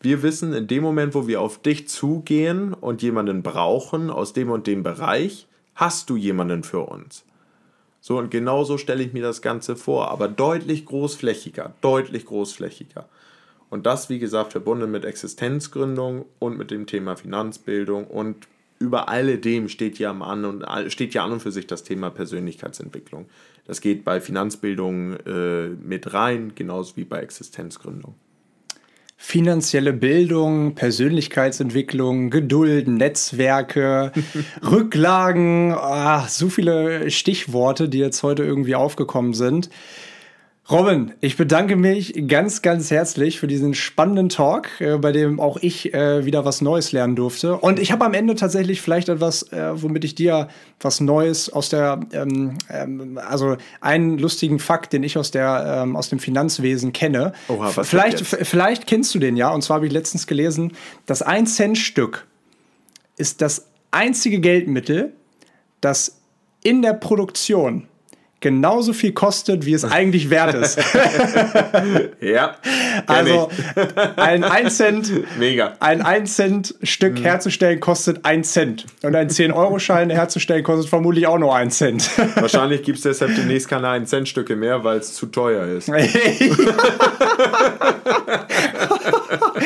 Wir 0.00 0.22
wissen, 0.22 0.52
in 0.52 0.66
dem 0.66 0.82
Moment, 0.82 1.14
wo 1.14 1.26
wir 1.26 1.40
auf 1.40 1.62
dich 1.62 1.88
zugehen 1.88 2.74
und 2.74 3.00
jemanden 3.00 3.42
brauchen 3.42 4.10
aus 4.10 4.34
dem 4.34 4.50
und 4.50 4.66
dem 4.66 4.82
Bereich, 4.82 5.46
hast 5.74 6.10
du 6.10 6.16
jemanden 6.16 6.62
für 6.62 6.80
uns. 6.80 7.24
So, 8.00 8.18
und 8.18 8.30
genauso 8.30 8.76
stelle 8.76 9.02
ich 9.02 9.12
mir 9.12 9.22
das 9.22 9.40
Ganze 9.40 9.76
vor, 9.76 10.10
aber 10.10 10.28
deutlich 10.28 10.84
großflächiger, 10.84 11.72
deutlich 11.80 12.26
großflächiger. 12.26 13.08
Und 13.70 13.86
das, 13.86 14.10
wie 14.10 14.18
gesagt, 14.18 14.52
verbunden 14.52 14.90
mit 14.90 15.04
Existenzgründung 15.04 16.26
und 16.38 16.58
mit 16.58 16.70
dem 16.70 16.86
Thema 16.86 17.16
Finanzbildung 17.16 18.06
und 18.06 18.46
über 18.78 19.08
alledem 19.08 19.68
steht 19.68 19.98
ja 19.98 20.10
an 20.12 20.44
und 20.44 20.66
steht 20.92 21.14
ja 21.14 21.24
an 21.24 21.32
und 21.32 21.40
für 21.40 21.52
sich 21.52 21.66
das 21.66 21.82
Thema 21.82 22.10
Persönlichkeitsentwicklung. 22.10 23.26
Das 23.66 23.80
geht 23.80 24.04
bei 24.04 24.20
Finanzbildung 24.20 25.14
äh, 25.26 25.68
mit 25.68 26.12
rein, 26.12 26.52
genauso 26.54 26.96
wie 26.96 27.04
bei 27.04 27.20
Existenzgründung 27.20 28.14
finanzielle 29.26 29.94
Bildung, 29.94 30.74
Persönlichkeitsentwicklung, 30.74 32.28
Geduld, 32.28 32.88
Netzwerke, 32.88 34.12
Rücklagen, 34.62 35.72
ah, 35.72 36.28
so 36.28 36.50
viele 36.50 37.10
Stichworte, 37.10 37.88
die 37.88 38.00
jetzt 38.00 38.22
heute 38.22 38.44
irgendwie 38.44 38.74
aufgekommen 38.74 39.32
sind. 39.32 39.70
Robin, 40.70 41.12
ich 41.20 41.36
bedanke 41.36 41.76
mich 41.76 42.26
ganz, 42.26 42.62
ganz 42.62 42.90
herzlich 42.90 43.38
für 43.38 43.46
diesen 43.46 43.74
spannenden 43.74 44.30
Talk, 44.30 44.80
äh, 44.80 44.96
bei 44.96 45.12
dem 45.12 45.38
auch 45.38 45.58
ich 45.60 45.92
äh, 45.92 46.24
wieder 46.24 46.46
was 46.46 46.62
Neues 46.62 46.90
lernen 46.90 47.16
durfte. 47.16 47.58
Und 47.58 47.78
ich 47.78 47.92
habe 47.92 48.02
am 48.06 48.14
Ende 48.14 48.34
tatsächlich 48.34 48.80
vielleicht 48.80 49.10
etwas, 49.10 49.42
äh, 49.52 49.72
womit 49.74 50.04
ich 50.04 50.14
dir 50.14 50.48
was 50.80 51.00
Neues 51.00 51.52
aus 51.52 51.68
der, 51.68 52.00
ähm, 52.12 52.56
ähm, 52.70 53.20
also 53.22 53.58
einen 53.82 54.16
lustigen 54.16 54.58
Fakt, 54.58 54.94
den 54.94 55.02
ich 55.02 55.18
aus 55.18 55.30
der 55.30 55.82
ähm, 55.82 55.96
aus 55.96 56.08
dem 56.08 56.18
Finanzwesen 56.18 56.94
kenne. 56.94 57.34
Oha, 57.48 57.70
was 57.74 57.86
vielleicht, 57.86 58.20
vielleicht 58.20 58.86
kennst 58.86 59.14
du 59.14 59.18
den 59.18 59.36
ja. 59.36 59.50
Und 59.50 59.60
zwar 59.60 59.76
habe 59.76 59.86
ich 59.86 59.92
letztens 59.92 60.26
gelesen, 60.26 60.72
das 61.04 61.20
1 61.20 61.56
Cent 61.56 61.76
Stück 61.76 62.26
ist 63.18 63.42
das 63.42 63.66
einzige 63.90 64.40
Geldmittel, 64.40 65.12
das 65.82 66.22
in 66.62 66.80
der 66.80 66.94
Produktion 66.94 67.86
genauso 68.44 68.92
viel 68.92 69.12
kostet, 69.12 69.64
wie 69.64 69.72
es 69.72 69.84
eigentlich 69.90 70.28
wert 70.30 70.54
ist. 70.54 70.78
ja. 72.20 72.56
Also 73.06 73.50
ein 74.16 74.44
1 74.44 74.76
Cent, 74.76 75.38
Mega. 75.38 75.72
ein 75.80 76.02
1 76.02 76.36
Cent 76.36 76.74
Stück 76.82 77.18
mhm. 77.18 77.22
herzustellen 77.22 77.80
kostet 77.80 78.24
1 78.24 78.52
Cent. 78.52 78.84
Und 79.02 79.16
ein 79.16 79.30
10-Euro-Schein 79.30 80.10
herzustellen 80.10 80.62
kostet 80.62 80.90
vermutlich 80.90 81.26
auch 81.26 81.38
nur 81.38 81.56
1 81.56 81.78
Cent. 81.78 82.10
Wahrscheinlich 82.36 82.82
gibt 82.82 82.98
es 82.98 83.04
deshalb 83.04 83.34
demnächst 83.34 83.68
keine 83.68 83.88
1 83.88 84.10
Cent 84.10 84.28
Stücke 84.28 84.56
mehr, 84.56 84.84
weil 84.84 84.98
es 84.98 85.14
zu 85.14 85.26
teuer 85.26 85.66
ist. 85.66 85.88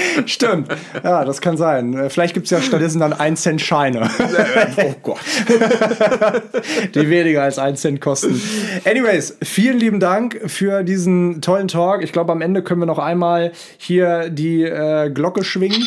Stimmt. 0.27 0.69
Ja, 1.03 1.25
das 1.25 1.41
kann 1.41 1.57
sein. 1.57 2.11
Vielleicht 2.11 2.35
gibt 2.35 2.47
es 2.47 2.51
ja 2.51 2.61
stattdessen 2.61 3.01
dann 3.01 3.13
1 3.13 3.43
Cent 3.43 3.61
Scheine. 3.61 4.11
oh 4.85 4.95
Gott. 5.03 5.19
Die 6.95 7.09
weniger 7.09 7.43
als 7.43 7.59
1 7.59 7.81
Cent 7.81 8.01
kosten. 8.01 8.41
Anyways, 8.85 9.37
vielen 9.43 9.79
lieben 9.79 10.01
Dank 10.01 10.41
für 10.47 10.83
diesen 10.83 11.41
tollen 11.41 11.69
Talk. 11.69 12.03
Ich 12.03 12.13
glaube, 12.13 12.33
am 12.33 12.41
Ende 12.41 12.63
können 12.63 12.81
wir 12.81 12.87
noch 12.87 12.99
einmal 12.99 13.53
hier 13.77 14.29
die 14.31 14.63
äh, 14.63 15.11
Glocke 15.11 15.45
schwingen. 15.45 15.87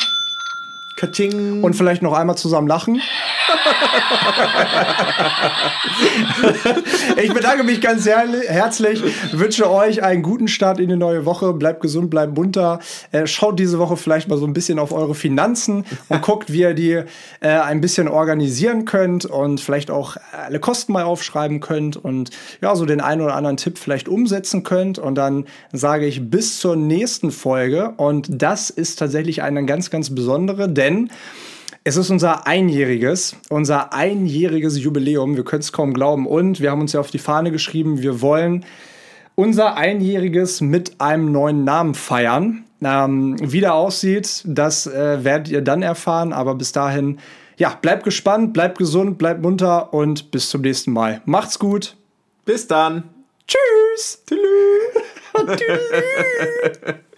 Kating. 1.02 1.64
Und 1.64 1.76
vielleicht 1.76 2.04
noch 2.04 2.14
einmal 2.14 2.38
zusammen 2.38 2.68
lachen. 2.68 3.02
ich 7.22 7.34
bedanke 7.34 7.64
mich 7.64 7.82
ganz 7.82 8.06
herzlich, 8.06 9.02
wünsche 9.32 9.70
euch 9.70 10.02
einen 10.04 10.22
guten 10.22 10.48
Start 10.48 10.80
in 10.80 10.90
die 10.90 10.96
neue 10.96 11.26
Woche. 11.26 11.54
Bleibt 11.54 11.82
gesund, 11.82 12.12
bleibt 12.12 12.36
munter. 12.36 12.80
Äh, 13.12 13.26
schaut 13.26 13.60
diese 13.60 13.80
Woche 13.80 13.98
vielleicht 13.98 14.28
mal 14.28 14.38
so 14.38 14.46
ein 14.46 14.54
bisschen 14.54 14.78
auf 14.78 14.92
eure 14.92 15.16
Finanzen 15.16 15.86
und 16.10 16.22
guckt, 16.28 16.54
wie 16.54 16.62
ihr 16.62 16.76
die 16.76 16.92
äh, 16.92 17.06
ein 17.48 17.82
bisschen 17.82 18.08
organisieren 18.08 18.86
könnt 18.86 19.26
und 19.26 19.60
vielleicht 19.60 19.90
auch 19.90 20.18
alle 20.32 20.60
Kosten 20.60 20.94
mal 20.94 21.04
aufschreiben 21.04 21.62
könnt 21.62 21.98
und 21.98 22.30
ja, 22.62 22.76
so 22.76 22.86
den 22.86 23.02
einen 23.02 23.22
oder 23.22 23.36
anderen 23.36 23.58
Tipp 23.58 23.80
vielleicht 23.80 24.08
umsetzen 24.08 24.62
könnt. 24.62 25.00
Und 25.00 25.16
dann 25.16 25.46
sage 25.74 26.06
ich 26.06 26.30
bis 26.30 26.60
zur 26.60 26.76
nächsten 26.76 27.32
Folge. 27.32 27.96
Und 27.98 28.28
das 28.30 28.70
ist 28.70 29.00
tatsächlich 29.00 29.42
eine 29.42 29.66
ganz, 29.66 29.90
ganz 29.90 30.14
besondere, 30.14 30.70
denn 30.70 30.91
es 31.84 31.98
ist 31.98 32.12
unser 32.12 32.46
einjähriges, 32.46 33.36
unser 33.50 33.92
einjähriges 33.92 34.78
Jubiläum. 34.82 35.36
Wir 35.36 35.44
können 35.44 35.62
es 35.62 35.72
kaum 35.72 35.94
glauben. 35.94 36.28
Und 36.28 36.60
wir 36.60 36.70
haben 36.70 36.82
uns 36.82 36.94
ja 36.94 37.00
auf 37.00 37.10
die 37.10 37.20
Fahne 37.20 37.52
geschrieben, 37.52 38.02
wir 38.02 38.22
wollen 38.22 38.66
unser 39.36 39.78
einjähriges 39.78 40.62
mit 40.62 41.02
einem 41.02 41.32
neuen 41.32 41.64
Namen 41.64 41.96
feiern. 41.96 42.66
Ähm, 42.84 43.36
wie 43.42 43.62
der 43.62 43.74
aussieht, 43.74 44.44
das 44.46 44.86
äh, 44.88 45.24
werdet 45.24 45.50
ihr 45.50 45.62
dann 45.62 45.82
erfahren. 45.82 46.34
Aber 46.34 46.54
bis 46.54 46.72
dahin, 46.72 47.20
ja, 47.58 47.78
bleibt 47.82 48.04
gespannt, 48.04 48.54
bleibt 48.54 48.78
gesund, 48.78 49.18
bleibt 49.18 49.42
munter 49.42 49.92
und 49.94 50.30
bis 50.30 50.50
zum 50.50 50.62
nächsten 50.62 50.92
Mal. 50.92 51.22
Macht's 51.26 51.58
gut. 51.58 51.96
Bis 52.46 52.68
dann. 52.68 53.04
Tschüss. 53.48 54.24
Tschüss. 54.28 54.40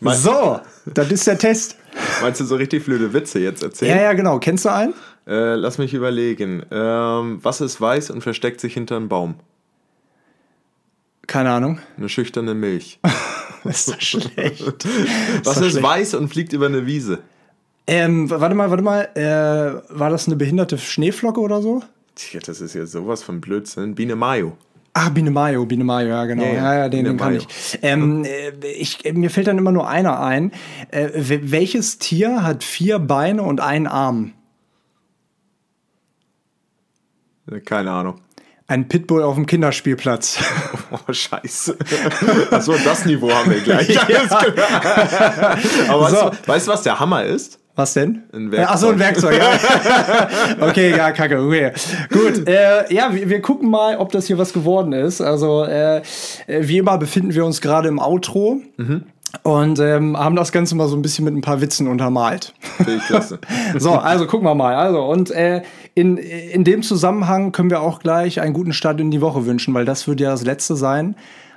so, 0.00 0.60
das 0.86 1.10
ist 1.10 1.26
der 1.26 1.38
Test. 1.38 1.76
Meinst 2.22 2.40
du 2.40 2.44
so 2.44 2.56
richtig 2.56 2.84
blöde 2.84 3.12
Witze 3.12 3.38
jetzt 3.38 3.62
erzählen? 3.62 3.96
Ja, 3.96 4.02
ja, 4.04 4.12
genau. 4.12 4.38
Kennst 4.38 4.64
du 4.64 4.72
einen? 4.72 4.94
Äh, 5.26 5.54
lass 5.54 5.78
mich 5.78 5.94
überlegen. 5.94 6.64
Ähm, 6.70 7.38
was 7.42 7.60
ist 7.60 7.80
weiß 7.80 8.10
und 8.10 8.22
versteckt 8.22 8.60
sich 8.60 8.74
hinter 8.74 8.96
einem 8.96 9.08
Baum? 9.08 9.34
Keine 11.26 11.50
Ahnung. 11.50 11.78
Eine 11.96 12.08
schüchterne 12.08 12.54
Milch. 12.54 12.98
ist 13.64 13.88
das 13.88 14.02
schlecht. 14.02 14.86
Was 15.44 15.56
doch 15.56 15.62
ist 15.62 15.72
schlecht. 15.72 15.82
weiß 15.82 16.14
und 16.14 16.28
fliegt 16.28 16.52
über 16.52 16.66
eine 16.66 16.86
Wiese? 16.86 17.18
Ähm, 17.86 18.30
warte 18.30 18.54
mal, 18.54 18.70
warte 18.70 18.82
mal. 18.82 19.08
Äh, 19.14 19.96
war 19.96 20.10
das 20.10 20.26
eine 20.26 20.36
behinderte 20.36 20.78
Schneeflocke 20.78 21.40
oder 21.40 21.60
so? 21.60 21.82
Tja, 22.14 22.40
das 22.44 22.60
ist 22.60 22.74
ja 22.74 22.86
sowas 22.86 23.22
von 23.22 23.40
Blödsinn. 23.40 23.94
Biene 23.94 24.16
Mayo. 24.16 24.56
Ah, 24.92 25.08
Biene 25.08 25.30
Mayo, 25.30 25.64
Biene 25.66 25.84
Mayo, 25.84 26.08
ja, 26.08 26.24
genau. 26.24 26.42
Ja, 26.42 26.52
Ja, 26.52 26.54
ja, 26.74 26.78
ja, 26.80 26.88
den, 26.88 27.04
den 27.04 27.16
kann 27.16 27.36
ich. 27.36 27.46
Ähm, 27.82 28.24
äh, 28.24 28.50
ich. 28.66 28.98
Mir 29.14 29.30
fällt 29.30 29.46
dann 29.46 29.56
immer 29.58 29.70
nur 29.72 29.88
einer 29.88 30.20
ein. 30.20 30.50
Äh, 30.90 31.08
wel- 31.14 31.50
welches 31.52 31.98
Tier 31.98 32.42
hat 32.42 32.64
vier 32.64 32.98
Beine 32.98 33.42
und 33.42 33.60
einen 33.60 33.86
Arm? 33.86 34.32
Keine 37.64 37.90
Ahnung. 37.90 38.20
Ein 38.66 38.86
Pitbull 38.88 39.22
auf 39.24 39.34
dem 39.34 39.46
Kinderspielplatz. 39.46 40.38
Oh, 40.92 41.12
scheiße. 41.12 41.76
Achso, 42.50 42.74
das 42.84 43.04
Niveau 43.04 43.30
haben 43.30 43.48
wir 43.52 43.60
gleich. 43.60 43.86
Klar. 43.96 44.40
Aber 45.88 46.00
weißt, 46.02 46.16
So. 46.16 46.30
du, 46.30 46.36
weißt 46.48 46.66
du, 46.66 46.72
was 46.72 46.82
der 46.82 46.98
Hammer 46.98 47.22
ist? 47.22 47.59
Was 47.76 47.94
denn? 47.94 48.24
Ein 48.32 48.52
Äh, 48.52 48.64
Ach 48.66 48.76
so, 48.76 48.88
ein 48.88 48.98
Werkzeug. 48.98 49.38
Ja. 49.38 50.28
okay, 50.68 50.90
ja, 50.90 51.12
kacke. 51.12 51.40
Okay. 51.42 51.72
Gut. 52.10 52.46
Äh, 52.48 52.92
ja, 52.92 53.14
wir, 53.14 53.28
wir 53.28 53.40
gucken 53.40 53.70
mal, 53.70 53.96
ob 53.96 54.12
das 54.12 54.26
hier 54.26 54.38
was 54.38 54.52
geworden 54.52 54.92
ist. 54.92 55.20
Also, 55.20 55.64
äh, 55.64 55.98
äh, 55.98 56.02
wie 56.46 56.78
immer 56.78 56.98
befinden 56.98 57.34
wir 57.34 57.44
uns 57.44 57.60
gerade 57.60 57.88
im 57.88 57.98
Outro. 57.98 58.60
Und 59.44 59.78
ähm, 59.78 60.18
haben 60.18 60.34
das 60.34 60.50
Ganze 60.50 60.74
mal 60.74 60.88
so 60.88 60.96
ein 60.96 61.02
bisschen 61.02 61.24
mit 61.24 61.34
ein 61.34 61.40
paar 61.40 61.60
Witzen 61.60 61.86
untermalt. 61.86 62.52
Finde 62.76 62.96
ich 62.96 63.06
klasse. 63.06 63.38
So, 63.78 63.92
also 63.92 64.26
gucken 64.26 64.46
wir 64.46 64.54
mal. 64.56 64.74
Also, 64.74 65.04
und 65.04 65.30
äh, 65.30 65.62
in, 65.94 66.16
in 66.16 66.64
dem 66.64 66.82
Zusammenhang 66.82 67.52
können 67.52 67.70
wir 67.70 67.80
auch 67.80 68.00
gleich 68.00 68.40
einen 68.40 68.52
guten 68.52 68.72
Start 68.72 69.00
in 69.00 69.12
die 69.12 69.20
Woche 69.20 69.46
wünschen, 69.46 69.72
weil 69.72 69.84
das 69.84 70.08
wird 70.08 70.20
ja 70.20 70.30
das 70.30 70.42
Letzte 70.44 70.74
sein, 70.74 71.14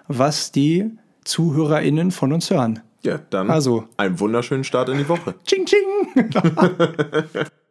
was 0.08 0.52
die 0.52 0.92
ZuhörerInnen 1.24 2.12
von 2.12 2.32
uns 2.32 2.52
hören. 2.52 2.82
Ja, 3.06 3.20
dann 3.30 3.50
Also. 3.50 3.86
einen 3.98 4.20
wunderschönen 4.20 4.64
Start 4.64 4.90
in 4.90 4.98
die 4.98 5.10
Woche. 5.10 5.36
Ching, 5.46 5.66
ching! 5.66 6.32